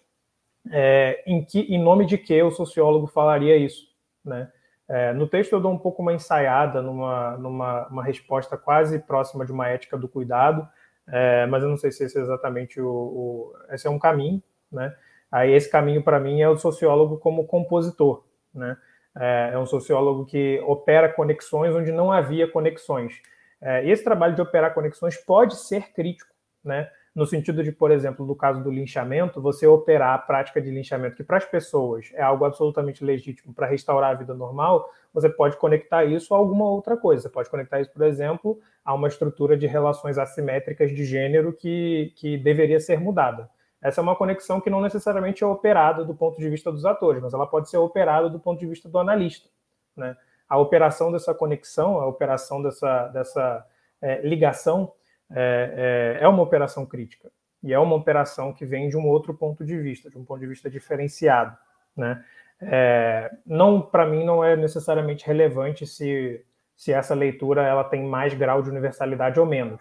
é, 0.70 1.23
em, 1.27 1.44
que, 1.44 1.60
em 1.60 1.82
nome 1.82 2.06
de 2.06 2.19
que 2.19 2.40
o 2.43 2.51
sociólogo 2.51 3.06
falaria 3.06 3.56
isso? 3.56 3.89
Né? 4.24 4.51
É, 4.89 5.12
no 5.12 5.27
texto 5.27 5.52
eu 5.52 5.60
dou 5.60 5.70
um 5.70 5.78
pouco 5.78 6.01
uma 6.01 6.15
ensaiada 6.15 6.81
numa, 6.81 7.36
numa 7.36 7.86
uma 7.89 8.05
resposta 8.05 8.56
quase 8.56 8.98
próxima 8.98 9.44
de 9.44 9.52
uma 9.52 9.69
ética 9.69 9.98
do 9.98 10.09
cuidado, 10.09 10.66
é, 11.06 11.47
mas 11.47 11.62
eu 11.62 11.69
não 11.69 11.77
sei 11.77 11.93
se 11.93 12.05
esse 12.05 12.19
é 12.19 12.23
exatamente 12.23 12.81
o, 12.81 12.89
o 12.89 13.52
esse 13.70 13.86
é 13.86 13.90
um 13.90 13.98
caminho, 13.98 14.43
né? 14.73 14.94
Aí 15.31 15.52
esse 15.52 15.70
caminho 15.70 16.02
para 16.02 16.19
mim 16.19 16.40
é 16.40 16.48
o 16.48 16.56
sociólogo 16.56 17.19
como 17.19 17.47
compositor, 17.47 18.24
né? 18.55 18.77
É, 19.16 19.51
é 19.52 19.59
um 19.59 19.66
sociólogo 19.66 20.24
que 20.24 20.62
opera 20.66 21.09
conexões 21.09 21.74
onde 21.74 21.93
não 21.93 22.10
havia 22.10 22.51
conexões. 22.51 23.20
É, 23.60 23.86
esse 23.89 24.02
trabalho 24.02 24.35
de 24.35 24.40
operar 24.40 24.73
conexões 24.73 25.16
pode 25.16 25.56
ser 25.56 25.93
crítico, 25.93 26.32
né? 26.65 26.90
No 27.19 27.27
sentido 27.27 27.65
de, 27.65 27.73
por 27.73 27.90
exemplo, 27.90 28.24
no 28.24 28.36
caso 28.36 28.62
do 28.62 28.70
linchamento, 28.70 29.43
você 29.43 29.66
operar 29.66 30.15
a 30.15 30.19
prática 30.19 30.61
de 30.61 30.70
linchamento, 30.70 31.16
que 31.16 31.24
para 31.24 31.39
as 31.39 31.45
pessoas 31.45 32.12
é 32.15 32.23
algo 32.23 32.45
absolutamente 32.45 33.05
legítimo 33.05 33.53
para 33.53 33.66
restaurar 33.66 34.12
a 34.12 34.15
vida 34.15 34.35
normal, 34.35 34.89
você 35.12 35.28
pode 35.28 35.57
conectar 35.57 36.05
isso 36.05 36.32
a 36.32 36.39
alguma 36.39 36.66
outra 36.66 36.97
coisa. 36.97 37.23
Você 37.23 37.28
pode 37.28 37.51
conectar 37.51 37.81
isso, 37.81 37.90
por 37.90 38.03
exemplo, 38.03 38.61
a 38.85 38.95
uma 38.95 39.09
estrutura 39.09 39.57
de 39.57 39.66
relações 39.66 40.16
assimétricas 40.16 40.95
de 40.95 41.05
gênero 41.05 41.53
que, 41.53 42.12
que 42.15 42.39
deveria 42.39 42.78
ser 42.78 43.01
mudada. 43.01 43.51
Essa 43.82 44.01
é 44.01 44.03
uma 44.03 44.15
conexão 44.15 44.61
que 44.61 44.70
não 44.70 44.81
necessariamente 44.81 45.43
é 45.43 45.47
operada 45.47 46.05
do 46.05 46.15
ponto 46.15 46.39
de 46.39 46.49
vista 46.49 46.70
dos 46.70 46.85
atores, 46.85 47.20
mas 47.20 47.35
ela 47.35 47.49
pode 47.49 47.69
ser 47.69 47.78
operada 47.78 48.31
do 48.31 48.39
ponto 48.39 48.61
de 48.61 48.66
vista 48.66 48.89
do 48.89 48.97
analista. 48.97 49.49
Né? 49.97 50.16
a 50.49 50.57
operação 50.57 51.12
dessa 51.12 51.35
conexão, 51.35 52.01
a 52.01 52.07
operação 52.07 52.62
dessa, 52.62 53.09
dessa 53.09 53.66
é, 54.01 54.27
ligação 54.27 54.93
é, 55.30 56.16
é, 56.20 56.24
é, 56.24 56.28
uma 56.28 56.42
operação 56.42 56.86
crítica. 56.86 57.30
E 57.62 57.72
é 57.72 57.78
uma 57.78 57.96
operação 57.96 58.52
que 58.52 58.64
vem 58.64 58.88
de 58.88 58.96
um 58.96 59.06
outro 59.06 59.34
ponto 59.34 59.64
de 59.64 59.76
vista, 59.76 60.09
de 60.09 60.16
um 60.16 60.24
ponto 60.24 60.40
de 60.40 60.46
vista 60.46 60.70
diferenciado. 60.70 61.56
Né? 61.96 62.24
É, 62.60 63.30
não, 63.44 63.80
para 63.80 64.06
mim, 64.06 64.24
não 64.24 64.44
é 64.44 64.56
necessariamente 64.56 65.26
relevante 65.26 65.86
se, 65.86 66.44
se 66.76 66.92
essa 66.92 67.14
leitura 67.14 67.62
ela 67.62 67.84
tem 67.84 68.05
mais 68.05 68.32
grau 68.34 68.62
de 68.62 68.70
universalidade 68.70 69.38
ou 69.40 69.46
menos. 69.46 69.80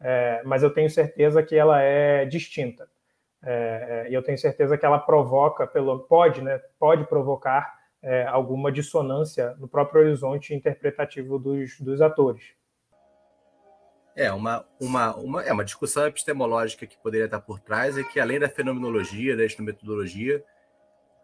É, 0.00 0.42
mas 0.44 0.62
eu 0.62 0.70
tenho 0.72 0.88
certeza 0.88 1.42
que 1.42 1.54
ela 1.54 1.82
é 1.82 2.24
distinta. 2.24 2.88
É, 3.42 4.06
e 4.10 4.14
eu 4.14 4.22
tenho 4.22 4.38
certeza 4.38 4.76
que 4.76 4.84
ela 4.84 4.98
provoca, 4.98 5.66
pelo, 5.66 6.00
pode, 6.00 6.42
né, 6.42 6.58
pode 6.78 7.04
provocar 7.04 7.78
é, 8.02 8.24
alguma 8.26 8.72
dissonância 8.72 9.54
no 9.58 9.68
próprio 9.68 10.02
horizonte 10.02 10.54
interpretativo 10.54 11.38
dos, 11.38 11.78
dos 11.80 12.00
atores. 12.00 12.54
É, 14.14 14.30
uma, 14.32 14.66
uma, 14.78 15.14
uma, 15.16 15.42
é 15.42 15.52
uma 15.52 15.64
discussão 15.64 16.06
epistemológica 16.06 16.86
que 16.86 16.98
poderia 16.98 17.26
estar 17.26 17.40
por 17.40 17.60
trás 17.60 17.96
é 17.96 18.02
que, 18.02 18.18
além 18.18 18.40
da 18.40 18.48
fenomenologia, 18.48 19.36
da 19.36 19.44
metodologia 19.62 20.44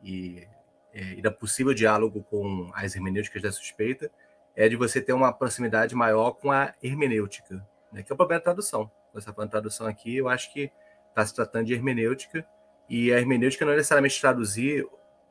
e, 0.02 0.46
é, 0.94 1.14
e 1.14 1.22
da 1.22 1.30
possível 1.30 1.74
diálogo 1.74 2.22
com 2.30 2.70
as 2.74 2.94
hermenêuticas 2.94 3.42
da 3.42 3.52
suspeita, 3.52 4.10
é 4.54 4.68
de 4.68 4.76
você 4.76 5.00
ter 5.00 5.12
uma 5.12 5.32
proximidade 5.32 5.94
maior 5.94 6.32
com 6.32 6.50
a 6.50 6.74
hermenêutica, 6.82 7.66
né, 7.92 8.02
que 8.02 8.10
é 8.10 8.14
o 8.14 8.16
problema 8.16 8.40
da 8.40 8.44
tradução. 8.44 8.90
Essa 9.14 9.32
tradução 9.32 9.86
aqui, 9.86 10.16
eu 10.16 10.28
acho 10.28 10.52
que 10.52 10.70
está 11.08 11.24
se 11.24 11.34
tratando 11.34 11.66
de 11.66 11.74
hermenêutica, 11.74 12.46
e 12.88 13.12
a 13.12 13.18
hermenêutica 13.18 13.64
não 13.64 13.72
é 13.72 13.76
necessariamente 13.76 14.20
traduzir 14.20 14.86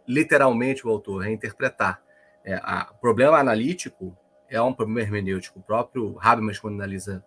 literalmente 0.07 0.85
o 0.85 0.89
autor, 0.89 1.25
é 1.25 1.31
interpretar. 1.31 2.01
É, 2.43 2.55
a, 2.55 2.89
o 2.91 2.99
problema 2.99 3.37
analítico 3.37 4.15
é 4.49 4.61
um 4.61 4.73
problema 4.73 5.01
hermenêutico. 5.01 5.59
O 5.59 5.63
próprio 5.63 6.17
Habermas, 6.19 6.59
quando 6.59 6.75
analisa 6.75 7.23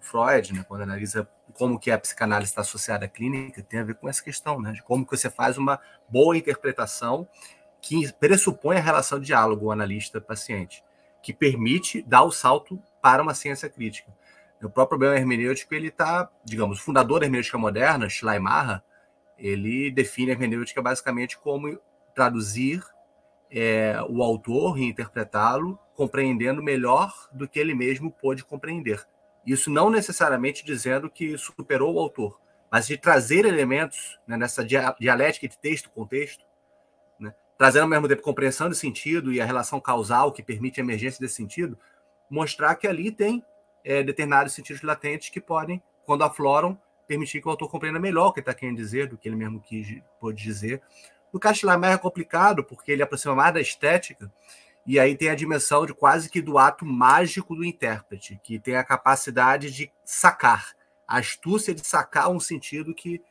Freud, 0.00 0.52
né, 0.52 0.64
quando 0.66 0.82
analisa 0.82 1.28
como 1.54 1.78
que 1.78 1.90
a 1.90 1.98
psicanálise 1.98 2.50
está 2.50 2.60
associada 2.60 3.04
à 3.04 3.08
clínica, 3.08 3.62
tem 3.62 3.80
a 3.80 3.84
ver 3.84 3.94
com 3.94 4.08
essa 4.08 4.22
questão, 4.22 4.60
né, 4.60 4.72
de 4.72 4.82
como 4.82 5.04
que 5.04 5.16
você 5.16 5.30
faz 5.30 5.56
uma 5.58 5.80
boa 6.08 6.36
interpretação 6.36 7.28
que 7.80 8.12
pressupõe 8.14 8.76
a 8.76 8.80
relação 8.80 9.20
diálogo 9.20 9.70
analista-paciente, 9.70 10.82
que 11.22 11.32
permite 11.32 12.02
dar 12.02 12.22
o 12.22 12.30
salto 12.30 12.80
para 13.00 13.22
uma 13.22 13.34
ciência 13.34 13.68
crítica. 13.68 14.12
O 14.62 14.68
próprio 14.68 14.98
problema 14.98 15.16
hermenêutico, 15.16 15.72
ele 15.74 15.88
está, 15.88 16.28
digamos, 16.44 16.80
o 16.80 16.82
fundador 16.82 17.20
da 17.20 17.26
hermenêutica 17.26 17.56
moderna, 17.56 18.08
Schleiermacher, 18.08 18.82
ele 19.38 19.90
define 19.90 20.30
a 20.30 20.34
hermenêutica 20.34 20.82
basicamente 20.82 21.38
como 21.38 21.78
traduzir 22.12 22.82
é, 23.50 23.96
o 24.08 24.22
autor 24.22 24.78
e 24.78 24.84
interpretá-lo 24.84 25.78
compreendendo 25.94 26.62
melhor 26.62 27.12
do 27.32 27.48
que 27.48 27.58
ele 27.58 27.74
mesmo 27.74 28.10
pôde 28.10 28.44
compreender. 28.44 29.06
Isso 29.52 29.70
não 29.70 29.88
necessariamente 29.88 30.62
dizendo 30.62 31.08
que 31.08 31.38
superou 31.38 31.94
o 31.94 31.98
autor, 31.98 32.38
mas 32.70 32.86
de 32.86 32.98
trazer 32.98 33.46
elementos 33.46 34.18
né, 34.26 34.36
nessa 34.36 34.62
dialética 34.62 35.48
de 35.48 35.58
texto-contexto, 35.58 36.44
né, 37.18 37.34
trazendo 37.56 37.84
ao 37.84 37.88
mesmo 37.88 38.06
tempo 38.06 38.20
compreensão 38.20 38.68
de 38.68 38.76
sentido 38.76 39.32
e 39.32 39.40
a 39.40 39.46
relação 39.46 39.80
causal 39.80 40.32
que 40.32 40.42
permite 40.42 40.80
a 40.80 40.84
emergência 40.84 41.18
desse 41.18 41.36
sentido, 41.36 41.78
mostrar 42.28 42.74
que 42.74 42.86
ali 42.86 43.10
tem 43.10 43.42
é, 43.82 44.02
determinados 44.02 44.52
sentidos 44.52 44.82
latentes 44.82 45.30
que 45.30 45.40
podem, 45.40 45.82
quando 46.04 46.24
afloram, 46.24 46.78
permitir 47.06 47.40
que 47.40 47.48
o 47.48 47.50
autor 47.50 47.70
compreenda 47.70 47.98
melhor 47.98 48.28
o 48.28 48.32
que 48.34 48.40
está 48.40 48.52
querendo 48.52 48.76
dizer 48.76 49.08
do 49.08 49.16
que 49.16 49.30
ele 49.30 49.36
mesmo 49.36 49.62
quis, 49.62 50.02
pôde 50.20 50.42
dizer. 50.42 50.82
No 51.32 51.40
Castelamar 51.40 51.92
é 51.92 51.98
complicado, 51.98 52.62
porque 52.62 52.92
ele 52.92 53.02
aproxima 53.02 53.34
mais 53.34 53.54
da 53.54 53.62
estética, 53.62 54.30
e 54.88 54.98
aí 54.98 55.14
tem 55.14 55.28
a 55.28 55.34
dimensão 55.34 55.84
de 55.84 55.92
quase 55.92 56.30
que 56.30 56.40
do 56.40 56.56
ato 56.56 56.86
mágico 56.86 57.54
do 57.54 57.62
intérprete, 57.62 58.40
que 58.42 58.58
tem 58.58 58.74
a 58.74 58.82
capacidade 58.82 59.70
de 59.70 59.92
sacar, 60.02 60.74
a 61.06 61.18
astúcia 61.18 61.74
de 61.74 61.86
sacar 61.86 62.30
um 62.30 62.40
sentido 62.40 62.94
que. 62.94 63.22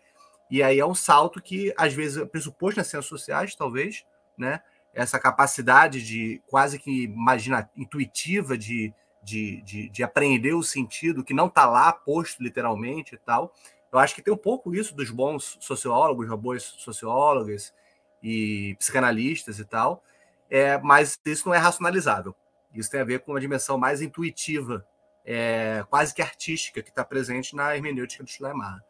E 0.52 0.62
aí 0.62 0.80
é 0.80 0.86
um 0.86 0.94
salto 0.94 1.42
que, 1.42 1.74
às 1.76 1.92
vezes, 1.94 2.24
pressuposto 2.30 2.80
nas 2.80 2.86
ciências 2.86 3.08
sociais, 3.08 3.56
talvez, 3.56 4.06
né? 4.38 4.62
Essa 4.94 5.20
capacidade 5.20 6.06
de 6.06 6.44
quase 6.46 6.78
que 6.78 7.06
imagina, 7.06 7.68
intuitiva 7.76 8.56
de, 8.56 8.94
de, 9.24 9.60
de, 9.64 9.90
de 9.90 10.04
aprender 10.04 10.54
o 10.54 10.62
sentido 10.62 11.24
que 11.24 11.34
não 11.34 11.48
está 11.48 11.66
lá 11.66 11.92
posto 11.92 12.44
literalmente 12.44 13.16
e 13.16 13.18
tal. 13.18 13.52
Eu 13.92 13.98
acho 13.98 14.14
que 14.14 14.22
tem 14.22 14.32
um 14.32 14.38
pouco 14.38 14.76
isso 14.76 14.96
dos 14.96 15.10
bons 15.10 15.58
sociólogos, 15.60 16.28
boas 16.38 16.62
sociólogas 16.78 17.74
e 18.22 18.76
psicanalistas 18.78 19.58
e 19.58 19.66
tal 19.66 20.04
é, 20.50 20.78
mas 20.78 21.20
isso 21.26 21.48
não 21.48 21.56
é 21.56 21.58
racionalizável. 21.58 22.36
Isso 22.74 22.92
tem 22.92 23.02
a 23.02 23.06
ver 23.06 23.20
com 23.20 23.32
uma 23.32 23.40
dimensão 23.40 23.78
mais 23.78 24.02
intuitiva, 24.02 24.86
é, 25.26 25.84
quase 25.90 26.14
que 26.14 26.22
artística, 26.22 26.82
que 26.82 26.90
está 26.90 27.04
presente 27.04 27.56
na 27.56 27.76
hermenêutica 27.76 28.24
do 28.24 28.30
Schleiermacher. 28.30 28.82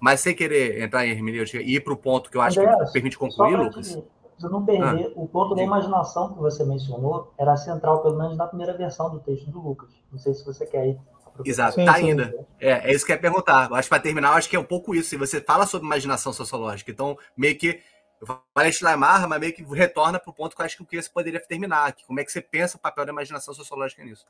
Mas 0.00 0.20
sem 0.20 0.34
querer 0.34 0.82
entrar 0.82 1.06
em 1.06 1.10
hermenêutica 1.10 1.62
e 1.62 1.76
ir 1.76 1.80
para 1.80 1.92
o 1.92 1.96
ponto 1.96 2.30
que 2.30 2.36
eu 2.36 2.42
acho 2.42 2.60
André, 2.60 2.84
que 2.84 2.92
permite 2.92 3.16
concluir, 3.16 3.56
Lucas. 3.56 3.98
Você 4.38 4.48
não 4.48 4.66
perder, 4.66 5.06
ah, 5.06 5.12
o 5.16 5.26
ponto 5.26 5.54
da 5.54 5.62
imaginação 5.62 6.34
que 6.34 6.38
você 6.38 6.62
mencionou 6.62 7.32
era 7.38 7.56
central, 7.56 8.02
pelo 8.02 8.18
menos 8.18 8.36
na 8.36 8.46
primeira 8.46 8.76
versão 8.76 9.10
do 9.10 9.20
texto 9.20 9.50
do 9.50 9.58
Lucas. 9.60 9.88
Não 10.12 10.18
sei 10.18 10.34
se 10.34 10.44
você 10.44 10.66
quer 10.66 10.88
ir. 10.88 11.00
Exato, 11.44 11.80
está 11.80 11.94
ainda. 11.94 12.46
É, 12.60 12.90
é 12.90 12.94
isso 12.94 13.04
que 13.04 13.12
eu 13.12 13.16
ia 13.16 13.20
perguntar. 13.20 13.70
Eu 13.70 13.76
acho 13.76 13.88
para 13.88 14.00
terminar, 14.00 14.28
eu 14.28 14.34
acho 14.34 14.48
que 14.48 14.56
é 14.56 14.58
um 14.58 14.64
pouco 14.64 14.94
isso. 14.94 15.10
Se 15.10 15.16
você 15.16 15.40
fala 15.40 15.66
sobre 15.66 15.86
imaginação 15.86 16.32
sociológica, 16.32 16.90
então 16.90 17.16
meio 17.36 17.56
que 17.56 17.80
eu 18.20 18.40
falei 18.54 18.72
Schleiermacher, 18.72 19.28
mas 19.28 19.40
meio 19.40 19.54
que 19.54 19.62
retorna 19.62 20.18
para 20.18 20.30
o 20.30 20.34
ponto 20.34 20.54
que 20.54 20.62
eu 20.62 20.66
acho 20.66 20.76
que 20.76 21.02
você 21.02 21.10
poderia 21.10 21.40
terminar 21.40 21.86
aqui. 21.86 22.04
Como 22.06 22.20
é 22.20 22.24
que 22.24 22.32
você 22.32 22.40
pensa 22.40 22.76
o 22.76 22.80
papel 22.80 23.04
da 23.04 23.12
imaginação 23.12 23.52
sociológica 23.52 24.02
nisso? 24.04 24.26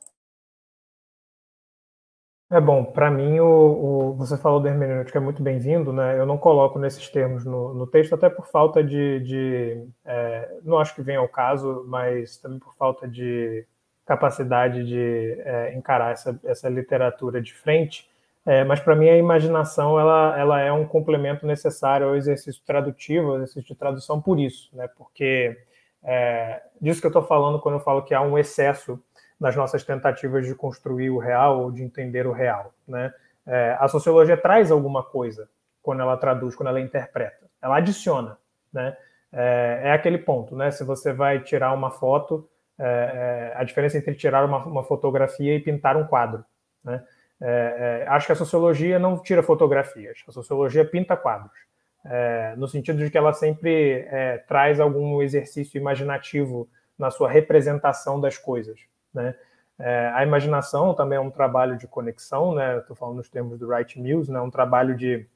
É 2.49 2.61
bom, 2.61 2.85
para 2.85 3.11
mim, 3.11 3.41
o, 3.41 3.45
o, 3.45 4.13
você 4.13 4.37
falou 4.37 4.61
do 4.61 4.69
hermenêutica 4.69 5.17
é 5.17 5.21
muito 5.21 5.43
bem-vindo, 5.43 5.91
né? 5.91 6.17
Eu 6.17 6.25
não 6.25 6.37
coloco 6.37 6.79
nesses 6.79 7.09
termos 7.09 7.43
no, 7.43 7.73
no 7.73 7.85
texto, 7.85 8.15
até 8.15 8.29
por 8.29 8.47
falta 8.47 8.81
de. 8.81 9.19
de 9.19 9.85
é, 10.05 10.57
não 10.63 10.79
acho 10.79 10.95
que 10.95 11.01
venha 11.01 11.19
ao 11.19 11.27
caso, 11.27 11.83
mas 11.89 12.37
também 12.37 12.57
por 12.57 12.73
falta 12.75 13.05
de 13.05 13.65
capacidade 14.05 14.85
de 14.85 15.41
é, 15.41 15.75
encarar 15.75 16.13
essa, 16.13 16.39
essa 16.45 16.69
literatura 16.69 17.41
de 17.41 17.53
frente. 17.53 18.09
É, 18.47 18.63
mas 18.63 18.79
para 18.79 18.95
mim 18.95 19.09
a 19.09 19.17
imaginação 19.17 19.99
ela, 19.99 20.39
ela 20.39 20.61
é 20.61 20.71
um 20.71 20.87
complemento 20.87 21.45
necessário 21.45 22.07
ao 22.07 22.15
exercício 22.15 22.63
tradutivo, 22.65 23.31
ao 23.31 23.35
exercício 23.35 23.63
de 23.63 23.75
tradução 23.75 24.21
por 24.21 24.39
isso, 24.39 24.69
né? 24.73 24.87
Porque 24.87 25.57
é, 26.01 26.61
disso 26.79 27.01
que 27.01 27.07
eu 27.07 27.09
estou 27.09 27.23
falando 27.23 27.59
quando 27.59 27.75
eu 27.75 27.81
falo 27.81 28.03
que 28.03 28.13
há 28.13 28.21
um 28.21 28.37
excesso 28.37 28.97
nas 29.37 29.53
nossas 29.53 29.83
tentativas 29.83 30.45
de 30.45 30.55
construir 30.55 31.09
o 31.09 31.17
real 31.17 31.61
ou 31.61 31.71
de 31.73 31.83
entender 31.83 32.25
o 32.25 32.31
real, 32.31 32.73
né? 32.87 33.13
É, 33.45 33.75
a 33.81 33.87
sociologia 33.89 34.37
traz 34.37 34.71
alguma 34.71 35.03
coisa 35.03 35.49
quando 35.81 36.01
ela 36.01 36.15
traduz, 36.15 36.55
quando 36.55 36.69
ela 36.69 36.79
interpreta, 36.79 37.49
ela 37.61 37.75
adiciona, 37.75 38.37
né? 38.71 38.95
É, 39.29 39.81
é 39.83 39.91
aquele 39.91 40.19
ponto, 40.19 40.55
né? 40.55 40.71
Se 40.71 40.85
você 40.85 41.11
vai 41.11 41.41
tirar 41.41 41.73
uma 41.73 41.91
foto, 41.91 42.49
é, 42.79 43.51
é, 43.53 43.59
a 43.59 43.65
diferença 43.65 43.97
entre 43.97 44.15
tirar 44.15 44.45
uma, 44.45 44.65
uma 44.65 44.83
fotografia 44.85 45.53
e 45.53 45.59
pintar 45.59 45.97
um 45.97 46.07
quadro, 46.07 46.45
né? 46.81 47.03
É, 47.39 48.03
é, 48.05 48.07
acho 48.09 48.25
que 48.25 48.31
a 48.31 48.35
sociologia 48.35 48.97
não 48.97 49.21
tira 49.21 49.43
fotografias, 49.43 50.23
a 50.27 50.31
sociologia 50.31 50.83
pinta 50.83 51.15
quadros, 51.15 51.57
é, 52.03 52.55
no 52.57 52.67
sentido 52.67 52.97
de 52.97 53.11
que 53.11 53.17
ela 53.17 53.33
sempre 53.33 54.07
é, 54.09 54.39
traz 54.47 54.79
algum 54.79 55.21
exercício 55.21 55.77
imaginativo 55.77 56.67
na 56.97 57.11
sua 57.11 57.29
representação 57.29 58.19
das 58.19 58.37
coisas. 58.37 58.79
Né? 59.13 59.35
É, 59.77 60.11
a 60.15 60.23
imaginação 60.23 60.95
também 60.95 61.17
é 61.17 61.21
um 61.21 61.29
trabalho 61.29 61.77
de 61.77 61.87
conexão, 61.87 62.55
né? 62.55 62.77
Estou 62.77 62.95
falando 62.95 63.17
nos 63.17 63.29
termos 63.29 63.59
do 63.59 63.67
Wright 63.67 63.99
Mills, 64.01 64.31
né? 64.31 64.41
Um 64.41 64.49
trabalho 64.49 64.95
de 64.95 65.27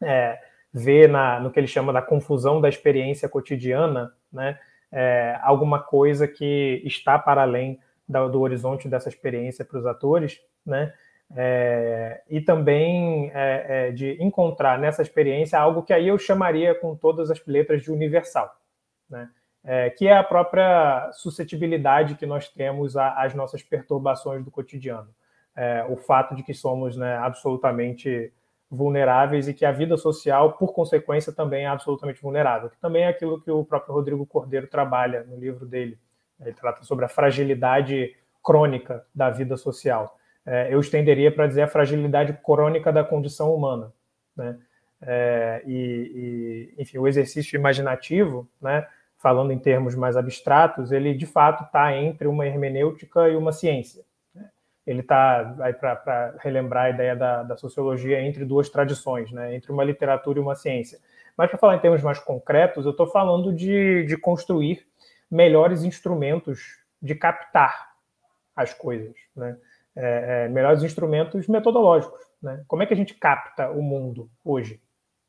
é, 0.00 0.38
ver 0.72 1.08
na, 1.08 1.40
no 1.40 1.50
que 1.50 1.58
ele 1.58 1.66
chama 1.66 1.92
da 1.92 2.00
confusão 2.00 2.60
da 2.60 2.68
experiência 2.68 3.28
cotidiana, 3.28 4.12
né? 4.32 4.58
alguma 5.42 5.78
coisa 5.80 6.26
que 6.26 6.82
está 6.84 7.16
para 7.16 7.42
além 7.42 7.78
do, 8.08 8.28
do 8.28 8.40
horizonte 8.40 8.88
dessa 8.88 9.08
experiência 9.08 9.64
para 9.64 9.78
os 9.78 9.86
atores, 9.86 10.40
né? 10.66 10.92
É, 11.36 12.22
e 12.28 12.40
também 12.40 13.30
é, 13.32 13.88
é, 13.88 13.92
de 13.92 14.20
encontrar 14.20 14.78
nessa 14.78 15.00
experiência 15.00 15.58
algo 15.58 15.82
que 15.82 15.92
aí 15.92 16.08
eu 16.08 16.18
chamaria 16.18 16.74
com 16.74 16.96
todas 16.96 17.30
as 17.30 17.44
letras 17.46 17.82
de 17.82 17.92
universal, 17.92 18.52
né? 19.08 19.30
É, 19.62 19.90
que 19.90 20.08
é 20.08 20.16
a 20.16 20.24
própria 20.24 21.10
suscetibilidade 21.12 22.14
que 22.14 22.24
nós 22.24 22.48
temos 22.48 22.96
às 22.96 23.34
nossas 23.34 23.62
perturbações 23.62 24.42
do 24.42 24.50
cotidiano. 24.50 25.08
É, 25.54 25.84
o 25.86 25.96
fato 25.96 26.34
de 26.34 26.42
que 26.42 26.54
somos 26.54 26.96
né, 26.96 27.18
absolutamente 27.18 28.32
vulneráveis 28.70 29.48
e 29.48 29.52
que 29.52 29.66
a 29.66 29.72
vida 29.72 29.98
social, 29.98 30.54
por 30.54 30.72
consequência, 30.72 31.30
também 31.30 31.64
é 31.64 31.66
absolutamente 31.66 32.22
vulnerável, 32.22 32.70
que 32.70 32.78
também 32.78 33.02
é 33.02 33.08
aquilo 33.08 33.38
que 33.38 33.50
o 33.50 33.62
próprio 33.62 33.92
Rodrigo 33.92 34.24
Cordeiro 34.24 34.66
trabalha 34.66 35.24
no 35.24 35.36
livro 35.36 35.66
dele. 35.66 35.98
Ele 36.40 36.54
trata 36.54 36.82
sobre 36.82 37.04
a 37.04 37.08
fragilidade 37.08 38.16
crônica 38.42 39.04
da 39.14 39.28
vida 39.28 39.58
social 39.58 40.16
é, 40.50 40.66
eu 40.74 40.80
estenderia 40.80 41.30
para 41.30 41.46
dizer 41.46 41.62
a 41.62 41.68
fragilidade 41.68 42.32
crônica 42.44 42.92
da 42.92 43.04
condição 43.04 43.54
humana. 43.54 43.92
Né? 44.36 44.58
É, 45.00 45.62
e, 45.64 46.74
e, 46.76 46.82
enfim, 46.82 46.98
o 46.98 47.06
exercício 47.06 47.56
imaginativo, 47.56 48.50
né, 48.60 48.84
falando 49.16 49.52
em 49.52 49.58
termos 49.60 49.94
mais 49.94 50.16
abstratos, 50.16 50.90
ele 50.90 51.14
de 51.14 51.24
fato 51.24 51.62
está 51.62 51.96
entre 51.96 52.26
uma 52.26 52.44
hermenêutica 52.44 53.28
e 53.28 53.36
uma 53.36 53.52
ciência. 53.52 54.02
Né? 54.34 54.50
Ele 54.84 55.02
está, 55.02 55.54
para 55.80 56.34
relembrar 56.40 56.86
a 56.86 56.90
ideia 56.90 57.14
da, 57.14 57.44
da, 57.44 57.56
sociologia, 57.56 58.20
entre 58.20 58.44
duas 58.44 58.68
tradições, 58.68 59.30
né, 59.30 59.54
entre 59.54 59.70
uma 59.70 59.84
literatura 59.84 60.40
e 60.40 60.42
uma 60.42 60.56
ciência. 60.56 60.98
Mas 61.36 61.48
para 61.48 61.60
falar 61.60 61.76
em 61.76 61.80
termos 61.80 62.02
mais 62.02 62.18
concretos, 62.18 62.84
eu 62.84 62.90
estou 62.90 63.06
falando 63.06 63.52
de, 63.52 64.02
de 64.02 64.16
construir 64.16 64.84
melhores 65.30 65.84
instrumentos 65.84 66.80
de 67.00 67.14
captar 67.14 67.92
as 68.56 68.74
coisas. 68.74 69.14
Né? 69.36 69.56
É, 70.00 70.44
é, 70.44 70.48
melhores 70.48 70.82
instrumentos 70.82 71.46
metodológicos. 71.46 72.18
Né? 72.42 72.64
Como 72.66 72.82
é 72.82 72.86
que 72.86 72.94
a 72.94 72.96
gente 72.96 73.14
capta 73.14 73.70
o 73.70 73.82
mundo 73.82 74.30
hoje? 74.42 74.80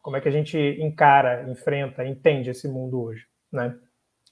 Como 0.02 0.16
é 0.16 0.22
que 0.22 0.30
a 0.30 0.32
gente 0.32 0.58
encara, 0.80 1.50
enfrenta, 1.50 2.06
entende 2.06 2.50
esse 2.50 2.68
mundo 2.68 3.02
hoje? 3.02 3.26
Né? 3.52 3.76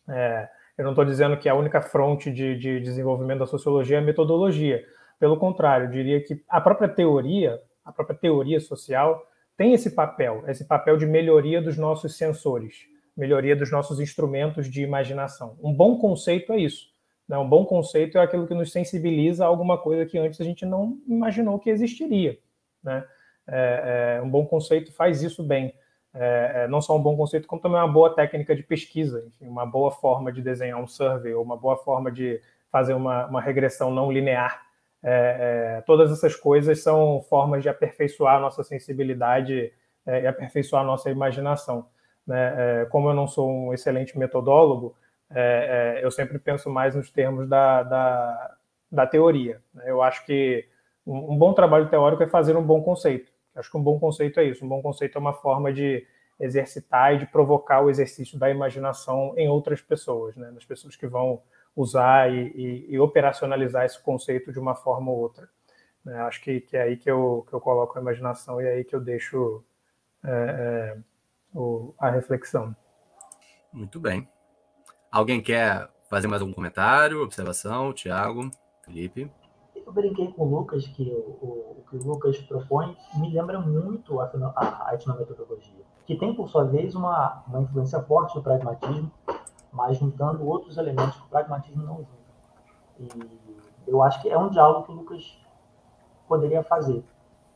É, 0.08 0.50
eu 0.78 0.84
não 0.84 0.92
estou 0.92 1.04
dizendo 1.04 1.38
que 1.38 1.50
a 1.50 1.56
única 1.56 1.82
fronte 1.82 2.32
de, 2.32 2.58
de, 2.58 2.80
desenvolvimento 2.80 3.40
da 3.40 3.46
sociologia 3.46 3.98
é 3.98 4.00
a 4.00 4.04
metodologia. 4.04 4.82
Pelo 5.20 5.38
contrário, 5.38 5.88
eu 5.88 5.92
diria 5.92 6.24
que 6.24 6.42
a 6.48 6.62
própria 6.62 6.88
teoria, 6.88 7.60
a 7.84 7.92
própria 7.92 8.18
teoria 8.18 8.62
social, 8.62 9.22
tem 9.58 9.74
esse 9.74 9.92
papel, 9.92 10.46
esse 10.48 10.66
papel 10.66 10.96
de 10.96 11.06
melhoria 11.06 11.62
dos 11.62 11.78
nossos 11.78 12.18
sensores, 12.18 12.88
melhoria 13.16 13.58
dos 13.58 13.70
nossos 13.70 14.00
instrumentos 14.00 14.72
de 14.72 14.82
imaginação. 14.82 15.58
Um 15.62 15.74
bom 15.74 15.98
conceito 15.98 16.54
é 16.54 16.60
isso. 16.60 16.89
Né? 17.30 17.38
Um 17.38 17.48
bom 17.48 17.64
conceito 17.64 18.18
é 18.18 18.22
aquilo 18.22 18.48
que 18.48 18.56
nos 18.56 18.72
sensibiliza 18.72 19.46
a 19.46 19.48
alguma 19.48 19.78
coisa 19.78 20.06
que 20.06 20.18
antes 20.18 20.42
a 20.42 20.44
gente 20.44 20.66
não 20.66 20.98
imaginou 21.08 21.60
que 21.60 21.70
existiria. 21.70 22.40
Né? 22.84 23.06
É, 23.48 24.18
é, 24.18 24.22
um 24.22 24.30
bom 24.30 24.46
conceito 24.46 24.92
faz 24.92 25.22
isso 25.22 25.44
bem. 25.44 25.74
É, 26.12 26.64
é, 26.64 26.68
não 26.68 26.82
só 26.82 26.98
um 26.98 27.02
bom 27.02 27.16
conceito, 27.16 27.48
como 27.48 27.62
também 27.62 27.78
uma 27.78 27.88
boa 27.88 28.16
técnica 28.16 28.56
de 28.56 28.64
pesquisa, 28.64 29.24
enfim, 29.28 29.48
uma 29.48 29.66
boa 29.66 29.92
forma 29.92 30.32
de 30.32 30.42
desenhar 30.42 30.82
um 30.82 30.88
survey, 30.88 31.36
ou 31.36 31.44
uma 31.44 31.56
boa 31.56 31.78
forma 31.78 32.12
de 32.12 32.42
fazer 32.72 32.96
uma, 32.96 33.28
uma 33.28 33.42
regressão 33.42 33.92
não 33.92 34.12
linear. 34.12 34.64
É, 35.04 35.78
é, 35.78 35.82
todas 35.82 36.12
essas 36.12 36.36
coisas 36.36 36.82
são 36.82 37.22
formas 37.30 37.62
de 37.62 37.70
aperfeiçoar 37.70 38.38
a 38.38 38.40
nossa 38.40 38.64
sensibilidade 38.64 39.72
e 40.08 40.26
aperfeiçoar 40.26 40.82
a 40.82 40.86
nossa 40.86 41.12
imaginação. 41.12 41.86
Né? 42.26 42.86
como 42.92 43.10
eu 43.10 43.14
não 43.14 43.28
sou 43.28 43.50
um 43.50 43.74
excelente 43.74 44.18
metodólogo, 44.18 44.96
é, 45.32 46.00
é, 46.00 46.06
eu 46.06 46.12
sempre 46.12 46.40
penso 46.40 46.70
mais 46.70 46.96
nos 46.96 47.12
termos 47.12 47.48
da, 47.48 47.84
da, 47.84 48.58
da 48.92 49.08
teoria. 49.08 49.62
Né? 49.74 49.84
Eu 49.88 50.02
acho 50.02 50.26
que 50.26 50.68
um, 51.06 51.34
um, 51.34 51.38
bom 51.38 51.54
trabalho 51.54 51.90
teórico 51.90 52.24
é 52.24 52.28
fazer 52.28 52.56
um 52.56 52.64
bom 52.64 52.82
conceito. 52.82 53.32
acho 53.56 53.70
que 53.70 53.78
um 53.78 53.84
bom 53.84 54.00
conceito 54.00 54.40
é 54.40 54.46
isso. 54.46 54.66
Um 54.66 54.70
bom 54.70 54.82
conceito 54.82 55.18
é 55.18 55.22
uma 55.22 55.34
forma 55.34 55.72
de 55.72 56.06
exercitar 56.40 57.14
e 57.14 57.20
de 57.20 57.26
provocar 57.26 57.82
o 57.82 57.90
exercício 57.90 58.40
da 58.40 58.50
imaginação 58.50 59.34
em 59.38 59.48
outras 59.50 59.82
pessoas, 59.82 60.36
né? 60.36 60.50
nas 60.52 60.66
pessoas 60.66 60.96
que 60.96 61.06
vão 61.06 61.42
usar 61.76 62.32
e, 62.32 62.48
e, 62.56 62.94
e 62.94 63.00
operacionalizar 63.00 63.86
esse 63.86 64.02
conceito 64.02 64.52
de 64.52 64.60
uma 64.60 64.74
forma 64.74 65.12
ou 65.12 65.18
outra. 65.18 65.48
Né? 66.04 66.20
Acho 66.22 66.42
que, 66.42 66.62
que, 66.62 66.78
é 66.78 66.84
aí 66.84 66.98
que 66.98 67.12
eu, 67.12 67.46
que 67.48 67.54
eu 67.54 67.62
coloco 67.62 67.98
a 67.98 68.02
imaginação 68.02 68.62
e 68.62 68.66
é 68.66 68.74
aí 68.74 68.84
que 68.84 68.96
eu 68.96 69.02
deixo 69.02 69.64
é, 70.24 70.32
é, 70.32 70.98
o, 71.54 71.94
a 72.00 72.10
reflexão. 72.10 72.76
Muito 73.72 74.00
bem. 74.00 74.28
Alguém 75.12 75.42
quer 75.42 75.90
fazer 76.08 76.28
mais 76.28 76.40
algum 76.40 76.54
comentário, 76.54 77.24
observação? 77.24 77.92
Tiago, 77.92 78.52
Felipe? 78.84 79.32
Eu 79.76 79.92
brinquei 79.92 80.32
com 80.32 80.44
o 80.44 80.60
Lucas 80.60 80.86
que 80.86 81.12
o, 81.12 81.16
o, 81.44 81.78
o 81.80 81.84
que 81.90 81.98
o 81.98 82.04
Lucas 82.04 82.38
propõe 82.42 82.96
me 83.16 83.34
lembra 83.34 83.60
muito 83.60 84.20
a, 84.20 84.26
a, 84.56 84.90
a 84.90 84.94
etnometodologia, 84.94 85.84
que 86.06 86.16
tem, 86.16 86.36
por 86.36 86.48
sua 86.48 86.64
vez, 86.66 86.94
uma, 86.94 87.44
uma 87.48 87.62
influência 87.62 88.00
forte 88.04 88.36
do 88.36 88.44
pragmatismo, 88.44 89.12
mas 89.72 89.98
juntando 89.98 90.46
outros 90.46 90.78
elementos 90.78 91.16
que 91.16 91.26
o 91.26 91.30
pragmatismo 91.30 91.82
não 91.82 91.98
junta. 91.98 92.20
E 93.00 93.90
eu 93.90 94.04
acho 94.04 94.22
que 94.22 94.30
é 94.30 94.38
um 94.38 94.50
diálogo 94.50 94.86
que 94.86 94.92
o 94.92 94.96
Lucas 94.96 95.40
poderia 96.28 96.62
fazer. 96.62 97.04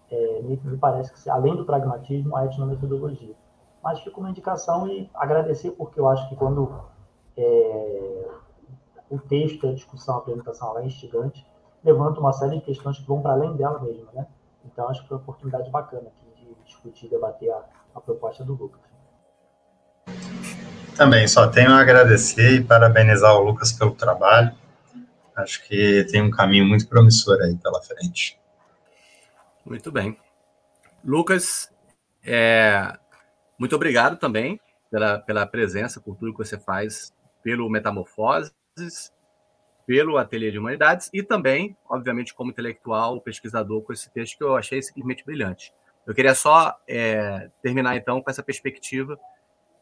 É, 0.10 0.42
me, 0.42 0.60
me, 0.64 0.78
parece 0.78 1.14
que, 1.14 1.30
além 1.30 1.56
do 1.56 1.66
pragmatismo, 1.66 2.36
a 2.36 2.46
etnometodologia. 2.46 3.36
Mas 3.84 4.00
fica 4.00 4.20
uma 4.20 4.32
indicação 4.32 4.88
e 4.88 5.08
agradecer, 5.14 5.72
porque 5.72 6.00
eu 6.00 6.08
acho 6.08 6.28
que 6.30 6.36
quando 6.36 6.93
é, 7.38 8.28
o 9.10 9.20
texto, 9.20 9.68
a 9.68 9.74
discussão, 9.74 10.16
a 10.16 10.18
apresentação 10.20 10.78
é 10.80 10.86
instigante, 10.86 11.46
levanta 11.84 12.20
uma 12.20 12.34
série 12.34 12.58
de 12.58 12.66
questões 12.66 12.98
que 12.98 13.08
vão 13.08 13.22
para 13.22 13.34
além 13.34 13.56
dela 13.56 13.80
mesma, 13.80 14.12
né? 14.14 14.28
Então, 14.66 14.90
acho 14.90 15.02
que 15.02 15.08
foi 15.08 15.18
uma 15.18 15.24
oportunidade 15.24 15.70
bacana 15.70 16.08
aqui 16.08 16.46
de 16.46 16.56
discutir, 16.66 17.10
debater 17.10 17.52
a, 17.52 17.64
a 17.96 18.02
proposta 18.02 18.44
do 18.44 18.54
Lucas. 18.54 18.82
Também 20.96 21.28
só 21.28 21.48
tenho 21.48 21.72
a 21.72 21.80
agradecer 21.80 22.54
e 22.54 22.64
parabenizar 22.64 23.36
o 23.36 23.44
Lucas 23.44 23.72
pelo 23.72 23.96
trabalho. 23.96 24.56
Acho 25.36 25.64
que 25.68 26.06
tem 26.12 26.22
um 26.22 26.30
caminho 26.30 26.66
muito 26.66 26.88
promissor 26.88 27.42
aí 27.42 27.58
pela 27.58 27.82
frente. 27.82 28.40
Muito 29.66 29.92
bem. 29.92 30.18
Lucas, 31.04 31.72
é, 32.24 32.96
muito 33.58 33.76
obrigado 33.76 34.18
também 34.18 34.60
pela, 34.92 35.20
pela 35.20 35.46
presença, 35.46 36.00
por 36.00 36.16
tudo 36.16 36.32
que 36.32 36.38
você 36.38 36.58
faz 36.60 37.12
pelo 37.44 37.70
Metamorfoses, 37.70 38.54
pelo 39.86 40.18
Ateliê 40.18 40.50
de 40.50 40.58
Humanidades 40.58 41.10
e 41.14 41.22
também, 41.22 41.76
obviamente, 41.90 42.34
como 42.34 42.52
intelectual, 42.52 43.20
pesquisador 43.22 43.82
com 43.82 43.94
esse 43.94 44.10
texto 44.12 44.38
que 44.38 44.44
eu 44.44 44.56
achei 44.56 44.82
simplesmente 44.82 45.26
brilhante. 45.26 45.74
Eu 46.06 46.14
queria 46.14 46.34
só 46.34 46.78
é, 46.88 47.50
terminar, 47.62 47.96
então, 47.96 48.22
com 48.22 48.30
essa 48.30 48.44
perspectiva, 48.44 49.20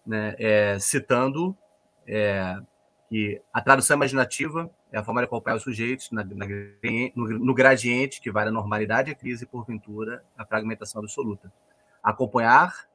né, 0.06 0.36
é, 0.38 0.80
citando 0.80 1.56
é, 2.08 2.58
que 3.10 3.42
a 3.54 3.62
tradução 3.62 3.96
imaginativa 3.96 4.70
é 4.92 4.98
a 4.98 5.04
forma 5.04 5.22
de 5.22 5.26
acompanhar 5.26 5.58
os 5.58 5.64
sujeitos 5.64 6.12
na, 6.12 6.24
na, 6.24 6.46
no, 7.16 7.40
no, 7.40 7.54
gradiente 7.54 8.20
que 8.20 8.32
vai 8.32 8.46
da 8.46 8.52
normalidade 8.52 9.12
à 9.12 9.16
crise 9.16 9.44
e, 9.44 9.48
porventura, 9.48 10.24
à 10.38 10.46
fragmentação 10.46 11.02
absoluta. 11.02 11.52
Acompanhar 12.04 12.88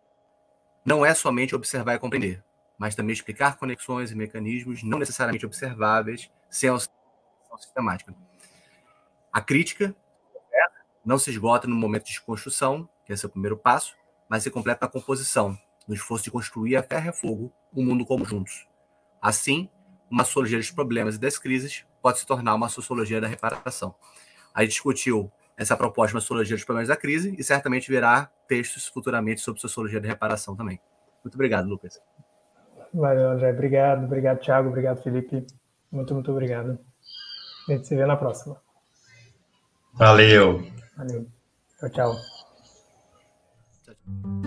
não 0.85 1.05
é 1.05 1.15
somente 1.15 1.55
observar 1.55 1.95
e 1.95 1.99
compreender, 1.99 2.43
mas 2.79 2.95
também 2.95 3.13
explicar 3.13 3.57
conexões 3.57 4.11
e 4.11 4.15
mecanismos 4.15 4.83
não 4.83 4.99
necessariamente 4.99 5.47
observáveis 5.47 6.31
sem 6.51 6.69
auxílio 6.69 6.95
sistemática. 7.59 8.15
A 9.33 9.41
crítica 9.41 9.95
não 11.05 11.19
se 11.19 11.31
esgota 11.31 11.69
no 11.69 11.77
momento 11.77 12.05
de 12.05 12.11
desconstrução, 12.11 12.89
que 13.05 13.13
é 13.13 13.17
seu 13.17 13.29
primeiro 13.29 13.57
passo, 13.57 13.95
mas 14.29 14.43
se 14.43 14.51
completa 14.51 14.87
na 14.87 14.91
composição, 14.91 15.57
no 15.87 15.95
esforço 15.95 16.25
de 16.25 16.33
construir 16.33 16.75
a 16.77 16.83
ferro 16.83 17.09
e 17.09 17.13
fogo 17.13 17.53
um 17.73 17.85
mundo 17.85 18.05
como 18.05 18.25
juntos. 18.25 18.67
Assim, 19.23 19.71
uma 20.11 20.25
sociologia 20.25 20.59
dos 20.59 20.73
problemas 20.73 21.15
e 21.15 21.19
das 21.19 21.39
crises 21.39 21.87
pode 22.03 22.19
se 22.19 22.27
tornar 22.27 22.55
uma 22.57 22.69
sociologia 22.69 23.21
da 23.21 23.29
reparação. 23.29 23.95
A 24.53 24.63
gente 24.63 24.73
discutiu 24.73 25.31
essa 25.57 25.77
proposta 25.77 26.17
uma 26.17 26.21
sociologia 26.21 26.57
dos 26.57 26.65
problemas 26.65 26.89
da 26.89 26.97
crise 26.97 27.35
e 27.39 27.45
certamente 27.45 27.89
verá 27.89 28.31
textos 28.49 28.89
futuramente 28.89 29.41
sobre 29.41 29.61
sociologia 29.61 30.01
da 30.01 30.09
reparação 30.09 30.57
também. 30.57 30.81
Muito 31.23 31.35
obrigado, 31.35 31.69
Lucas. 31.69 32.01
Valeu, 32.97 33.31
André. 33.31 33.51
Obrigado, 33.51 34.05
obrigado, 34.05 34.41
Thiago. 34.41 34.69
Obrigado, 34.69 35.03
Felipe. 35.03 35.47
Muito, 35.93 36.15
muito 36.15 36.33
obrigado. 36.33 36.79
A 37.69 37.73
gente 37.73 37.87
se 37.87 37.95
vê 37.95 38.07
na 38.07 38.17
próxima. 38.17 38.57
Valeu. 39.95 40.65
Valeu. 40.97 41.27
Tchau, 41.79 41.91
tchau. 41.91 42.15
tchau, 43.85 43.95
tchau. 43.95 44.46